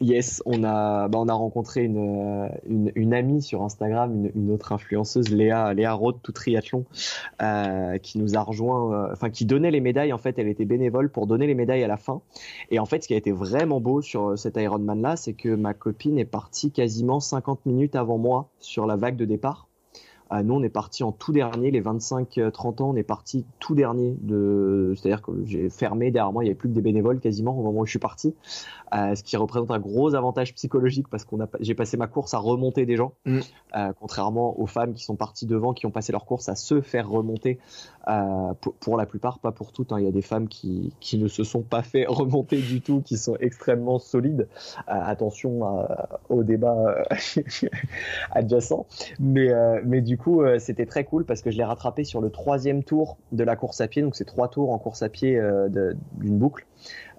Yes, 0.00 0.42
on 0.46 0.62
a, 0.62 1.08
bah, 1.08 1.18
rencontré 1.34 1.82
une, 1.82 3.14
amie 3.14 3.42
sur 3.42 3.62
Instagram, 3.64 4.30
une, 4.32 4.52
autre 4.52 4.70
influenceuse, 4.72 5.28
Léa, 5.30 5.74
Léa 5.74 5.92
Roth, 5.92 6.18
tout 6.22 6.30
triathlon, 6.30 6.84
euh, 7.42 7.98
qui 7.98 8.18
nous 8.18 8.36
a 8.36 8.40
rejoint, 8.40 8.92
euh, 8.92 9.12
enfin 9.12 9.28
qui 9.28 9.44
donnait 9.44 9.72
les 9.72 9.80
médailles. 9.80 10.12
En 10.12 10.18
fait, 10.18 10.38
elle 10.38 10.46
était 10.46 10.64
bénévole 10.64 11.10
pour 11.10 11.26
donner 11.26 11.48
les 11.48 11.54
médailles 11.54 11.82
à 11.82 11.88
la 11.88 11.96
fin. 11.96 12.22
Et 12.70 12.78
en 12.78 12.86
fait, 12.86 13.02
ce 13.02 13.08
qui 13.08 13.14
a 13.14 13.16
été 13.16 13.32
vraiment 13.32 13.80
beau 13.80 14.00
sur 14.00 14.38
cet 14.38 14.56
Ironman 14.56 15.02
là, 15.02 15.16
c'est 15.16 15.32
que 15.32 15.48
ma 15.48 15.74
copine 15.74 16.16
est 16.18 16.24
partie 16.24 16.70
quasiment 16.70 17.18
50 17.18 17.66
minutes 17.66 17.96
avant 17.96 18.18
moi 18.18 18.50
sur 18.60 18.86
la 18.86 18.94
vague 18.94 19.16
de 19.16 19.24
départ. 19.24 19.67
Euh, 20.32 20.42
nous, 20.42 20.54
on 20.54 20.62
est 20.62 20.68
parti 20.68 21.02
en 21.02 21.12
tout 21.12 21.32
dernier, 21.32 21.70
les 21.70 21.80
25-30 21.80 22.38
euh, 22.38 22.50
ans, 22.82 22.90
on 22.90 22.96
est 22.96 23.02
parti 23.02 23.46
tout 23.58 23.74
dernier. 23.74 24.16
De... 24.20 24.94
C'est-à-dire 24.96 25.22
que 25.22 25.32
j'ai 25.44 25.70
fermé 25.70 26.10
derrière 26.10 26.32
moi, 26.32 26.44
il 26.44 26.46
n'y 26.46 26.50
avait 26.50 26.58
plus 26.58 26.68
que 26.68 26.74
des 26.74 26.82
bénévoles 26.82 27.20
quasiment 27.20 27.58
au 27.58 27.62
moment 27.62 27.80
où 27.80 27.86
je 27.86 27.90
suis 27.90 27.98
parti. 27.98 28.34
Euh, 28.94 29.14
ce 29.14 29.22
qui 29.22 29.36
représente 29.36 29.70
un 29.70 29.78
gros 29.78 30.14
avantage 30.14 30.54
psychologique 30.54 31.08
parce 31.08 31.24
qu'on 31.24 31.40
a, 31.42 31.48
j'ai 31.60 31.74
passé 31.74 31.96
ma 31.96 32.06
course 32.06 32.32
à 32.34 32.38
remonter 32.38 32.86
des 32.86 32.96
gens, 32.96 33.12
mm. 33.26 33.40
euh, 33.76 33.92
contrairement 33.98 34.58
aux 34.58 34.66
femmes 34.66 34.94
qui 34.94 35.04
sont 35.04 35.16
parties 35.16 35.46
devant, 35.46 35.74
qui 35.74 35.86
ont 35.86 35.90
passé 35.90 36.12
leur 36.12 36.24
course 36.24 36.48
à 36.48 36.54
se 36.54 36.80
faire 36.80 37.08
remonter. 37.08 37.58
Euh, 38.08 38.54
pour, 38.60 38.74
pour, 38.74 38.96
la 38.96 39.06
plupart, 39.06 39.38
pas 39.38 39.52
pour 39.52 39.72
toutes. 39.72 39.92
Hein. 39.92 39.98
Il 39.98 40.04
y 40.04 40.08
a 40.08 40.12
des 40.12 40.22
femmes 40.22 40.48
qui, 40.48 40.94
qui 41.00 41.18
ne 41.18 41.28
se 41.28 41.44
sont 41.44 41.62
pas 41.62 41.82
fait 41.82 42.06
remonter 42.08 42.58
du 42.58 42.80
tout, 42.80 43.02
qui 43.02 43.16
sont 43.18 43.36
extrêmement 43.40 43.98
solides. 43.98 44.48
Euh, 44.88 44.92
attention 44.94 45.86
au 46.28 46.42
débat 46.42 47.04
adjacent, 48.30 48.86
mais 49.20 49.48
mais 49.84 50.00
du 50.00 50.16
coup, 50.16 50.42
c'était 50.58 50.86
très 50.86 51.04
cool 51.04 51.24
parce 51.24 51.42
que 51.42 51.50
je 51.50 51.58
l'ai 51.58 51.64
rattrapé 51.64 52.04
sur 52.04 52.20
le 52.20 52.30
troisième 52.30 52.82
tour 52.82 53.16
de 53.32 53.44
la 53.44 53.56
course 53.56 53.80
à 53.80 53.88
pied. 53.88 54.02
Donc 54.02 54.16
c'est 54.16 54.24
trois 54.24 54.48
tours 54.48 54.72
en 54.72 54.78
course 54.78 55.02
à 55.02 55.08
pied 55.08 55.40
d'une 56.14 56.38
boucle. 56.38 56.66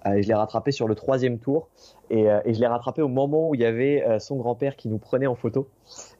Euh, 0.05 0.21
je 0.21 0.27
l'ai 0.27 0.33
rattrapé 0.33 0.71
sur 0.71 0.87
le 0.87 0.95
troisième 0.95 1.39
tour. 1.39 1.69
Et, 2.09 2.29
euh, 2.29 2.39
et 2.45 2.53
je 2.53 2.59
l'ai 2.59 2.67
rattrapé 2.67 3.01
au 3.01 3.07
moment 3.07 3.49
où 3.49 3.55
il 3.55 3.61
y 3.61 3.65
avait 3.65 4.03
euh, 4.03 4.19
son 4.19 4.37
grand-père 4.37 4.75
qui 4.75 4.87
nous 4.87 4.97
prenait 4.97 5.27
en 5.27 5.35
photo. 5.35 5.67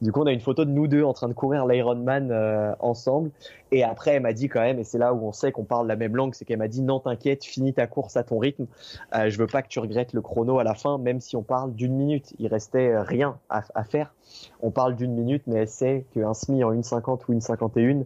Du 0.02 0.12
coup, 0.12 0.22
on 0.22 0.26
a 0.26 0.32
une 0.32 0.40
photo 0.40 0.66
de 0.66 0.70
nous 0.70 0.88
deux 0.88 1.04
en 1.04 1.14
train 1.14 1.28
de 1.28 1.34
courir 1.34 1.66
l'Ironman 1.66 2.76
ensemble. 2.80 3.32
Et 3.72 3.84
après, 3.84 4.16
elle 4.16 4.24
m'a 4.24 4.34
dit 4.34 4.50
quand 4.50 4.62
même, 4.62 4.80
et 4.80 4.84
c'est 4.84 4.98
là 4.98 5.14
où 5.14 5.28
on 5.28 5.32
sait 5.32 5.52
qu'on 5.52 5.64
parle 5.64 5.88
la 5.88 5.96
même 5.96 6.16
langue, 6.16 6.34
c'est 6.34 6.46
qu'elle 6.46 6.58
m'a 6.58 6.68
dit 6.68 6.82
non, 6.82 7.00
t'inquiète, 7.00 7.44
finis 7.44 7.74
ta 7.74 7.86
course 7.86 8.18
à 8.18 8.24
ton 8.24 8.40
rythme. 8.40 8.66
je 9.14 9.38
veux 9.38 9.46
pas 9.46 9.62
que 9.62 9.68
tu 9.68 9.80
regrettes 9.80 10.14
le 10.14 10.22
chrono 10.22 10.58
à 10.58 10.64
la 10.64 10.74
fin, 10.74 10.98
même 10.98 11.20
si 11.20 11.36
on 11.36 11.44
parle 11.44 11.74
d'une 11.74 11.94
minute. 11.94 12.34
Il 12.40 12.48
restait 12.48 13.00
rien 13.00 13.38
à, 13.50 13.84
faire. 13.84 14.14
On 14.62 14.72
parle 14.72 14.96
d'une 14.96 15.14
minute, 15.14 15.44
mais 15.46 15.58
elle 15.58 15.68
sait 15.68 16.06
qu'un 16.14 16.34
semi 16.34 16.64
en 16.64 16.74
1,50 16.74 17.22
ou 17.28 17.34
1,51, 17.34 18.06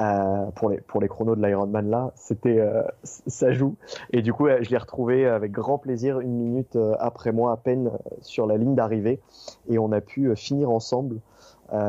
euh, 0.00 0.46
pour 0.54 0.70
les 0.70 0.80
pour 0.80 1.02
les 1.02 1.08
chronos 1.08 1.36
de 1.36 1.46
l'Ironman 1.46 1.90
là, 1.90 2.12
c'était 2.16 2.60
euh, 2.60 2.82
ça 3.04 3.52
joue. 3.52 3.76
Et 4.10 4.22
du 4.22 4.32
coup, 4.32 4.48
je 4.60 4.70
l'ai 4.70 4.78
retrouvé 4.78 5.26
avec 5.26 5.52
grand 5.52 5.76
plaisir 5.76 6.20
une 6.20 6.32
minute 6.32 6.76
euh, 6.76 6.94
après 6.98 7.30
moi 7.30 7.52
à 7.52 7.56
peine 7.58 7.90
sur 8.22 8.46
la 8.46 8.56
ligne 8.56 8.74
d'arrivée, 8.74 9.20
et 9.68 9.78
on 9.78 9.92
a 9.92 10.00
pu 10.00 10.34
finir 10.36 10.70
ensemble 10.70 11.20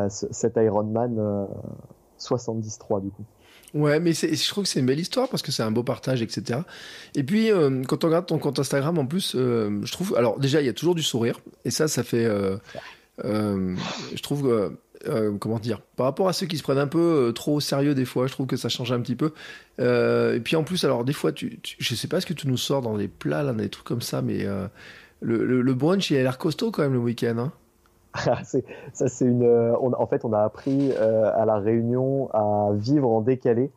cet 0.09 0.57
Ironman 0.57 1.47
73 2.17 3.01
du 3.01 3.09
coup. 3.09 3.23
Ouais, 3.73 3.99
mais 3.99 4.13
je 4.13 4.49
trouve 4.49 4.65
que 4.65 4.69
c'est 4.69 4.79
une 4.79 4.85
belle 4.85 4.99
histoire 4.99 5.27
parce 5.27 5.41
que 5.41 5.51
c'est 5.51 5.63
un 5.63 5.71
beau 5.71 5.83
partage, 5.83 6.21
etc. 6.21 6.59
Et 7.15 7.23
puis, 7.23 7.49
quand 7.87 8.03
on 8.03 8.07
regarde 8.07 8.25
ton 8.25 8.37
compte 8.37 8.59
Instagram, 8.59 8.97
en 8.97 9.05
plus, 9.05 9.31
je 9.35 9.91
trouve. 9.91 10.15
Alors, 10.15 10.39
déjà, 10.39 10.61
il 10.61 10.65
y 10.65 10.69
a 10.69 10.73
toujours 10.73 10.95
du 10.95 11.03
sourire. 11.03 11.39
Et 11.65 11.71
ça, 11.71 11.89
ça 11.89 12.03
fait. 12.03 12.29
je 13.23 14.21
trouve 14.21 14.77
euh, 15.07 15.37
comment 15.37 15.59
dire, 15.59 15.81
par 15.97 16.05
rapport 16.05 16.29
à 16.29 16.33
ceux 16.33 16.45
qui 16.45 16.57
se 16.57 16.63
prennent 16.63 16.77
un 16.77 16.87
peu 16.87 17.27
euh, 17.27 17.31
trop 17.33 17.55
au 17.55 17.59
sérieux 17.59 17.93
des 17.93 18.05
fois, 18.05 18.27
je 18.27 18.33
trouve 18.33 18.47
que 18.47 18.55
ça 18.55 18.69
change 18.69 18.91
un 18.91 19.01
petit 19.01 19.15
peu. 19.15 19.33
Euh, 19.79 20.35
et 20.35 20.39
puis 20.39 20.55
en 20.55 20.63
plus, 20.63 20.85
alors 20.85 21.03
des 21.03 21.13
fois, 21.13 21.31
tu, 21.31 21.59
je 21.63 21.95
sais 21.95 22.07
pas 22.07 22.21
ce 22.21 22.25
que 22.25 22.33
tu 22.33 22.47
nous 22.47 22.57
sors 22.57 22.81
dans 22.81 22.97
des 22.97 23.09
plats, 23.09 23.43
là, 23.43 23.53
des 23.53 23.69
trucs 23.69 23.85
comme 23.85 24.01
ça, 24.01 24.21
mais 24.21 24.45
le, 25.21 25.73
brunch, 25.73 26.09
il 26.09 26.17
a 26.17 26.23
l'air 26.23 26.37
costaud 26.37 26.71
quand 26.71 26.83
même 26.83 26.93
le 26.93 26.99
week-end. 26.99 27.37
Hein. 27.37 27.51
ça 28.93 29.07
c'est 29.07 29.25
une. 29.25 29.45
en 29.45 30.07
fait, 30.07 30.23
on 30.23 30.33
a 30.33 30.41
appris 30.41 30.93
à 30.95 31.45
la 31.45 31.57
Réunion 31.57 32.29
à 32.31 32.69
vivre 32.73 33.09
en 33.09 33.21
décalé 33.21 33.71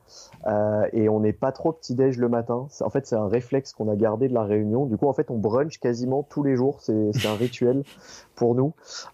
et 0.92 1.08
on 1.08 1.20
n'est 1.20 1.32
pas 1.32 1.52
trop 1.52 1.72
petit 1.72 1.94
déj 1.94 2.18
le 2.18 2.28
matin. 2.28 2.68
En 2.80 2.90
fait, 2.90 3.06
c'est 3.06 3.16
un 3.16 3.28
réflexe 3.28 3.72
qu'on 3.72 3.88
a 3.88 3.96
gardé 3.96 4.28
de 4.28 4.34
la 4.34 4.44
Réunion. 4.44 4.86
Du 4.86 4.96
coup, 4.96 5.08
en 5.08 5.12
fait, 5.12 5.30
on 5.30 5.38
brunch 5.38 5.78
quasiment 5.78 6.22
tous 6.22 6.42
les 6.42 6.56
jours. 6.56 6.80
C'est 6.80 7.26
un 7.26 7.34
rituel 7.34 7.82
pour 8.36 8.54
nous. 8.54 8.72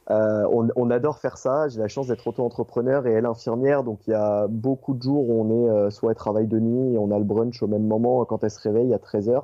On, 0.09 0.68
on, 0.76 0.91
adore 0.91 1.18
faire 1.18 1.39
ça. 1.39 1.68
J'ai 1.68 1.80
la 1.80 1.89
chance 1.89 2.09
d'être 2.09 2.26
auto-entrepreneur 2.26 3.07
et 3.07 3.12
elle 3.12 3.26
infirmière, 3.26 3.83
donc 3.83 4.01
il 4.07 4.11
y 4.11 4.14
a 4.14 4.47
beaucoup 4.49 4.95
de 4.95 5.03
jours 5.03 5.28
où 5.28 5.43
on 5.43 5.87
est 5.87 5.91
soit 5.91 6.11
elle 6.11 6.16
travaille 6.16 6.47
de 6.47 6.59
nuit 6.59 6.95
et 6.95 6.99
on 6.99 7.11
a 7.11 7.18
le 7.18 7.24
brunch 7.24 7.62
au 7.62 7.66
même 7.66 7.87
moment 7.87 8.24
quand 8.24 8.45
elle 8.45 8.51
se 8.51 8.61
réveille 8.61 8.93
à 8.93 8.99
13 8.99 9.30
h 9.30 9.43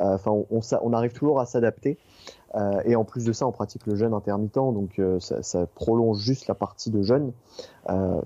Enfin, 0.00 0.30
on, 0.30 0.60
on, 0.82 0.92
arrive 0.92 1.12
toujours 1.12 1.40
à 1.40 1.46
s'adapter. 1.46 1.98
Euh, 2.54 2.82
et 2.84 2.96
en 2.96 3.04
plus 3.04 3.24
de 3.24 3.32
ça, 3.32 3.46
on 3.46 3.52
pratique 3.52 3.86
le 3.86 3.96
jeûne 3.96 4.12
intermittent, 4.12 4.54
donc 4.54 4.98
euh, 4.98 5.18
ça, 5.20 5.42
ça, 5.42 5.66
prolonge 5.74 6.18
juste 6.18 6.48
la 6.48 6.54
partie 6.54 6.90
de 6.90 7.02
jeûne. 7.02 7.32
Euh, 7.88 8.20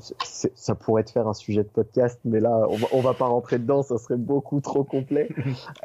ça 0.55 0.75
pourrait 0.75 1.05
te 1.05 1.11
faire 1.11 1.29
un 1.29 1.35
sujet 1.35 1.63
de 1.63 1.69
podcast, 1.69 2.19
mais 2.25 2.41
là, 2.41 2.67
on 2.69 2.77
va, 2.77 2.87
on 2.93 3.01
va 3.01 3.15
pas 3.15 3.27
rentrer 3.27 3.59
dedans, 3.59 3.83
ça 3.83 3.99
serait 3.99 4.17
beaucoup 4.17 4.61
trop 4.61 4.85
complet. 4.85 5.29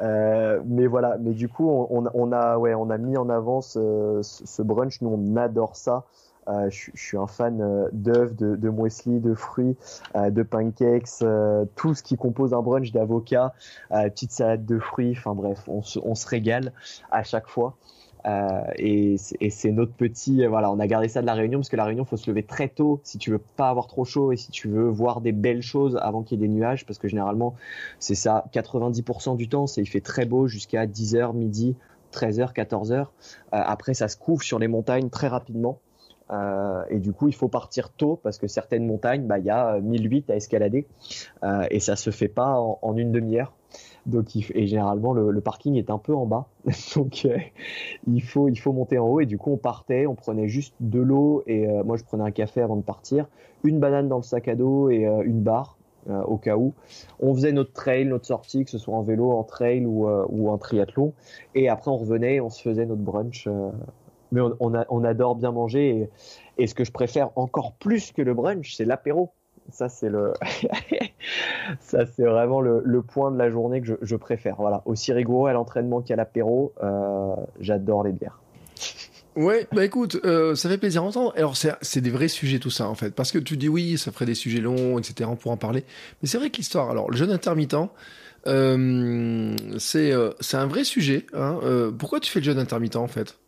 mais 0.00 0.86
voilà, 0.86 1.18
mais 1.20 1.32
du 1.32 1.48
coup, 1.48 1.68
on, 1.70 2.04
on, 2.12 2.32
a, 2.32 2.58
ouais, 2.58 2.74
on 2.74 2.90
a 2.90 2.98
mis 2.98 3.16
en 3.16 3.28
avant 3.28 3.60
ce, 3.60 4.20
ce 4.22 4.62
brunch. 4.62 5.00
Nous, 5.02 5.10
on 5.10 5.36
adore 5.36 5.76
ça. 5.76 6.04
Euh, 6.48 6.68
je, 6.70 6.90
je, 6.94 7.00
suis 7.00 7.16
un 7.16 7.28
fan 7.28 7.88
d'œufs, 7.92 8.34
de, 8.34 8.56
de 8.56 8.68
muesli, 8.68 9.20
de 9.20 9.32
fruits, 9.32 9.76
euh, 10.16 10.30
de 10.30 10.42
pancakes, 10.42 11.24
tout 11.76 11.94
ce 11.94 12.02
qui 12.02 12.16
compose 12.16 12.52
un 12.52 12.62
brunch 12.62 12.90
d'avocat, 12.90 13.54
petite 13.90 14.32
salade 14.32 14.66
de 14.66 14.80
fruits, 14.80 15.14
enfin 15.16 15.34
bref, 15.34 15.62
on 15.68 15.82
se, 15.82 16.00
on 16.02 16.16
se 16.16 16.26
régale 16.26 16.72
à 17.12 17.22
chaque 17.22 17.46
fois. 17.46 17.76
Euh, 18.26 18.62
et 18.76 19.16
c'est 19.18 19.72
notre 19.72 19.92
petit, 19.92 20.44
euh, 20.44 20.48
voilà, 20.48 20.70
on 20.70 20.78
a 20.78 20.86
gardé 20.86 21.08
ça 21.08 21.22
de 21.22 21.26
la 21.26 21.34
réunion 21.34 21.58
parce 21.58 21.68
que 21.68 21.76
la 21.76 21.84
réunion, 21.84 22.04
faut 22.04 22.16
se 22.16 22.30
lever 22.30 22.44
très 22.44 22.68
tôt 22.68 23.00
si 23.02 23.18
tu 23.18 23.30
veux 23.30 23.40
pas 23.56 23.68
avoir 23.68 23.86
trop 23.86 24.04
chaud 24.04 24.32
et 24.32 24.36
si 24.36 24.50
tu 24.52 24.68
veux 24.68 24.88
voir 24.88 25.20
des 25.20 25.32
belles 25.32 25.62
choses 25.62 25.98
avant 26.00 26.22
qu'il 26.22 26.40
y 26.40 26.44
ait 26.44 26.46
des 26.46 26.52
nuages, 26.52 26.86
parce 26.86 26.98
que 26.98 27.08
généralement, 27.08 27.56
c'est 27.98 28.14
ça, 28.14 28.44
90% 28.52 29.36
du 29.36 29.48
temps, 29.48 29.66
c'est 29.66 29.82
il 29.82 29.86
fait 29.86 30.00
très 30.00 30.24
beau 30.24 30.46
jusqu'à 30.46 30.86
10h, 30.86 31.34
midi, 31.34 31.76
13h, 32.12 32.52
14h. 32.52 33.06
après, 33.50 33.94
ça 33.94 34.08
se 34.08 34.16
couvre 34.16 34.42
sur 34.42 34.58
les 34.58 34.68
montagnes 34.68 35.08
très 35.08 35.28
rapidement. 35.28 35.78
Euh, 36.30 36.82
et 36.88 36.98
du 36.98 37.12
coup, 37.12 37.28
il 37.28 37.34
faut 37.34 37.48
partir 37.48 37.90
tôt 37.90 38.18
parce 38.22 38.38
que 38.38 38.46
certaines 38.46 38.86
montagnes, 38.86 39.26
bah, 39.26 39.38
il 39.38 39.44
y 39.44 39.50
a 39.50 39.80
1008 39.80 40.30
à 40.30 40.36
escalader 40.36 40.86
euh, 41.42 41.66
et 41.70 41.80
ça 41.80 41.96
se 41.96 42.10
fait 42.10 42.28
pas 42.28 42.58
en 42.58 42.96
une 42.96 43.12
demi-heure. 43.12 43.52
Donc, 44.06 44.34
et 44.34 44.66
généralement, 44.66 45.12
le, 45.12 45.40
parking 45.40 45.76
est 45.76 45.90
un 45.90 45.98
peu 45.98 46.14
en 46.14 46.26
bas. 46.26 46.48
Donc, 46.96 47.24
euh, 47.24 47.38
il, 48.08 48.22
faut, 48.22 48.48
il 48.48 48.56
faut 48.56 48.72
monter 48.72 48.98
en 48.98 49.06
haut. 49.06 49.20
Et 49.20 49.26
du 49.26 49.38
coup, 49.38 49.52
on 49.52 49.56
partait, 49.56 50.06
on 50.06 50.14
prenait 50.14 50.48
juste 50.48 50.74
de 50.80 51.00
l'eau. 51.00 51.42
Et 51.46 51.68
euh, 51.68 51.84
moi, 51.84 51.96
je 51.96 52.04
prenais 52.04 52.24
un 52.24 52.30
café 52.30 52.60
avant 52.62 52.76
de 52.76 52.82
partir, 52.82 53.26
une 53.62 53.78
banane 53.78 54.08
dans 54.08 54.16
le 54.16 54.22
sac 54.22 54.48
à 54.48 54.56
dos 54.56 54.90
et 54.90 55.06
euh, 55.06 55.22
une 55.22 55.40
barre. 55.40 55.76
au 56.26 56.36
cas 56.36 56.56
où. 56.56 56.74
On 57.20 57.32
faisait 57.32 57.52
notre 57.52 57.72
trail, 57.72 58.06
notre 58.06 58.26
sortie, 58.26 58.64
que 58.64 58.70
ce 58.72 58.78
soit 58.78 58.94
en 58.94 59.02
vélo, 59.02 59.30
en 59.30 59.44
trail 59.44 59.86
ou, 59.86 60.08
ou 60.08 60.48
en 60.50 60.58
triathlon. 60.58 61.12
Et 61.54 61.68
après, 61.68 61.92
on 61.92 61.96
revenait, 61.96 62.40
on 62.40 62.50
se 62.50 62.60
faisait 62.60 62.86
notre 62.86 63.02
brunch. 63.02 63.48
mais 64.32 64.40
on, 64.58 65.04
adore 65.04 65.36
bien 65.36 65.52
manger. 65.52 66.08
et, 66.58 66.66
ce 66.66 66.74
que 66.74 66.82
je 66.82 66.90
préfère 66.90 67.30
encore 67.36 67.74
plus 67.74 68.10
que 68.10 68.20
le 68.20 68.34
brunch, 68.34 68.74
c'est 68.74 68.84
l'apéro. 68.84 69.30
Ça, 71.80 72.06
c'est 72.06 72.24
vraiment 72.24 72.60
le, 72.60 73.02
point 73.02 73.30
de 73.30 73.38
la 73.38 73.50
journée 73.50 73.80
que 73.80 73.96
je, 74.00 74.16
préfère. 74.16 74.56
Voilà, 74.56 74.82
aussi 74.86 75.12
rigoureux 75.12 75.50
à 75.50 75.52
l'entraînement 75.52 76.02
qu'à 76.02 76.16
l'apéro, 76.16 76.72
euh, 76.82 77.34
j'adore 77.60 78.04
les 78.04 78.12
bières. 78.12 78.38
Ouais, 79.34 79.66
bah 79.72 79.84
écoute, 79.84 80.20
euh, 80.24 80.54
ça 80.54 80.68
fait 80.68 80.76
plaisir 80.76 81.02
d'entendre. 81.02 81.32
Alors 81.36 81.56
c'est 81.56 82.00
des 82.00 82.10
vrais 82.10 82.28
sujets 82.28 82.58
tout 82.58 82.70
ça 82.70 82.86
en 82.86 82.94
fait, 82.94 83.14
parce 83.14 83.32
que 83.32 83.38
tu 83.38 83.56
dis 83.56 83.68
oui, 83.68 83.96
ça 83.96 84.12
ferait 84.12 84.26
des 84.26 84.34
sujets 84.34 84.60
longs, 84.60 84.98
etc. 84.98 85.30
On 85.30 85.50
en 85.50 85.56
parler. 85.56 85.84
Mais 86.20 86.28
c'est 86.28 86.36
vrai 86.36 86.50
que 86.50 86.58
l'histoire, 86.58 86.90
alors 86.90 87.10
le 87.10 87.16
jeûne 87.16 87.30
intermittent, 87.30 87.74
euh, 88.46 89.56
c'est 89.78 90.12
c'est 90.40 90.56
un 90.58 90.66
vrai 90.66 90.84
sujet. 90.84 91.24
Hein. 91.32 91.60
pourquoi 91.98 92.20
tu 92.20 92.30
fais 92.30 92.40
le 92.40 92.44
jeûne 92.44 92.58
intermittent 92.58 92.96
en 92.96 93.08
fait? 93.08 93.38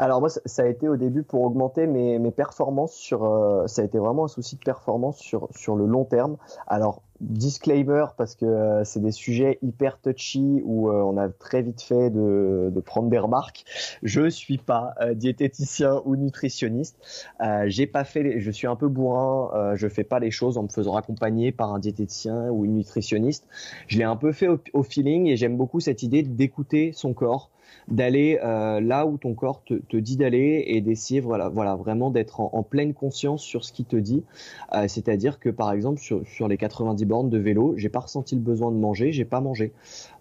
Alors 0.00 0.20
moi, 0.20 0.30
ça 0.30 0.62
a 0.62 0.66
été 0.66 0.88
au 0.88 0.96
début 0.96 1.22
pour 1.22 1.42
augmenter 1.42 1.86
mes, 1.86 2.30
performances 2.30 2.94
sur. 2.94 3.22
Euh, 3.24 3.66
ça 3.66 3.82
a 3.82 3.84
été 3.84 3.98
vraiment 3.98 4.24
un 4.24 4.28
souci 4.28 4.56
de 4.56 4.62
performance 4.62 5.20
sur 5.20 5.76
le 5.76 5.84
long 5.84 6.06
terme. 6.06 6.38
Alors 6.66 7.02
disclaimer 7.20 8.06
parce 8.16 8.34
que 8.34 8.46
euh, 8.46 8.82
c'est 8.82 9.00
des 9.00 9.10
sujets 9.10 9.58
hyper 9.60 9.98
touchy 9.98 10.62
où 10.64 10.88
euh, 10.88 11.02
on 11.02 11.18
a 11.18 11.28
très 11.28 11.60
vite 11.60 11.82
fait 11.82 12.08
de, 12.08 12.70
de 12.74 12.80
prendre 12.80 13.10
des 13.10 13.18
remarques. 13.18 13.66
Je 14.02 14.30
suis 14.30 14.56
pas 14.56 14.94
diététicien 15.12 16.00
ou 16.06 16.16
nutritionniste. 16.16 16.96
J'ai 17.66 17.86
pas 17.86 18.04
fait. 18.04 18.40
je 18.40 18.50
suis 18.50 18.66
un 18.66 18.76
peu 18.76 18.88
bourrin. 18.88 19.74
je 19.74 19.86
fais 19.86 20.04
pas 20.04 20.18
les 20.18 20.30
choses 20.30 20.56
en 20.56 20.62
me 20.62 20.68
faisant 20.68 20.96
accompagner 20.96 21.52
par 21.52 21.74
un 21.74 21.78
diététicien 21.78 22.48
ou 22.48 22.64
une 22.64 22.76
nutritionniste. 22.76 23.46
Je 23.86 23.98
l'ai 23.98 24.04
un 24.04 24.16
peu 24.16 24.32
fait 24.32 24.48
au 24.72 24.82
feeling 24.82 25.26
et 25.26 25.36
j'aime 25.36 25.58
beaucoup 25.58 25.80
cette 25.80 26.02
idée 26.02 26.22
d'écouter 26.22 26.92
son 26.94 27.12
corps 27.12 27.50
d'aller 27.88 28.38
euh, 28.42 28.80
là 28.80 29.06
où 29.06 29.18
ton 29.18 29.34
corps 29.34 29.62
te, 29.64 29.96
dit 29.96 30.16
d'aller 30.16 30.64
et 30.66 30.80
d'essayer 30.80 31.20
voilà, 31.20 31.48
voilà 31.48 31.76
vraiment 31.76 32.10
d'être 32.10 32.40
en, 32.40 32.50
en, 32.52 32.62
pleine 32.62 32.94
conscience 32.94 33.42
sur 33.42 33.64
ce 33.64 33.72
qu'il 33.72 33.84
te 33.84 33.96
dit. 33.96 34.22
Euh, 34.74 34.86
C'est-à-dire 34.88 35.38
que 35.38 35.48
par 35.48 35.72
exemple 35.72 36.00
sur, 36.00 36.26
sur 36.26 36.48
les 36.48 36.56
90 36.56 37.04
bornes 37.04 37.30
de 37.30 37.38
vélo, 37.38 37.74
j'ai 37.76 37.88
pas 37.88 38.00
ressenti 38.00 38.34
le 38.34 38.40
besoin 38.40 38.70
de 38.70 38.76
manger, 38.76 39.12
j'ai 39.12 39.24
pas 39.24 39.40
mangé. 39.40 39.72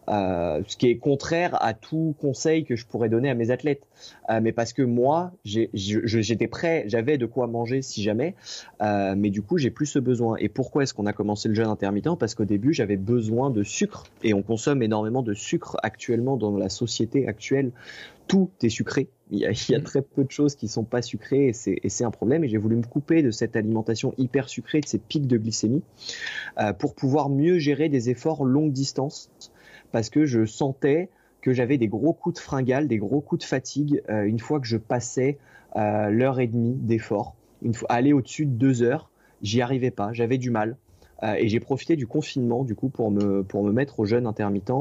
Euh, 0.09 0.61
ce 0.67 0.75
qui 0.75 0.87
est 0.87 0.97
contraire 0.97 1.61
à 1.63 1.73
tout 1.73 2.15
conseil 2.19 2.65
que 2.65 2.75
je 2.75 2.85
pourrais 2.85 3.09
donner 3.09 3.29
à 3.29 3.35
mes 3.35 3.51
athlètes. 3.51 3.83
Euh, 4.29 4.39
mais 4.41 4.51
parce 4.51 4.73
que 4.73 4.81
moi, 4.81 5.31
j'étais 5.43 6.47
prêt, 6.47 6.83
j'avais 6.87 7.17
de 7.17 7.25
quoi 7.27 7.47
manger 7.47 7.81
si 7.81 8.01
jamais, 8.01 8.35
euh, 8.81 9.13
mais 9.15 9.29
du 9.29 9.41
coup, 9.41 9.57
j'ai 9.57 9.69
plus 9.69 9.85
ce 9.85 9.99
besoin. 9.99 10.35
Et 10.37 10.49
pourquoi 10.49 10.83
est-ce 10.83 10.93
qu'on 10.93 11.05
a 11.05 11.13
commencé 11.13 11.47
le 11.47 11.53
jeûne 11.53 11.67
intermittent? 11.67 12.17
Parce 12.19 12.33
qu'au 12.33 12.45
début, 12.45 12.73
j'avais 12.73 12.97
besoin 12.97 13.51
de 13.51 13.63
sucre, 13.63 14.05
et 14.23 14.33
on 14.33 14.41
consomme 14.41 14.81
énormément 14.81 15.21
de 15.21 15.33
sucre 15.33 15.77
actuellement 15.83 16.37
dans 16.37 16.57
la 16.57 16.69
société 16.69 17.27
actuelle. 17.27 17.71
Tout 18.27 18.49
est 18.61 18.69
sucré. 18.69 19.09
Il 19.31 19.39
y, 19.39 19.45
a, 19.45 19.51
il 19.51 19.71
y 19.71 19.75
a 19.75 19.81
très 19.81 20.01
peu 20.01 20.23
de 20.23 20.31
choses 20.31 20.55
qui 20.55 20.67
sont 20.67 20.83
pas 20.83 21.01
sucrées 21.01 21.47
et 21.49 21.53
c'est 21.53 22.03
un 22.03 22.11
problème. 22.11 22.43
Et 22.43 22.47
j'ai 22.47 22.57
voulu 22.57 22.75
me 22.75 22.83
couper 22.83 23.23
de 23.23 23.31
cette 23.31 23.55
alimentation 23.55 24.13
hyper 24.17 24.49
sucrée, 24.49 24.81
de 24.81 24.87
ces 24.87 24.99
pics 24.99 25.27
de 25.27 25.37
glycémie, 25.37 25.81
euh, 26.59 26.73
pour 26.73 26.93
pouvoir 26.93 27.29
mieux 27.29 27.57
gérer 27.57 27.89
des 27.89 28.09
efforts 28.11 28.45
longue 28.45 28.71
distance 28.71 29.31
parce 29.91 30.09
que 30.09 30.25
je 30.25 30.45
sentais 30.45 31.09
que 31.41 31.53
j'avais 31.53 31.77
des 31.77 31.87
gros 31.87 32.13
coups 32.13 32.35
de 32.35 32.39
fringale, 32.39 32.87
des 32.87 32.97
gros 32.97 33.21
coups 33.21 33.41
de 33.41 33.47
fatigue 33.47 34.01
euh, 34.09 34.23
une 34.23 34.39
fois 34.39 34.59
que 34.59 34.67
je 34.67 34.77
passais 34.77 35.37
euh, 35.75 36.09
l'heure 36.09 36.39
et 36.39 36.47
demie 36.47 36.75
d'effort. 36.75 37.35
Aller 37.89 38.13
au-dessus 38.13 38.45
de 38.45 38.51
deux 38.51 38.83
heures, 38.83 39.09
j'y 39.41 39.61
arrivais 39.61 39.91
pas, 39.91 40.13
j'avais 40.13 40.37
du 40.37 40.49
mal. 40.49 40.77
Euh, 41.23 41.33
et 41.33 41.49
j'ai 41.49 41.59
profité 41.59 41.97
du 41.97 42.07
confinement 42.07 42.63
du 42.63 42.75
coup 42.75 42.87
pour 42.87 43.11
me 43.11 43.71
mettre 43.71 43.99
au 43.99 44.05
jeûne 44.05 44.25
intermittent. 44.25 44.71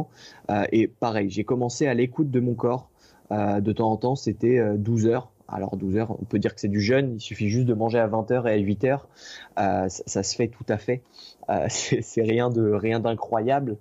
et 0.71 0.87
pareil, 0.87 1.31
j'ai 1.31 1.45
commencé 1.45 1.87
à 1.87 1.95
l'écoute 1.95 2.31
de 2.31 2.41
mon 2.41 2.55
corps. 2.55 2.91
de 3.31 3.73
temps 3.73 3.91
en 3.91 3.97
temps, 3.97 4.17
c'était 4.17 4.61
12 4.77 5.07
heures. 5.07 5.33
Alors 5.49 5.77
12 5.77 5.97
heures, 5.97 6.11
on 6.11 6.25
peut 6.25 6.39
dire 6.39 6.55
que 6.55 6.61
c'est 6.61 6.69
du 6.69 6.81
jeûne. 6.81 7.15
Il 7.17 7.21
suffit 7.21 7.49
juste 7.49 7.67
de 7.67 7.75
manger 7.75 7.99
à 7.99 8.07
20 8.07 8.31
heures 8.31 8.47
et 8.47 8.53
à 8.53 8.57
8 8.57 8.85
heures. 8.85 9.09
ça, 9.57 10.23
se 10.23 10.37
fait 10.37 10.49
tout 10.49 10.67
à 10.69 10.79
fait. 10.79 11.03
c'est 11.69 12.23
rien 12.23 12.51
de 12.51 12.73
rien 12.73 13.01
d'incroyable. 13.01 13.77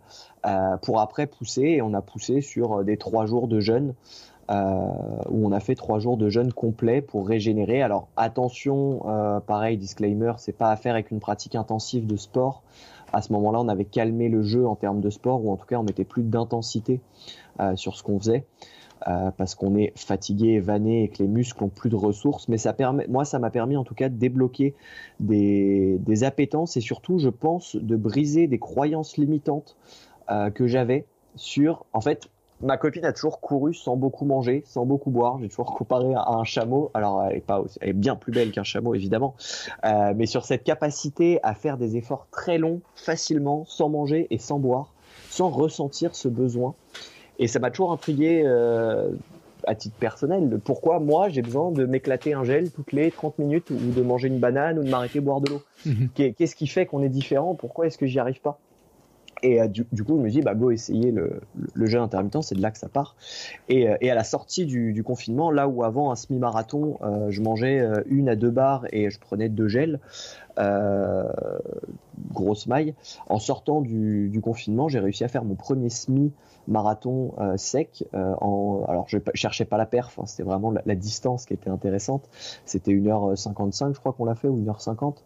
Euh, 0.48 0.78
pour 0.78 1.02
après 1.02 1.28
pousser. 1.28 1.64
Et 1.64 1.82
on 1.82 1.94
a 1.94 2.02
poussé 2.02 2.42
sur 2.42 2.80
euh, 2.80 2.84
des 2.84 2.98
trois 2.98 3.26
jours 3.26 3.48
de 3.48 3.60
jeûne. 3.60 3.94
Euh, 4.50 4.54
où 5.30 5.46
on 5.46 5.52
a 5.52 5.60
fait 5.60 5.76
trois 5.76 6.00
jours 6.00 6.16
de 6.16 6.30
jeûne 6.30 6.54
complet 6.54 7.02
pour 7.02 7.28
régénérer. 7.28 7.82
Alors 7.82 8.08
attention, 8.16 9.02
pareil 9.46 9.78
disclaimer, 9.78 10.32
c'est 10.38 10.58
pas 10.58 10.72
à 10.72 10.78
faire 10.78 10.94
avec 10.94 11.12
une 11.12 11.20
pratique 11.20 11.54
intensive 11.54 12.08
de 12.08 12.16
sport. 12.16 12.64
À 13.12 13.22
ce 13.22 13.34
moment-là, 13.34 13.60
on 13.60 13.68
avait 13.68 13.84
calmé 13.84 14.30
le 14.30 14.44
jeu 14.44 14.66
en 14.66 14.78
termes 14.78 15.02
de 15.02 15.10
sport, 15.10 15.44
ou 15.44 15.52
en 15.52 15.58
tout 15.58 15.66
cas, 15.66 15.76
on 15.76 15.84
mettait 15.84 16.06
plus 16.06 16.24
d'intensité 16.24 17.02
sur 17.76 17.98
ce 17.98 18.04
qu'on 18.04 18.20
faisait. 18.20 18.46
Parce 19.02 19.56
qu'on 19.56 19.76
est 19.76 19.94
fatigué, 19.96 20.60
vanné 20.60 21.04
et 21.04 21.08
que 21.10 21.20
les 21.20 21.28
muscles 21.28 21.64
ont 21.64 21.70
plus 21.70 21.90
de 21.90 21.96
ressources. 21.96 22.48
Mais 22.48 22.58
ça 22.58 22.74
permet, 22.74 23.08
moi, 23.08 23.26
ça 23.26 23.40
m'a 23.40 23.50
permis 23.50 23.78
en 23.78 23.84
tout 23.84 23.96
cas 23.96 24.10
de 24.10 24.16
débloquer 24.16 24.74
des, 25.20 25.98
des 26.00 26.24
appétences 26.24 26.78
et 26.78 26.82
surtout, 26.82 27.20
je 27.20 27.30
pense, 27.30 27.76
de 27.76 27.96
briser 27.96 28.48
des 28.48 28.60
croyances 28.60 29.18
limitantes 29.18 29.76
euh, 30.30 30.50
que 30.50 30.68
j'avais 30.68 31.06
sur, 31.36 31.86
en 31.94 32.02
fait, 32.02 32.30
ma 32.62 32.78
copine 32.78 33.06
a 33.06 33.14
toujours 33.14 33.40
couru 33.40 33.74
sans 33.74 33.96
beaucoup 33.96 34.26
manger, 34.26 34.64
sans 34.66 34.86
beaucoup 34.86 35.12
boire. 35.12 35.40
J'ai 35.40 35.50
toujours 35.50 35.76
comparé 35.76 36.14
à 36.16 36.32
un 36.32 36.44
chameau. 36.44 36.92
Alors, 36.94 37.24
elle 37.24 37.38
est, 37.38 37.42
pas, 37.42 37.64
elle 37.82 37.90
est 37.90 37.94
bien 37.94 38.16
plus 38.16 38.32
belle 38.32 38.52
qu'un 38.52 38.64
chameau, 38.64 38.96
évidemment. 38.96 39.36
Euh, 39.86 40.14
mais 40.16 40.26
sur 40.26 40.46
cette 40.46 40.64
capacité 40.64 41.40
à 41.44 41.54
faire 41.54 41.78
des 41.78 41.98
efforts 41.98 42.28
très 42.32 42.58
longs, 42.58 42.82
facilement, 42.96 43.64
sans 43.66 43.90
manger 43.90 44.28
et 44.32 44.38
sans 44.38 44.60
boire, 44.60 44.94
sans 45.30 45.50
ressentir 45.50 46.16
ce 46.16 46.28
besoin. 46.28 46.74
Et 47.40 47.48
ça 47.48 47.60
m'a 47.60 47.70
toujours 47.70 47.92
intrigué 47.92 48.44
euh, 48.46 49.10
à 49.66 49.76
titre 49.76 49.96
personnel. 50.00 50.60
Pourquoi 50.64 51.00
moi, 51.00 51.30
j'ai 51.30 51.42
besoin 51.42 51.72
de 51.72 51.86
m'éclater 51.86 52.34
un 52.34 52.44
gel 52.44 52.72
toutes 52.72 52.92
les 52.92 53.12
30 53.12 53.40
minutes 53.40 53.70
ou 53.70 53.92
de 53.92 54.02
manger 54.02 54.28
une 54.28 54.40
banane 54.40 54.80
ou 54.80 54.84
de 54.84 54.90
m'arrêter 54.90 55.20
boire 55.20 55.42
de 55.42 55.50
l'eau 55.50 55.62
mhm. 55.86 56.10
Qu'est-ce 56.16 56.56
qui 56.56 56.68
fait 56.68 56.86
qu'on 56.86 57.04
est 57.04 57.10
différent? 57.10 57.56
Pourquoi 57.56 57.88
est-ce 57.88 57.98
que 57.98 58.06
j'y 58.06 58.20
arrive 58.20 58.42
pas? 58.42 58.60
Et 59.44 59.60
du, 59.68 59.86
coup, 60.04 60.18
je 60.18 60.24
me 60.24 60.30
dis, 60.30 60.42
bah, 60.42 60.56
go 60.56 60.72
essayer 60.72 61.12
le, 61.12 61.42
le, 61.74 61.96
intermittent, 61.96 62.42
c'est 62.42 62.56
de 62.56 62.62
là 62.62 62.72
que 62.72 62.78
ça 62.78 62.90
part. 62.90 63.16
Et, 63.70 63.88
et 64.02 64.12
à 64.12 64.16
la 64.16 64.24
sortie 64.24 64.66
du, 64.66 65.04
confinement, 65.04 65.52
là 65.52 65.68
où 65.68 65.84
avant 65.84 66.12
un 66.12 66.16
semi-marathon, 66.16 66.98
je 67.30 67.42
mangeais 67.42 67.86
une 68.08 68.30
à 68.30 68.36
deux 68.36 68.52
barres 68.52 68.86
et 68.92 69.10
je 69.10 69.20
prenais 69.20 69.50
deux 69.50 69.68
gels, 69.68 70.00
euh, 70.60 71.32
grosse 72.32 72.68
maille. 72.68 72.96
En 73.30 73.40
sortant 73.40 73.82
du, 73.82 74.40
confinement, 74.42 74.88
j'ai 74.88 75.00
réussi 75.00 75.24
à 75.24 75.28
faire 75.28 75.44
mon 75.44 75.56
premier 75.56 75.90
semi 75.90 76.32
marathon 76.68 77.34
euh, 77.40 77.58
sec. 77.58 78.06
Euh, 78.14 78.34
alors, 78.42 79.06
je 79.08 79.20
cherchais 79.34 79.66
pas 79.66 79.78
la 79.78 79.86
perf, 79.86 80.18
hein, 80.20 80.26
c'était 80.26 80.44
vraiment 80.44 80.72
la, 80.72 80.96
distance 80.96 81.46
qui 81.46 81.54
était 81.54 81.70
intéressante. 81.70 82.28
C'était 82.66 82.92
1h55, 82.92 83.94
je 83.94 84.00
crois 84.00 84.14
qu'on 84.14 84.26
l'a 84.26 84.36
fait, 84.36 84.48
ou 84.48 84.60
1h50. 84.60 85.18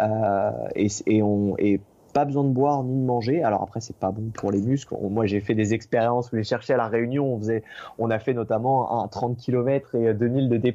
Euh, 0.00 0.50
et, 0.74 0.88
et, 1.06 1.22
on, 1.22 1.56
et 1.58 1.80
pas 2.14 2.24
besoin 2.24 2.44
de 2.44 2.50
boire 2.50 2.84
ni 2.84 2.96
de 2.96 3.04
manger. 3.04 3.42
Alors 3.42 3.62
après, 3.62 3.80
c'est 3.80 3.96
pas 3.96 4.12
bon 4.12 4.30
pour 4.32 4.52
les 4.52 4.62
muscles. 4.62 4.94
Moi, 5.10 5.26
j'ai 5.26 5.40
fait 5.40 5.54
des 5.54 5.74
expériences 5.74 6.32
où 6.32 6.36
j'ai 6.36 6.44
cherché 6.44 6.72
à 6.72 6.76
la 6.76 6.86
Réunion. 6.86 7.34
On 7.34 7.38
faisait, 7.38 7.64
on 7.98 8.08
a 8.08 8.18
fait 8.18 8.32
notamment 8.32 9.02
un 9.02 9.08
30 9.08 9.36
km 9.36 9.96
et 9.96 10.14
2000 10.14 10.48
de 10.48 10.56
D+, 10.56 10.74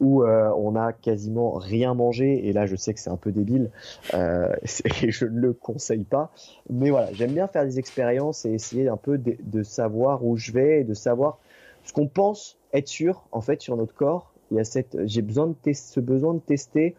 où 0.00 0.22
euh, 0.22 0.50
on 0.56 0.76
a 0.76 0.92
quasiment 0.92 1.52
rien 1.52 1.92
mangé. 1.94 2.48
Et 2.48 2.52
là, 2.52 2.66
je 2.66 2.76
sais 2.76 2.94
que 2.94 3.00
c'est 3.00 3.10
un 3.10 3.16
peu 3.16 3.32
débile 3.32 3.70
euh, 4.14 4.48
et 5.02 5.10
je 5.10 5.26
ne 5.26 5.40
le 5.40 5.52
conseille 5.52 6.04
pas. 6.04 6.30
Mais 6.70 6.90
voilà, 6.90 7.12
j'aime 7.12 7.32
bien 7.32 7.48
faire 7.48 7.64
des 7.64 7.80
expériences 7.80 8.46
et 8.46 8.52
essayer 8.52 8.88
un 8.88 8.96
peu 8.96 9.18
de, 9.18 9.36
de 9.42 9.62
savoir 9.64 10.24
où 10.24 10.36
je 10.36 10.52
vais 10.52 10.80
et 10.80 10.84
de 10.84 10.94
savoir 10.94 11.38
ce 11.84 11.92
qu'on 11.92 12.06
pense 12.06 12.58
être 12.72 12.88
sûr 12.88 13.24
en 13.32 13.40
fait 13.40 13.60
sur 13.60 13.76
notre 13.76 13.94
corps. 13.94 14.32
Il 14.52 14.56
y 14.56 14.60
a 14.60 14.64
cette, 14.64 14.96
j'ai 15.06 15.22
besoin 15.22 15.48
de 15.48 15.72
ce 15.72 16.00
besoin 16.00 16.34
de 16.34 16.40
tester 16.40 16.94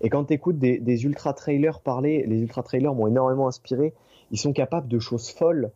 et 0.00 0.10
quand 0.10 0.24
tu 0.24 0.34
écoutes 0.34 0.58
des, 0.58 1.04
ultra-trailers 1.04 1.80
parler, 1.80 2.24
les 2.26 2.40
ultra-trailers 2.40 2.94
m'ont 2.94 3.06
énormément 3.06 3.48
inspiré. 3.48 3.92
Ils 4.30 4.38
sont 4.38 4.52
capables 4.52 4.88
de 4.88 4.98
choses 4.98 5.30
folles 5.30 5.70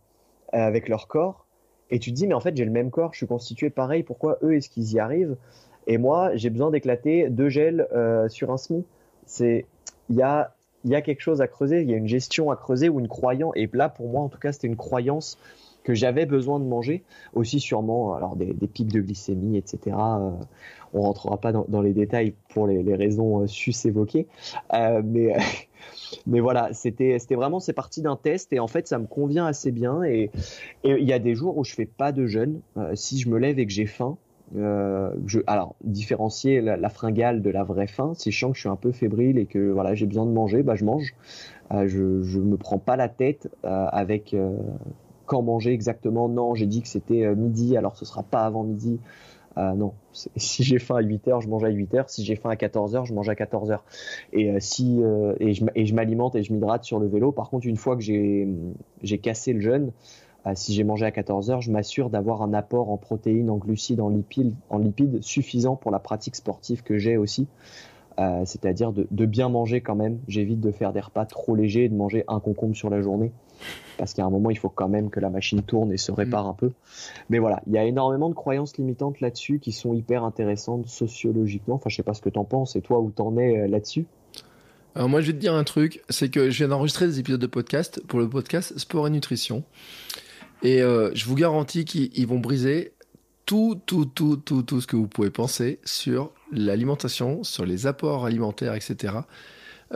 euh, 0.54 0.58
avec 0.58 0.88
leur 0.88 1.08
corps. 1.08 1.46
Et 1.90 1.98
tu 1.98 2.10
te 2.10 2.16
dis, 2.16 2.26
mais 2.26 2.34
en 2.34 2.40
fait, 2.40 2.56
j'ai 2.56 2.64
le 2.64 2.70
même 2.70 2.90
corps, 2.90 3.12
je 3.12 3.18
suis 3.18 3.26
constitué 3.26 3.70
pareil, 3.70 4.02
pourquoi 4.02 4.38
eux, 4.42 4.54
est-ce 4.54 4.68
qu'ils 4.68 4.92
y 4.92 4.98
arrivent? 4.98 5.36
Et 5.86 5.96
moi, 5.96 6.36
j'ai 6.36 6.50
besoin 6.50 6.70
d'éclater 6.70 7.30
deux 7.30 7.48
gels 7.48 7.88
euh, 7.92 8.28
sur 8.28 8.50
un 8.50 8.58
SMI. 8.58 8.84
Il 9.40 10.16
y 10.16 10.22
a 10.22 10.52
quelque 10.84 11.20
chose 11.20 11.40
à 11.40 11.48
creuser, 11.48 11.80
il 11.80 11.90
y 11.90 11.94
a 11.94 11.96
une 11.96 12.08
gestion 12.08 12.50
à 12.50 12.56
creuser 12.56 12.88
ou 12.90 13.00
une 13.00 13.08
croyance. 13.08 13.52
Et 13.56 13.68
là, 13.72 13.88
pour 13.88 14.08
moi, 14.08 14.20
en 14.20 14.28
tout 14.28 14.38
cas, 14.38 14.52
c'était 14.52 14.66
une 14.66 14.76
croyance 14.76 15.38
que 15.88 15.94
j'avais 15.94 16.26
besoin 16.26 16.60
de 16.60 16.66
manger. 16.66 17.02
Aussi, 17.32 17.60
sûrement, 17.60 18.14
alors 18.14 18.36
des, 18.36 18.52
pics 18.66 18.92
de 18.92 19.00
glycémie, 19.00 19.56
etc. 19.56 19.96
On 20.94 21.02
rentrera 21.02 21.36
pas 21.38 21.52
dans, 21.52 21.82
les 21.82 21.92
détails 21.92 22.34
pour 22.50 22.66
les, 22.66 22.94
raisons 22.94 23.42
euh, 23.42 23.46
sus 23.46 23.74
évoquées, 23.84 24.26
euh, 24.72 25.02
mais 25.04 25.36
mais 26.26 26.40
voilà, 26.40 26.72
c'était 26.72 27.18
vraiment 27.30 27.60
c'est 27.60 27.72
parti 27.72 28.02
d'un 28.02 28.16
test 28.16 28.52
et 28.52 28.60
en 28.60 28.66
fait 28.68 28.88
ça 28.88 28.98
me 28.98 29.06
convient 29.06 29.46
assez 29.46 29.70
bien 29.70 30.02
et 30.02 30.30
il 30.84 31.04
y 31.04 31.12
a 31.12 31.18
des 31.18 31.34
jours 31.34 31.58
où 31.58 31.64
je 31.64 31.74
fais 31.74 31.86
pas 31.86 32.12
de 32.12 32.26
jeûne. 32.26 32.60
Euh, 32.76 32.94
si 32.94 33.18
je 33.18 33.28
me 33.28 33.38
lève 33.38 33.58
et 33.58 33.66
que 33.66 33.72
j'ai 33.72 33.86
faim, 33.86 34.16
alors 35.46 35.74
différencier 35.84 36.62
la, 36.62 36.88
fringale 36.88 37.42
de 37.42 37.50
la 37.50 37.64
vraie 37.64 37.86
faim. 37.86 38.12
Si 38.14 38.30
je 38.30 38.46
que 38.46 38.54
je 38.54 38.60
suis 38.60 38.68
un 38.70 38.76
peu 38.76 38.92
fébrile 38.92 39.36
et 39.36 39.44
que 39.44 39.70
voilà 39.70 39.94
j'ai 39.94 40.06
besoin 40.06 40.24
de 40.24 40.30
manger, 40.30 40.62
bah 40.62 40.74
je 40.74 40.86
mange. 40.86 41.14
je 41.70 42.22
je 42.22 42.38
me 42.38 42.56
prends 42.56 42.78
pas 42.78 42.96
la 42.96 43.10
tête 43.10 43.50
avec 43.62 44.34
quand 45.26 45.42
manger 45.42 45.72
exactement. 45.72 46.30
Non, 46.30 46.54
j'ai 46.54 46.66
dit 46.66 46.80
que 46.80 46.88
c'était 46.88 47.34
midi, 47.34 47.76
alors 47.76 47.94
ce 47.96 48.06
sera 48.06 48.22
pas 48.22 48.46
avant 48.46 48.64
midi. 48.64 48.98
Euh, 49.58 49.72
non, 49.74 49.94
si 50.36 50.62
j'ai 50.62 50.78
faim 50.78 50.96
à 50.96 51.02
8h, 51.02 51.42
je 51.42 51.48
mange 51.48 51.64
à 51.64 51.70
8h. 51.70 52.04
Si 52.08 52.24
j'ai 52.24 52.36
faim 52.36 52.50
à 52.50 52.54
14h, 52.54 53.06
je 53.06 53.12
mange 53.12 53.28
à 53.28 53.34
14h. 53.34 53.80
Et, 54.32 54.50
euh, 54.50 54.56
si, 54.60 55.02
euh, 55.02 55.34
et 55.40 55.54
je, 55.54 55.94
m'alimente 55.94 56.34
et 56.36 56.42
je 56.42 56.52
m'hydrate 56.52 56.84
sur 56.84 56.98
le 56.98 57.06
vélo. 57.06 57.32
Par 57.32 57.50
contre, 57.50 57.66
une 57.66 57.76
fois 57.76 57.96
que 57.96 58.02
j'ai 58.02 59.18
cassé 59.22 59.52
le 59.52 59.60
jeûne, 59.60 59.92
si 60.54 60.72
j'ai 60.72 60.82
mangé 60.82 61.04
à 61.04 61.10
14h, 61.10 61.60
je 61.60 61.70
m'assure 61.70 62.08
d'avoir 62.08 62.40
un 62.40 62.54
apport 62.54 62.90
en 62.90 62.96
protéines, 62.96 63.50
en 63.50 63.58
glucides, 63.58 64.00
en 64.00 64.08
lipides, 64.08 65.22
suffisant 65.22 65.76
pour 65.76 65.90
la 65.90 65.98
pratique 65.98 66.36
sportive 66.36 66.82
que 66.82 66.96
j'ai 66.96 67.18
aussi. 67.18 67.48
c'est-à-dire 68.16 68.92
de, 68.92 69.26
bien 69.26 69.50
manger 69.50 69.82
quand 69.82 69.96
même. 69.96 70.20
J'évite 70.26 70.60
de 70.60 70.70
faire 70.70 70.94
des 70.94 71.00
repas 71.00 71.26
trop 71.26 71.54
légers 71.54 71.84
et 71.84 71.88
de 71.90 71.94
manger 71.94 72.24
un 72.28 72.40
concombre 72.40 72.74
sur 72.74 72.88
la 72.88 73.02
journée 73.02 73.30
parce 73.96 74.14
qu'à 74.14 74.24
un 74.24 74.30
moment, 74.30 74.50
il 74.50 74.58
faut 74.58 74.68
quand 74.68 74.88
même 74.88 75.10
que 75.10 75.20
la 75.20 75.30
machine 75.30 75.62
tourne 75.62 75.92
et 75.92 75.96
se 75.96 76.12
répare 76.12 76.44
mm. 76.44 76.50
un 76.50 76.54
peu. 76.54 76.70
Mais 77.28 77.38
voilà, 77.38 77.60
il 77.66 77.72
y 77.74 77.78
a 77.78 77.84
énormément 77.84 78.28
de 78.28 78.34
croyances 78.34 78.76
limitantes 78.78 79.20
là-dessus 79.20 79.58
qui 79.58 79.72
sont 79.72 79.92
hyper 79.92 80.24
intéressantes 80.24 80.86
sociologiquement. 80.86 81.74
Enfin, 81.74 81.90
je 81.90 81.96
sais 81.96 82.02
pas 82.02 82.14
ce 82.14 82.22
que 82.22 82.30
tu 82.30 82.38
en 82.38 82.44
penses 82.44 82.76
et 82.76 82.80
toi 82.80 83.00
où 83.00 83.10
t'en 83.10 83.36
es 83.36 83.58
euh, 83.58 83.68
là-dessus. 83.68 84.06
Alors 84.94 85.08
moi, 85.08 85.20
je 85.20 85.28
vais 85.28 85.32
te 85.32 85.38
dire 85.38 85.54
un 85.54 85.64
truc, 85.64 86.02
c'est 86.08 86.30
que 86.30 86.50
je 86.50 86.58
viens 86.58 86.68
d'enregistrer 86.68 87.06
des 87.06 87.20
épisodes 87.20 87.40
de 87.40 87.46
podcast 87.46 88.02
pour 88.08 88.18
le 88.18 88.28
podcast 88.28 88.76
Sport 88.78 89.06
et 89.06 89.10
Nutrition. 89.10 89.64
Et 90.62 90.82
euh, 90.82 91.10
je 91.14 91.26
vous 91.26 91.34
garantis 91.34 91.84
qu'ils 91.84 92.26
vont 92.26 92.40
briser 92.40 92.94
tout, 93.46 93.80
tout, 93.86 94.06
tout, 94.06 94.36
tout, 94.36 94.62
tout 94.62 94.80
ce 94.80 94.86
que 94.86 94.96
vous 94.96 95.06
pouvez 95.06 95.30
penser 95.30 95.78
sur 95.84 96.32
l'alimentation, 96.52 97.44
sur 97.44 97.64
les 97.64 97.86
apports 97.86 98.26
alimentaires, 98.26 98.74
etc. 98.74 99.14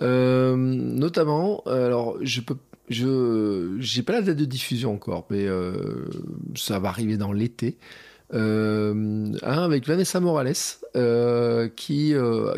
Euh, 0.01 0.57
notamment, 0.57 1.61
alors 1.67 2.17
je 2.23 2.41
peux 2.41 2.57
je 2.93 3.77
j'ai 3.79 4.03
pas 4.03 4.13
la 4.13 4.23
date 4.23 4.37
de 4.37 4.45
diffusion 4.45 4.95
encore, 4.95 5.27
mais 5.31 5.47
euh, 5.47 6.09
ça 6.55 6.79
va 6.79 6.89
arriver 6.89 7.17
dans 7.17 7.33
l'été. 7.33 7.77
Euh, 8.35 9.33
avec 9.43 9.87
Vanessa 9.87 10.19
Morales, 10.19 10.55
euh, 10.97 11.69
qui, 11.69 12.15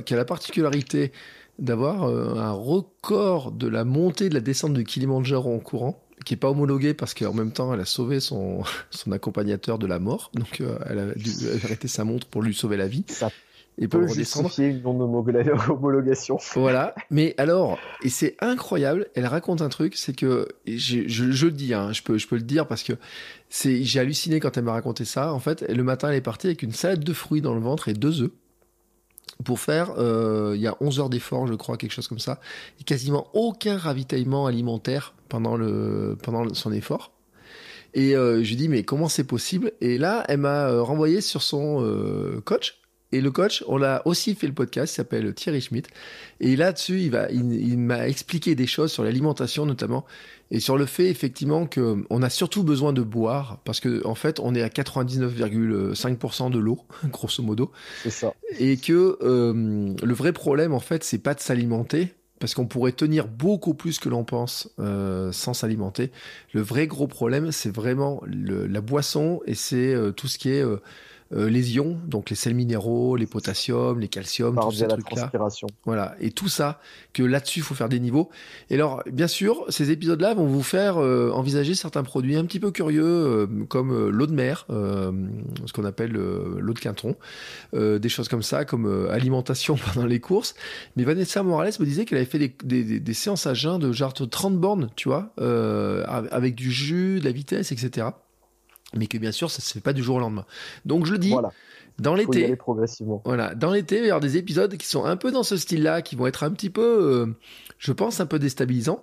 qui 0.07 0.15
a 0.15 0.17
la 0.17 0.25
particularité 0.25 1.13
d'avoir 1.59 2.05
un 2.05 2.53
record 2.53 3.53
de 3.53 3.67
la 3.69 3.85
montée 3.85 4.29
de 4.29 4.35
la 4.35 4.41
descente 4.41 4.75
de 4.75 4.83
Kilimanjaro 4.83 5.55
en 5.55 5.61
courant 5.61 6.01
qui 6.25 6.35
est 6.35 6.39
pas 6.39 6.49
homologué 6.49 6.95
parce 6.95 7.13
qu'en 7.13 7.35
même 7.35 7.53
temps 7.53 7.75
elle 7.75 7.81
a 7.81 7.85
sauvé 7.85 8.19
son, 8.19 8.63
son 8.91 9.13
accompagnateur 9.13 9.79
de 9.79 9.87
la 9.87 9.99
mort 10.01 10.31
donc 10.35 10.63
elle 10.89 10.99
a 10.99 11.15
dû 11.15 11.31
arrêter 11.63 11.87
sa 11.87 12.03
montre 12.05 12.27
pour 12.27 12.43
lui 12.43 12.55
sauver 12.55 12.77
la 12.77 12.89
vie 12.89 13.05
et 13.79 13.89
pour 13.89 14.03
redescendre. 14.03 14.51
une 14.59 14.83
non-homologation. 14.83 16.39
Voilà. 16.55 16.95
Mais 17.11 17.35
alors, 17.39 17.79
et 18.03 18.09
c'est 18.09 18.37
incroyable, 18.41 19.09
elle 19.15 19.27
raconte 19.27 19.63
un 19.63 19.69
truc, 19.69 19.97
c'est 19.97 20.15
que, 20.15 20.49
je, 20.67 21.09
je, 21.09 21.47
le 21.47 21.53
dis, 21.53 21.75
hein, 21.75 21.93
je, 21.93 22.03
peux, 22.03 22.19
je 22.19 22.29
peux 22.29 22.37
le 22.37 22.43
dire 22.43 22.67
parce 22.67 22.83
que 22.83 22.93
c'est, 23.49 23.83
j'ai 23.83 24.01
halluciné 24.01 24.41
quand 24.41 24.57
elle 24.57 24.65
m'a 24.65 24.73
raconté 24.73 25.05
ça. 25.05 25.33
En 25.33 25.41
fait, 25.41 25.63
le 25.69 25.83
matin, 25.83 26.09
elle 26.11 26.17
est 26.17 26.21
partie 26.21 26.47
avec 26.47 26.63
une 26.63 26.73
salade 26.73 27.03
de 27.03 27.13
fruits 27.13 27.41
dans 27.41 27.55
le 27.55 27.61
ventre 27.61 27.89
et 27.89 27.95
deux 27.95 28.23
œufs 28.23 28.31
pour 29.45 29.59
faire, 29.59 29.95
euh, 29.99 30.53
il 30.55 30.61
y 30.61 30.69
a 30.69 30.77
11 30.81 31.01
heures 31.01 31.11
d'effort, 31.11 31.47
je 31.47 31.55
crois, 31.55 31.77
quelque 31.77 31.93
chose 31.93 32.07
comme 32.07 32.21
ça, 32.21 32.41
et 32.81 32.85
quasiment 32.85 33.27
aucun 33.33 33.77
ravitaillement 33.77 34.47
alimentaire 34.47 35.15
pendant, 35.29 35.57
le, 35.57 36.17
pendant 36.23 36.53
son 36.55 36.73
effort. 36.73 37.15
Et 37.95 38.17
euh, 38.17 38.43
je 38.43 38.49
lui 38.51 38.57
dis, 38.57 38.69
mais 38.69 38.83
comment 38.83 39.09
c'est 39.09 39.25
possible? 39.25 39.73
Et 39.81 39.99
là, 39.99 40.25
elle 40.29 40.39
m'a 40.39 40.69
euh, 40.69 40.83
renvoyé 40.83 41.21
sur 41.21 41.43
son 41.43 41.81
euh, 41.81 42.41
coach, 42.45 42.81
et 43.15 43.21
le 43.21 43.31
coach, 43.31 43.63
on 43.69 43.77
l'a 43.77 44.03
aussi 44.07 44.35
fait 44.35 44.49
le 44.49 44.53
podcast, 44.53 44.93
il 44.93 44.97
s'appelle 44.97 45.33
Thierry 45.35 45.61
Schmidt. 45.61 45.89
Et 46.41 46.57
là-dessus, 46.57 47.01
il, 47.01 47.11
va, 47.11 47.31
il, 47.31 47.79
m'a 47.79 48.09
expliqué 48.09 48.57
des 48.57 48.67
choses 48.67 48.91
sur 48.91 49.05
l'alimentation 49.05 49.67
notamment, 49.67 50.05
et 50.51 50.59
sur 50.59 50.77
le 50.77 50.85
fait 50.85 51.09
effectivement 51.09 51.67
qu'on 51.67 52.23
a 52.23 52.31
surtout 52.31 52.65
besoin 52.65 52.93
de 52.93 53.03
boire, 53.03 53.61
parce 53.65 53.79
que 53.79 54.05
en 54.05 54.17
fait, 54.17 54.41
on 54.41 54.55
est 54.55 54.63
à 54.63 54.69
99,5% 54.69 56.51
de 56.51 56.59
l'eau, 56.59 56.81
grosso 57.05 57.43
modo. 57.43 57.71
C'est 58.03 58.11
ça. 58.11 58.35
Et 58.59 58.77
que 58.79 59.17
euh, 59.23 59.95
le 60.03 60.15
vrai 60.15 60.33
problème, 60.33 60.73
en 60.73 60.81
fait, 60.81 61.05
c'est 61.05 61.19
pas 61.19 61.35
de 61.35 61.41
s'alimenter, 61.41 62.15
parce 62.45 62.55
qu'on 62.55 62.67
pourrait 62.67 62.93
tenir 62.93 63.27
beaucoup 63.27 63.75
plus 63.75 63.99
que 63.99 64.09
l'on 64.09 64.25
pense 64.25 64.69
euh, 64.79 65.33
sans 65.33 65.55
s'alimenter. 65.55 66.11
Le 66.53 66.61
vrai 66.61 66.87
gros 66.87 67.07
problème, 67.07 67.53
c'est 67.53 67.75
vraiment 67.75 68.23
la 68.27 68.81
boisson 68.81 69.41
et 69.47 69.55
c'est 69.55 69.95
euh, 69.95 70.11
tout 70.11 70.29
ce 70.29 70.37
qui 70.37 70.51
est 70.51 70.63
euh, 70.63 70.77
les 71.31 71.75
ions, 71.75 71.99
donc 72.07 72.31
les 72.31 72.37
sels 72.37 72.55
minéraux, 72.55 73.17
les 73.17 73.27
potassiums, 73.27 73.99
les 73.99 74.09
calciums, 74.09 74.59
tous 74.61 74.73
ces 74.73 74.87
trucs-là. 74.87 75.31
Voilà, 75.85 76.15
et 76.21 76.31
tout 76.31 76.49
ça, 76.49 76.81
que 77.13 77.23
là-dessus, 77.23 77.61
il 77.61 77.63
faut 77.63 77.75
faire 77.75 77.89
des 77.89 77.99
niveaux. 77.99 78.31
Et 78.71 78.75
alors, 78.75 79.03
bien 79.11 79.27
sûr, 79.27 79.65
ces 79.69 79.91
épisodes-là 79.91 80.35
vont 80.35 80.47
vous 80.47 80.63
faire 80.63 80.99
euh, 80.99 81.31
envisager 81.33 81.75
certains 81.75 82.03
produits 82.03 82.37
un 82.37 82.45
petit 82.45 82.61
peu 82.61 82.71
curieux, 82.71 83.05
euh, 83.05 83.47
comme 83.69 84.09
l'eau 84.09 84.27
de 84.27 84.33
mer, 84.33 84.67
ce 84.69 85.73
qu'on 85.73 85.85
appelle 85.85 86.13
l'eau 86.13 86.73
de 86.73 86.79
quinton, 86.79 87.17
des 87.73 88.09
choses 88.09 88.29
comme 88.29 88.43
ça, 88.43 88.65
comme 88.65 89.09
alimentation 89.11 89.77
pendant 89.95 90.07
les 90.07 90.21
courses. 90.21 90.55
Mais 90.97 91.05
Vanessa 91.05 91.43
Morales 91.43 91.73
me 91.81 91.85
disait 91.85 92.05
qu'elle 92.05 92.19
avait 92.19 92.27
fait 92.27 92.39
des, 92.63 93.01
des, 93.01 93.15
séances 93.15 93.47
à 93.47 93.55
jeun 93.55 93.79
de 93.79 93.93
genre 93.93 94.13
30 94.13 94.59
bornes, 94.59 94.91
tu 94.97 95.09
vois, 95.09 95.33
avec 95.37 96.55
du 96.55 96.71
jus, 96.71 97.21
de 97.21 97.25
la 97.25 97.33
vitesse, 97.33 97.73
etc 97.73 98.09
mais 98.97 99.07
que 99.07 99.19
bien 99.19 99.33
sûr 99.33 99.51
ça 99.51 99.61
se 99.61 99.73
fait 99.73 99.81
pas 99.81 99.93
du 99.93 100.03
jour 100.03 100.17
au 100.17 100.21
lendemain. 100.21 100.47
Donc 100.85 101.07
je 101.07 101.13
le 101.13 101.19
dis, 101.19 101.35
dans 101.99 102.15
l'été, 102.15 102.57
progressivement. 102.57 103.23
Voilà, 103.25 103.55
dans 103.55 103.71
l'été, 103.71 103.97
il 103.97 104.01
va 104.01 104.07
y 104.07 104.11
avoir 104.11 104.21
des 104.21 104.37
épisodes 104.37 104.77
qui 104.77 104.87
sont 104.87 105.05
un 105.05 105.17
peu 105.17 105.31
dans 105.31 105.45
ce 105.45 105.57
style-là, 105.57 106.03
qui 106.03 106.17
vont 106.17 106.27
être 106.27 106.43
un 106.43 106.51
petit 106.51 106.71
peu, 106.71 106.83
euh, 106.83 107.27
je 107.79 107.93
pense, 107.93 108.19
un 108.19 108.27
peu 108.27 108.41
déstabilisants. 108.41 109.03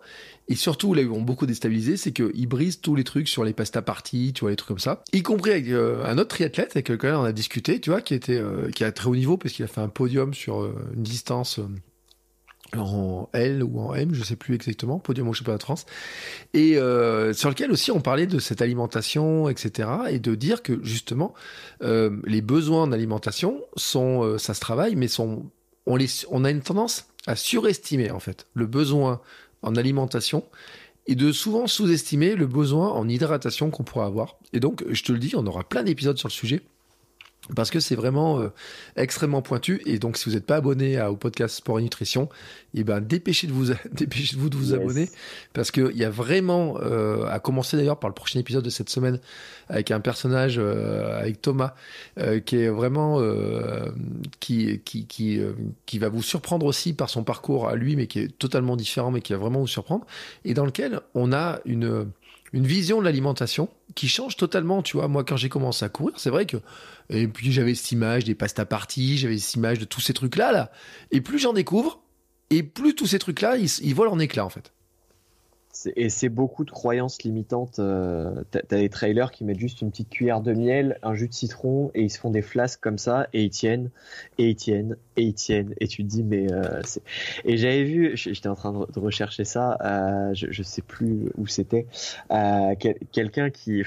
Et 0.49 0.55
surtout, 0.55 0.93
là, 0.93 1.01
ils 1.01 1.07
vont 1.07 1.21
beaucoup 1.21 1.45
déstabiliser, 1.45 1.95
c'est 1.95 2.11
qu'ils 2.11 2.47
brisent 2.47 2.81
tous 2.81 2.95
les 2.95 3.05
trucs 3.05 3.29
sur 3.29 3.45
les 3.45 3.53
pasta 3.53 3.81
parties, 3.81 4.33
tu 4.33 4.41
vois, 4.41 4.49
les 4.49 4.57
trucs 4.57 4.67
comme 4.67 4.79
ça. 4.79 5.03
Y 5.13 5.21
compris 5.21 5.51
avec 5.51 5.69
euh, 5.69 6.03
un 6.05 6.17
autre 6.17 6.29
triathlète 6.29 6.71
avec 6.71 6.89
lequel 6.89 7.13
on 7.13 7.23
a 7.23 7.31
discuté, 7.31 7.79
tu 7.79 7.91
vois, 7.91 8.01
qui 8.01 8.13
était, 8.13 8.37
euh, 8.37 8.69
qui 8.71 8.83
a 8.83 8.91
très 8.91 9.07
haut 9.07 9.15
niveau 9.15 9.37
parce 9.37 9.53
qu'il 9.53 9.63
a 9.63 9.69
fait 9.69 9.81
un 9.81 9.87
podium 9.87 10.33
sur 10.33 10.65
une 10.65 11.03
distance 11.03 11.61
en 12.77 13.29
L 13.33 13.63
ou 13.63 13.79
en 13.79 13.93
M, 13.93 14.13
je 14.13 14.23
sais 14.23 14.35
plus 14.35 14.55
exactement, 14.55 14.99
podium 14.99 15.27
au 15.27 15.33
championnat 15.33 15.57
de 15.57 15.63
France, 15.63 15.85
et 16.53 16.77
euh, 16.77 17.33
sur 17.33 17.49
lequel 17.49 17.71
aussi 17.71 17.91
on 17.91 18.01
parlait 18.01 18.27
de 18.27 18.39
cette 18.39 18.61
alimentation, 18.61 19.49
etc., 19.49 19.89
et 20.09 20.19
de 20.19 20.35
dire 20.35 20.63
que 20.63 20.83
justement 20.83 21.33
euh, 21.81 22.17
les 22.25 22.41
besoins 22.41 22.87
d'alimentation 22.87 23.61
sont, 23.75 24.23
euh, 24.23 24.37
ça 24.37 24.53
se 24.53 24.59
travaille, 24.59 24.95
mais 24.95 25.07
sont, 25.07 25.45
on 25.85 25.95
les, 25.95 26.07
on 26.29 26.45
a 26.45 26.51
une 26.51 26.61
tendance 26.61 27.07
à 27.27 27.35
surestimer 27.35 28.11
en 28.11 28.19
fait 28.19 28.47
le 28.53 28.65
besoin 28.65 29.21
en 29.61 29.75
alimentation 29.75 30.43
et 31.07 31.15
de 31.15 31.31
souvent 31.31 31.67
sous-estimer 31.67 32.35
le 32.35 32.47
besoin 32.47 32.89
en 32.89 33.07
hydratation 33.09 33.71
qu'on 33.71 33.83
pourra 33.83 34.05
avoir. 34.05 34.37
Et 34.53 34.59
donc, 34.59 34.83
je 34.89 35.03
te 35.03 35.11
le 35.11 35.19
dis, 35.19 35.35
on 35.35 35.45
aura 35.47 35.63
plein 35.63 35.83
d'épisodes 35.83 36.17
sur 36.17 36.27
le 36.27 36.33
sujet 36.33 36.61
parce 37.55 37.71
que 37.71 37.79
c'est 37.79 37.95
vraiment 37.95 38.39
euh, 38.39 38.49
extrêmement 38.95 39.41
pointu. 39.41 39.81
Et 39.85 39.97
donc, 39.97 40.17
si 40.17 40.29
vous 40.29 40.35
n'êtes 40.35 40.45
pas 40.45 40.57
abonné 40.57 41.01
au 41.01 41.15
podcast 41.15 41.55
Sport 41.55 41.79
et 41.79 41.81
Nutrition, 41.81 42.29
eh 42.75 42.83
ben, 42.83 43.01
dépêchez 43.01 43.47
de 43.47 43.51
vous, 43.51 43.73
dépêchez-vous 43.91 44.49
de 44.49 44.55
vous 44.55 44.73
abonner. 44.75 45.09
Parce 45.53 45.71
qu'il 45.71 45.97
y 45.97 46.05
a 46.05 46.09
vraiment, 46.09 46.77
euh, 46.81 47.25
à 47.25 47.39
commencer 47.39 47.77
d'ailleurs 47.77 47.99
par 47.99 48.09
le 48.09 48.13
prochain 48.13 48.39
épisode 48.39 48.63
de 48.63 48.69
cette 48.69 48.89
semaine 48.89 49.19
avec 49.69 49.89
un 49.89 49.99
personnage, 49.99 50.57
euh, 50.59 51.19
avec 51.19 51.41
Thomas, 51.41 51.73
qui 52.45 52.57
est 52.57 52.69
vraiment, 52.69 53.19
qui, 54.39 54.79
qui, 54.79 55.07
qui, 55.07 55.39
qui 55.85 55.99
va 55.99 56.09
vous 56.09 56.21
surprendre 56.21 56.65
aussi 56.65 56.93
par 56.93 57.09
son 57.09 57.23
parcours 57.23 57.67
à 57.67 57.75
lui, 57.75 57.95
mais 57.95 58.07
qui 58.07 58.19
est 58.19 58.37
totalement 58.37 58.75
différent, 58.75 59.11
mais 59.11 59.21
qui 59.21 59.33
va 59.33 59.39
vraiment 59.39 59.61
vous 59.61 59.67
surprendre. 59.67 60.05
Et 60.45 60.53
dans 60.53 60.65
lequel 60.65 61.01
on 61.15 61.33
a 61.33 61.59
une, 61.65 62.05
une 62.53 62.67
vision 62.67 62.99
de 62.99 63.05
l'alimentation 63.05 63.69
qui 63.95 64.07
change 64.07 64.35
totalement. 64.35 64.81
Tu 64.81 64.97
vois, 64.97 65.07
moi, 65.07 65.23
quand 65.23 65.37
j'ai 65.37 65.49
commencé 65.49 65.85
à 65.85 65.89
courir, 65.89 66.19
c'est 66.19 66.29
vrai 66.29 66.45
que 66.45 66.57
et 67.09 67.27
puis 67.27 67.51
j'avais 67.51 67.75
cette 67.75 67.91
image 67.91 68.23
des 68.23 68.35
pasta 68.35 68.65
parties, 68.65 69.17
j'avais 69.17 69.37
cette 69.37 69.55
image 69.55 69.79
de 69.79 69.85
tous 69.85 70.01
ces 70.01 70.13
trucs-là, 70.13 70.51
là. 70.51 70.71
Et 71.11 71.21
plus 71.21 71.39
j'en 71.39 71.53
découvre, 71.53 72.01
et 72.49 72.63
plus 72.63 72.95
tous 72.95 73.07
ces 73.07 73.19
trucs-là, 73.19 73.57
ils, 73.57 73.95
volent 73.95 74.13
en 74.13 74.19
éclats, 74.19 74.45
en 74.45 74.49
fait. 74.49 74.71
Et 75.95 76.09
c'est 76.09 76.29
beaucoup 76.29 76.63
de 76.63 76.71
croyances 76.71 77.23
limitantes. 77.23 77.79
Euh, 77.79 78.43
T'as 78.51 78.77
des 78.77 78.89
trailers 78.89 79.31
qui 79.31 79.43
mettent 79.43 79.59
juste 79.59 79.81
une 79.81 79.91
petite 79.91 80.09
cuillère 80.09 80.41
de 80.41 80.53
miel, 80.53 80.97
un 81.03 81.13
jus 81.13 81.27
de 81.27 81.33
citron, 81.33 81.91
et 81.93 82.03
ils 82.03 82.09
se 82.09 82.19
font 82.19 82.29
des 82.29 82.41
flasques 82.41 82.79
comme 82.81 82.97
ça, 82.97 83.27
et 83.33 83.43
ils 83.43 83.49
tiennent, 83.49 83.89
et 84.37 84.49
ils 84.49 84.55
tiennent, 84.55 84.97
et 85.17 85.23
ils 85.23 85.33
tiennent. 85.33 85.73
Et 85.79 85.87
tu 85.87 86.03
te 86.03 86.07
dis, 86.09 86.23
mais. 86.23 86.51
Euh, 86.51 86.81
et 87.45 87.57
j'avais 87.57 87.83
vu, 87.83 88.11
j'étais 88.15 88.49
en 88.49 88.55
train 88.55 88.71
de 88.71 88.99
rechercher 88.99 89.45
ça, 89.45 89.77
euh, 89.81 90.33
je, 90.33 90.47
je 90.49 90.63
sais 90.63 90.81
plus 90.81 91.31
où 91.37 91.47
c'était, 91.47 91.87
quelqu'un 93.11 93.49
qui. 93.49 93.83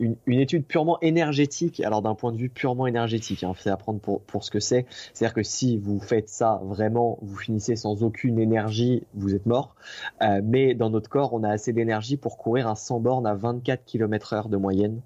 Une, 0.00 0.16
étude 0.26 0.64
purement 0.66 0.98
énergétique. 1.00 1.80
Alors 1.80 2.02
d'un 2.02 2.14
point 2.14 2.32
de 2.32 2.36
vue 2.36 2.48
purement 2.48 2.86
énergétique, 2.86 3.44
hein, 3.44 3.52
c'est 3.58 3.70
à 3.70 3.76
prendre 3.76 4.00
pour, 4.00 4.22
pour 4.22 4.42
ce 4.42 4.50
que 4.50 4.60
c'est. 4.60 4.86
C'est-à-dire 5.12 5.34
que 5.34 5.42
si 5.42 5.76
vous 5.76 6.00
faites 6.00 6.28
ça 6.28 6.60
vraiment, 6.64 7.18
vous 7.22 7.36
finissez 7.36 7.76
sans 7.76 8.02
aucune 8.02 8.38
énergie, 8.38 9.04
vous 9.14 9.34
êtes 9.34 9.46
mort. 9.46 9.74
Euh, 10.22 10.40
mais 10.42 10.74
dans 10.74 10.90
notre 10.90 11.08
corps, 11.08 11.32
on 11.32 11.44
a 11.44 11.50
assez 11.50 11.72
d'énergie 11.72 12.16
pour 12.16 12.38
courir 12.38 12.66
un 12.66 12.74
100 12.74 13.00
bornes 13.00 13.26
à 13.26 13.34
24 13.34 13.84
km 13.84 14.32
heure 14.32 14.48
de 14.48 14.56
moyenne. 14.56 15.00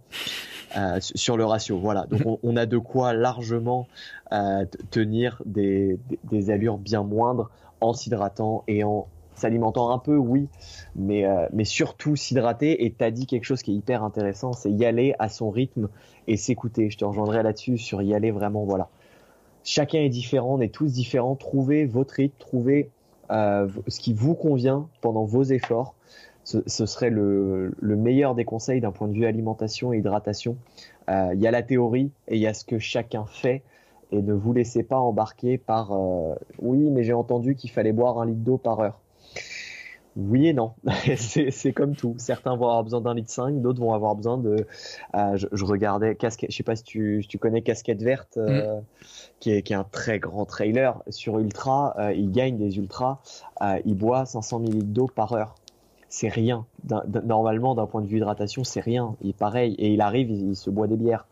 Euh, 0.77 0.99
sur 1.01 1.37
le 1.37 1.45
ratio, 1.45 1.79
voilà. 1.79 2.07
Donc 2.07 2.39
on, 2.43 2.57
a 2.57 2.67
de 2.67 2.79
quoi 2.79 3.13
largement 3.13 3.87
euh, 4.33 4.65
tenir 4.91 5.41
des, 5.45 5.99
des 6.25 6.51
allures 6.51 6.79
bien 6.79 7.05
moindres 7.05 7.51
en 7.81 7.93
s'hydratant 7.93 8.65
et 8.67 8.83
en 8.83 9.07
s'alimentant 9.35 9.91
un 9.91 9.99
peu, 9.99 10.17
oui, 10.17 10.49
mais, 10.97 11.25
euh, 11.25 11.47
mais 11.53 11.65
surtout 11.65 12.17
s'hydrater. 12.17 12.85
Et 12.85 12.93
tu 12.93 13.05
as 13.05 13.11
dit 13.11 13.27
quelque 13.27 13.45
chose 13.45 13.63
qui 13.63 13.73
est 13.73 13.75
hyper 13.75 14.03
intéressant, 14.03 14.53
c'est 14.53 14.71
y 14.71 14.85
aller 14.85 15.15
à 15.19 15.29
son 15.29 15.51
rythme 15.51 15.89
et 16.27 16.37
s'écouter. 16.37 16.91
Je 16.91 16.99
te 16.99 17.05
rejoindrai 17.05 17.43
là-dessus 17.43 17.79
sur 17.79 18.03
y 18.03 18.15
aller 18.15 18.31
vraiment, 18.31 18.65
voilà. 18.65 18.89
Chacun 19.65 19.99
est 20.01 20.11
différent, 20.11 20.55
on 20.55 20.61
est 20.61 20.73
tous 20.73 20.93
différents. 20.93 21.37
Trouvez 21.37 21.87
votre 21.87 22.15
rythme, 22.15 22.37
trouvez 22.39 22.91
euh, 23.31 23.69
ce 23.89 24.01
qui 24.01 24.13
vous 24.13 24.35
convient 24.35 24.89
pendant 25.01 25.25
vos 25.25 25.43
efforts. 25.43 25.95
Ce, 26.45 26.61
serait 26.85 27.09
le, 27.09 27.73
meilleur 27.81 28.35
des 28.35 28.45
conseils 28.45 28.83
d'un 28.83 28.93
point 28.93 29.09
de 29.09 29.15
vue 29.15 29.25
alimentation 29.25 29.95
et 29.95 29.99
hydratation. 29.99 30.59
Euh, 31.09 31.31
il 31.33 31.41
y 31.41 31.47
a 31.47 31.51
la 31.51 31.63
théorie 31.63 32.11
et 32.29 32.35
il 32.37 32.41
y 32.41 32.47
a 32.47 32.53
ce 32.53 32.67
que 32.67 32.79
chacun 32.79 33.25
fait 33.25 33.63
et 34.13 34.21
ne 34.21 34.35
vous 34.35 34.53
laissez 34.53 34.83
pas 34.83 34.99
embarquer 34.99 35.57
par 35.57 35.99
oui 36.61 36.91
mais 36.91 37.03
j'ai 37.03 37.15
entendu 37.15 37.55
qu'il 37.55 37.71
fallait 37.71 37.93
boire 37.93 38.21
un 38.21 38.27
litre 38.27 38.41
d'eau 38.41 38.59
par 38.59 38.81
heure 38.81 39.01
oui 40.17 40.49
et 40.49 40.53
non. 40.53 40.75
c'est 41.17 41.73
comme 41.73 41.97
tout. 41.97 42.15
Certains 42.19 42.57
vont 42.57 42.67
avoir 42.67 42.85
besoin 42.85 43.01
d'un 43.01 43.15
litre 43.15 43.31
5, 43.31 43.61
d'autres 43.61 43.81
vont 43.81 43.95
avoir 43.95 44.15
besoin 44.15 44.39
de. 44.39 44.67
Euh, 45.15 45.37
je, 45.37 45.65
regardais 45.65 46.15
casquette. 46.15 46.51
Je 46.51 46.57
sais 46.57 46.63
pas 46.63 46.77
si 46.77 46.85
tu, 46.85 47.25
tu 47.29 47.39
connais 47.39 47.63
Casquette 47.63 48.03
Verte, 48.03 48.37
euh, 48.37 48.81
mm. 48.81 48.85
qui, 49.41 49.51
est, 49.51 49.63
qui, 49.63 49.73
est, 49.73 49.77
un 49.77 49.85
très 49.85 50.19
grand 50.19 50.45
trailer 50.45 51.03
sur 51.09 51.39
Ultra. 51.39 51.95
Euh, 51.99 52.13
il 52.13 52.31
gagne 52.31 52.57
des 52.57 52.77
ultras. 52.79 53.19
il 53.85 53.95
boit 53.97 54.25
500 54.27 54.61
ml 54.61 54.93
d'eau 54.93 55.07
par 55.13 55.33
heure 55.33 55.55
c'est 56.15 56.29
rien. 56.29 56.65
Normalement, 57.25 57.75
d'un 57.75 57.87
point 57.87 58.01
de 58.01 58.07
vue 58.07 58.19
hydratation, 58.19 58.63
c'est 58.63 58.81
rien. 58.81 59.17
Il 59.21 59.31
est 59.31 59.37
pareil. 59.37 59.75
Et 59.79 59.93
il 59.93 60.01
arrive, 60.01 60.31
il, 60.31 60.55
se 60.55 60.71
boit 60.71 60.87
des 60.87 60.95
bières. 60.95 61.27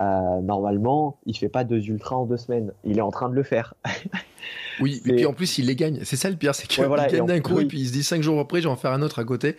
Euh, 0.00 0.40
normalement, 0.40 1.18
il 1.24 1.38
fait 1.38 1.48
pas 1.48 1.62
deux 1.62 1.88
ultras 1.88 2.16
en 2.16 2.26
deux 2.26 2.36
semaines. 2.36 2.72
Il 2.82 2.98
est 2.98 3.00
en 3.00 3.12
train 3.12 3.28
de 3.28 3.34
le 3.36 3.44
faire. 3.44 3.74
oui, 4.80 5.00
et 5.06 5.12
puis 5.12 5.26
en 5.26 5.34
plus, 5.34 5.58
il 5.58 5.66
les 5.66 5.76
gagne. 5.76 6.00
C'est 6.02 6.16
ça 6.16 6.30
le 6.30 6.36
pire, 6.36 6.52
c'est 6.52 6.66
qu'il 6.66 6.84
gagne 6.84 7.26
d'un 7.26 7.40
coup 7.40 7.60
et 7.60 7.66
puis 7.66 7.78
il 7.78 7.86
se 7.86 7.92
dit 7.92 8.02
cinq 8.02 8.24
jours 8.24 8.40
après, 8.40 8.60
je 8.60 8.66
vais 8.66 8.72
en 8.72 8.76
faire 8.76 8.90
un 8.90 9.02
autre 9.02 9.20
à 9.20 9.24
côté. 9.24 9.56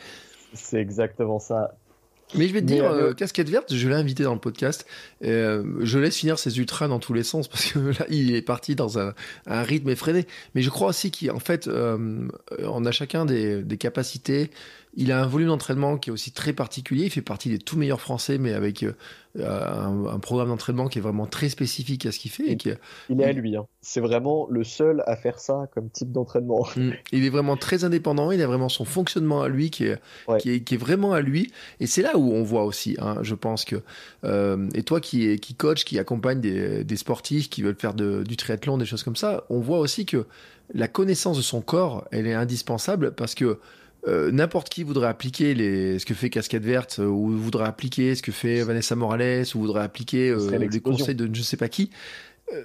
C'est 0.51 0.81
exactement 0.81 1.39
ça. 1.39 1.77
Mais 2.33 2.47
je 2.47 2.53
vais 2.53 2.61
te 2.61 2.65
dire, 2.65 2.85
euh, 2.85 3.13
casquette 3.13 3.49
verte, 3.49 3.73
je 3.73 3.87
l'ai 3.87 3.95
invité 3.95 4.23
dans 4.23 4.33
le 4.33 4.39
podcast. 4.39 4.85
Euh, 5.23 5.63
je 5.81 5.99
laisse 5.99 6.17
finir 6.17 6.39
ses 6.39 6.57
ultras 6.57 6.87
dans 6.87 6.99
tous 6.99 7.13
les 7.13 7.23
sens 7.23 7.47
parce 7.47 7.71
que 7.71 7.79
là, 7.99 8.05
il 8.09 8.35
est 8.35 8.41
parti 8.41 8.75
dans 8.75 8.97
un, 8.97 9.13
rythme 9.45 9.89
effréné. 9.89 10.25
Mais 10.55 10.61
je 10.61 10.69
crois 10.69 10.89
aussi 10.89 11.11
qu'en 11.11 11.39
fait, 11.39 11.67
euh, 11.67 12.27
on 12.59 12.85
a 12.85 12.91
chacun 12.91 13.25
des, 13.25 13.61
des 13.61 13.77
capacités 13.77 14.49
il 14.97 15.11
a 15.11 15.21
un 15.21 15.27
volume 15.27 15.49
d'entraînement 15.49 15.97
qui 15.97 16.09
est 16.09 16.13
aussi 16.13 16.31
très 16.31 16.53
particulier. 16.53 17.05
Il 17.05 17.09
fait 17.09 17.21
partie 17.21 17.49
des 17.49 17.59
tout 17.59 17.77
meilleurs 17.77 17.99
Français, 17.99 18.37
mais 18.37 18.53
avec 18.53 18.83
euh, 18.83 18.93
un, 19.35 20.19
programme 20.19 20.47
d'entraînement 20.47 20.87
qui 20.87 20.99
est 20.99 21.01
vraiment 21.01 21.25
très 21.25 21.49
spécifique 21.49 22.05
à 22.05 22.11
ce 22.11 22.19
qu'il 22.19 22.31
fait. 22.31 22.51
Et 22.51 22.57
qui, 22.57 22.69
il 23.09 23.19
est 23.19 23.25
à 23.25 23.33
lui. 23.33 23.57
Hein. 23.57 23.65
C'est 23.81 23.99
vraiment 23.99 24.47
le 24.49 24.63
seul 24.63 25.03
à 25.05 25.17
faire 25.17 25.39
ça 25.39 25.67
comme 25.73 25.89
type 25.89 26.11
d'entraînement. 26.11 26.65
Mm. 26.77 26.91
Il 27.11 27.25
est 27.25 27.29
vraiment 27.29 27.57
très 27.57 27.83
indépendant. 27.83 28.31
Il 28.31 28.41
a 28.41 28.47
vraiment 28.47 28.69
son 28.69 28.85
fonctionnement 28.85 29.41
à 29.41 29.49
lui 29.49 29.69
qui 29.69 29.85
est, 29.85 29.99
qui 30.39 30.51
est, 30.51 30.77
vraiment 30.77 31.11
à 31.11 31.21
lui. 31.21 31.51
Et 31.79 31.87
c'est 31.87 32.01
là 32.01 32.17
où 32.17 32.31
on 32.31 32.43
voit 32.43 32.63
aussi, 32.63 32.95
hein, 32.99 33.17
je 33.21 33.35
pense 33.35 33.65
que. 33.65 33.77
Euh, 34.23 34.69
et 34.73 34.83
toi 34.83 35.01
qui, 35.01 35.37
qui 35.39 35.55
coach, 35.55 35.83
qui 35.83 35.99
accompagne 35.99 36.39
des, 36.39 36.83
des, 36.83 36.95
sportifs 36.95 37.49
qui 37.49 37.61
veulent 37.63 37.77
faire 37.77 37.93
du 37.93 38.37
triathlon, 38.37 38.77
des 38.77 38.85
choses 38.85 39.03
comme 39.03 39.15
ça, 39.15 39.43
on 39.49 39.59
voit 39.59 39.79
aussi 39.79 40.05
que 40.05 40.25
la 40.73 40.87
connaissance 40.87 41.37
de 41.37 41.41
son 41.41 41.61
corps, 41.61 42.07
elle 42.11 42.27
est 42.27 42.33
indispensable 42.33 43.13
parce 43.13 43.35
que 43.35 43.59
euh, 44.07 44.31
n'importe 44.31 44.69
qui 44.69 44.83
voudrait 44.83 45.07
appliquer 45.07 45.53
les, 45.53 45.99
ce 45.99 46.05
que 46.05 46.13
fait 46.13 46.29
Casquette 46.29 46.63
Verte, 46.63 46.99
euh, 46.99 47.05
ou 47.05 47.31
voudrait 47.31 47.65
appliquer 47.65 48.15
ce 48.15 48.21
que 48.21 48.31
fait 48.31 48.61
Vanessa 48.61 48.95
Morales, 48.95 49.45
ou 49.55 49.59
voudrait 49.59 49.83
appliquer 49.83 50.29
euh, 50.29 50.57
les 50.57 50.79
conseils 50.79 51.15
de 51.15 51.29
je 51.33 51.41
sais 51.41 51.57
pas 51.57 51.69
qui, 51.69 51.89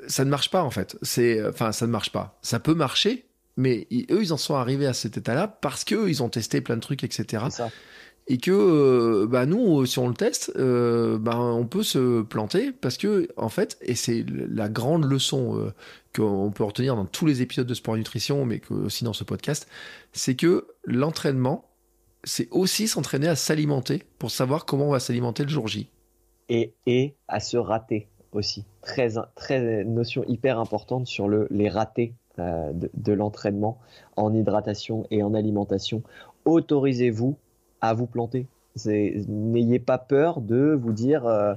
ça 0.06 0.24
ne 0.24 0.30
marche 0.30 0.50
pas 0.50 0.62
en 0.62 0.70
fait. 0.70 0.96
C'est, 1.02 1.44
enfin, 1.46 1.72
ça 1.72 1.86
ne 1.86 1.90
marche 1.90 2.10
pas. 2.10 2.38
Ça 2.42 2.60
peut 2.60 2.74
marcher, 2.74 3.24
mais 3.56 3.86
eux, 4.10 4.22
ils 4.22 4.32
en 4.32 4.36
sont 4.36 4.54
arrivés 4.54 4.86
à 4.86 4.92
cet 4.92 5.16
état-là 5.16 5.48
parce 5.48 5.84
qu'eux, 5.84 6.08
ils 6.10 6.22
ont 6.22 6.28
testé 6.28 6.60
plein 6.60 6.76
de 6.76 6.80
trucs, 6.80 7.04
etc. 7.04 7.44
Et 8.30 8.38
que 8.38 8.52
euh, 8.52 9.26
bah 9.26 9.44
nous 9.44 9.84
si 9.86 9.98
on 9.98 10.06
le 10.06 10.14
teste 10.14 10.52
euh, 10.54 11.18
bah, 11.18 11.36
on 11.36 11.66
peut 11.66 11.82
se 11.82 12.22
planter 12.22 12.70
parce 12.70 12.96
que 12.96 13.28
en 13.36 13.48
fait 13.48 13.76
et 13.82 13.96
c'est 13.96 14.24
la 14.28 14.68
grande 14.68 15.04
leçon 15.04 15.58
euh, 15.58 15.74
qu'on 16.14 16.52
peut 16.52 16.62
retenir 16.62 16.94
dans 16.94 17.06
tous 17.06 17.26
les 17.26 17.42
épisodes 17.42 17.66
de 17.66 17.74
sport 17.74 17.96
et 17.96 17.98
nutrition 17.98 18.44
mais 18.44 18.62
aussi 18.70 19.02
dans 19.02 19.12
ce 19.12 19.24
podcast 19.24 19.66
c'est 20.12 20.36
que 20.36 20.68
l'entraînement 20.84 21.64
c'est 22.22 22.46
aussi 22.52 22.86
s'entraîner 22.86 23.26
à 23.26 23.34
s'alimenter 23.34 24.04
pour 24.20 24.30
savoir 24.30 24.64
comment 24.64 24.86
on 24.86 24.92
va 24.92 25.00
s'alimenter 25.00 25.42
le 25.42 25.48
jour 25.48 25.66
J. 25.66 25.88
Et, 26.48 26.72
et 26.86 27.16
à 27.26 27.40
se 27.40 27.56
rater 27.56 28.06
aussi. 28.30 28.64
Très 28.80 29.14
très 29.34 29.82
notion 29.84 30.22
hyper 30.28 30.60
importante 30.60 31.08
sur 31.08 31.26
le 31.26 31.48
les 31.50 31.68
ratés 31.68 32.14
de 32.38 33.12
l'entraînement 33.12 33.80
en 34.16 34.32
hydratation 34.32 35.04
et 35.10 35.22
en 35.24 35.34
alimentation. 35.34 36.04
Autorisez-vous 36.44 37.36
à 37.80 37.94
vous 37.94 38.06
planter. 38.06 38.46
N'ayez 38.86 39.80
pas 39.80 39.98
peur 39.98 40.40
de 40.40 40.78
vous 40.80 40.92
dire, 40.92 41.26
euh, 41.26 41.54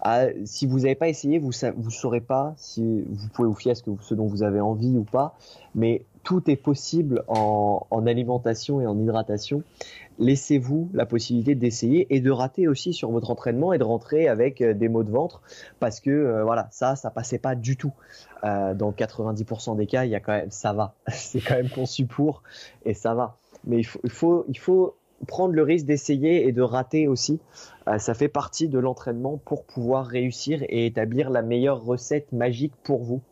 ah, 0.00 0.26
si 0.44 0.66
vous 0.66 0.80
n'avez 0.80 0.94
pas 0.94 1.08
essayé, 1.08 1.38
vous 1.38 1.50
ne 1.50 1.90
saurez 1.90 2.20
pas 2.20 2.54
si 2.56 3.04
vous 3.08 3.28
pouvez 3.28 3.48
vous 3.48 3.54
fier 3.54 3.72
à 3.72 3.74
ce, 3.74 3.82
que, 3.82 3.90
ce 4.00 4.14
dont 4.14 4.26
vous 4.26 4.44
avez 4.44 4.60
envie 4.60 4.96
ou 4.96 5.02
pas. 5.02 5.36
Mais 5.74 6.04
tout 6.22 6.48
est 6.48 6.56
possible 6.56 7.24
en, 7.26 8.06
alimentation 8.06 8.80
et 8.80 8.86
en 8.86 8.96
hydratation. 8.96 9.64
Laissez-vous 10.20 10.88
la 10.94 11.04
possibilité 11.04 11.56
d'essayer 11.56 12.14
et 12.14 12.20
de 12.20 12.30
rater 12.30 12.68
aussi 12.68 12.92
sur 12.92 13.10
votre 13.10 13.30
entraînement 13.30 13.72
et 13.72 13.78
de 13.78 13.84
rentrer 13.84 14.28
avec 14.28 14.60
euh, 14.60 14.72
des 14.72 14.88
maux 14.88 15.02
de 15.02 15.10
ventre 15.10 15.42
parce 15.80 15.98
que 15.98 16.10
euh, 16.10 16.44
voilà, 16.44 16.68
ça, 16.70 16.94
ça 16.94 17.10
passait 17.10 17.38
pas 17.38 17.56
du 17.56 17.76
tout. 17.76 17.92
dans 18.44 18.92
90% 18.92 19.76
des 19.76 19.86
cas, 19.86 20.04
il 20.04 20.10
y 20.12 20.14
a 20.14 20.20
quand 20.20 20.32
même, 20.32 20.50
ça 20.50 20.72
va. 20.72 20.94
C'est 21.08 21.40
quand 21.40 21.54
même 21.54 21.70
conçu 21.70 22.06
pour 22.06 22.44
et 22.84 22.94
ça 22.94 23.14
va. 23.14 23.36
Mais 23.64 23.78
il 23.78 23.84
faut, 23.84 24.00
il 24.04 24.10
faut, 24.10 24.44
il 24.48 24.58
faut 24.58 24.94
prendre 25.26 25.54
le 25.54 25.62
risque 25.62 25.86
d'essayer 25.86 26.46
et 26.46 26.52
de 26.52 26.62
rater 26.62 27.08
aussi. 27.08 27.40
Euh, 27.88 27.98
ça 27.98 28.14
fait 28.14 28.28
partie 28.28 28.68
de 28.68 28.78
l'entraînement 28.78 29.38
pour 29.44 29.64
pouvoir 29.64 30.06
réussir 30.06 30.62
et 30.68 30.86
établir 30.86 31.30
la 31.30 31.42
meilleure 31.42 31.82
recette 31.82 32.32
magique 32.32 32.74
pour 32.82 33.02
vous 33.02 33.22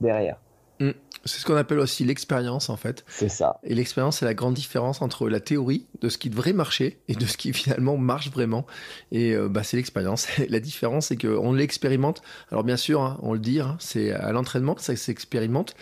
derrière. 0.00 0.38
Mm. 0.80 0.90
C'est 1.24 1.38
ce 1.38 1.46
qu'on 1.46 1.54
appelle 1.54 1.78
aussi 1.78 2.04
l'expérience 2.04 2.68
en 2.68 2.76
fait. 2.76 3.04
C'est 3.08 3.28
ça. 3.28 3.60
Et 3.62 3.74
l'expérience, 3.74 4.18
c'est 4.18 4.24
la 4.24 4.34
grande 4.34 4.54
différence 4.54 5.02
entre 5.02 5.28
la 5.28 5.38
théorie 5.38 5.86
de 6.00 6.08
ce 6.08 6.18
qui 6.18 6.30
devrait 6.30 6.52
marcher 6.52 7.00
et 7.06 7.14
de 7.14 7.26
ce 7.26 7.36
qui 7.36 7.52
finalement 7.52 7.96
marche 7.96 8.30
vraiment. 8.30 8.66
Et 9.12 9.32
euh, 9.32 9.48
bah, 9.48 9.62
c'est 9.62 9.76
l'expérience. 9.76 10.26
la 10.48 10.60
différence, 10.60 11.06
c'est 11.06 11.16
qu'on 11.16 11.52
l'expérimente. 11.52 12.22
Alors 12.50 12.64
bien 12.64 12.76
sûr, 12.76 13.02
hein, 13.02 13.18
on 13.22 13.34
le 13.34 13.38
dit, 13.38 13.60
hein, 13.60 13.76
c'est 13.78 14.10
à 14.10 14.32
l'entraînement 14.32 14.74
que 14.74 14.82
ça 14.82 14.96
s'expérimente. 14.96 15.76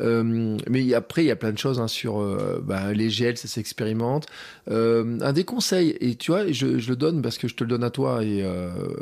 Euh, 0.00 0.56
mais 0.68 0.94
après, 0.94 1.24
il 1.24 1.26
y 1.26 1.30
a 1.30 1.36
plein 1.36 1.52
de 1.52 1.58
choses 1.58 1.80
hein, 1.80 1.88
sur 1.88 2.20
euh, 2.20 2.60
bah, 2.62 2.92
les 2.92 3.10
gels, 3.10 3.36
ça 3.36 3.48
s'expérimente. 3.48 4.26
Euh, 4.70 5.18
un 5.20 5.32
des 5.32 5.44
conseils, 5.44 5.96
et 6.00 6.14
tu 6.14 6.30
vois, 6.30 6.50
je, 6.50 6.66
le 6.66 6.96
donne 6.96 7.22
parce 7.22 7.38
que 7.38 7.48
je 7.48 7.54
te 7.54 7.64
le 7.64 7.70
donne 7.70 7.84
à 7.84 7.90
toi 7.90 8.24
et 8.24 8.44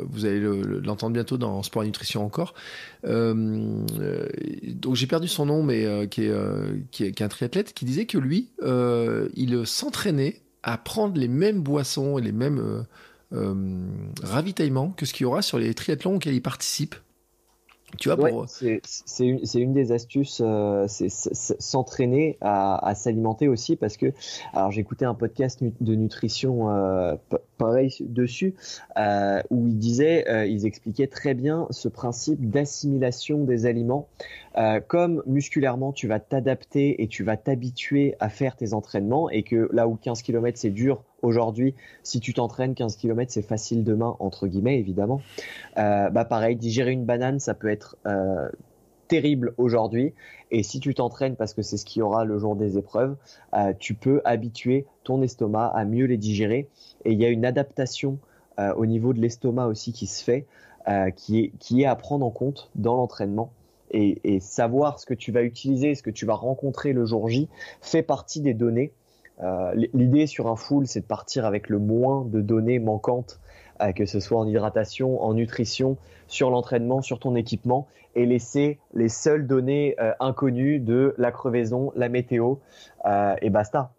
vous 0.09 0.25
allez 0.25 0.39
l'entendre 0.39 1.13
bientôt 1.13 1.37
dans 1.37 1.63
Sport 1.63 1.83
et 1.83 1.85
Nutrition 1.87 2.25
encore. 2.25 2.53
donc 3.03 3.85
j'ai 4.95 5.07
perdu 5.07 5.27
son 5.27 5.45
nom, 5.45 5.63
mais 5.63 6.07
qui 6.09 6.25
est, 6.25 6.33
qui, 6.91 7.11
qui, 7.11 7.21
est, 7.23 7.25
un 7.25 7.27
triathlète 7.27 7.73
qui 7.73 7.85
disait 7.85 8.05
que 8.05 8.17
lui, 8.17 8.49
il 9.35 9.61
s'entraînait 9.65 10.41
à 10.63 10.77
prendre 10.77 11.17
les 11.17 11.27
mêmes 11.27 11.61
boissons 11.61 12.17
et 12.17 12.21
les 12.21 12.31
mêmes 12.31 12.85
ravitaillements 14.23 14.91
que 14.91 15.05
ce 15.05 15.13
qu'il 15.13 15.23
y 15.23 15.27
aura 15.27 15.41
sur 15.41 15.57
les 15.57 15.73
triathlons 15.73 16.15
auxquels 16.15 16.35
il 16.35 16.41
participe. 16.41 16.95
Tu 17.97 18.09
vois, 18.09 18.17
pour... 18.17 18.45
c'est 18.47 18.81
une, 19.19 19.39
une, 19.55 19.73
des 19.73 19.91
astuces, 19.91 20.41
euh, 20.43 20.85
c'est 20.87 21.09
s'entraîner 21.09 22.37
à, 22.41 22.87
à 22.87 22.95
s'alimenter 22.95 23.47
aussi 23.47 23.75
parce 23.75 23.97
que, 23.97 24.13
alors 24.53 24.71
écouté 24.77 25.05
un 25.05 25.13
podcast 25.13 25.63
de 25.63 25.95
nutrition 25.95 26.69
euh, 26.69 27.15
pareil 27.57 27.95
dessus 28.01 28.55
euh, 28.97 29.41
où 29.51 29.67
ils 29.67 29.77
disaient, 29.77 30.27
euh, 30.29 30.45
ils 30.45 30.65
expliquaient 30.65 31.07
très 31.07 31.33
bien 31.33 31.67
ce 31.69 31.87
principe 31.87 32.49
d'assimilation 32.49 33.43
des 33.43 33.65
aliments. 33.65 34.07
Euh, 34.57 34.79
comme 34.85 35.21
musculairement 35.27 35.93
tu 35.93 36.07
vas 36.07 36.19
t'adapter 36.19 37.03
et 37.03 37.07
tu 37.07 37.23
vas 37.23 37.37
t'habituer 37.37 38.15
à 38.19 38.29
faire 38.29 38.55
tes 38.55 38.73
entraînements 38.73 39.29
et 39.29 39.43
que 39.43 39.69
là 39.71 39.87
où 39.87 39.95
15 39.95 40.23
km 40.23 40.57
c'est 40.57 40.71
dur 40.71 41.03
aujourd'hui, 41.21 41.75
si 42.03 42.19
tu 42.19 42.33
t'entraînes 42.33 42.75
15 42.75 42.95
km 42.95 43.31
c'est 43.31 43.41
facile 43.41 43.83
demain 43.83 44.15
entre 44.19 44.47
guillemets 44.47 44.79
évidemment. 44.79 45.21
Euh, 45.77 46.09
bah 46.09 46.25
pareil, 46.25 46.55
digérer 46.55 46.91
une 46.91 47.05
banane 47.05 47.39
ça 47.39 47.53
peut 47.53 47.69
être 47.69 47.97
euh, 48.05 48.49
terrible 49.07 49.53
aujourd'hui. 49.57 50.13
Et 50.51 50.63
si 50.63 50.79
tu 50.79 50.93
t'entraînes 50.93 51.35
parce 51.35 51.53
que 51.53 51.61
c'est 51.61 51.77
ce 51.77 51.85
qu'il 51.85 51.99
y 51.99 52.03
aura 52.03 52.25
le 52.25 52.37
jour 52.37 52.55
des 52.55 52.77
épreuves, 52.77 53.15
euh, 53.53 53.73
tu 53.77 53.93
peux 53.93 54.21
habituer 54.25 54.85
ton 55.03 55.21
estomac 55.21 55.67
à 55.67 55.85
mieux 55.85 56.05
les 56.05 56.17
digérer. 56.17 56.67
Et 57.05 57.11
il 57.11 57.19
y 57.19 57.25
a 57.25 57.29
une 57.29 57.45
adaptation 57.45 58.19
au 58.75 58.85
niveau 58.85 59.13
de 59.13 59.21
l'estomac 59.21 59.67
aussi 59.67 59.93
qui 59.93 60.05
se 60.05 60.21
fait, 60.21 60.45
qui, 61.15 61.53
est, 61.77 61.85
à 61.85 61.95
prendre 61.95 62.25
en 62.25 62.29
compte 62.29 62.69
dans 62.75 62.97
l'entraînement. 62.97 63.53
Et, 63.91 64.39
savoir 64.39 64.99
ce 64.99 65.05
que 65.05 65.13
tu 65.13 65.31
vas 65.31 65.43
utiliser, 65.43 65.95
ce 65.95 66.03
que 66.03 66.09
tu 66.09 66.25
vas 66.25 66.35
rencontrer 66.35 66.93
le 66.93 67.05
jour 67.05 67.29
J, 67.29 67.47
fait 67.81 68.03
partie 68.03 68.41
des 68.41 68.53
données. 68.53 68.91
Euh, 69.41 69.73
L'idée 69.93 70.27
sur 70.27 70.47
un 70.47 70.55
full, 70.55 70.87
c'est 70.87 71.01
de 71.01 71.05
partir 71.05 71.45
avec 71.45 71.69
le 71.69 71.79
moins 71.79 72.25
de 72.25 72.41
données 72.41 72.79
manquantes 72.79 73.39
euh, 73.81 73.93
que 73.93 74.05
ce 74.05 74.19
soit 74.19 74.37
en 74.37 74.45
hydratation, 74.45 75.23
en 75.23 75.33
nutrition, 75.33 75.97
sur 76.27 76.49
l'entraînement, 76.49 77.01
sur 77.01 77.19
ton 77.19 77.35
équipement, 77.35 77.87
et 78.15 78.25
laisser 78.25 78.77
les 78.93 79.07
seules 79.07 79.47
données 79.47 79.95
euh, 80.01 80.11
inconnues 80.19 80.79
de 80.79 81.15
la 81.17 81.31
crevaison, 81.31 81.93
la 81.95 82.09
météo, 82.09 82.55
et 83.41 83.49
basta. 83.49 83.93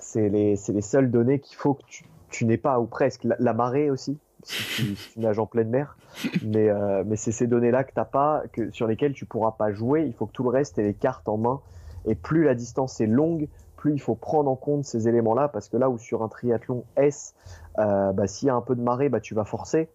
C'est 0.00 0.28
les, 0.28 0.56
les, 0.68 0.80
seules 0.80 1.10
données 1.10 1.38
qu'il 1.38 1.56
faut 1.56 1.74
que 1.74 1.84
tu, 1.86 2.04
tu 2.30 2.46
n'aies 2.46 2.56
pas, 2.56 2.80
ou 2.80 2.86
presque. 2.86 3.24
La, 3.24 3.52
marée 3.52 3.90
aussi, 3.90 4.18
si 4.42 4.96
tu, 5.12 5.20
nages 5.20 5.38
en 5.38 5.46
pleine 5.46 5.68
mer. 5.68 5.96
Mais, 6.42 6.70
mais 7.04 7.14
c'est 7.14 7.30
ces 7.30 7.46
données-là 7.46 7.84
que 7.84 7.92
tu 7.92 7.98
n'as 7.98 8.04
pas, 8.04 8.42
que, 8.52 8.72
sur 8.72 8.88
lesquelles 8.88 9.12
tu 9.12 9.26
pourras 9.26 9.52
pas 9.52 9.70
jouer. 9.70 10.02
Il 10.04 10.14
faut 10.14 10.26
que 10.26 10.32
tout 10.32 10.42
le 10.42 10.50
reste 10.50 10.78
ait 10.78 10.82
les 10.82 10.94
cartes 10.94 11.28
en 11.28 11.36
main. 11.36 11.60
Et 12.06 12.16
plus 12.16 12.42
la 12.42 12.56
distance 12.56 13.00
est 13.00 13.06
longue, 13.06 13.46
plus 13.82 13.94
il 13.94 14.00
faut 14.00 14.14
prendre 14.14 14.48
en 14.48 14.54
compte 14.54 14.84
ces 14.84 15.08
éléments-là, 15.08 15.48
parce 15.48 15.68
que 15.68 15.76
là 15.76 15.90
où 15.90 15.98
sur 15.98 16.22
un 16.22 16.28
triathlon 16.28 16.84
S, 16.94 17.34
euh, 17.80 18.12
bah, 18.12 18.28
s'il 18.28 18.46
y 18.46 18.50
a 18.50 18.54
un 18.54 18.60
peu 18.60 18.76
de 18.76 18.80
marée, 18.80 19.08
bah, 19.08 19.18
tu 19.18 19.34
vas 19.34 19.44
forcer, 19.44 19.88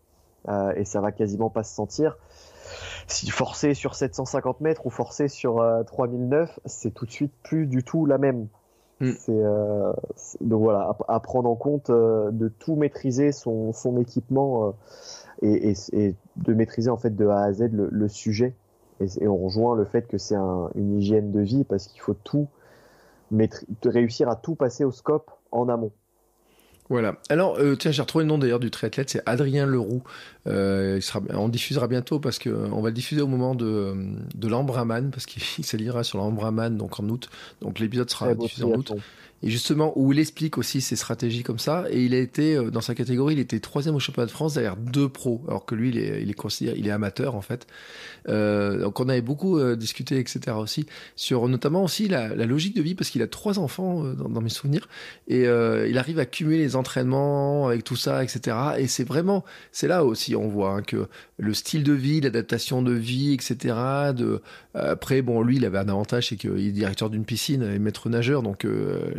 euh, 0.49 0.73
et 0.75 0.83
ça 0.83 0.99
va 0.99 1.13
quasiment 1.13 1.49
pas 1.49 1.63
se 1.63 1.73
sentir. 1.73 2.17
Si 3.07 3.29
forcer 3.29 3.73
sur 3.73 3.95
750 3.95 4.59
mètres 4.59 4.85
ou 4.85 4.89
forcer 4.89 5.29
sur 5.29 5.65
3009, 5.85 6.49
euh, 6.49 6.61
c'est 6.65 6.93
tout 6.93 7.05
de 7.05 7.11
suite 7.11 7.31
plus 7.43 7.65
du 7.65 7.85
tout 7.85 8.05
la 8.05 8.17
même. 8.17 8.47
Mm. 8.99 9.11
C'est 9.19 9.41
donc 10.41 10.63
voilà, 10.63 10.93
à, 11.07 11.19
prendre 11.21 11.49
en 11.49 11.55
compte 11.55 11.89
de 11.89 12.47
tout 12.59 12.75
maîtriser 12.75 13.31
son, 13.31 13.71
son 13.71 13.97
équipement 13.97 14.73
et, 15.41 15.73
et, 15.93 16.15
de 16.35 16.53
maîtriser 16.53 16.89
en 16.89 16.97
fait 16.97 17.15
de 17.15 17.25
A 17.25 17.43
à 17.43 17.53
Z 17.53 17.69
le, 17.71 18.07
sujet. 18.09 18.53
Et, 18.99 19.05
et, 19.21 19.27
on 19.29 19.37
rejoint 19.37 19.77
le 19.77 19.85
fait 19.85 20.07
que 20.07 20.17
c'est 20.17 20.35
un, 20.35 20.71
une 20.75 20.97
hygiène 20.97 21.31
de 21.31 21.39
vie 21.39 21.63
parce 21.63 21.87
qu'il 21.87 22.01
faut 22.01 22.15
tout 22.15 22.47
de 23.31 23.89
réussir 23.89 24.29
à 24.29 24.35
tout 24.35 24.55
passer 24.55 24.83
au 24.83 24.91
scope 24.91 25.31
en 25.51 25.69
amont. 25.69 25.91
Voilà. 26.89 27.17
Alors, 27.29 27.57
euh, 27.57 27.75
tiens, 27.75 27.91
j'ai 27.91 28.01
retrouvé 28.01 28.23
le 28.23 28.29
nom 28.29 28.37
d'ailleurs 28.37 28.61
du 28.61 28.71
triathlète, 28.71 29.09
c'est 29.09 29.21
Adrien 29.25 29.65
Leroux. 29.65 30.03
Euh, 30.47 30.93
il 30.97 31.01
sera, 31.01 31.19
on 31.33 31.49
diffusera 31.49 31.87
bientôt 31.87 32.19
parce 32.19 32.39
que 32.39 32.49
on 32.49 32.81
va 32.81 32.89
le 32.89 32.93
diffuser 32.93 33.21
au 33.21 33.27
moment 33.27 33.55
de, 33.55 33.93
de 34.35 34.47
l'Ambraman 34.47 35.11
parce 35.11 35.25
qu'il 35.25 35.41
s'alliera 35.65 36.03
sur 36.03 36.17
l'Ambraman 36.17 36.77
donc 36.77 36.99
en 36.99 37.09
août. 37.09 37.29
Donc 37.61 37.79
l'épisode 37.79 38.09
sera 38.09 38.33
diffusé 38.33 38.63
en 38.63 38.71
août 38.71 38.93
et 39.43 39.49
justement 39.49 39.93
où 39.95 40.11
il 40.11 40.19
explique 40.19 40.57
aussi 40.57 40.81
ses 40.81 40.95
stratégies 40.95 41.43
comme 41.43 41.59
ça. 41.59 41.85
Et 41.91 42.03
il 42.03 42.13
a 42.15 42.17
été 42.17 42.55
euh, 42.55 42.71
dans 42.71 42.81
sa 42.81 42.95
catégorie, 42.95 43.35
il 43.35 43.39
était 43.39 43.59
troisième 43.59 43.95
au 43.95 43.99
championnat 43.99 44.25
de 44.25 44.31
France 44.31 44.55
derrière 44.55 44.75
deux 44.75 45.09
pros, 45.09 45.43
alors 45.47 45.65
que 45.65 45.75
lui 45.75 45.89
il 45.89 45.99
est, 45.99 46.23
il 46.23 46.29
est 46.29 46.33
considéré, 46.33 46.77
il 46.79 46.87
est 46.87 46.91
amateur 46.91 47.35
en 47.35 47.41
fait. 47.41 47.67
Euh, 48.29 48.81
donc 48.81 48.99
on 48.99 49.07
avait 49.09 49.21
beaucoup 49.21 49.59
euh, 49.59 49.75
discuté, 49.75 50.17
etc. 50.19 50.57
aussi 50.59 50.87
sur 51.15 51.47
notamment 51.47 51.83
aussi 51.83 52.07
la, 52.07 52.29
logique 52.47 52.75
de 52.75 52.81
vie 52.81 52.95
parce 52.95 53.09
qu'il 53.09 53.21
a 53.21 53.27
trois 53.27 53.59
enfants 53.59 54.03
dans, 54.03 54.29
dans, 54.29 54.41
mes 54.41 54.49
souvenirs 54.49 54.87
et 55.27 55.43
il 55.43 55.97
arrive 55.97 56.19
à 56.19 56.25
cumuler 56.25 56.59
les 56.59 56.75
entraînements 56.75 57.67
avec 57.67 57.83
tout 57.83 57.95
ça, 57.95 58.23
etc. 58.23 58.55
Et 58.77 58.87
c'est 58.87 59.03
vraiment, 59.03 59.43
c'est 59.71 59.87
là 59.87 60.05
aussi 60.05 60.35
on 60.35 60.47
voit 60.47 60.71
hein, 60.71 60.81
que 60.81 61.07
le 61.37 61.53
style 61.53 61.83
de 61.83 61.93
vie, 61.93 62.21
l'adaptation 62.21 62.81
de 62.81 62.93
vie, 62.93 63.33
etc. 63.33 63.75
De 64.15 64.41
après 64.73 65.21
bon 65.21 65.41
lui 65.41 65.57
il 65.57 65.65
avait 65.65 65.79
un 65.79 65.89
avantage 65.89 66.29
c'est 66.29 66.35
qu'il 66.35 66.57
est 66.57 66.71
directeur 66.71 67.09
d'une 67.09 67.25
piscine 67.25 67.63
et 67.63 67.79
maître 67.79 68.09
nageur 68.09 68.43
donc 68.43 68.65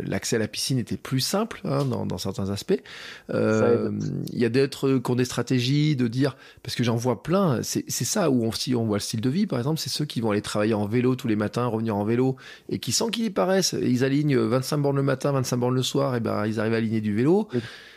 l'accès 0.09 0.35
à 0.35 0.39
la 0.39 0.47
piscine 0.47 0.77
était 0.79 0.97
plus 0.97 1.21
simple 1.21 1.61
hein, 1.63 1.85
dans, 1.85 2.05
dans, 2.05 2.17
certains 2.17 2.49
aspects. 2.49 2.81
Euh, 3.29 3.91
il 4.33 4.39
y 4.39 4.45
a 4.45 4.49
d'autres 4.49 4.97
qui 4.97 5.11
ont 5.11 5.15
des 5.15 5.25
stratégies 5.25 5.95
de 5.95 6.07
dire, 6.07 6.35
parce 6.63 6.75
que 6.75 6.83
j'en 6.83 6.95
vois 6.95 7.23
plein, 7.23 7.61
c'est 7.61 7.89
ça 7.89 8.29
où 8.29 8.43
on, 8.43 8.51
si 8.51 8.75
on 8.75 8.85
voit 8.85 8.97
le 8.97 9.01
style 9.01 9.21
de 9.21 9.29
vie, 9.29 9.45
par 9.45 9.59
exemple, 9.59 9.79
c'est 9.79 9.89
ceux 9.89 10.05
qui 10.05 10.19
vont 10.19 10.31
aller 10.31 10.41
travailler 10.41 10.73
en 10.73 10.87
vélo 10.87 11.15
tous 11.15 11.27
les 11.27 11.35
matins, 11.35 11.67
revenir 11.67 11.95
en 11.95 12.03
vélo, 12.03 12.35
et 12.67 12.79
qui, 12.79 12.91
sans 12.91 13.09
qu'ils 13.09 13.25
y 13.25 13.29
paraissent, 13.29 13.75
ils 13.79 14.03
alignent 14.03 14.37
25 14.37 14.77
bornes 14.77 14.97
le 14.97 15.03
matin, 15.03 15.31
25 15.31 15.57
bornes 15.57 15.75
le 15.75 15.83
soir, 15.83 16.15
et 16.15 16.19
ben 16.19 16.45
ils 16.45 16.59
arrivent 16.59 16.73
à 16.73 16.77
aligner 16.77 17.01
du 17.01 17.13
vélo. 17.15 17.47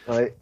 Ouais. 0.09 0.35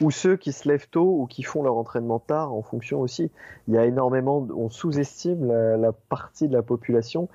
Ou 0.00 0.10
ceux 0.10 0.36
qui 0.36 0.52
se 0.52 0.68
lèvent 0.68 0.88
tôt 0.90 1.20
ou 1.20 1.26
qui 1.26 1.42
font 1.42 1.62
leur 1.62 1.76
entraînement 1.76 2.18
tard 2.18 2.52
en 2.52 2.62
fonction 2.62 3.00
aussi. 3.00 3.30
Il 3.66 3.74
y 3.74 3.78
a 3.78 3.86
énormément, 3.86 4.46
on 4.54 4.68
sous-estime 4.68 5.46
la, 5.46 5.76
la, 5.76 5.92
partie 5.92 6.48
de 6.48 6.52
la 6.52 6.62
population 6.62 7.28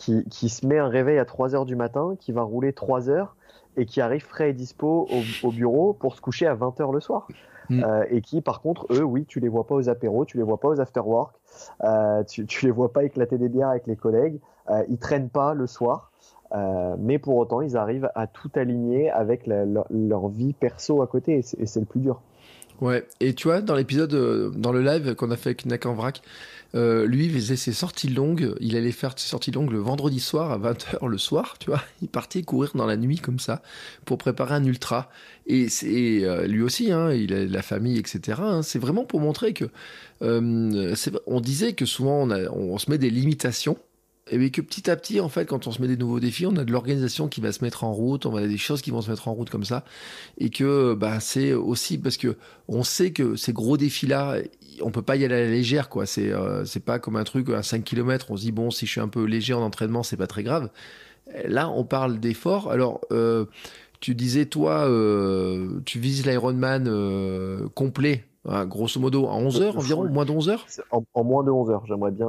qui, 0.00 0.24
qui, 0.30 0.48
se 0.48 0.66
met 0.66 0.78
un 0.78 0.88
réveil 0.88 1.18
à 1.18 1.26
3 1.26 1.54
heures 1.54 1.66
du 1.66 1.76
matin, 1.76 2.16
qui 2.18 2.32
va 2.32 2.42
rouler 2.42 2.72
3 2.72 3.10
heures 3.10 3.36
et 3.76 3.84
qui 3.84 4.00
arrive 4.00 4.24
frais 4.24 4.50
et 4.50 4.52
dispo 4.54 5.06
au, 5.10 5.46
au 5.46 5.52
bureau 5.52 5.92
pour 5.92 6.16
se 6.16 6.22
coucher 6.22 6.46
à 6.46 6.54
20 6.54 6.80
heures 6.80 6.92
le 6.92 7.00
soir. 7.00 7.28
Mm. 7.68 7.84
Euh, 7.84 8.04
et 8.10 8.22
qui, 8.22 8.40
par 8.40 8.62
contre, 8.62 8.86
eux, 8.90 9.02
oui, 9.04 9.26
tu 9.28 9.40
les 9.40 9.48
vois 9.48 9.66
pas 9.66 9.74
aux 9.74 9.90
apéros, 9.90 10.24
tu 10.24 10.38
les 10.38 10.42
vois 10.42 10.58
pas 10.58 10.68
aux 10.68 10.80
afterwork, 10.80 11.36
euh, 11.84 12.24
tu, 12.24 12.46
tu 12.46 12.64
les 12.64 12.72
vois 12.72 12.92
pas 12.92 13.04
éclater 13.04 13.36
des 13.36 13.50
bières 13.50 13.68
avec 13.68 13.86
les 13.86 13.94
collègues, 13.94 14.40
euh, 14.70 14.82
ils 14.88 14.98
traînent 14.98 15.28
pas 15.28 15.52
le 15.52 15.66
soir. 15.66 16.10
Euh, 16.52 16.96
mais 16.98 17.18
pour 17.18 17.36
autant, 17.36 17.60
ils 17.60 17.76
arrivent 17.76 18.10
à 18.14 18.26
tout 18.26 18.50
aligner 18.56 19.10
avec 19.10 19.46
la, 19.46 19.64
leur, 19.66 19.86
leur, 19.90 20.28
vie 20.28 20.52
perso 20.52 21.00
à 21.00 21.06
côté, 21.06 21.44
et 21.58 21.66
c'est 21.66 21.80
le 21.80 21.86
plus 21.86 22.00
dur. 22.00 22.20
Ouais, 22.80 23.06
et 23.20 23.34
tu 23.34 23.48
vois, 23.48 23.60
dans 23.60 23.74
l'épisode, 23.74 24.14
euh, 24.14 24.50
dans 24.50 24.72
le 24.72 24.80
live 24.80 25.14
qu'on 25.14 25.30
a 25.30 25.36
fait 25.36 25.50
avec 25.50 25.66
Nakan 25.66 25.92
Vrac, 25.92 26.22
euh, 26.74 27.06
lui 27.06 27.26
il 27.26 27.32
faisait 27.32 27.56
ses 27.56 27.72
sorties 27.72 28.08
longues, 28.08 28.54
il 28.60 28.76
allait 28.76 28.92
faire 28.92 29.14
ses 29.16 29.28
sorties 29.28 29.50
longues 29.50 29.72
le 29.72 29.78
vendredi 29.78 30.20
soir 30.20 30.52
à 30.52 30.58
20h 30.58 31.06
le 31.06 31.18
soir, 31.18 31.56
tu 31.58 31.70
vois, 31.70 31.82
il 32.02 32.08
partait 32.08 32.42
courir 32.42 32.72
dans 32.74 32.86
la 32.86 32.96
nuit 32.96 33.18
comme 33.18 33.38
ça 33.38 33.62
pour 34.04 34.18
préparer 34.18 34.54
un 34.54 34.64
ultra. 34.64 35.10
Et 35.46 35.68
c'est 35.68 36.24
euh, 36.24 36.46
lui 36.46 36.62
aussi, 36.62 36.92
hein, 36.92 37.12
il 37.12 37.34
a 37.34 37.44
la 37.44 37.62
famille, 37.62 37.98
etc. 37.98 38.40
Hein, 38.40 38.62
c'est 38.62 38.78
vraiment 38.78 39.04
pour 39.04 39.20
montrer 39.20 39.52
que 39.52 39.64
euh, 40.22 40.94
on 41.26 41.40
disait 41.40 41.72
que 41.72 41.86
souvent 41.86 42.22
on, 42.22 42.30
a, 42.30 42.48
on 42.50 42.78
se 42.78 42.90
met 42.90 42.98
des 42.98 43.10
limitations 43.10 43.76
et 44.30 44.38
bien 44.38 44.48
que 44.48 44.60
petit 44.60 44.88
à 44.88 44.96
petit, 44.96 45.20
en 45.20 45.28
fait, 45.28 45.44
quand 45.44 45.66
on 45.66 45.72
se 45.72 45.82
met 45.82 45.88
des 45.88 45.96
nouveaux 45.96 46.20
défis, 46.20 46.46
on 46.46 46.56
a 46.56 46.64
de 46.64 46.70
l'organisation 46.70 47.26
qui 47.26 47.40
va 47.40 47.50
se 47.50 47.64
mettre 47.64 47.82
en 47.82 47.92
route, 47.92 48.26
on 48.26 48.36
a 48.36 48.46
des 48.46 48.58
choses 48.58 48.80
qui 48.80 48.92
vont 48.92 49.02
se 49.02 49.10
mettre 49.10 49.26
en 49.26 49.34
route 49.34 49.50
comme 49.50 49.64
ça, 49.64 49.84
et 50.38 50.50
que 50.50 50.94
bah, 50.94 51.18
c'est 51.18 51.52
aussi 51.52 51.98
parce 51.98 52.16
que 52.16 52.36
on 52.68 52.84
sait 52.84 53.10
que 53.10 53.34
ces 53.34 53.52
gros 53.52 53.76
défis-là, 53.76 54.36
on 54.82 54.92
peut 54.92 55.02
pas 55.02 55.16
y 55.16 55.24
aller 55.24 55.34
à 55.34 55.40
la 55.40 55.50
légère, 55.50 55.88
quoi. 55.88 56.06
C'est 56.06 56.32
euh, 56.32 56.64
c'est 56.64 56.84
pas 56.84 57.00
comme 57.00 57.16
un 57.16 57.24
truc 57.24 57.50
à 57.50 57.64
5 57.64 57.82
km, 57.82 58.30
on 58.30 58.36
se 58.36 58.42
dit 58.42 58.52
bon, 58.52 58.70
si 58.70 58.86
je 58.86 58.92
suis 58.92 59.00
un 59.00 59.08
peu 59.08 59.24
léger 59.24 59.52
en 59.52 59.62
entraînement, 59.62 60.04
c'est 60.04 60.16
pas 60.16 60.28
très 60.28 60.44
grave. 60.44 60.70
Là, 61.44 61.68
on 61.68 61.84
parle 61.84 62.20
d'efforts. 62.20 62.70
Alors, 62.70 63.00
euh, 63.10 63.46
tu 63.98 64.14
disais 64.14 64.46
toi, 64.46 64.88
euh, 64.88 65.80
tu 65.84 65.98
vises 65.98 66.24
l'Ironman 66.24 66.88
complet, 67.74 68.24
hein, 68.48 68.64
grosso 68.64 69.00
modo, 69.00 69.26
à 69.26 69.34
11 69.34 69.60
heures 69.60 69.76
environ, 69.76 70.08
moins 70.08 70.24
de 70.24 70.30
11 70.30 70.48
heures. 70.50 70.66
En, 70.92 71.02
en, 71.14 71.24
moins 71.24 71.42
de 71.42 71.50
11 71.50 71.70
heures, 71.70 71.84
j'aimerais 71.86 72.12
bien 72.12 72.28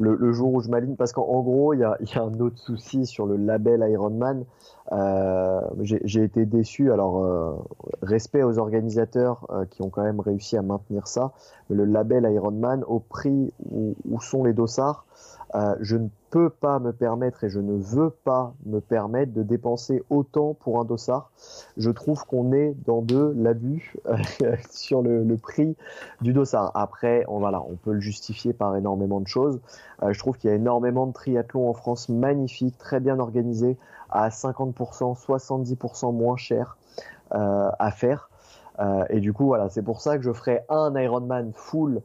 le, 0.00 0.32
jour 0.32 0.54
où 0.54 0.60
je 0.60 0.68
m'aligne, 0.68 0.96
parce 0.96 1.12
qu'en 1.12 1.40
gros, 1.42 1.74
il 1.74 1.80
y 1.80 1.84
a, 1.84 1.96
un 2.16 2.40
autre 2.40 2.58
souci 2.58 3.06
sur 3.06 3.26
le 3.26 3.36
label 3.36 3.86
Ironman. 3.88 4.44
Euh, 4.92 5.60
J'ai 5.82 6.22
été 6.22 6.46
déçu. 6.46 6.90
Alors, 6.90 7.22
euh, 7.22 7.52
respect 8.02 8.42
aux 8.42 8.58
organisateurs 8.58 9.46
euh, 9.50 9.66
qui 9.66 9.82
ont 9.82 9.90
quand 9.90 10.02
même 10.02 10.20
réussi 10.20 10.56
à 10.56 10.62
maintenir 10.62 11.06
ça. 11.06 11.32
Mais 11.68 11.76
le 11.76 11.84
label 11.84 12.24
Ironman, 12.32 12.82
au 12.86 12.98
prix 12.98 13.52
où, 13.70 13.94
où 14.08 14.20
sont 14.20 14.42
les 14.42 14.54
dossards, 14.54 15.04
euh, 15.54 15.74
je 15.80 15.96
ne 15.96 16.08
pas 16.38 16.78
me 16.78 16.92
permettre 16.92 17.44
et 17.44 17.50
je 17.50 17.60
ne 17.60 17.74
veux 17.74 18.10
pas 18.10 18.54
me 18.64 18.80
permettre 18.80 19.32
de 19.32 19.42
dépenser 19.42 20.02
autant 20.10 20.54
pour 20.54 20.78
un 20.78 20.84
dossard. 20.84 21.30
Je 21.76 21.90
trouve 21.90 22.24
qu'on 22.24 22.52
est 22.52 22.74
dans 22.86 23.02
de 23.02 23.34
l'abus 23.36 23.96
sur 24.70 25.02
le, 25.02 25.24
le, 25.24 25.36
prix 25.36 25.76
du 26.20 26.32
dossard. 26.32 26.70
Après, 26.74 27.24
on, 27.28 27.38
voilà, 27.38 27.62
on 27.62 27.76
peut 27.76 27.92
le 27.92 28.00
justifier 28.00 28.52
par 28.52 28.76
énormément 28.76 29.20
de 29.20 29.26
choses. 29.26 29.60
Euh, 30.02 30.12
je 30.12 30.18
trouve 30.18 30.38
qu'il 30.38 30.50
y 30.50 30.52
a 30.52 30.56
énormément 30.56 31.06
de 31.06 31.12
triathlons 31.12 31.68
en 31.68 31.74
France 31.74 32.08
magnifiques, 32.08 32.78
très 32.78 33.00
bien 33.00 33.18
organisés, 33.18 33.76
à 34.10 34.28
50%, 34.28 35.18
70% 35.18 36.14
moins 36.14 36.36
cher 36.36 36.76
euh, 37.34 37.70
à 37.78 37.90
faire. 37.90 38.30
Euh, 38.78 39.04
et 39.10 39.20
du 39.20 39.32
coup, 39.32 39.46
voilà, 39.46 39.68
c'est 39.68 39.82
pour 39.82 40.00
ça 40.00 40.16
que 40.16 40.22
je 40.22 40.32
ferai 40.32 40.60
un 40.68 40.94
Ironman 40.96 41.52
full 41.54 42.02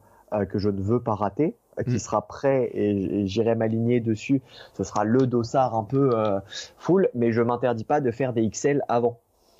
que 0.49 0.60
je 0.60 0.69
ne 0.69 0.81
veux 0.81 0.99
pas 0.99 1.15
rater 1.15 1.56
qui 1.84 1.95
mm. 1.95 1.99
sera 1.99 2.22
prêt 2.27 2.69
et, 2.73 3.27
j'irai 3.27 3.56
m'aligner 3.56 3.99
dessus. 3.99 4.41
Ce 4.73 4.84
sera 4.84 5.03
le 5.03 5.27
dossard 5.27 5.76
un 5.76 5.84
peu 5.84 6.11
euh, 6.14 6.39
full, 6.77 7.10
mais 7.14 7.31
je 7.31 7.41
m'interdis 7.41 7.84
pas 7.84 8.02
de 8.02 8.11
faire 8.11 8.34
des 8.34 8.49
XL 8.49 8.81
avant, 8.88 9.19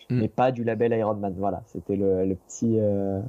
mm. 0.10 0.20
mais 0.20 0.28
pas 0.28 0.52
du 0.52 0.64
label 0.64 0.94
Ironman. 0.94 1.34
Voilà, 1.38 1.64
c'était 1.68 1.96
le, 1.96 2.26
le, 2.26 2.36
petit 2.36 2.78
euh, 2.80 3.22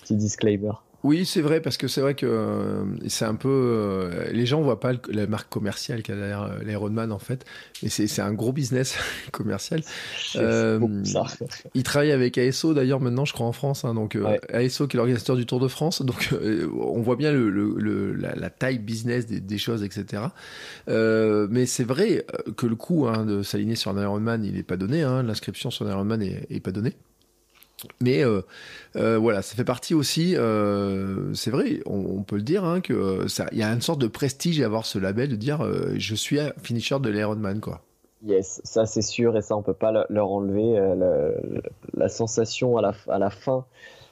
petit 0.00 0.16
disclaimer. 0.16 0.72
Oui, 1.04 1.26
c'est 1.26 1.40
vrai, 1.40 1.60
parce 1.60 1.76
que 1.76 1.88
c'est 1.88 2.00
vrai 2.00 2.14
que 2.14 2.26
euh, 2.26 2.84
c'est 3.08 3.24
un 3.24 3.34
peu. 3.34 3.48
Euh, 3.48 4.30
les 4.30 4.46
gens 4.46 4.62
voient 4.62 4.78
pas 4.78 4.92
la 5.08 5.26
marque 5.26 5.48
commerciale 5.48 6.02
qu'a 6.02 6.12
euh, 6.12 6.62
l'Ironman, 6.64 7.10
en 7.10 7.18
fait. 7.18 7.44
Mais 7.82 7.88
c'est 7.88 8.22
un 8.22 8.32
gros 8.32 8.52
business 8.52 8.96
commercial. 9.32 9.82
Euh, 10.36 10.78
il 11.74 11.82
travaille 11.82 12.12
avec 12.12 12.38
ASO, 12.38 12.72
d'ailleurs, 12.72 13.00
maintenant, 13.00 13.24
je 13.24 13.32
crois, 13.32 13.46
en 13.46 13.52
France. 13.52 13.84
Hein, 13.84 13.94
donc, 13.94 14.16
ASO, 14.52 14.86
qui 14.86 14.96
est 14.96 14.98
l'organisateur 14.98 15.34
du 15.34 15.44
Tour 15.44 15.58
de 15.58 15.66
France. 15.68 16.02
Donc, 16.02 16.30
on 16.78 17.00
voit 17.00 17.16
bien 17.16 17.32
le, 17.32 17.50
le, 17.50 18.12
la, 18.12 18.36
la, 18.36 18.50
taille 18.50 18.78
business 18.78 19.26
des, 19.26 19.40
des 19.40 19.58
choses, 19.58 19.82
etc. 19.82 20.22
mais 20.86 21.66
c'est 21.66 21.84
vrai 21.84 22.24
que 22.56 22.66
le 22.66 22.76
coût 22.76 23.08
hein, 23.08 23.24
de 23.24 23.42
s'aligner 23.42 23.74
sur 23.74 23.90
un 23.90 24.00
Ironman, 24.00 24.44
il 24.44 24.54
n'est 24.54 24.62
pas 24.62 24.76
donné. 24.76 25.02
Hein, 25.02 25.24
L'inscription 25.24 25.72
sur 25.72 25.86
un 25.86 25.90
Ironman 25.90 26.20
n'est 26.20 26.60
pas 26.60 26.70
donnée. 26.70 26.94
Mais 28.00 28.24
euh, 28.24 28.42
euh, 28.96 29.18
voilà, 29.18 29.42
ça 29.42 29.54
fait 29.54 29.64
partie 29.64 29.94
aussi, 29.94 30.36
euh, 30.36 31.32
c'est 31.34 31.50
vrai, 31.50 31.80
on, 31.86 32.22
peut 32.22 32.36
le 32.36 32.42
dire, 32.42 32.64
hein, 32.64 32.80
que 32.80 33.26
y 33.52 33.62
a 33.62 33.68
une 33.68 33.80
sorte 33.80 34.00
de 34.00 34.06
prestige 34.06 34.60
à 34.60 34.66
avoir 34.66 34.86
ce 34.86 34.98
label 34.98 35.28
de 35.28 35.36
dire 35.36 35.66
je 35.96 36.14
suis 36.14 36.38
finisher 36.62 36.98
de 37.00 37.10
l'Ironman, 37.10 37.60
quoi. 37.60 37.80
Yes, 38.24 38.60
ça 38.62 38.86
c'est 38.86 39.02
sûr 39.02 39.36
et 39.36 39.42
ça 39.42 39.56
on 39.56 39.62
peut 39.62 39.74
pas 39.74 40.06
leur 40.08 40.30
enlever 40.30 40.78
la 41.94 42.08
sensation 42.08 42.76
à 42.76 42.82
la, 42.82 42.94
à 43.08 43.18
la 43.18 43.30
fin 43.30 43.64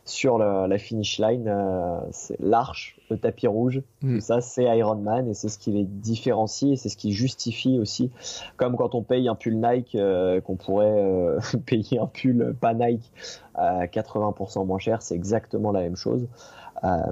sur 0.04 0.38
la, 0.38 0.78
finish 0.78 1.18
line, 1.18 1.46
euh, 1.46 2.00
c'est 2.10 2.38
l'arche, 2.40 2.98
le 3.10 3.18
tapis 3.18 3.46
rouge. 3.46 3.82
Mm. 4.02 4.16
Tout 4.16 4.20
ça, 4.20 4.40
c'est 4.40 4.64
Iron 4.76 4.96
Man 4.96 5.28
et 5.28 5.34
c'est 5.34 5.48
ce 5.48 5.58
qui 5.58 5.70
les 5.72 5.84
différencie 5.84 6.72
et 6.72 6.76
c'est 6.76 6.88
ce 6.88 6.96
qui 6.96 7.12
justifie 7.12 7.78
aussi. 7.78 8.10
Comme 8.56 8.76
quand 8.76 8.94
on 8.94 9.02
paye 9.02 9.28
un 9.28 9.34
pull 9.34 9.60
Nike, 9.60 9.94
euh, 9.94 10.40
qu'on 10.40 10.56
pourrait 10.56 11.02
euh, 11.02 11.38
payer 11.66 11.98
un 11.98 12.06
pull 12.06 12.54
pas 12.60 12.74
Nike 12.74 13.12
à 13.54 13.86
80% 13.86 14.66
moins 14.66 14.78
cher, 14.78 15.02
c'est 15.02 15.14
exactement 15.14 15.70
la 15.72 15.80
même 15.80 15.96
chose. 15.96 16.26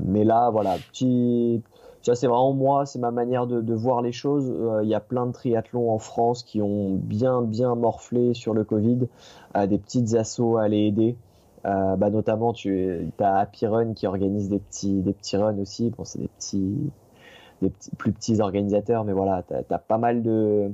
mais 0.02 0.24
là, 0.24 0.50
voilà, 0.50 0.76
petit. 0.90 1.62
Ça, 2.02 2.14
c'est 2.14 2.28
vraiment 2.28 2.52
moi, 2.52 2.86
c'est 2.86 3.00
ma 3.00 3.10
manière 3.10 3.46
de, 3.46 3.60
de, 3.60 3.74
voir 3.74 4.00
les 4.02 4.12
choses. 4.12 4.54
Il 4.82 4.88
y 4.88 4.94
a 4.94 5.00
plein 5.00 5.26
de 5.26 5.32
triathlons 5.32 5.90
en 5.90 5.98
France 5.98 6.42
qui 6.42 6.62
ont 6.62 6.94
bien, 6.94 7.42
bien 7.42 7.74
morflé 7.74 8.34
sur 8.34 8.54
le 8.54 8.64
Covid, 8.64 9.08
des 9.66 9.78
petites 9.78 10.14
assauts 10.14 10.56
à 10.56 10.68
les 10.68 10.86
aider. 10.86 11.16
Euh, 11.66 11.96
bah 11.96 12.10
notamment, 12.10 12.52
tu 12.52 13.10
as 13.18 13.38
Happy 13.38 13.66
Run 13.66 13.94
qui 13.94 14.06
organise 14.06 14.48
des 14.48 14.58
petits, 14.58 15.02
des 15.02 15.12
petits 15.12 15.36
runs 15.36 15.58
aussi. 15.58 15.90
Bon, 15.90 16.04
c'est 16.04 16.20
des 16.20 16.28
petits, 16.28 16.90
des 17.62 17.72
plus 17.96 18.12
petits 18.12 18.40
organisateurs, 18.40 19.04
mais 19.04 19.12
voilà, 19.12 19.42
tu 19.42 19.54
as, 19.54 19.78
pas 19.78 19.98
mal 19.98 20.22
de, 20.22 20.70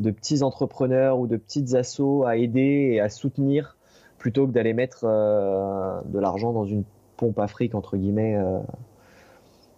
de 0.00 0.10
petits 0.10 0.42
entrepreneurs 0.42 1.18
ou 1.18 1.26
de 1.26 1.36
petites 1.36 1.74
assos 1.74 2.24
à 2.24 2.36
aider 2.36 2.90
et 2.92 3.00
à 3.00 3.08
soutenir 3.08 3.76
plutôt 4.18 4.46
que 4.46 4.52
d'aller 4.52 4.72
mettre 4.72 5.04
euh, 5.04 6.00
de 6.06 6.18
l'argent 6.18 6.52
dans 6.52 6.64
une 6.64 6.84
pompe 7.16 7.38
afrique 7.38 7.74
entre 7.74 7.96
guillemets 7.96 8.36
euh, 8.36 8.58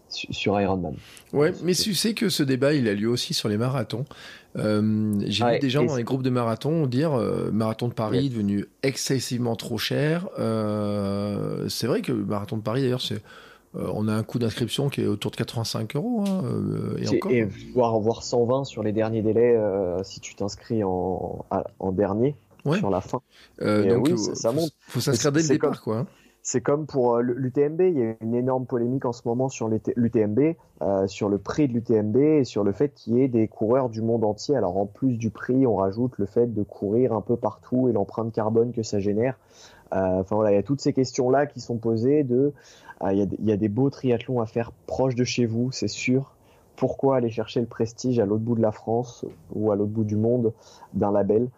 sur 0.09 0.61
Ironman. 0.61 0.95
Ouais, 1.33 1.53
mais 1.63 1.75
tu 1.75 1.95
sais 1.95 2.15
que 2.15 2.29
ce 2.29 2.43
débat, 2.43 2.73
il 2.75 2.89
a 2.89 2.95
lieu 2.95 3.09
aussi 3.09 3.35
sur 3.35 3.49
les 3.49 3.57
marathons. 3.59 4.05
Euh, 4.57 5.15
j'ai 5.27 5.45
vu 5.45 5.59
des 5.59 5.71
gens 5.71 5.85
dans 5.85 5.97
les 5.97 6.05
groupes 6.05 6.23
de 6.23 6.31
marathons 6.31 6.87
dire 6.87 7.13
euh, 7.13 7.51
marathon 7.53 7.89
de 7.89 7.93
Paris 7.93 8.27
est 8.27 8.29
devenu 8.31 8.67
excessivement 8.83 9.57
trop 9.57 9.79
cher. 9.79 10.29
Euh, 10.39 11.69
c'est 11.69 11.87
vrai 11.87 12.01
que 12.01 12.13
le 12.13 12.25
marathon 12.25 12.57
de 12.57 12.63
Paris, 12.63 12.83
d'ailleurs, 12.83 13.03
c'est 13.03 13.23
on 13.75 14.09
a 14.09 14.15
un 14.15 14.23
coût 14.23 14.39
d'inscription 14.39 14.89
qui 14.89 15.03
est 15.03 15.07
autour 15.07 15.31
de 15.31 15.37
85 15.37 15.95
euros. 15.95 16.25
Hein, 16.27 16.43
et, 16.99 17.09
encore, 17.09 17.31
et 17.31 17.47
voire, 17.75 18.01
voire 18.01 18.23
120 18.23 18.65
sur 18.65 18.83
les 18.83 18.93
derniers 18.93 19.23
délais 19.23 19.57
si 20.03 20.21
tu 20.21 20.35
t'inscris 20.35 20.83
en, 20.83 21.45
en 21.79 21.93
dernier. 21.93 22.35
sur 22.79 22.91
la 22.91 23.03
fin. 23.03 23.21
donc, 23.61 24.09
oui, 24.09 24.19
ça, 24.35 24.53
monte. 24.53 24.71
Faut, 24.81 24.95
faut 24.95 25.01
s'inscrire 25.01 25.33
dès 25.33 25.43
le 25.43 25.49
départ, 25.49 25.83
quoi. 25.83 25.99
Hein. 25.99 26.07
C'est 26.51 26.63
comme 26.63 26.87
pour 26.87 27.17
euh, 27.17 27.21
l'UTMB, 27.21 27.81
il 27.83 27.99
y 27.99 28.03
a 28.03 28.15
une 28.23 28.35
énorme 28.35 28.65
polémique 28.65 29.05
en 29.05 29.13
ce 29.13 29.21
moment 29.29 29.51
sur 29.51 29.69
l'UTMB, 29.69 30.55
euh, 30.81 31.07
sur 31.07 31.29
le 31.29 31.37
prix 31.37 31.69
de 31.69 31.75
l'UTMB 31.75 32.17
et 32.17 32.45
sur 32.45 32.65
le 32.65 32.73
fait 32.73 32.95
qu'il 32.95 33.19
y 33.19 33.23
ait 33.23 33.29
des 33.29 33.49
coureurs 33.49 33.91
du 33.91 34.01
monde 34.01 34.25
entier. 34.25 34.57
Alors 34.57 34.79
en 34.79 34.87
plus 34.87 35.19
du 35.19 35.29
prix, 35.29 35.67
on 35.67 35.77
rajoute 35.77 36.17
le 36.17 36.25
fait 36.25 36.47
de 36.47 36.63
courir 36.63 37.13
un 37.13 37.21
peu 37.21 37.37
partout 37.37 37.91
et 37.91 37.93
l'empreinte 37.93 38.33
carbone 38.33 38.73
que 38.73 38.83
ça 38.83 38.99
génère. 38.99 39.39
Euh, 39.93 40.21
enfin 40.21 40.37
voilà, 40.37 40.53
il 40.53 40.55
y 40.55 40.59
a 40.59 40.63
toutes 40.63 40.81
ces 40.81 40.95
questions-là 40.95 41.45
qui 41.45 41.61
sont 41.61 41.77
posées 41.77 42.23
de, 42.25 42.55
il, 43.11 43.19
y 43.19 43.21
a, 43.21 43.27
il 43.39 43.45
y 43.45 43.53
a 43.53 43.59
des 43.59 43.69
beaux 43.69 43.91
triathlons 43.91 44.41
à 44.41 44.47
faire 44.47 44.73
proche 44.87 45.17
de 45.17 45.25
chez 45.25 45.45
vous, 45.45 45.71
c'est 45.71 45.87
sûr. 45.87 46.35
Pourquoi 46.77 47.17
aller 47.17 47.29
chercher 47.29 47.61
le 47.61 47.67
prestige 47.67 48.21
à 48.21 48.25
l'autre 48.25 48.45
bout 48.45 48.55
de 48.55 48.63
la 48.63 48.73
France 48.73 49.27
ou 49.53 49.71
à 49.71 49.77
l'autre 49.77 49.93
bout 49.93 50.05
du 50.05 50.17
monde 50.17 50.55
d'un 50.95 51.13
label? 51.13 51.51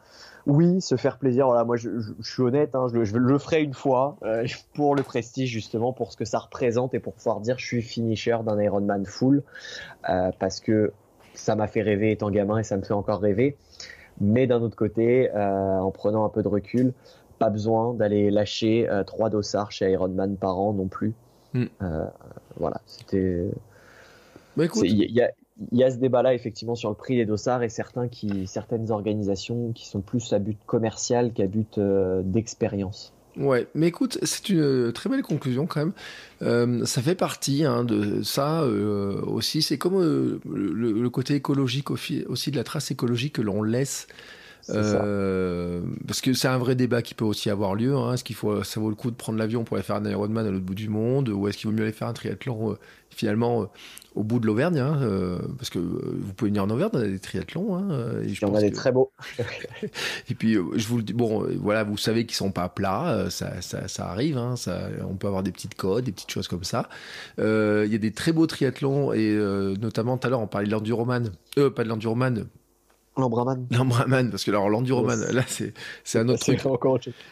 Oui, 0.47 0.81
se 0.81 0.97
faire 0.97 1.19
plaisir. 1.19 1.47
Voilà, 1.47 1.65
moi, 1.65 1.77
je, 1.77 1.89
suis 2.23 2.43
honnête, 2.43 2.75
hein, 2.75 2.87
je, 2.93 3.17
le 3.17 3.39
ferai 3.39 3.63
une 3.63 3.75
fois 3.75 4.17
euh, 4.23 4.47
pour 4.75 4.95
le 4.95 5.03
prestige 5.03 5.51
justement, 5.51 5.93
pour 5.93 6.13
ce 6.13 6.17
que 6.17 6.25
ça 6.25 6.39
représente 6.39 6.95
et 6.95 7.01
pour 7.01 7.15
pouvoir 7.15 7.41
dire 7.41 7.59
je 7.59 7.67
suis 7.67 7.83
finisher 7.83 8.37
d'un 8.45 8.61
Ironman 8.61 9.05
full, 9.05 9.43
euh, 10.09 10.31
parce 10.39 10.61
que 10.61 10.93
ça 11.35 11.57
m'a 11.57 11.67
fait 11.67 11.83
rêver 11.83 12.13
étant 12.13 12.31
gamin 12.31 12.59
et 12.59 12.63
ça 12.63 12.77
me 12.77 12.83
fait 12.83 12.95
encore 12.95 13.21
rêver. 13.21 13.57
Mais 14.21 14.47
d'un 14.47 14.61
autre 14.61 14.77
côté, 14.77 15.31
euh, 15.35 15.79
en 15.79 15.91
prenant 15.91 16.25
un 16.25 16.29
peu 16.29 16.43
de 16.43 16.49
recul, 16.49 16.93
pas 17.39 17.49
besoin 17.49 17.95
d'aller 17.95 18.31
lâcher 18.31 18.87
trois 19.07 19.31
dossards 19.31 19.73
chez 19.73 19.91
Ironman 19.91 20.37
par 20.37 20.59
an 20.59 20.75
non 20.75 20.89
plus. 20.89 21.15
Hmm. 21.55 21.67
voilà, 22.57 22.83
c'était. 22.87 23.51
Bah, 24.57 24.65
il 24.83 24.99
y, 24.99 25.23
il 25.73 25.79
y 25.79 25.85
a 25.85 25.91
ce 25.91 25.97
débat-là 25.97 26.35
effectivement 26.35 26.75
sur 26.75 26.89
le 26.89 26.95
prix 26.95 27.17
des 27.17 27.27
dossards 27.27 27.63
et 27.63 27.69
certains 27.69 28.09
qui, 28.09 28.47
certaines 28.47 28.91
organisations 28.91 29.73
qui 29.73 29.87
sont 29.87 30.01
plus 30.01 30.33
à 30.33 30.39
but 30.39 30.59
commercial 30.67 31.33
qu'à 31.33 31.47
but 31.47 31.79
euh, 31.79 32.23
d'expérience. 32.25 33.13
Ouais, 33.37 33.69
mais 33.75 33.89
écoute, 33.89 34.19
c'est 34.23 34.49
une 34.49 34.61
euh, 34.61 34.93
très 34.93 35.09
belle 35.09 35.23
conclusion 35.23 35.67
quand 35.67 35.81
même. 35.81 35.93
Euh, 36.43 36.85
ça 36.85 37.01
fait 37.01 37.15
partie 37.15 37.65
hein, 37.65 37.85
de 37.85 38.23
ça 38.23 38.65
aussi. 38.65 39.63
C'est 39.63 39.79
comme 39.79 40.01
le, 40.01 41.09
côté 41.11 41.35
écologique 41.35 41.91
aussi 41.91 42.51
de 42.51 42.57
la 42.57 42.65
trace 42.65 42.91
écologique 42.91 43.35
que 43.35 43.43
l'on 43.43 43.63
laisse 43.63 44.09
euh, 44.69 45.83
parce 46.07 46.21
que 46.21 46.35
c'est 46.35 46.49
un 46.49 46.59
vrai 46.59 46.75
débat 46.75 47.03
qui 47.03 47.15
peut 47.15 47.25
aussi 47.25 47.51
avoir 47.51 47.75
lieu. 47.75 47.97
Hein. 47.97 48.15
Est-ce 48.15 48.25
qu'il 48.25 48.37
faut, 48.37 48.63
ça 48.63 48.81
vaut 48.81 48.89
le 48.89 48.95
coup 48.95 49.11
de 49.11 49.17
prendre 49.17 49.39
l'avion 49.39 49.65
pour 49.65 49.77
aller 49.77 49.85
faire 49.85 49.97
un 49.97 50.05
Ironman 50.05 50.47
à 50.47 50.51
l'autre 50.51 50.65
bout 50.65 50.75
du 50.75 50.89
monde, 50.89 51.29
ou 51.29 51.49
est-ce 51.49 51.59
qu'il 51.59 51.71
vaut 51.71 51.77
mieux 51.77 51.85
aller 51.85 51.93
faire 51.93 52.09
un 52.09 52.13
triathlon 52.13 52.73
euh, 52.73 52.75
finalement 53.11 53.63
euh, 53.63 53.67
au 54.15 54.23
bout 54.23 54.41
de 54.41 54.47
l'Auvergne 54.47 54.79
hein, 54.79 55.01
Parce 55.57 55.71
que 55.71 55.79
vous 55.79 56.35
pouvez 56.35 56.51
venir 56.51 56.65
en 56.65 56.71
Auvergne, 56.71 56.91
on 56.95 56.99
a 56.99 57.07
des 57.07 57.19
triathlons. 57.19 57.77
Hein, 57.77 58.23
et 58.23 58.29
je 58.29 58.45
des 58.61 58.73
très 58.73 58.93
beaux. 58.93 59.13
et 60.29 60.35
puis 60.35 60.55
je 60.55 60.89
vous 60.89 60.97
le 60.97 61.03
dis, 61.03 61.13
bon, 61.13 61.47
voilà, 61.61 61.85
vous 61.85 61.97
savez 61.97 62.27
qu'ils 62.27 62.37
sont 62.37 62.51
pas 62.51 62.69
plats, 62.69 63.27
ça, 63.31 63.63
ça, 63.63 63.87
ça 63.87 64.09
arrive. 64.09 64.37
Hein, 64.37 64.57
ça, 64.57 64.89
on 65.09 65.15
peut 65.15 65.29
avoir 65.29 65.43
des 65.43 65.53
petites 65.53 65.77
codes, 65.77 66.05
des 66.05 66.13
petites 66.13 66.31
choses 66.31 66.49
comme 66.49 66.65
ça. 66.65 66.89
Il 67.39 67.89
y 67.91 67.95
a 67.95 67.99
des 67.99 68.13
très 68.13 68.33
beaux 68.33 68.47
triathlons 68.47 69.13
et 69.13 69.33
notamment 69.81 70.19
tout 70.19 70.27
à 70.27 70.31
l'heure 70.31 70.41
on 70.41 70.49
parlait 70.49 70.67
de 70.67 70.73
l'enduroman, 70.73 71.31
pas 71.55 71.85
de 71.85 71.89
l'enduroman 71.89 72.47
L'Ambraman. 73.21 73.67
L'Ambraman, 73.71 74.31
parce 74.31 74.45
que 74.45 74.51
alors 74.51 74.69
l'enduroman, 74.69 75.19
là 75.33 75.43
c'est 75.47 75.73
c'est 76.05 76.19
un 76.19 76.29
autre 76.29 76.41
truc. 76.41 76.61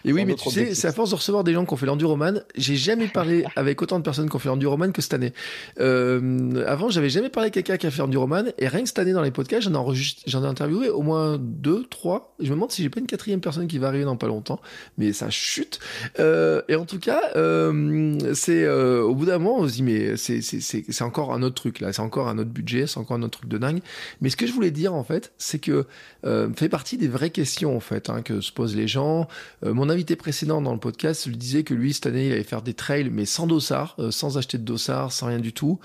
Et 0.05 0.13
oui, 0.13 0.25
mais 0.25 0.35
tu 0.35 0.51
sais, 0.51 0.75
c'est 0.75 0.89
à 0.89 0.93
force 0.93 1.11
de 1.11 1.17
recevoir 1.17 1.45
des 1.45 1.53
gens 1.53 1.65
qui 1.65 1.73
ont 1.73 1.77
fait 1.77 1.87
l'enduroman, 1.87 2.43
j'ai 2.57 2.77
jamais 2.77 3.09
parlé 3.09 3.45
avec 3.57 3.81
autant 3.83 3.99
de 3.99 4.05
personnes 4.05 4.29
qui 4.29 4.37
ont 4.37 4.39
fait 4.39 4.49
l'enduroman 4.49 4.93
que 4.93 5.03
cette 5.03 5.15
année. 5.15 5.33
Euh, 5.81 6.65
avant, 6.67 6.89
j'avais 6.91 7.11
jamais 7.11 7.29
parlé 7.29 7.47
avec 7.47 7.55
quelqu'un 7.55 7.77
qui 7.77 7.87
a 7.87 7.91
fait 7.91 7.99
l'enduroman, 7.99 8.53
et 8.59 8.69
rien 8.69 8.83
que 8.83 8.89
cette 8.89 8.99
année 8.99 9.13
dans 9.13 9.23
les 9.23 9.31
podcasts, 9.31 9.63
j'en 9.63 9.75
ai 9.75 9.77
enregistré, 9.77 10.31
j'en 10.31 10.45
ai 10.45 10.47
interviewé 10.47 10.91
au 10.91 11.03
moins 11.03 11.39
deux, 11.41 11.85
trois. 11.89 12.35
Je 12.39 12.49
me 12.49 12.55
demande 12.55 12.71
si 12.71 12.83
j'ai 12.83 12.91
pas 12.91 13.01
une 13.01 13.07
quatrième 13.07 13.41
personne 13.41 13.67
qui 13.67 13.79
va 13.79 13.89
arriver 13.89 14.05
dans 14.05 14.17
pas 14.17 14.27
longtemps, 14.27 14.61
mais 14.97 15.13
ça 15.13 15.31
chute. 15.31 15.79
Euh, 16.19 16.63
et 16.69 16.77
en 16.77 16.85
tout 16.85 16.99
cas, 16.99 17.21
euh, 17.37 18.19
c'est 18.35 18.69
au 18.69 19.15
bout 19.15 19.27
d'un 19.27 19.39
moment, 19.39 19.59
on 19.59 19.69
se 19.69 19.75
dit 19.75 19.83
mais 19.83 20.17
c'est 20.17 20.41
c'est 20.41 20.61
c'est 20.61 21.05
encore 21.05 21.33
un 21.33 21.43
autre 21.43 21.55
truc 21.55 21.81
là, 21.81 21.93
c'est 21.93 22.03
encore 22.03 22.29
un 22.29 22.39
autre 22.39 22.51
budget, 22.51 22.87
c'est 22.87 22.99
encore 22.99 23.17
un 23.17 23.23
autre 23.23 23.39
truc 23.39 23.51
de 23.51 23.59
dingue. 23.59 23.81
Mais 24.21 24.31
ce 24.31 24.37
que 24.37 24.47
je 24.47 24.53
voulais 24.53 24.71
dire 24.71 24.95
en 24.95 25.05
fait, 25.05 25.33
c'est 25.39 25.59
que 25.59 25.78
euh, 26.25 26.49
fait 26.55 26.69
partie 26.69 26.97
des 26.97 27.09
vraies 27.09 27.31
questions 27.31 27.77
en 27.77 27.81
fait 27.81 28.11
hein, 28.11 28.23
que 28.23 28.41
se 28.41 28.53
posent 28.53 28.77
les 28.77 28.89
gens. 28.89 29.29
Euh, 29.65 29.73
mon 29.73 29.89
invité 29.89 30.17
précédent 30.17 30.61
dans 30.63 30.73
le 30.73 30.81
podcast 30.81 31.27
lui 31.27 31.37
disait 31.37 31.63
que 31.63 31.75
lui 31.75 31.93
cette 31.93 32.07
année 32.07 32.27
il 32.27 32.33
allait 32.33 32.43
faire 32.43 32.63
des 32.63 32.75
trails 32.75 33.11
mais 33.11 33.25
sans 33.25 33.47
dossard, 33.47 33.97
euh, 33.99 34.11
sans 34.11 34.39
acheter 34.39 34.59
de 34.59 34.65
dossard, 34.65 35.13
sans 35.13 35.27
rien 35.27 35.39
du 35.39 35.53
tout, 35.53 35.79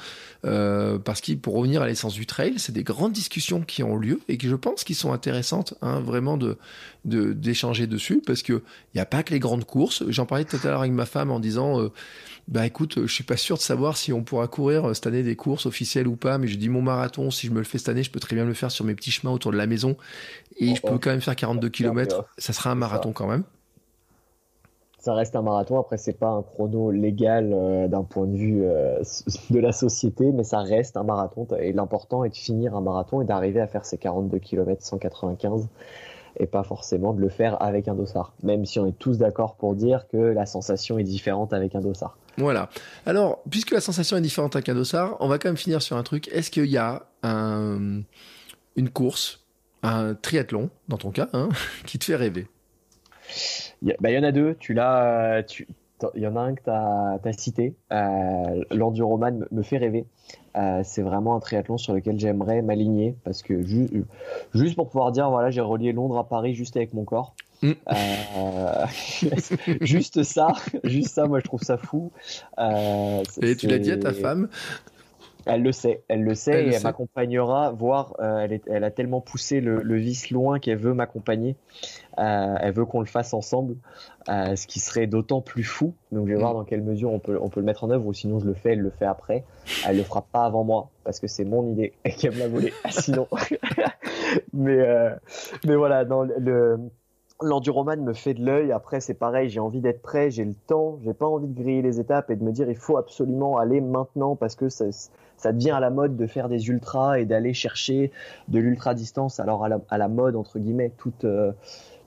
parce 0.43 1.21
qu'il 1.21 1.39
pour 1.39 1.55
revenir 1.55 1.81
à 1.81 1.87
l'essence 1.87 2.13
du 2.13 2.25
trail, 2.25 2.55
c'est 2.57 2.73
des 2.73 2.83
grandes 2.83 3.13
discussions 3.13 3.61
qui 3.61 3.81
ont 3.81 3.95
lieu 3.95 4.19
et 4.27 4.37
que 4.37 4.47
je 4.47 4.55
pense 4.55 4.83
qui 4.83 4.93
sont 4.93 5.13
intéressantes, 5.13 5.73
hein, 5.81 6.01
vraiment 6.01 6.37
de 6.37 6.57
d'échanger 7.05 7.85
dessus 7.85 8.21
parce 8.25 8.43
que 8.43 8.61
il 8.93 8.97
y 8.97 9.01
a 9.01 9.05
pas 9.05 9.23
que 9.23 9.33
les 9.33 9.39
grandes 9.39 9.65
courses. 9.65 10.03
J'en 10.07 10.25
parlais 10.25 10.45
tout 10.45 10.57
à 10.63 10.67
l'heure 10.67 10.79
avec 10.79 10.93
ma 10.93 11.05
femme 11.05 11.31
en 11.31 11.39
disant 11.39 11.89
bah 12.47 12.65
écoute, 12.65 12.99
je 13.05 13.13
suis 13.13 13.23
pas 13.23 13.37
sûr 13.37 13.55
de 13.55 13.61
savoir 13.61 13.95
si 13.95 14.11
on 14.11 14.23
pourra 14.23 14.47
courir 14.47 14.85
euh, 14.85 14.93
cette 14.93 15.07
année 15.07 15.23
des 15.23 15.35
courses 15.35 15.65
officielles 15.65 16.07
ou 16.07 16.17
pas, 16.17 16.37
mais 16.37 16.47
je 16.47 16.57
dis 16.57 16.67
mon 16.67 16.81
marathon, 16.81 17.31
si 17.31 17.47
je 17.47 17.51
me 17.51 17.59
le 17.59 17.63
fais 17.63 17.77
cette 17.77 17.89
année, 17.89 18.03
je 18.03 18.11
peux 18.11 18.19
très 18.19 18.35
bien 18.35 18.45
le 18.45 18.53
faire 18.53 18.69
sur 18.69 18.83
mes 18.83 18.95
petits 18.95 19.11
chemins 19.11 19.31
autour 19.31 19.51
de 19.51 19.57
la 19.57 19.65
maison 19.65 19.95
et 20.57 20.75
je 20.75 20.81
peux 20.81 20.97
quand 20.97 21.11
même 21.11 21.21
faire 21.21 21.35
42 21.35 21.69
km. 21.69 22.25
Ça 22.37 22.51
sera 22.51 22.71
un 22.71 22.75
marathon 22.75 23.13
quand 23.13 23.27
même. 23.27 23.43
Ça 24.99 25.13
reste 25.13 25.35
un 25.35 25.41
marathon. 25.41 25.79
Après, 25.79 25.97
c'est 25.97 26.17
pas 26.17 26.29
un 26.29 26.43
chrono 26.43 26.89
légal 26.91 27.51
euh, 27.53 27.87
d'un 27.89 28.03
point 28.03 28.25
de 28.25 28.37
vue 28.37 28.63
euh, 28.63 29.01
de 29.49 29.59
la 29.59 29.71
société, 29.71 30.31
mais 30.31 30.43
ça 30.43 30.59
reste 30.59 30.97
un 30.97 31.03
marathon. 31.03 31.47
Et 31.59 31.73
l'important 31.73 32.23
est 32.23 32.29
de 32.29 32.35
finir 32.35 32.75
un 32.75 32.81
marathon 32.81 33.21
et 33.21 33.25
d'arriver 33.25 33.61
à 33.61 33.67
faire 33.67 33.85
ces 33.85 33.97
42 33.97 34.39
km 34.39 34.81
195 34.81 35.67
et 36.37 36.45
pas 36.45 36.63
forcément 36.63 37.13
de 37.13 37.21
le 37.21 37.29
faire 37.29 37.61
avec 37.61 37.87
un 37.87 37.95
dossard. 37.95 38.33
Même 38.43 38.65
si 38.65 38.79
on 38.79 38.85
est 38.85 38.97
tous 38.97 39.17
d'accord 39.17 39.55
pour 39.55 39.75
dire 39.75 40.07
que 40.07 40.17
la 40.17 40.45
sensation 40.45 40.97
est 40.97 41.03
différente 41.03 41.53
avec 41.53 41.75
un 41.75 41.81
dossard. 41.81 42.17
Voilà. 42.37 42.69
Alors, 43.05 43.41
puisque 43.49 43.71
la 43.71 43.81
sensation 43.81 44.17
est 44.17 44.21
différente 44.21 44.55
avec 44.55 44.69
un 44.69 44.75
dossard, 44.75 45.17
on 45.19 45.27
va 45.27 45.37
quand 45.37 45.49
même 45.49 45.57
finir 45.57 45.81
sur 45.81 45.97
un 45.97 46.03
truc. 46.03 46.27
Est-ce 46.29 46.49
qu'il 46.49 46.65
y 46.65 46.77
a 46.77 47.03
un, 47.21 48.01
une 48.75 48.89
course, 48.89 49.45
un 49.83 50.15
triathlon, 50.15 50.69
dans 50.87 50.97
ton 50.97 51.11
cas, 51.11 51.29
hein, 51.33 51.49
qui 51.85 51.99
te 51.99 52.05
fait 52.05 52.15
rêver? 52.15 52.47
Bah, 53.81 54.09
Il 54.09 54.15
y, 54.15 54.17
en 54.17 54.23
a 54.23 54.31
deux. 54.31 54.55
Tu 54.59 54.73
l'as, 54.73 55.43
tu, 55.43 55.67
il 56.15 56.21
y 56.21 56.27
en 56.27 56.35
a 56.35 56.41
un 56.41 56.55
que 56.55 56.63
tu 56.63 56.69
as, 56.69 57.33
cité. 57.33 57.75
Euh, 57.91 58.63
L'enduroman 58.71 59.45
me 59.51 59.61
fait 59.61 59.77
rêver. 59.77 60.05
Euh, 60.55 60.81
c'est 60.83 61.01
vraiment 61.01 61.35
un 61.35 61.39
triathlon 61.39 61.77
sur 61.77 61.93
lequel 61.93 62.19
j'aimerais 62.19 62.61
m'aligner 62.61 63.15
parce 63.23 63.41
que 63.41 63.63
juste 63.63 64.75
pour 64.75 64.87
pouvoir 64.87 65.11
dire 65.11 65.29
voilà 65.31 65.49
j'ai 65.49 65.61
relié 65.61 65.93
Londres 65.93 66.19
à 66.19 66.27
Paris 66.27 66.53
juste 66.53 66.77
avec 66.77 66.93
mon 66.93 67.05
corps. 67.05 67.33
Mm. 67.63 67.71
Euh, 67.91 68.85
juste 69.81 70.23
ça, 70.23 70.53
juste 70.83 71.09
ça, 71.15 71.25
moi 71.25 71.39
je 71.39 71.45
trouve 71.45 71.63
ça 71.63 71.77
fou. 71.77 72.11
Euh, 72.59 73.23
et 73.41 73.55
tu 73.55 73.67
l'as 73.67 73.79
dit 73.79 73.91
à 73.91 73.97
ta 73.97 74.13
femme? 74.13 74.49
Elle 75.45 75.61
le 75.61 75.71
sait, 75.73 76.03
elle 76.07 76.23
le 76.23 76.35
sait 76.35 76.65
et 76.65 76.73
elle 76.73 76.83
m'accompagnera. 76.83 77.71
Voire, 77.71 78.15
euh, 78.19 78.39
elle, 78.39 78.61
elle, 78.67 78.83
a 78.83 78.91
tellement 78.91 79.19
poussé 79.19 79.59
le, 79.59 79.81
le 79.81 79.97
vice 79.97 80.29
loin 80.29 80.59
qu'elle 80.59 80.77
veut 80.77 80.93
m'accompagner. 80.93 81.57
Euh, 82.17 82.55
elle 82.59 82.73
veut 82.73 82.85
qu'on 82.85 83.01
le 83.01 83.07
fasse 83.07 83.33
ensemble, 83.33 83.75
euh, 84.29 84.55
ce 84.55 84.67
qui 84.67 84.79
serait 84.79 85.07
d'autant 85.07 85.41
plus 85.41 85.63
fou. 85.63 85.93
Donc, 86.11 86.27
je 86.27 86.31
vais 86.31 86.37
mm. 86.37 86.41
voir 86.41 86.53
dans 86.53 86.63
quelle 86.63 86.81
mesure 86.81 87.11
on 87.11 87.19
peut, 87.19 87.37
on 87.41 87.49
peut 87.49 87.59
le 87.59 87.65
mettre 87.65 87.83
en 87.83 87.89
œuvre 87.89 88.05
ou 88.05 88.13
sinon 88.13 88.39
je 88.39 88.45
le 88.45 88.53
fais, 88.53 88.73
elle 88.73 88.81
le 88.81 88.89
fait 88.89 89.05
après. 89.05 89.43
Elle 89.87 89.97
le 89.97 90.03
fera 90.03 90.21
pas 90.21 90.45
avant 90.45 90.63
moi 90.63 90.89
parce 91.03 91.19
que 91.19 91.27
c'est 91.27 91.45
mon 91.45 91.69
idée 91.71 91.93
et 92.05 92.11
qu'elle 92.11 92.33
me 92.33 92.39
l'a 92.39 92.47
volé. 92.47 92.73
sinon, 92.89 93.27
mais, 94.53 94.79
euh, 94.79 95.15
mais 95.65 95.75
voilà, 95.75 96.05
dans 96.05 96.23
le 96.23 96.79
l'enduroman 97.43 98.01
me 98.01 98.13
fait 98.13 98.33
de 98.33 98.43
l'œil. 98.43 98.71
Après, 98.71 98.99
c'est 98.99 99.13
pareil, 99.13 99.49
j'ai 99.49 99.59
envie 99.59 99.81
d'être 99.81 100.01
prêt, 100.01 100.29
j'ai 100.29 100.45
le 100.45 100.53
temps, 100.53 100.99
j'ai 101.03 101.13
pas 101.13 101.27
envie 101.27 101.47
de 101.47 101.53
griller 101.53 101.81
les 101.81 101.99
étapes 101.99 102.29
et 102.29 102.35
de 102.35 102.43
me 102.43 102.51
dire 102.51 102.69
il 102.69 102.75
faut 102.75 102.97
absolument 102.97 103.57
aller 103.57 103.81
maintenant 103.81 104.35
parce 104.35 104.55
que 104.55 104.69
ça, 104.69 104.85
ça 105.37 105.51
devient 105.51 105.71
à 105.71 105.79
la 105.79 105.89
mode 105.89 106.15
de 106.15 106.27
faire 106.27 106.49
des 106.49 106.69
ultras 106.69 107.19
et 107.19 107.25
d'aller 107.25 107.53
chercher 107.53 108.11
de 108.47 108.59
l'ultra 108.59 108.93
distance. 108.93 109.39
Alors 109.39 109.65
à 109.65 109.97
la, 109.97 110.07
mode 110.07 110.35
entre 110.35 110.59
guillemets, 110.59 110.91
toute 110.97 111.25
euh, 111.25 111.51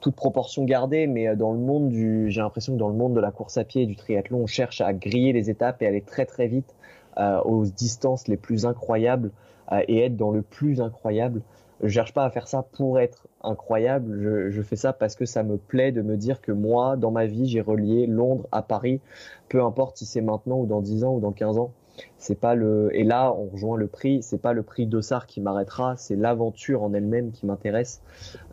toute 0.07 0.15
proportion 0.15 0.65
gardée, 0.65 1.09
mais 1.09 1.27
euh, 1.27 1.35
dans 1.35 1.53
le 1.53 1.59
monde 1.59 1.89
du, 1.89 2.31
j'ai 2.31 2.41
l'impression 2.41 2.75
que 2.75 2.79
dans 2.79 2.89
le 2.89 2.95
monde 2.95 3.15
de 3.15 3.21
la 3.21 3.33
course 3.33 3.57
à 3.57 3.65
pied 3.65 3.83
et 3.83 3.87
du 3.87 3.97
triathlon, 3.97 4.39
on 4.39 4.47
cherche 4.47 4.81
à 4.81 4.93
griller 4.93 5.33
les 5.33 5.51
étapes 5.51 5.83
et 5.83 5.87
aller 5.87 6.01
très 6.01 6.27
très 6.27 6.47
vite 6.47 6.77
euh, 7.19 7.41
aux 7.41 7.65
distances 7.65 8.29
les 8.29 8.37
plus 8.37 8.67
incroyables 8.67 9.33
et 9.89 10.05
être 10.05 10.17
dans 10.17 10.31
le 10.31 10.43
plus 10.43 10.81
incroyable 10.81 11.43
je 11.83 11.89
cherche 11.89 12.15
pas 12.15 12.25
à 12.25 12.31
faire 12.31 12.49
ça 12.49 12.63
pour 12.63 12.99
être 13.01 13.27
incroyable. 13.43 14.19
Je, 14.23 14.51
je, 14.51 14.63
fais 14.63 14.77
ça 14.77 14.93
parce 14.93 15.15
que 15.15 15.27
ça 15.27 15.43
me 15.43 15.57
plaît 15.57 15.93
de 15.93 16.03
me 16.03 16.17
dire 16.17 16.41
que 16.41 16.53
moi, 16.53 16.97
dans 16.97 17.11
ma 17.11 17.27
vie, 17.27 17.47
j'ai 17.47 17.61
relié 17.61 18.07
Londres 18.07 18.47
à 18.53 18.63
Paris. 18.63 19.01
Peu 19.49 19.63
importe 19.63 19.99
si 19.99 20.07
c'est 20.07 20.21
maintenant 20.21 20.59
ou 20.61 20.67
dans 20.67 20.81
10 20.81 21.05
ans 21.05 21.15
ou 21.15 21.21
dans 21.21 21.33
15 21.33 21.59
ans. 21.59 21.73
C'est 22.19 22.39
pas 22.39 22.55
le, 22.55 22.91
et 22.95 23.05
là, 23.05 23.33
on 23.33 23.47
rejoint 23.47 23.77
le 23.77 23.87
prix. 23.87 24.23
C'est 24.23 24.41
pas 24.41 24.53
le 24.53 24.63
prix 24.63 24.87
d'Ossard 24.87 25.27
qui 25.27 25.41
m'arrêtera. 25.41 25.97
C'est 25.97 26.17
l'aventure 26.17 26.83
en 26.83 26.93
elle-même 26.93 27.31
qui 27.31 27.47
m'intéresse. 27.47 28.03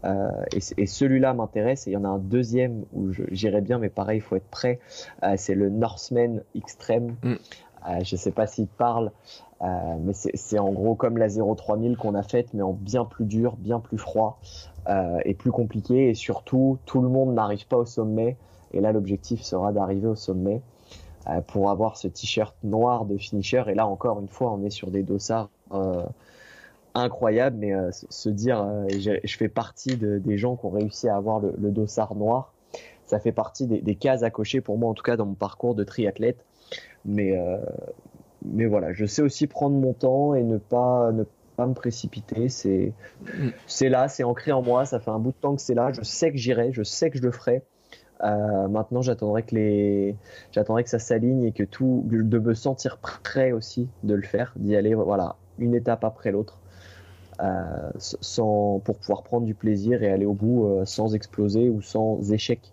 Euh, 0.05 0.29
et, 0.53 0.59
et 0.81 0.85
celui-là 0.85 1.33
m'intéresse. 1.33 1.87
Et 1.87 1.91
il 1.91 1.93
y 1.93 1.97
en 1.97 2.03
a 2.03 2.09
un 2.09 2.19
deuxième 2.19 2.85
où 2.93 3.11
j'irai 3.31 3.61
bien, 3.61 3.79
mais 3.79 3.89
pareil, 3.89 4.19
il 4.19 4.21
faut 4.21 4.35
être 4.35 4.49
prêt. 4.49 4.79
Euh, 5.23 5.33
c'est 5.37 5.55
le 5.55 5.69
Northman 5.69 6.41
Extreme. 6.55 7.15
Mm. 7.23 7.33
Euh, 7.89 7.99
je 8.03 8.15
sais 8.15 8.31
pas 8.31 8.47
s'il 8.47 8.67
parle. 8.67 9.11
Euh, 9.61 9.65
mais 10.01 10.13
c'est 10.13 10.59
en 10.59 10.71
gros 10.71 10.95
comme 10.95 11.17
la 11.17 11.29
03000 11.29 11.95
qu'on 11.95 12.15
a 12.15 12.23
faite, 12.23 12.53
mais 12.53 12.63
en 12.63 12.73
bien 12.73 13.05
plus 13.05 13.25
dur, 13.25 13.55
bien 13.57 13.79
plus 13.79 13.97
froid 13.97 14.39
et 15.23 15.33
plus 15.33 15.51
compliqué. 15.51 16.09
Et 16.09 16.13
surtout, 16.13 16.77
tout 16.85 17.01
le 17.01 17.07
monde 17.07 17.33
n'arrive 17.33 17.65
pas 17.67 17.77
au 17.77 17.85
sommet. 17.85 18.35
Et 18.73 18.81
là, 18.81 18.91
l'objectif 18.91 19.41
sera 19.41 19.71
d'arriver 19.71 20.07
au 20.07 20.15
sommet 20.15 20.61
pour 21.47 21.69
avoir 21.69 21.97
ce 21.97 22.07
t-shirt 22.07 22.55
noir 22.63 23.05
de 23.05 23.17
finisher. 23.17 23.63
Et 23.67 23.73
là, 23.73 23.87
encore 23.87 24.19
une 24.19 24.27
fois, 24.27 24.51
on 24.51 24.63
est 24.63 24.69
sur 24.69 24.91
des 24.91 25.03
dossards 25.03 25.49
incroyables. 26.93 27.57
Mais 27.57 27.73
se 27.91 28.29
dire, 28.29 28.65
je 28.89 29.37
fais 29.37 29.49
partie 29.49 29.97
de, 29.97 30.17
des 30.17 30.37
gens 30.37 30.55
qui 30.55 30.65
ont 30.65 30.71
réussi 30.71 31.07
à 31.07 31.15
avoir 31.15 31.39
le, 31.39 31.53
le 31.57 31.71
dossard 31.71 32.15
noir. 32.15 32.53
Ça 33.05 33.19
fait 33.19 33.31
partie 33.31 33.67
des, 33.67 33.81
des, 33.81 33.95
cases 33.95 34.23
à 34.23 34.29
cocher 34.29 34.61
pour 34.61 34.77
moi, 34.77 34.89
en 34.89 34.93
tout 34.93 35.03
cas 35.03 35.17
dans 35.17 35.25
mon 35.25 35.33
parcours 35.33 35.75
de 35.75 35.83
triathlète. 35.83 36.45
Mais 37.05 37.37
mais 38.45 38.65
voilà, 38.65 38.93
je 38.93 39.05
sais 39.05 39.21
aussi 39.21 39.47
prendre 39.47 39.75
mon 39.75 39.93
temps 39.93 40.35
et 40.35 40.43
ne 40.43 40.57
pas, 40.57 41.11
ne 41.11 41.23
pas 41.55 41.65
me 41.65 41.73
précipiter. 41.73 42.49
C'est, 42.49 42.93
c'est 43.67 43.89
là, 43.89 44.07
c'est 44.07 44.23
ancré 44.23 44.51
en 44.51 44.61
moi. 44.61 44.85
Ça 44.85 44.99
fait 44.99 45.11
un 45.11 45.19
bout 45.19 45.31
de 45.31 45.37
temps 45.37 45.55
que 45.55 45.61
c'est 45.61 45.73
là. 45.73 45.91
Je 45.93 46.01
sais 46.01 46.31
que 46.31 46.37
j'irai, 46.37 46.71
je 46.73 46.83
sais 46.83 47.09
que 47.09 47.17
je 47.17 47.23
le 47.23 47.31
ferai. 47.31 47.63
Euh, 48.23 48.67
maintenant, 48.69 49.01
j'attendrai 49.01 49.43
que 49.43 49.55
les, 49.55 50.15
j'attendrai 50.51 50.83
que 50.83 50.89
ça 50.89 50.99
s'aligne 50.99 51.43
et 51.43 51.51
que 51.51 51.63
tout, 51.63 52.03
de 52.05 52.39
me 52.39 52.53
sentir 52.53 52.97
prêt 52.97 53.51
aussi 53.51 53.89
de 54.03 54.13
le 54.13 54.21
faire, 54.21 54.53
d'y 54.55 54.75
aller, 54.75 54.93
voilà, 54.95 55.35
une 55.59 55.75
étape 55.75 56.03
après 56.03 56.31
l'autre, 56.31 56.59
euh, 57.41 57.91
sans, 57.97 58.79
pour 58.79 58.97
pouvoir 58.97 59.23
prendre 59.23 59.45
du 59.45 59.55
plaisir 59.55 60.03
et 60.03 60.11
aller 60.11 60.25
au 60.25 60.33
bout 60.33 60.67
euh, 60.67 60.85
sans 60.85 61.15
exploser 61.15 61.69
ou 61.69 61.81
sans 61.81 62.31
échec, 62.31 62.71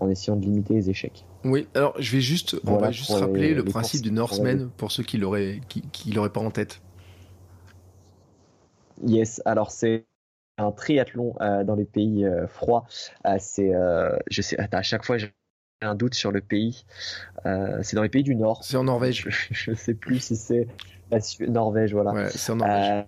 en 0.00 0.10
essayant 0.10 0.36
de 0.36 0.42
limiter 0.42 0.74
les 0.74 0.90
échecs. 0.90 1.24
Oui, 1.44 1.66
alors 1.74 1.94
je 1.98 2.12
vais 2.12 2.20
juste, 2.20 2.56
on 2.66 2.76
va 2.76 2.90
juste 2.90 3.12
rappeler 3.12 3.54
le 3.54 3.64
principe 3.64 4.02
du 4.02 4.12
Northman 4.12 4.68
pour 4.76 4.92
ceux 4.92 5.02
qui 5.02 5.16
l'auraient 5.16 5.60
qui, 5.68 6.12
l'auraient 6.12 6.28
pas 6.28 6.40
en 6.40 6.50
tête. 6.50 6.82
Yes, 9.06 9.40
alors 9.46 9.70
c'est 9.70 10.04
un 10.62 10.72
triathlon 10.72 11.34
euh, 11.40 11.64
dans 11.64 11.74
les 11.74 11.84
pays 11.84 12.24
euh, 12.24 12.46
froids. 12.46 12.84
Euh, 13.26 13.36
c'est, 13.38 13.72
je 14.28 14.42
sais, 14.42 14.56
à 14.58 14.82
chaque 14.82 15.04
fois 15.04 15.18
j'ai 15.18 15.32
un 15.82 15.94
doute 15.94 16.14
sur 16.14 16.30
le 16.30 16.40
pays. 16.40 16.84
c'est 17.44 17.94
dans 17.94 18.02
les 18.02 18.08
pays 18.08 18.22
du 18.22 18.34
Nord. 18.34 18.62
C'est 18.62 18.76
en 18.76 18.84
Norvège. 18.84 19.26
Je, 19.50 19.70
ne 19.70 19.76
sais 19.76 19.94
plus 19.94 20.20
si 20.20 20.36
c'est 20.36 20.68
Norvège, 21.48 21.92
voilà. 21.92 22.12
Ouais, 22.12 22.28
c'est 22.30 22.52
en 22.52 22.56
Norvège. 22.56 23.04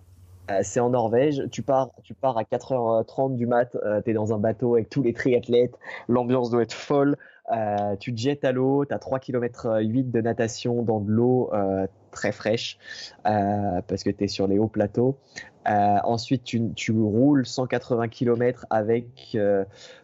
c'est 0.62 0.80
en 0.80 0.90
Norvège. 0.90 1.42
Tu 1.50 1.62
pars, 1.62 1.90
tu 2.02 2.14
pars 2.14 2.38
à 2.38 2.42
4h30 2.44 3.36
du 3.36 3.46
mat. 3.46 3.76
tu 4.04 4.10
es 4.10 4.14
dans 4.14 4.32
un 4.32 4.38
bateau 4.38 4.74
avec 4.74 4.88
tous 4.88 5.02
les 5.02 5.12
triathlètes. 5.12 5.78
L'ambiance 6.08 6.50
doit 6.50 6.62
être 6.62 6.72
folle. 6.72 7.16
Euh, 7.50 7.96
tu 7.96 8.14
te 8.14 8.20
jettes 8.20 8.44
à 8.44 8.52
l'eau, 8.52 8.84
tu 8.84 8.94
as 8.94 8.98
3 8.98 9.18
km 9.18 9.80
8 9.80 10.10
de 10.10 10.20
natation 10.20 10.82
dans 10.82 11.00
de 11.00 11.10
l'eau 11.10 11.50
euh, 11.52 11.86
très 12.12 12.30
fraîche 12.30 12.78
euh, 13.26 13.80
parce 13.86 14.04
que 14.04 14.10
tu 14.10 14.24
es 14.24 14.28
sur 14.28 14.46
les 14.46 14.58
hauts 14.58 14.68
plateaux. 14.68 15.18
Ensuite, 15.66 16.44
tu, 16.44 16.92
roules 16.92 17.46
180 17.46 18.08
km 18.08 18.66
avec 18.70 19.36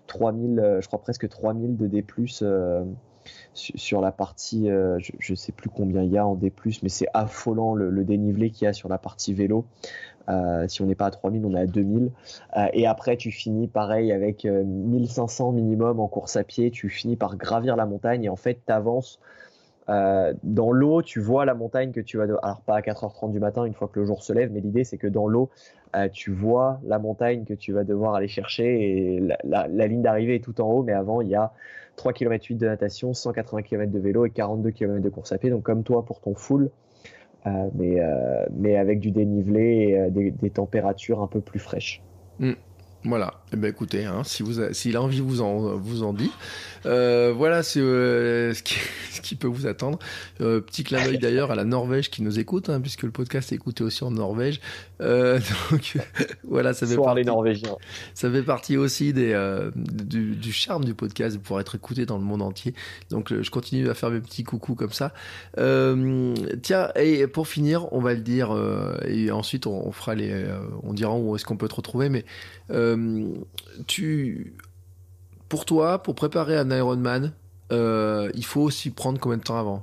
3000, 0.06 0.78
je 0.80 0.86
crois 0.86 1.01
presque 1.01 1.28
3000 1.28 1.76
de 1.76 1.86
D+, 1.86 2.05
sur 3.55 4.01
la 4.01 4.12
partie, 4.12 4.68
je 4.68 5.32
ne 5.32 5.36
sais 5.36 5.52
plus 5.52 5.68
combien 5.68 6.02
il 6.02 6.10
y 6.10 6.18
a 6.18 6.26
en 6.26 6.35
D+, 6.35 6.52
mais 6.82 6.89
c'est 6.89 7.09
affolant 7.12 7.74
le, 7.74 7.90
le 7.90 8.05
dénivelé 8.05 8.51
qu'il 8.51 8.64
y 8.64 8.68
a 8.68 8.72
sur 8.72 8.89
la 8.89 8.98
partie 8.98 9.35
vélo. 9.35 9.66
Euh, 10.28 10.68
si 10.68 10.82
on 10.82 10.86
n'est 10.86 10.94
pas 10.94 11.06
à 11.06 11.10
3000, 11.10 11.44
on 11.44 11.55
est 11.55 11.60
à 11.60 11.66
2000. 11.66 12.10
Euh, 12.56 12.66
et 12.72 12.86
après, 12.86 13.16
tu 13.16 13.30
finis 13.30 13.66
pareil 13.66 14.12
avec 14.12 14.44
1500 14.44 15.48
euh, 15.48 15.52
minimum 15.52 16.01
en 16.01 16.09
course 16.09 16.36
à 16.36 16.44
pied. 16.44 16.70
Tu 16.70 16.89
finis 16.89 17.16
par 17.16 17.36
gravir 17.36 17.76
la 17.76 17.86
montagne 17.86 18.24
et 18.24 18.28
en 18.28 18.36
fait, 18.36 18.60
tu 18.66 18.72
avances. 18.72 19.20
Dans 19.89 20.70
l'eau, 20.70 21.02
tu 21.02 21.19
vois 21.19 21.44
la 21.44 21.55
montagne 21.55 21.93
que 21.93 22.01
tu 22.01 22.19
vas. 22.19 22.24
Alors, 22.24 22.62
pas 22.66 22.77
à 22.77 22.81
4h30 22.81 23.32
du 23.32 23.40
matin, 23.40 23.65
une 23.65 23.73
fois 23.73 23.89
que 23.89 24.01
le 24.01 24.06
jour 24.06 24.23
se 24.23 24.32
lève, 24.32 24.52
mais 24.52 24.60
l'idée, 24.60 24.85
c'est 24.85 24.98
que 24.98 25.06
dans 25.06 25.27
l'eau, 25.27 25.51
tu 26.12 26.31
vois 26.31 26.81
la 26.85 26.98
montagne 26.98 27.44
que 27.44 27.55
tu 27.55 27.73
vas 27.73 27.85
devoir 27.85 28.15
aller 28.15 28.28
chercher 28.28 29.16
et 29.16 29.23
la, 29.44 29.66
ligne 29.66 30.02
d'arrivée 30.02 30.36
est 30.36 30.44
tout 30.44 30.60
en 30.60 30.70
haut, 30.70 30.82
mais 30.82 30.93
avant, 30.93 31.23
il 31.23 31.28
y 31.28 31.35
a 31.35 31.52
3 31.97 32.12
km 32.12 32.44
8 32.44 32.56
de 32.56 32.66
natation, 32.66 33.15
180 33.15 33.62
km 33.62 33.90
de 33.90 33.98
vélo 33.98 34.27
et 34.27 34.31
42 34.31 34.70
km 34.70 35.02
de 35.02 35.09
course 35.09 35.32
à 35.32 35.39
pied. 35.39 35.51
Donc, 35.51 35.62
comme 35.62 35.82
toi, 35.82 36.05
pour 36.05 36.20
ton 36.20 36.35
full, 36.35 36.70
euh, 37.47 37.69
mais, 37.74 38.01
euh, 38.01 38.47
mais 38.52 38.77
avec 38.77 39.01
du 39.01 39.10
dénivelé 39.10 39.89
et 39.89 39.98
euh, 39.98 40.10
des, 40.10 40.51
températures 40.51 41.23
un 41.23 41.28
peu 41.28 41.40
plus 41.40 41.60
fraîches. 41.60 42.02
Mm. 42.39 42.52
Voilà. 43.09 43.40
Eh 43.55 43.56
ben 43.56 43.70
écoutez, 43.70 44.05
hein, 44.05 44.22
si 44.24 44.43
vous, 44.43 44.60
s'il 44.72 44.97
a 44.97 45.02
envie, 45.02 45.20
vous 45.20 45.40
en, 45.40 45.76
vous 45.78 46.02
en 46.02 46.12
dit. 46.12 46.30
Euh, 46.85 47.32
voilà, 47.35 47.62
euh, 47.76 48.52
ce, 48.52 48.62
qui, 48.62 48.74
ce, 49.10 49.20
qui, 49.22 49.35
peut 49.35 49.47
vous 49.47 49.66
attendre. 49.66 49.98
Euh, 50.43 50.60
petit 50.60 50.85
clin 50.85 51.02
d'œil 51.02 51.18
d'ailleurs 51.18 51.51
à 51.51 51.55
la 51.55 51.64
Norvège 51.64 52.10
qui 52.10 52.22
nous 52.22 52.39
écoute, 52.39 52.68
hein, 52.68 52.80
puisque 52.80 53.05
le 53.05 53.10
podcast 53.10 53.51
est 53.51 53.55
écouté 53.55 53.82
aussi 53.82 54.05
en 54.05 54.10
Norvège. 54.10 54.60
Donc 55.01 55.97
voilà, 56.44 56.74
ça 56.74 56.86
fait 56.86 56.97
partie. 56.97 57.20
les 57.20 57.24
Norvégiens. 57.24 57.76
Ça 58.12 58.30
fait 58.30 58.43
partie 58.43 58.76
aussi 58.76 59.14
des, 59.14 59.32
du, 59.74 60.36
du, 60.36 60.52
charme 60.52 60.85
du 60.85 60.94
podcast 60.94 61.36
de 61.36 61.40
pouvoir 61.40 61.60
être 61.60 61.76
écouté 61.76 62.05
dans 62.05 62.18
le 62.18 62.24
monde 62.24 62.43
entier. 62.43 62.74
Donc 63.10 63.32
je 63.32 63.51
continue 63.51 63.89
à 63.89 63.94
faire 63.94 64.10
mes 64.10 64.20
petits 64.20 64.44
coucous 64.44 64.74
comme 64.74 64.93
ça. 64.93 65.14
tiens, 65.56 66.89
et 66.97 67.26
pour 67.26 67.48
finir, 67.48 67.90
on 67.93 68.01
va 68.01 68.12
le 68.12 68.20
dire 68.20 68.55
et 69.06 69.30
ensuite 69.30 69.66
on, 69.66 69.86
on 69.86 69.93
fera 69.93 70.14
les, 70.14 70.44
on 70.82 70.93
dira 70.93 71.16
où 71.16 71.35
est-ce 71.36 71.44
qu'on 71.44 71.56
peut 71.56 71.68
te 71.68 71.76
retrouver, 71.76 72.09
mais 72.09 72.24
euh, 72.70 72.97
tu, 73.87 74.55
pour 75.49 75.65
toi, 75.65 76.03
pour 76.03 76.15
préparer 76.15 76.57
un 76.57 76.70
Ironman, 76.70 77.33
euh, 77.73 78.31
il 78.35 78.45
faut 78.45 78.62
aussi 78.62 78.91
prendre 78.91 79.20
combien 79.20 79.39
de 79.39 79.43
temps 79.43 79.59
avant? 79.59 79.83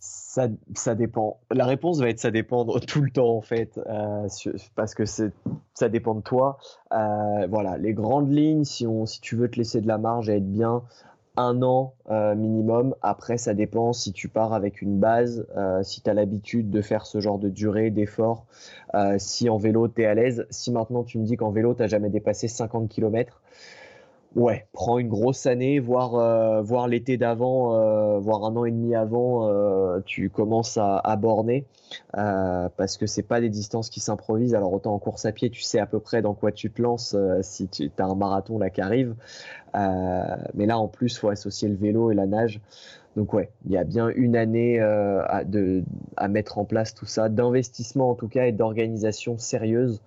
Ça, 0.00 0.94
dépend. 0.94 1.40
La 1.50 1.66
réponse 1.66 1.98
va 1.98 2.08
être 2.08 2.20
ça 2.20 2.30
dépend 2.30 2.64
tout 2.86 3.00
le 3.00 3.10
temps 3.10 3.36
en 3.36 3.40
fait, 3.40 3.80
euh, 3.88 4.28
parce 4.76 4.94
que 4.94 5.04
ça 5.04 5.88
dépend 5.88 6.14
de 6.14 6.20
toi. 6.20 6.58
voilà, 6.90 7.76
les 7.78 7.92
grandes 7.92 8.32
lignes, 8.32 8.64
si, 8.64 8.86
on, 8.86 9.04
si 9.04 9.20
tu 9.20 9.34
veux 9.34 9.50
te 9.50 9.56
laisser 9.56 9.80
de 9.80 9.88
la 9.88 9.98
marge 9.98 10.28
et 10.28 10.36
être 10.36 10.48
bien, 10.48 10.82
un 11.38 11.62
an 11.62 11.94
euh, 12.10 12.34
minimum. 12.34 12.94
Après, 13.00 13.38
ça 13.38 13.54
dépend 13.54 13.92
si 13.92 14.12
tu 14.12 14.28
pars 14.28 14.52
avec 14.52 14.82
une 14.82 14.98
base, 14.98 15.46
euh, 15.56 15.82
si 15.84 16.02
tu 16.02 16.10
as 16.10 16.14
l'habitude 16.14 16.68
de 16.68 16.82
faire 16.82 17.06
ce 17.06 17.20
genre 17.20 17.38
de 17.38 17.48
durée, 17.48 17.90
d'effort, 17.90 18.44
euh, 18.94 19.16
si 19.18 19.48
en 19.48 19.56
vélo 19.56 19.86
tu 19.86 20.02
es 20.02 20.06
à 20.06 20.14
l'aise. 20.14 20.46
Si 20.50 20.72
maintenant 20.72 21.04
tu 21.04 21.16
me 21.18 21.24
dis 21.24 21.36
qu'en 21.36 21.50
vélo 21.50 21.74
tu 21.74 21.82
n'as 21.82 21.88
jamais 21.88 22.10
dépassé 22.10 22.48
50 22.48 22.88
km, 22.88 23.40
Ouais, 24.36 24.66
prends 24.72 24.98
une 24.98 25.08
grosse 25.08 25.46
année, 25.46 25.80
voire, 25.80 26.14
euh, 26.14 26.86
l'été 26.86 27.16
d'avant, 27.16 27.74
euh, 27.74 28.18
voire 28.18 28.44
un 28.44 28.54
an 28.56 28.66
et 28.66 28.70
demi 28.70 28.94
avant, 28.94 29.48
euh, 29.48 30.00
tu 30.04 30.28
commences 30.28 30.76
à, 30.76 31.16
borner 31.16 31.64
parce 32.12 32.98
que 32.98 33.06
c'est 33.06 33.22
pas 33.22 33.40
des 33.40 33.48
distances 33.48 33.88
qui 33.88 34.00
s'improvisent. 34.00 34.54
Alors 34.54 34.72
autant 34.72 34.94
en 34.94 34.98
course 34.98 35.24
à 35.24 35.32
pied, 35.32 35.48
tu 35.48 35.62
sais 35.62 35.78
à 35.78 35.86
peu 35.86 35.98
près 35.98 36.20
dans 36.20 36.34
quoi 36.34 36.52
tu 36.52 36.70
te 36.70 36.82
lances 36.82 37.16
si 37.40 37.68
tu 37.68 37.90
as 37.98 38.04
un 38.04 38.14
marathon 38.14 38.58
là 38.58 38.68
qui 38.68 38.82
arrive, 38.82 39.14
mais 39.74 40.66
là 40.66 40.78
en 40.78 40.88
plus 40.88 41.18
faut 41.18 41.30
associer 41.30 41.68
le 41.68 41.76
vélo 41.76 42.10
et 42.10 42.14
la 42.14 42.26
nage. 42.26 42.60
Donc 43.16 43.32
ouais, 43.32 43.50
il 43.64 43.72
y 43.72 43.78
a 43.78 43.84
bien 43.84 44.10
une 44.10 44.36
année 44.36 44.78
à, 44.78 45.42
à 46.16 46.28
mettre 46.28 46.58
en 46.58 46.64
place 46.66 46.94
tout 46.94 47.06
ça, 47.06 47.30
d'investissement 47.30 48.10
en 48.10 48.14
tout 48.14 48.28
cas 48.28 48.44
et 48.44 48.52
d'organisation 48.52 49.38
sérieuse. 49.38 50.02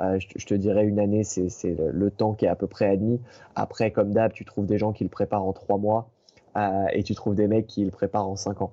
Euh, 0.00 0.18
je, 0.18 0.46
te 0.46 0.54
dirais 0.54 0.84
une 0.84 0.98
année, 0.98 1.24
c'est 1.24 1.76
le, 1.78 2.10
temps 2.10 2.32
qui 2.34 2.46
est 2.46 2.48
à 2.48 2.54
peu 2.54 2.66
près 2.66 2.86
admis. 2.86 3.20
Après, 3.54 3.90
comme 3.90 4.12
d'hab, 4.12 4.32
tu 4.32 4.44
trouves 4.44 4.66
des 4.66 4.78
gens 4.78 4.92
qui 4.92 5.04
le 5.04 5.10
préparent 5.10 5.44
en 5.44 5.52
trois 5.52 5.78
mois 5.78 6.10
euh, 6.56 6.86
et 6.92 7.02
tu 7.02 7.14
trouves 7.14 7.34
des 7.34 7.46
mecs 7.46 7.66
qui 7.66 7.84
le 7.84 7.90
préparent 7.90 8.28
en 8.28 8.36
cinq 8.36 8.62
ans. 8.62 8.72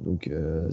Donc, 0.00 0.28
euh, 0.28 0.68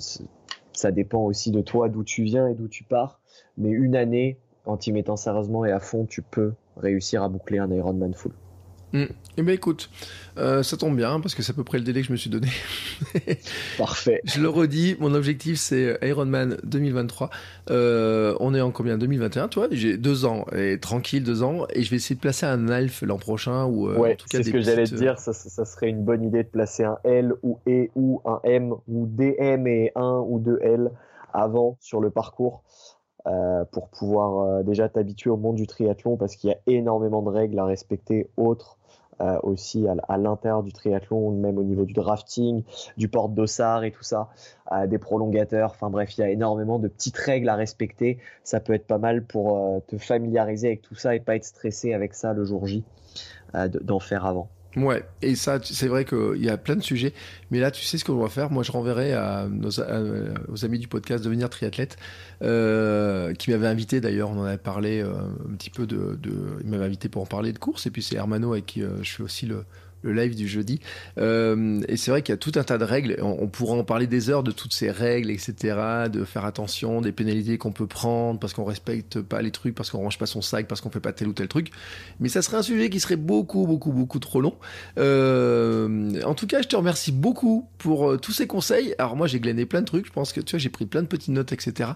ça 0.73 0.91
dépend 0.91 1.23
aussi 1.23 1.51
de 1.51 1.61
toi, 1.61 1.88
d'où 1.88 2.03
tu 2.03 2.23
viens 2.23 2.47
et 2.47 2.53
d'où 2.53 2.67
tu 2.67 2.84
pars. 2.84 3.21
Mais 3.57 3.69
une 3.69 3.95
année, 3.95 4.38
en 4.65 4.77
t'y 4.77 4.91
mettant 4.91 5.15
sérieusement 5.15 5.65
et 5.65 5.71
à 5.71 5.80
fond, 5.80 6.05
tu 6.05 6.21
peux 6.21 6.53
réussir 6.75 7.23
à 7.23 7.30
boucler 7.30 7.59
un 7.59 7.71
Ironman 7.71 8.13
full. 8.13 8.34
Mm. 8.93 9.05
Eh 9.37 9.41
bien 9.41 9.55
écoute, 9.55 9.89
euh, 10.37 10.61
ça 10.61 10.77
tombe 10.77 10.95
bien 10.95 11.19
parce 11.19 11.33
que 11.33 11.41
c'est 11.41 11.51
à 11.51 11.55
peu 11.55 11.63
près 11.63 11.79
le 11.79 11.83
délai 11.83 12.01
que 12.01 12.07
je 12.07 12.11
me 12.11 12.17
suis 12.17 12.29
donné. 12.29 12.49
Parfait. 13.79 14.21
Je 14.25 14.39
le 14.39 14.47
redis, 14.47 14.95
mon 14.99 15.15
objectif 15.15 15.59
c'est 15.59 15.97
Ironman 16.03 16.57
2023. 16.63 17.31
Euh, 17.71 18.35
on 18.39 18.53
est 18.53 18.61
en 18.61 18.69
combien? 18.69 18.99
2021, 18.99 19.47
tu 19.47 19.57
vois 19.57 19.67
J'ai 19.71 19.97
deux 19.97 20.25
ans 20.25 20.45
et 20.55 20.79
tranquille 20.79 21.23
deux 21.23 21.41
ans 21.41 21.65
et 21.73 21.81
je 21.81 21.89
vais 21.89 21.95
essayer 21.95 22.15
de 22.15 22.21
placer 22.21 22.45
un 22.45 22.69
Alf 22.69 23.01
l'an 23.01 23.17
prochain 23.17 23.65
ou 23.65 23.89
euh, 23.89 23.97
ouais, 23.97 24.17
c'est 24.29 24.43
ce 24.43 24.51
que 24.51 24.61
j'allais 24.61 24.83
te 24.83 24.93
dire. 24.93 25.17
Ça, 25.17 25.33
ça, 25.33 25.65
serait 25.65 25.89
une 25.89 26.03
bonne 26.03 26.23
idée 26.23 26.43
de 26.43 26.49
placer 26.49 26.83
un 26.83 26.99
L 27.03 27.33
ou 27.41 27.57
E 27.67 27.87
ou 27.95 28.21
un 28.25 28.39
M 28.43 28.75
ou 28.87 29.07
DM 29.07 29.65
et 29.65 29.91
un 29.95 30.19
ou 30.19 30.37
deux 30.37 30.59
L 30.61 30.91
avant 31.33 31.77
sur 31.79 31.99
le 31.99 32.11
parcours. 32.11 32.63
Euh, 33.25 33.63
pour 33.71 33.87
pouvoir 33.87 34.65
déjà 34.65 34.89
t'habituer 34.89 35.29
au 35.29 35.37
monde 35.37 35.55
du 35.55 35.65
triathlon 35.65 36.17
parce 36.17 36.35
qu'il 36.35 36.49
y 36.49 36.53
a 36.53 36.57
énormément 36.67 37.21
de 37.21 37.29
règles 37.29 37.57
à 37.57 37.63
respecter 37.63 38.29
autres 38.35 38.77
euh, 39.23 39.39
aussi 39.43 39.85
à, 39.87 40.17
l'intérieur 40.17 40.63
du 40.63 40.73
triathlon, 40.73 41.31
même 41.31 41.57
au 41.57 41.63
niveau 41.63 41.85
du 41.85 41.93
drafting, 41.93 42.63
du 42.97 43.07
porte 43.07 43.33
dossard 43.33 43.85
et 43.85 43.91
tout 43.91 44.03
ça, 44.03 44.29
euh, 44.73 44.85
des 44.85 44.97
prolongateurs. 44.97 45.71
Enfin 45.71 45.89
bref, 45.89 46.17
il 46.17 46.21
y 46.21 46.23
a 46.25 46.29
énormément 46.29 46.77
de 46.77 46.89
petites 46.89 47.17
règles 47.17 47.47
à 47.47 47.55
respecter. 47.55 48.17
Ça 48.43 48.59
peut 48.59 48.73
être 48.73 48.85
pas 48.85 48.97
mal 48.97 49.23
pour 49.23 49.57
euh, 49.57 49.79
te 49.87 49.97
familiariser 49.97 50.67
avec 50.67 50.81
tout 50.81 50.95
ça 50.95 51.15
et 51.15 51.21
pas 51.21 51.37
être 51.37 51.45
stressé 51.45 51.93
avec 51.93 52.13
ça 52.15 52.33
le 52.33 52.43
jour 52.43 52.67
J, 52.67 52.83
d'en 53.81 53.99
faire 53.99 54.25
avant. 54.25 54.49
Ouais, 54.75 55.03
et 55.21 55.35
ça, 55.35 55.59
c'est 55.61 55.87
vrai 55.87 56.03
qu'il 56.03 56.43
y 56.43 56.49
a 56.49 56.57
plein 56.57 56.75
de 56.75 56.81
sujets, 56.81 57.13
mais 57.51 57.59
là, 57.59 57.69
tu 57.69 57.83
sais 57.83 57.99
ce 57.99 58.05
qu'on 58.05 58.15
va 58.15 58.27
faire. 58.27 58.49
Moi, 58.49 58.63
je 58.63 58.71
renverrai 58.71 59.13
à 59.13 59.47
nos, 59.47 59.69
aux 60.49 60.65
amis 60.65 60.79
du 60.79 60.87
podcast 60.87 61.23
Devenir 61.23 61.49
Triathlète, 61.49 61.97
euh, 62.41 63.33
qui 63.35 63.51
m'avaient 63.51 63.67
invité 63.67 64.01
d'ailleurs, 64.01 64.31
on 64.31 64.39
en 64.39 64.45
avait 64.45 64.57
parlé 64.57 65.01
euh, 65.01 65.13
un 65.13 65.55
petit 65.55 65.69
peu 65.69 65.85
de, 65.85 66.17
de 66.21 66.57
il 66.63 66.69
m'avait 66.71 66.85
invité 66.85 67.07
pour 67.07 67.21
en 67.21 67.27
parler 67.27 67.53
de 67.53 67.59
course, 67.59 67.85
et 67.85 67.91
puis 67.91 68.01
c'est 68.01 68.15
Hermano 68.15 68.53
avec 68.53 68.65
qui 68.65 68.81
euh, 68.81 69.03
je 69.03 69.11
fais 69.11 69.23
aussi 69.23 69.45
le, 69.45 69.63
le 70.03 70.13
live 70.13 70.35
du 70.35 70.47
jeudi. 70.47 70.80
Euh, 71.17 71.81
et 71.88 71.97
c'est 71.97 72.11
vrai 72.11 72.21
qu'il 72.21 72.34
y 72.34 72.35
a 72.35 72.38
tout 72.38 72.51
un 72.55 72.63
tas 72.63 72.77
de 72.77 72.84
règles. 72.84 73.17
On, 73.21 73.38
on, 73.39 73.47
pourra 73.47 73.75
en 73.75 73.84
parler 73.84 74.07
des 74.07 74.30
heures 74.30 74.43
de 74.43 74.51
toutes 74.51 74.73
ces 74.73 74.91
règles, 74.91 75.31
etc. 75.31 75.53
De 76.11 76.23
faire 76.25 76.45
attention, 76.45 77.01
des 77.01 77.11
pénalités 77.11 77.57
qu'on 77.57 77.71
peut 77.71 77.88
prendre 77.88 78.39
parce 78.39 78.53
qu'on 78.53 78.65
respecte 78.65 79.21
pas 79.21 79.41
les 79.41 79.51
trucs, 79.51 79.75
parce 79.75 79.89
qu'on 79.89 79.99
range 79.99 80.17
pas 80.17 80.25
son 80.25 80.41
sac, 80.41 80.67
parce 80.67 80.81
qu'on 80.81 80.89
fait 80.89 80.99
pas 80.99 81.13
tel 81.13 81.27
ou 81.27 81.34
tel 81.34 81.47
truc. 81.47 81.71
Mais 82.19 82.30
ça 82.30 82.41
serait 82.41 82.57
un 82.57 82.63
sujet 82.63 82.89
qui 82.89 82.99
serait 82.99 83.15
beaucoup, 83.15 83.65
beaucoup, 83.65 83.91
beaucoup 83.91 84.19
trop 84.19 84.41
long. 84.41 84.55
Euh, 84.97 86.21
en 86.23 86.34
tout 86.34 86.47
cas, 86.47 86.61
je 86.61 86.67
te 86.67 86.75
remercie 86.75 87.11
beaucoup 87.11 87.67
pour 87.77 88.11
euh, 88.11 88.17
tous 88.17 88.31
ces 88.31 88.47
conseils. 88.47 88.95
Alors 88.97 89.15
moi, 89.15 89.27
j'ai 89.27 89.39
glané 89.39 89.65
plein 89.65 89.81
de 89.81 89.85
trucs. 89.85 90.05
Je 90.05 90.11
pense 90.11 90.34
que 90.34 90.41
tu 90.41 90.51
vois, 90.51 90.59
j'ai 90.59 90.69
pris 90.69 90.85
plein 90.85 91.01
de 91.01 91.07
petites 91.07 91.34
notes, 91.34 91.51
etc. 91.51 91.91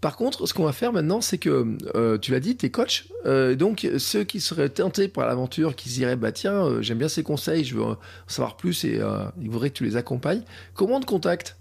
Par 0.00 0.16
contre, 0.16 0.46
ce 0.46 0.54
qu'on 0.54 0.64
va 0.64 0.72
faire 0.72 0.92
maintenant, 0.92 1.20
c'est 1.20 1.38
que 1.38 1.76
euh, 1.94 2.18
tu 2.18 2.32
l'as 2.32 2.40
dit, 2.40 2.56
tu 2.56 2.66
es 2.66 2.70
coach. 2.70 3.08
Euh, 3.24 3.54
donc, 3.54 3.88
ceux 3.98 4.24
qui 4.24 4.40
seraient 4.40 4.68
tentés 4.68 5.08
par 5.08 5.26
l'aventure, 5.26 5.74
qui 5.76 5.88
se 5.88 5.94
diraient, 5.94 6.16
bah 6.16 6.32
tiens, 6.32 6.66
euh, 6.66 6.82
j'aime 6.82 6.98
bien 6.98 7.08
ces 7.08 7.22
conseils, 7.22 7.64
je 7.64 7.76
veux 7.76 7.84
en 7.84 7.96
savoir 8.26 8.56
plus 8.56 8.84
et 8.84 9.00
ils 9.40 9.50
voudraient 9.50 9.70
que 9.70 9.76
tu 9.76 9.84
les 9.84 9.96
accompagnes, 9.96 10.42
comment 10.74 10.96
on 10.96 11.00
te 11.00 11.06
contacte? 11.06 11.56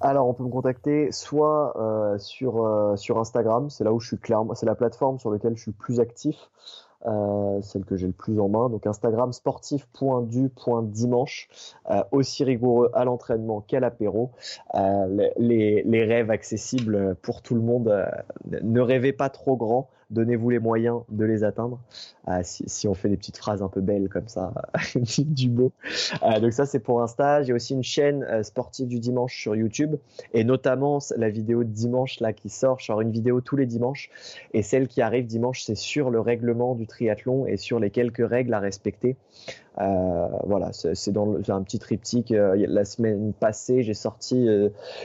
Alors, 0.00 0.26
on 0.26 0.34
peut 0.34 0.44
me 0.44 0.50
contacter 0.50 1.12
soit 1.12 1.74
sur, 2.18 2.94
sur 2.96 3.18
Instagram, 3.18 3.68
c'est 3.68 3.84
là 3.84 3.92
où 3.92 4.00
je 4.00 4.08
suis 4.08 4.18
clairement, 4.18 4.54
c'est 4.54 4.66
la 4.66 4.74
plateforme 4.74 5.18
sur 5.18 5.30
laquelle 5.30 5.56
je 5.56 5.62
suis 5.62 5.72
plus 5.72 6.00
actif. 6.00 6.36
Euh, 7.06 7.62
celle 7.62 7.84
que 7.84 7.94
j'ai 7.96 8.08
le 8.08 8.12
plus 8.12 8.40
en 8.40 8.48
main. 8.48 8.68
Donc 8.68 8.84
Instagram 8.84 9.32
sportif.du.dimanche, 9.32 11.48
euh, 11.90 12.02
aussi 12.10 12.42
rigoureux 12.42 12.90
à 12.92 13.04
l'entraînement 13.04 13.60
qu'à 13.60 13.78
l'apéro. 13.78 14.32
Euh, 14.74 15.28
les, 15.36 15.84
les, 15.84 16.04
rêves 16.04 16.32
accessibles 16.32 17.14
pour 17.22 17.42
tout 17.42 17.54
le 17.54 17.60
monde. 17.60 18.04
ne 18.50 18.80
rêvez 18.80 19.12
pas 19.12 19.30
trop 19.30 19.56
grand 19.56 19.88
donnez-vous 20.10 20.50
les 20.50 20.58
moyens 20.58 21.02
de 21.10 21.24
les 21.24 21.44
atteindre. 21.44 21.78
Euh, 22.28 22.40
si, 22.42 22.88
on 22.88 22.94
fait 22.94 23.08
des 23.08 23.16
petites 23.16 23.36
phrases 23.36 23.62
un 23.62 23.68
peu 23.68 23.80
belles 23.80 24.08
comme 24.08 24.28
ça, 24.28 24.52
du 24.96 25.48
beau. 25.48 25.72
Euh, 26.22 26.40
donc 26.40 26.52
ça, 26.52 26.66
c'est 26.66 26.78
pour 26.78 27.02
Insta. 27.02 27.42
J'ai 27.42 27.52
aussi 27.52 27.74
une 27.74 27.82
chaîne 27.82 28.22
euh, 28.24 28.42
sportive 28.42 28.88
du 28.88 29.00
dimanche 29.00 29.38
sur 29.38 29.54
YouTube 29.54 29.96
et 30.32 30.44
notamment 30.44 30.98
la 31.16 31.28
vidéo 31.28 31.64
de 31.64 31.70
dimanche 31.70 32.20
là 32.20 32.32
qui 32.32 32.48
sort. 32.48 32.78
Je 32.80 32.86
sors 32.86 33.00
une 33.00 33.10
vidéo 33.10 33.40
tous 33.40 33.56
les 33.56 33.66
dimanches 33.66 34.10
et 34.54 34.62
celle 34.62 34.88
qui 34.88 35.02
arrive 35.02 35.26
dimanche, 35.26 35.62
c'est 35.62 35.74
sur 35.74 36.10
le 36.10 36.20
règlement 36.20 36.74
du 36.74 36.86
triathlon 36.86 37.46
et 37.46 37.56
sur 37.56 37.78
les 37.78 37.90
quelques 37.90 38.26
règles 38.26 38.54
à 38.54 38.60
respecter. 38.60 39.16
voilà, 39.76 40.70
c'est 40.72 41.12
dans 41.12 41.38
un 41.50 41.62
petit 41.62 41.78
triptyque. 41.78 42.30
la 42.30 42.84
semaine 42.84 43.32
passée, 43.32 43.82
j'ai 43.82 43.94
sorti 43.94 44.48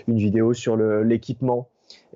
une 0.08 0.18
vidéo 0.18 0.54
sur 0.54 0.78
l'équipement 0.78 1.68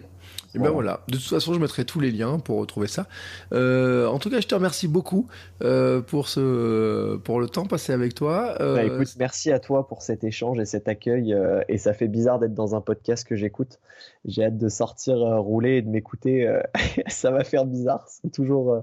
Et 0.54 0.58
ben 0.58 0.70
voilà. 0.70 1.00
De 1.08 1.16
toute 1.16 1.28
façon, 1.28 1.54
je 1.54 1.58
mettrai 1.58 1.84
tous 1.84 1.98
les 1.98 2.10
liens 2.10 2.38
pour 2.38 2.58
retrouver 2.58 2.86
ça. 2.86 3.06
Euh, 3.52 4.06
en 4.06 4.18
tout 4.18 4.28
cas, 4.28 4.40
je 4.40 4.46
te 4.46 4.54
remercie 4.54 4.86
beaucoup 4.86 5.26
euh, 5.62 6.02
pour 6.02 6.28
ce 6.28 7.16
pour 7.16 7.40
le 7.40 7.48
temps 7.48 7.64
passé 7.64 7.92
avec 7.92 8.14
toi. 8.14 8.54
Euh, 8.60 8.74
bah, 8.74 8.84
écoute, 8.84 9.14
merci 9.18 9.50
à 9.50 9.58
toi 9.58 9.88
pour 9.88 10.02
cet 10.02 10.24
échange 10.24 10.60
et 10.60 10.66
cet 10.66 10.88
accueil. 10.88 11.34
et 11.68 11.78
ça 11.78 11.94
fait 11.94 12.08
bizarre 12.08 12.38
d'être 12.38 12.54
dans 12.54 12.74
un 12.74 12.80
podcast 12.80 13.26
que 13.26 13.34
j'écoute. 13.34 13.80
J'ai 14.26 14.44
hâte 14.44 14.58
de 14.58 14.68
sortir 14.68 15.16
rouler 15.16 15.78
et 15.78 15.82
de 15.82 15.88
m'écouter. 15.88 16.46
ça 17.08 17.30
va 17.30 17.44
faire 17.44 17.64
bizarre. 17.64 18.04
C'est 18.06 18.30
toujours 18.30 18.82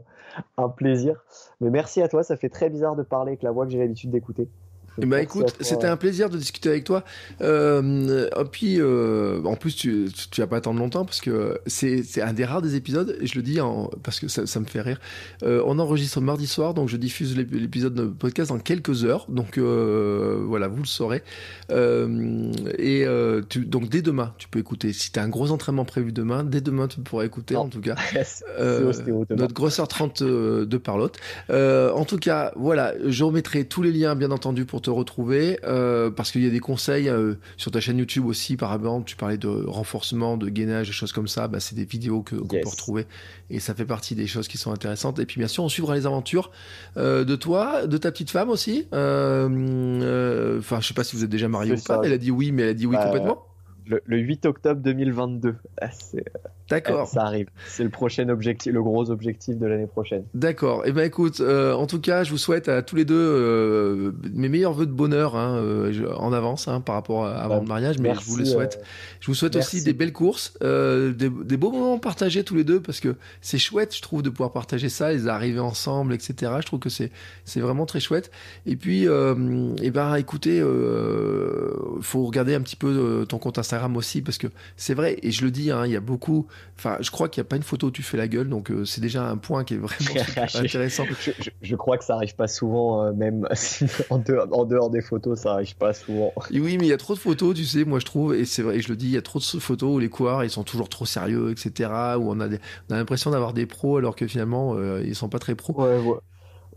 un 0.57 0.69
plaisir. 0.69 1.23
Mais 1.61 1.69
merci 1.69 2.01
à 2.01 2.07
toi. 2.07 2.23
Ça 2.23 2.35
fait 2.35 2.49
très 2.49 2.69
bizarre 2.69 2.95
de 2.95 3.03
parler 3.03 3.31
avec 3.31 3.43
la 3.43 3.51
voix 3.51 3.65
que 3.65 3.71
j'ai 3.71 3.79
l'habitude 3.79 4.09
d'écouter. 4.09 4.49
Bah 4.97 5.21
écoute, 5.21 5.55
c'était 5.61 5.87
un 5.87 5.97
plaisir 5.97 6.29
de 6.29 6.37
discuter 6.37 6.69
avec 6.69 6.83
toi. 6.83 7.03
Euh, 7.41 8.27
puis, 8.51 8.77
euh, 8.79 9.41
en 9.43 9.55
plus, 9.55 9.75
tu, 9.75 10.07
tu 10.31 10.41
vas 10.41 10.47
pas 10.47 10.57
attendre 10.57 10.79
longtemps 10.79 11.05
parce 11.05 11.21
que 11.21 11.59
c'est 11.67 12.21
un 12.21 12.33
des 12.33 12.45
rares 12.45 12.61
des 12.61 12.75
épisodes, 12.75 13.17
et 13.21 13.27
je 13.27 13.35
le 13.35 13.41
dis 13.41 13.61
en, 13.61 13.89
parce 14.03 14.19
que 14.19 14.27
ça, 14.27 14.45
ça 14.45 14.59
me 14.59 14.65
fait 14.65 14.81
rire. 14.81 14.99
Euh, 15.43 15.63
on 15.65 15.79
enregistre 15.79 16.21
mardi 16.21 16.47
soir, 16.47 16.73
donc 16.73 16.89
je 16.89 16.97
diffuse 16.97 17.37
l'épisode 17.37 17.93
de 17.93 18.05
podcast 18.05 18.49
dans 18.49 18.59
quelques 18.59 19.05
heures. 19.05 19.25
Donc 19.29 19.57
euh, 19.57 20.43
voilà, 20.45 20.67
vous 20.67 20.81
le 20.81 20.87
saurez. 20.87 21.23
Et 21.69 23.05
tu, 23.49 23.65
donc 23.65 23.89
dès 23.89 24.01
demain, 24.01 24.33
tu 24.37 24.47
peux 24.47 24.59
écouter. 24.59 24.93
Si 24.93 25.11
tu 25.11 25.19
as 25.19 25.23
un 25.23 25.29
gros 25.29 25.51
entraînement 25.51 25.85
prévu 25.85 26.11
demain, 26.11 26.43
dès 26.43 26.61
demain, 26.61 26.87
tu 26.87 26.99
pourras 26.99 27.25
écouter 27.25 27.55
en 27.55 27.67
tout 27.67 27.81
cas 27.81 27.95
notre 29.29 29.53
grosseur 29.53 29.87
30 29.87 30.23
de 30.23 30.77
Parlotte. 30.77 31.17
en 31.49 32.05
tout 32.05 32.17
cas, 32.17 32.51
voilà, 32.55 32.93
je 33.05 33.23
remettrai 33.23 33.65
tous 33.65 33.81
les 33.81 33.91
liens, 33.91 34.15
bien 34.15 34.31
entendu, 34.31 34.65
pour 34.65 34.78
te 34.81 34.89
retrouver 34.89 35.59
euh, 35.63 36.09
parce 36.09 36.31
qu'il 36.31 36.43
y 36.43 36.47
a 36.47 36.49
des 36.49 36.59
conseils 36.59 37.09
euh, 37.09 37.35
sur 37.57 37.71
ta 37.71 37.79
chaîne 37.79 37.97
YouTube 37.97 38.25
aussi. 38.25 38.57
Par 38.57 38.73
exemple, 38.73 39.05
tu 39.07 39.15
parlais 39.15 39.37
de 39.37 39.47
renforcement, 39.47 40.37
de 40.37 40.49
gainage, 40.49 40.87
des 40.87 40.93
choses 40.93 41.11
comme 41.11 41.27
ça. 41.27 41.47
Bah, 41.47 41.59
c'est 41.59 41.75
des 41.75 41.85
vidéos 41.85 42.21
que 42.21 42.35
qu'on 42.35 42.47
peut 42.47 42.69
retrouver 42.69 43.05
et 43.49 43.59
ça 43.59 43.73
fait 43.73 43.85
partie 43.85 44.15
des 44.15 44.27
choses 44.27 44.47
qui 44.47 44.57
sont 44.57 44.71
intéressantes. 44.71 45.19
Et 45.19 45.25
puis 45.25 45.39
bien 45.39 45.47
sûr, 45.47 45.63
on 45.63 45.69
suivra 45.69 45.95
les 45.95 46.05
aventures 46.05 46.51
euh, 46.97 47.23
de 47.23 47.35
toi, 47.35 47.87
de 47.87 47.97
ta 47.97 48.11
petite 48.11 48.31
femme 48.31 48.49
aussi. 48.49 48.87
Enfin, 48.91 49.49
je 50.81 50.87
sais 50.87 50.93
pas 50.93 51.03
si 51.03 51.15
vous 51.15 51.23
êtes 51.23 51.29
déjà 51.29 51.47
marié 51.47 51.73
ou 51.73 51.81
pas. 51.81 52.01
Elle 52.03 52.13
a 52.13 52.17
dit 52.17 52.31
oui, 52.31 52.51
mais 52.51 52.63
elle 52.63 52.69
a 52.69 52.73
dit 52.73 52.85
oui 52.85 52.95
bah, 52.95 53.05
complètement. 53.05 53.48
Le, 53.89 54.01
le, 54.05 54.17
8 54.19 54.45
octobre 54.45 54.81
2022. 54.81 55.55
Ah, 55.81 55.89
D'accord. 56.69 57.07
Ça 57.07 57.23
arrive. 57.23 57.47
C'est 57.67 57.83
le 57.83 57.89
prochain 57.89 58.29
objectif, 58.29 58.71
le 58.71 58.83
gros 58.83 59.09
objectif 59.09 59.57
de 59.57 59.65
l'année 59.65 59.87
prochaine. 59.87 60.23
D'accord. 60.35 60.85
Et 60.85 60.89
eh 60.89 60.91
ben 60.91 61.03
écoute, 61.03 61.39
euh, 61.39 61.73
en 61.73 61.87
tout 61.87 61.99
cas, 61.99 62.23
je 62.23 62.29
vous 62.29 62.37
souhaite 62.37 62.69
à 62.69 62.83
tous 62.83 62.95
les 62.95 63.05
deux 63.05 63.15
euh, 63.17 64.11
mes 64.33 64.49
meilleurs 64.49 64.73
vœux 64.73 64.85
de 64.85 64.91
bonheur 64.91 65.35
hein, 65.35 65.55
euh, 65.55 66.13
en 66.15 66.31
avance 66.31 66.67
hein, 66.67 66.81
par 66.81 66.95
rapport 66.95 67.25
à, 67.25 67.31
avant 67.37 67.55
bah, 67.55 67.61
le 67.61 67.67
mariage, 67.67 67.97
mais 67.97 68.13
je 68.13 68.21
vous 68.21 68.37
les 68.37 68.45
souhaite. 68.45 68.83
je 69.19 69.27
vous 69.27 69.33
souhaite 69.33 69.55
aussi 69.55 69.83
des 69.83 69.93
belles 69.93 70.13
courses, 70.13 70.53
des, 70.61 71.11
des, 71.11 71.57
beaux 71.57 71.71
moments 71.71 71.97
partagés 71.97 72.43
tous 72.43 72.55
les 72.55 72.63
deux 72.63 72.79
parce 72.79 72.99
que 72.99 73.15
c'est 73.41 73.57
chouette, 73.57 73.95
je 73.95 74.01
trouve, 74.01 74.21
de 74.21 74.29
pouvoir 74.29 74.51
partager 74.51 74.89
ça, 74.89 75.11
les 75.11 75.27
arriver 75.27 75.59
ensemble, 75.59 76.13
etc. 76.13 76.51
Je 76.59 76.65
trouve 76.65 76.79
que 76.79 76.89
c'est 76.89 77.11
c'est 77.45 77.59
vraiment 77.61 77.87
très 77.87 77.99
chouette. 77.99 78.29
Et 78.67 78.75
puis, 78.75 79.05
et 79.05 79.07
eh 79.81 79.91
ben 79.91 80.15
écoutez, 80.15 80.61
faut 82.01 82.25
regarder 82.25 82.53
un 82.53 82.61
petit 82.61 82.75
peu 82.75 83.25
ton 83.27 83.39
compte 83.39 83.57
Instagram 83.57 83.78
aussi 83.95 84.21
parce 84.21 84.37
que 84.37 84.47
c'est 84.77 84.93
vrai 84.93 85.17
et 85.23 85.31
je 85.31 85.43
le 85.43 85.51
dis, 85.51 85.71
hein, 85.71 85.85
il 85.85 85.91
y 85.91 85.95
a 85.95 86.01
beaucoup 86.01 86.47
Enfin, 86.77 86.97
je 87.01 87.11
crois 87.11 87.27
qu'il 87.27 87.41
n'y 87.41 87.47
a 87.47 87.49
pas 87.49 87.57
une 87.57 87.63
photo 87.63 87.87
où 87.87 87.91
tu 87.91 88.03
fais 88.03 88.15
la 88.15 88.29
gueule, 88.29 88.47
donc 88.47 88.71
euh, 88.71 88.85
c'est 88.85 89.01
déjà 89.01 89.27
un 89.27 89.35
point 89.35 89.65
qui 89.65 89.73
est 89.73 89.77
vraiment 89.77 90.21
intéressant. 90.55 91.03
Je, 91.61 91.75
crois 91.75 91.97
que 91.97 92.05
ça 92.05 92.15
arrive 92.15 92.35
pas 92.35 92.47
souvent, 92.47 93.03
euh, 93.03 93.11
même 93.11 93.45
en, 94.09 94.17
dehors, 94.17 94.47
en, 94.51 94.63
dehors, 94.63 94.89
des 94.89 95.01
photos, 95.01 95.39
ça 95.39 95.53
arrive 95.53 95.75
pas 95.75 95.93
souvent. 95.93 96.31
oui, 96.51 96.77
mais 96.77 96.85
il 96.85 96.89
y 96.89 96.93
a 96.93 96.97
trop 96.97 97.15
de 97.15 97.19
photos, 97.19 97.53
tu 97.53 97.65
sais, 97.65 97.83
moi 97.83 97.99
je 97.99 98.05
trouve, 98.05 98.33
et 98.33 98.45
c'est 98.45 98.61
vrai, 98.61 98.79
je 98.79 98.87
le 98.87 98.95
dis, 98.95 99.07
il 99.07 99.11
y 99.11 99.17
a 99.17 99.21
trop 99.21 99.39
de 99.39 99.43
photos 99.43 99.95
où 99.95 99.99
les 99.99 100.07
coureurs 100.07 100.43
ils 100.45 100.49
sont 100.49 100.63
toujours 100.63 100.87
trop 100.87 101.05
sérieux, 101.05 101.51
etc. 101.51 101.89
Où 102.17 102.31
on 102.31 102.39
a, 102.39 102.47
on 102.47 102.93
a 102.93 102.97
l'impression 102.97 103.31
d'avoir 103.31 103.53
des 103.53 103.65
pros 103.65 103.97
alors 103.97 104.15
que 104.15 104.25
finalement 104.25 104.75
euh, 104.75 105.03
ils 105.05 105.15
sont 105.15 105.27
pas 105.27 105.39
très 105.39 105.55
pros. 105.55 105.83
Ouais, 105.83 105.99
ouais 105.99 106.17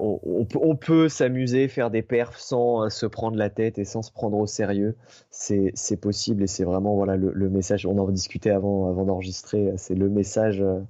on, 0.03 0.77
peut 0.77 1.09
s'amuser, 1.09 1.69
faire 1.69 1.91
des 1.91 2.03
perfs 2.03 2.39
sans 2.39 2.85
euh, 2.85 2.89
se 2.89 3.07
prendre 3.07 3.37
la 3.37 3.51
tête 3.51 3.79
et 3.79 3.85
sans 3.85 4.03
se 4.03 4.11
prendre 4.11 4.37
au 4.37 4.47
sérieux. 4.47 4.97
C'est 5.31 6.01
possible 6.01 6.43
et 6.43 6.47
c'est 6.47 6.65
vraiment 6.65 6.95
voilà 6.95 7.17
le, 7.17 7.51
message. 7.51 7.87
On 7.87 7.99
en 7.99 8.09
discutait 8.09 8.51
avant, 8.51 8.89
avant 8.89 9.05
d'enregistrer. 9.05 9.73
C'est 9.77 9.95
le 9.95 10.09
message 10.09 10.61
euh, 10.61 10.81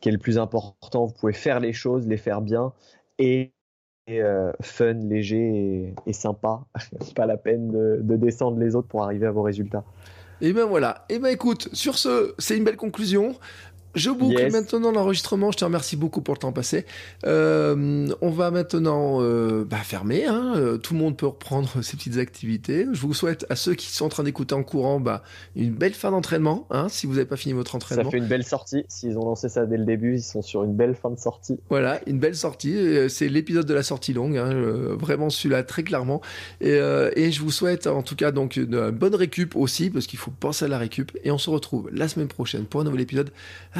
qui 0.00 0.08
est 0.08 0.12
le 0.12 0.18
plus 0.18 0.38
important. 0.38 1.06
Vous 1.06 1.14
pouvez 1.14 1.32
faire 1.32 1.60
les 1.60 1.72
choses, 1.72 2.06
les 2.06 2.16
faire 2.16 2.40
bien 2.40 2.72
et, 3.18 3.52
euh, 4.08 4.52
fun, 4.62 4.94
léger 4.94 5.94
et, 6.06 6.12
sympa. 6.12 6.64
Pas 7.14 7.26
la 7.26 7.36
peine 7.36 7.68
de, 7.68 8.00
de, 8.02 8.16
descendre 8.16 8.58
les 8.58 8.74
autres 8.74 8.88
pour 8.88 9.02
arriver 9.02 9.26
à 9.26 9.32
vos 9.32 9.42
résultats. 9.42 9.84
Et 10.40 10.52
ben 10.52 10.64
voilà. 10.64 11.04
Et 11.08 11.18
ben 11.18 11.28
écoute, 11.28 11.68
sur 11.72 11.98
ce, 11.98 12.34
c'est 12.38 12.56
une 12.56 12.64
belle 12.64 12.76
conclusion. 12.76 13.34
Je 13.96 14.10
boucle 14.10 14.52
maintenant 14.52 14.92
l'enregistrement. 14.92 15.50
Je 15.50 15.56
te 15.56 15.64
remercie 15.64 15.96
beaucoup 15.96 16.20
pour 16.20 16.34
le 16.34 16.38
temps 16.38 16.52
passé. 16.52 16.84
Euh, 17.24 18.06
on 18.20 18.30
va 18.30 18.50
maintenant 18.50 19.22
euh, 19.22 19.64
bah, 19.64 19.78
fermer. 19.78 20.26
Hein. 20.26 20.52
Euh, 20.56 20.76
tout 20.76 20.92
le 20.92 21.00
monde 21.00 21.16
peut 21.16 21.26
reprendre 21.26 21.70
ses 21.82 21.96
petites 21.96 22.18
activités. 22.18 22.86
Je 22.92 23.00
vous 23.00 23.14
souhaite 23.14 23.46
à 23.48 23.56
ceux 23.56 23.74
qui 23.74 23.86
sont 23.86 24.04
en 24.04 24.10
train 24.10 24.22
d'écouter 24.22 24.54
en 24.54 24.62
courant 24.62 25.00
bah, 25.00 25.22
une 25.56 25.72
belle 25.72 25.94
fin 25.94 26.10
d'entraînement. 26.10 26.66
Hein, 26.70 26.88
si 26.90 27.06
vous 27.06 27.14
n'avez 27.14 27.24
pas 27.24 27.38
fini 27.38 27.54
votre 27.54 27.74
entraînement. 27.74 28.04
Ça 28.04 28.10
fait 28.10 28.18
une 28.18 28.26
belle 28.26 28.44
sortie. 28.44 28.84
S'ils 28.88 29.16
ont 29.16 29.24
lancé 29.24 29.48
ça 29.48 29.64
dès 29.64 29.78
le 29.78 29.86
début, 29.86 30.16
ils 30.16 30.22
sont 30.22 30.42
sur 30.42 30.62
une 30.62 30.74
belle 30.74 30.94
fin 30.94 31.10
de 31.10 31.18
sortie. 31.18 31.58
Voilà, 31.70 32.00
une 32.06 32.18
belle 32.18 32.36
sortie. 32.36 32.76
C'est 33.08 33.30
l'épisode 33.30 33.66
de 33.66 33.74
la 33.74 33.82
sortie 33.82 34.12
longue. 34.12 34.36
Hein, 34.36 34.52
vraiment 34.98 35.30
celui-là 35.30 35.62
très 35.62 35.84
clairement. 35.84 36.20
Et, 36.60 36.78
et, 37.16 37.32
je 37.32 37.40
vous 37.40 37.50
souhaite 37.50 37.86
en 37.86 38.02
tout 38.02 38.16
cas 38.16 38.30
donc 38.30 38.56
une 38.56 38.90
bonne 38.90 39.14
récup 39.14 39.56
aussi 39.56 39.88
parce 39.88 40.06
qu'il 40.06 40.18
faut 40.18 40.30
penser 40.30 40.66
à 40.66 40.68
la 40.68 40.76
récup. 40.76 41.16
Et 41.24 41.30
on 41.30 41.38
se 41.38 41.48
retrouve 41.48 41.88
la 41.92 42.08
semaine 42.08 42.28
prochaine 42.28 42.66
pour 42.66 42.82
un 42.82 42.84
nouvel 42.84 43.00
épisode 43.00 43.30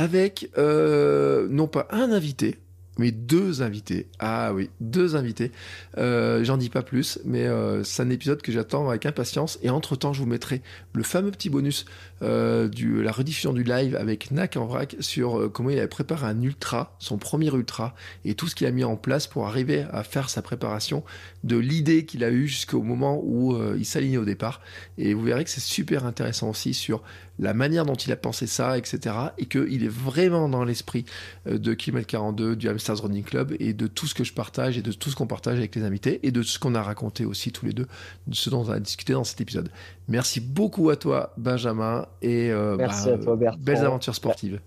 avec 0.07 0.53
euh, 0.57 1.49
non 1.51 1.67
pas 1.67 1.89
un 1.91 2.13
invité, 2.13 2.61
mais 2.97 3.11
deux 3.11 3.61
invités. 3.61 4.09
Ah 4.21 4.53
oui, 4.55 4.71
deux 4.79 5.17
invités. 5.17 5.51
Euh, 5.99 6.45
j'en 6.45 6.57
dis 6.57 6.71
pas 6.71 6.83
plus, 6.83 7.19
mais 7.25 7.45
euh, 7.45 7.83
c'est 7.83 8.03
un 8.05 8.11
épisode 8.11 8.41
que 8.43 8.53
j'attends 8.53 8.89
avec 8.89 9.05
impatience. 9.05 9.59
Et 9.63 9.71
entre-temps, 9.71 10.13
je 10.13 10.21
vous 10.21 10.29
mettrai 10.29 10.63
le 10.93 11.03
fameux 11.03 11.33
petit 11.33 11.51
bonus 11.51 11.87
du 12.21 13.03
la 13.03 13.11
rediffusion 13.11 13.53
du 13.53 13.65
live 13.65 13.97
avec 13.97 14.31
Nak 14.31 14.57
en 14.57 14.67
vrac 14.67 14.95
sur 15.01 15.51
comment 15.53 15.71
il 15.71 15.79
avait 15.79 15.89
préparé 15.89 16.29
un 16.29 16.41
ultra, 16.41 16.95
son 17.01 17.19
premier 17.19 17.53
ultra, 17.53 17.97
et 18.25 18.35
tout 18.35 18.47
ce 18.47 18.55
qu'il 18.55 18.69
a 18.69 18.71
mis 18.71 18.85
en 18.85 18.97
place 18.97 19.27
pour 19.27 19.49
arriver 19.49 19.87
à 19.91 20.05
faire 20.05 20.31
sa 20.31 20.41
préparation, 20.41 21.03
de 21.47 21.57
l'idée 21.57 22.05
qu'il 22.05 22.25
a 22.25 22.31
eue 22.31 22.47
jusqu'au 22.47 22.83
moment 22.83 23.21
où 23.25 23.57
il 23.77 23.85
s'alignait 23.85 24.19
au 24.19 24.25
départ. 24.25 24.61
Et 24.99 25.15
vous 25.15 25.23
verrez 25.23 25.45
que 25.45 25.51
c'est 25.51 25.61
super 25.61 26.05
intéressant 26.05 26.51
aussi 26.51 26.75
sur 26.75 27.03
la 27.39 27.55
manière 27.55 27.85
dont 27.85 27.95
il 27.95 28.13
a 28.13 28.17
pensé 28.17 28.47
ça, 28.47 28.79
etc. 28.79 29.15
Et 29.39 29.47
qu'il 29.47 29.85
est 29.85 29.89
vraiment 29.89 30.49
dans 30.49 30.65
l'esprit 30.65 31.05
de 31.47 31.75
Kimmel 31.75 32.07
42, 32.07 32.57
du 32.57 32.69
Hamsters 32.69 33.03
Running 33.03 33.25
Club 33.25 33.55
et 33.61 33.73
de 33.73 33.87
tout 33.87 34.07
ce 34.07 34.15
que 34.15 34.25
je 34.25 34.33
partage 34.33 34.77
et 34.79 34.83
de 34.83 34.93
tout 34.93 35.11
ce 35.11 35.17
qu'on 35.17 35.27
partage 35.27 35.59
avec 35.59 35.75
les 35.75 35.83
invités 35.83 36.21
et 36.27 36.31
de 36.31 36.43
ce 36.43 36.59
qu'on 36.59 36.75
a 36.75 36.83
raconté 36.83 37.25
aussi 37.25 37.53
tous 37.53 37.67
les 37.67 37.73
deux, 37.73 37.87
de 38.27 38.35
ce 38.35 38.51
dont 38.51 38.65
on 38.65 38.71
a 38.71 38.81
discuté 38.81 39.13
dans 39.13 39.25
cet 39.25 39.41
épisode. 39.41 39.71
Merci 40.09 40.41
beaucoup 40.41 40.91
à 40.91 40.97
toi, 40.97 41.33
Benjamin, 41.37 42.07
et 42.23 42.51
euh, 42.51 42.77
Merci 42.77 43.09
bah, 43.09 43.15
à 43.15 43.19
toi, 43.19 43.37
Bertrand. 43.37 43.63
belles 43.63 43.85
aventures 43.85 44.15
sportives. 44.15 44.61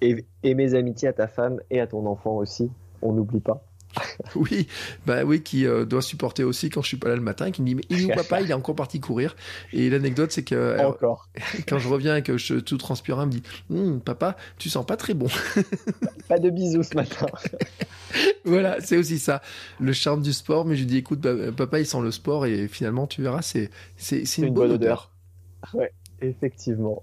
Et, 0.00 0.24
et 0.42 0.54
mes 0.54 0.74
amitiés 0.74 1.08
à 1.08 1.12
ta 1.12 1.26
femme 1.26 1.60
et 1.70 1.80
à 1.80 1.86
ton 1.86 2.06
enfant 2.06 2.36
aussi, 2.36 2.70
on 3.02 3.12
n'oublie 3.12 3.40
pas. 3.40 3.65
oui, 4.34 4.66
bah 5.06 5.24
oui, 5.24 5.42
qui 5.42 5.66
euh, 5.66 5.84
doit 5.84 6.02
supporter 6.02 6.44
aussi 6.44 6.70
quand 6.70 6.82
je 6.82 6.88
suis 6.88 6.96
pas 6.96 7.08
là 7.08 7.16
le 7.16 7.22
matin, 7.22 7.50
qui 7.50 7.62
me 7.62 7.66
dit 7.66 7.74
mais 7.74 7.82
il 7.90 8.12
pas, 8.28 8.40
il 8.40 8.50
est 8.50 8.54
encore 8.54 8.74
parti 8.74 9.00
courir. 9.00 9.36
Et 9.72 9.90
l'anecdote 9.90 10.32
c'est 10.32 10.42
que 10.42 10.54
euh, 10.54 10.92
quand 11.68 11.78
je 11.78 11.88
reviens 11.88 12.16
et 12.16 12.22
que 12.22 12.36
je 12.38 12.54
tout 12.54 12.78
transpirant, 12.78 13.22
il 13.22 13.26
me 13.26 13.32
dit 13.32 13.42
hum, 13.70 14.00
papa, 14.00 14.36
tu 14.58 14.68
sens 14.68 14.84
pas 14.86 14.96
très 14.96 15.14
bon. 15.14 15.28
pas 16.28 16.38
de 16.38 16.50
bisous 16.50 16.82
ce 16.82 16.94
matin. 16.94 17.26
voilà, 18.44 18.80
c'est 18.80 18.96
aussi 18.96 19.18
ça, 19.18 19.42
le 19.80 19.92
charme 19.92 20.22
du 20.22 20.32
sport. 20.32 20.64
Mais 20.64 20.74
je 20.74 20.80
lui 20.80 20.86
dis 20.86 20.98
écoute, 20.98 21.20
bah, 21.20 21.34
papa 21.56 21.80
il 21.80 21.86
sent 21.86 22.00
le 22.02 22.10
sport 22.10 22.46
et 22.46 22.68
finalement 22.68 23.06
tu 23.06 23.22
verras, 23.22 23.42
c'est 23.42 23.70
c'est 23.96 24.22
une, 24.38 24.52
bonne, 24.52 24.72
odeur. 24.72 25.12
odeur. 25.72 25.80
Ouais, 25.80 25.92
effectivement. 26.20 27.02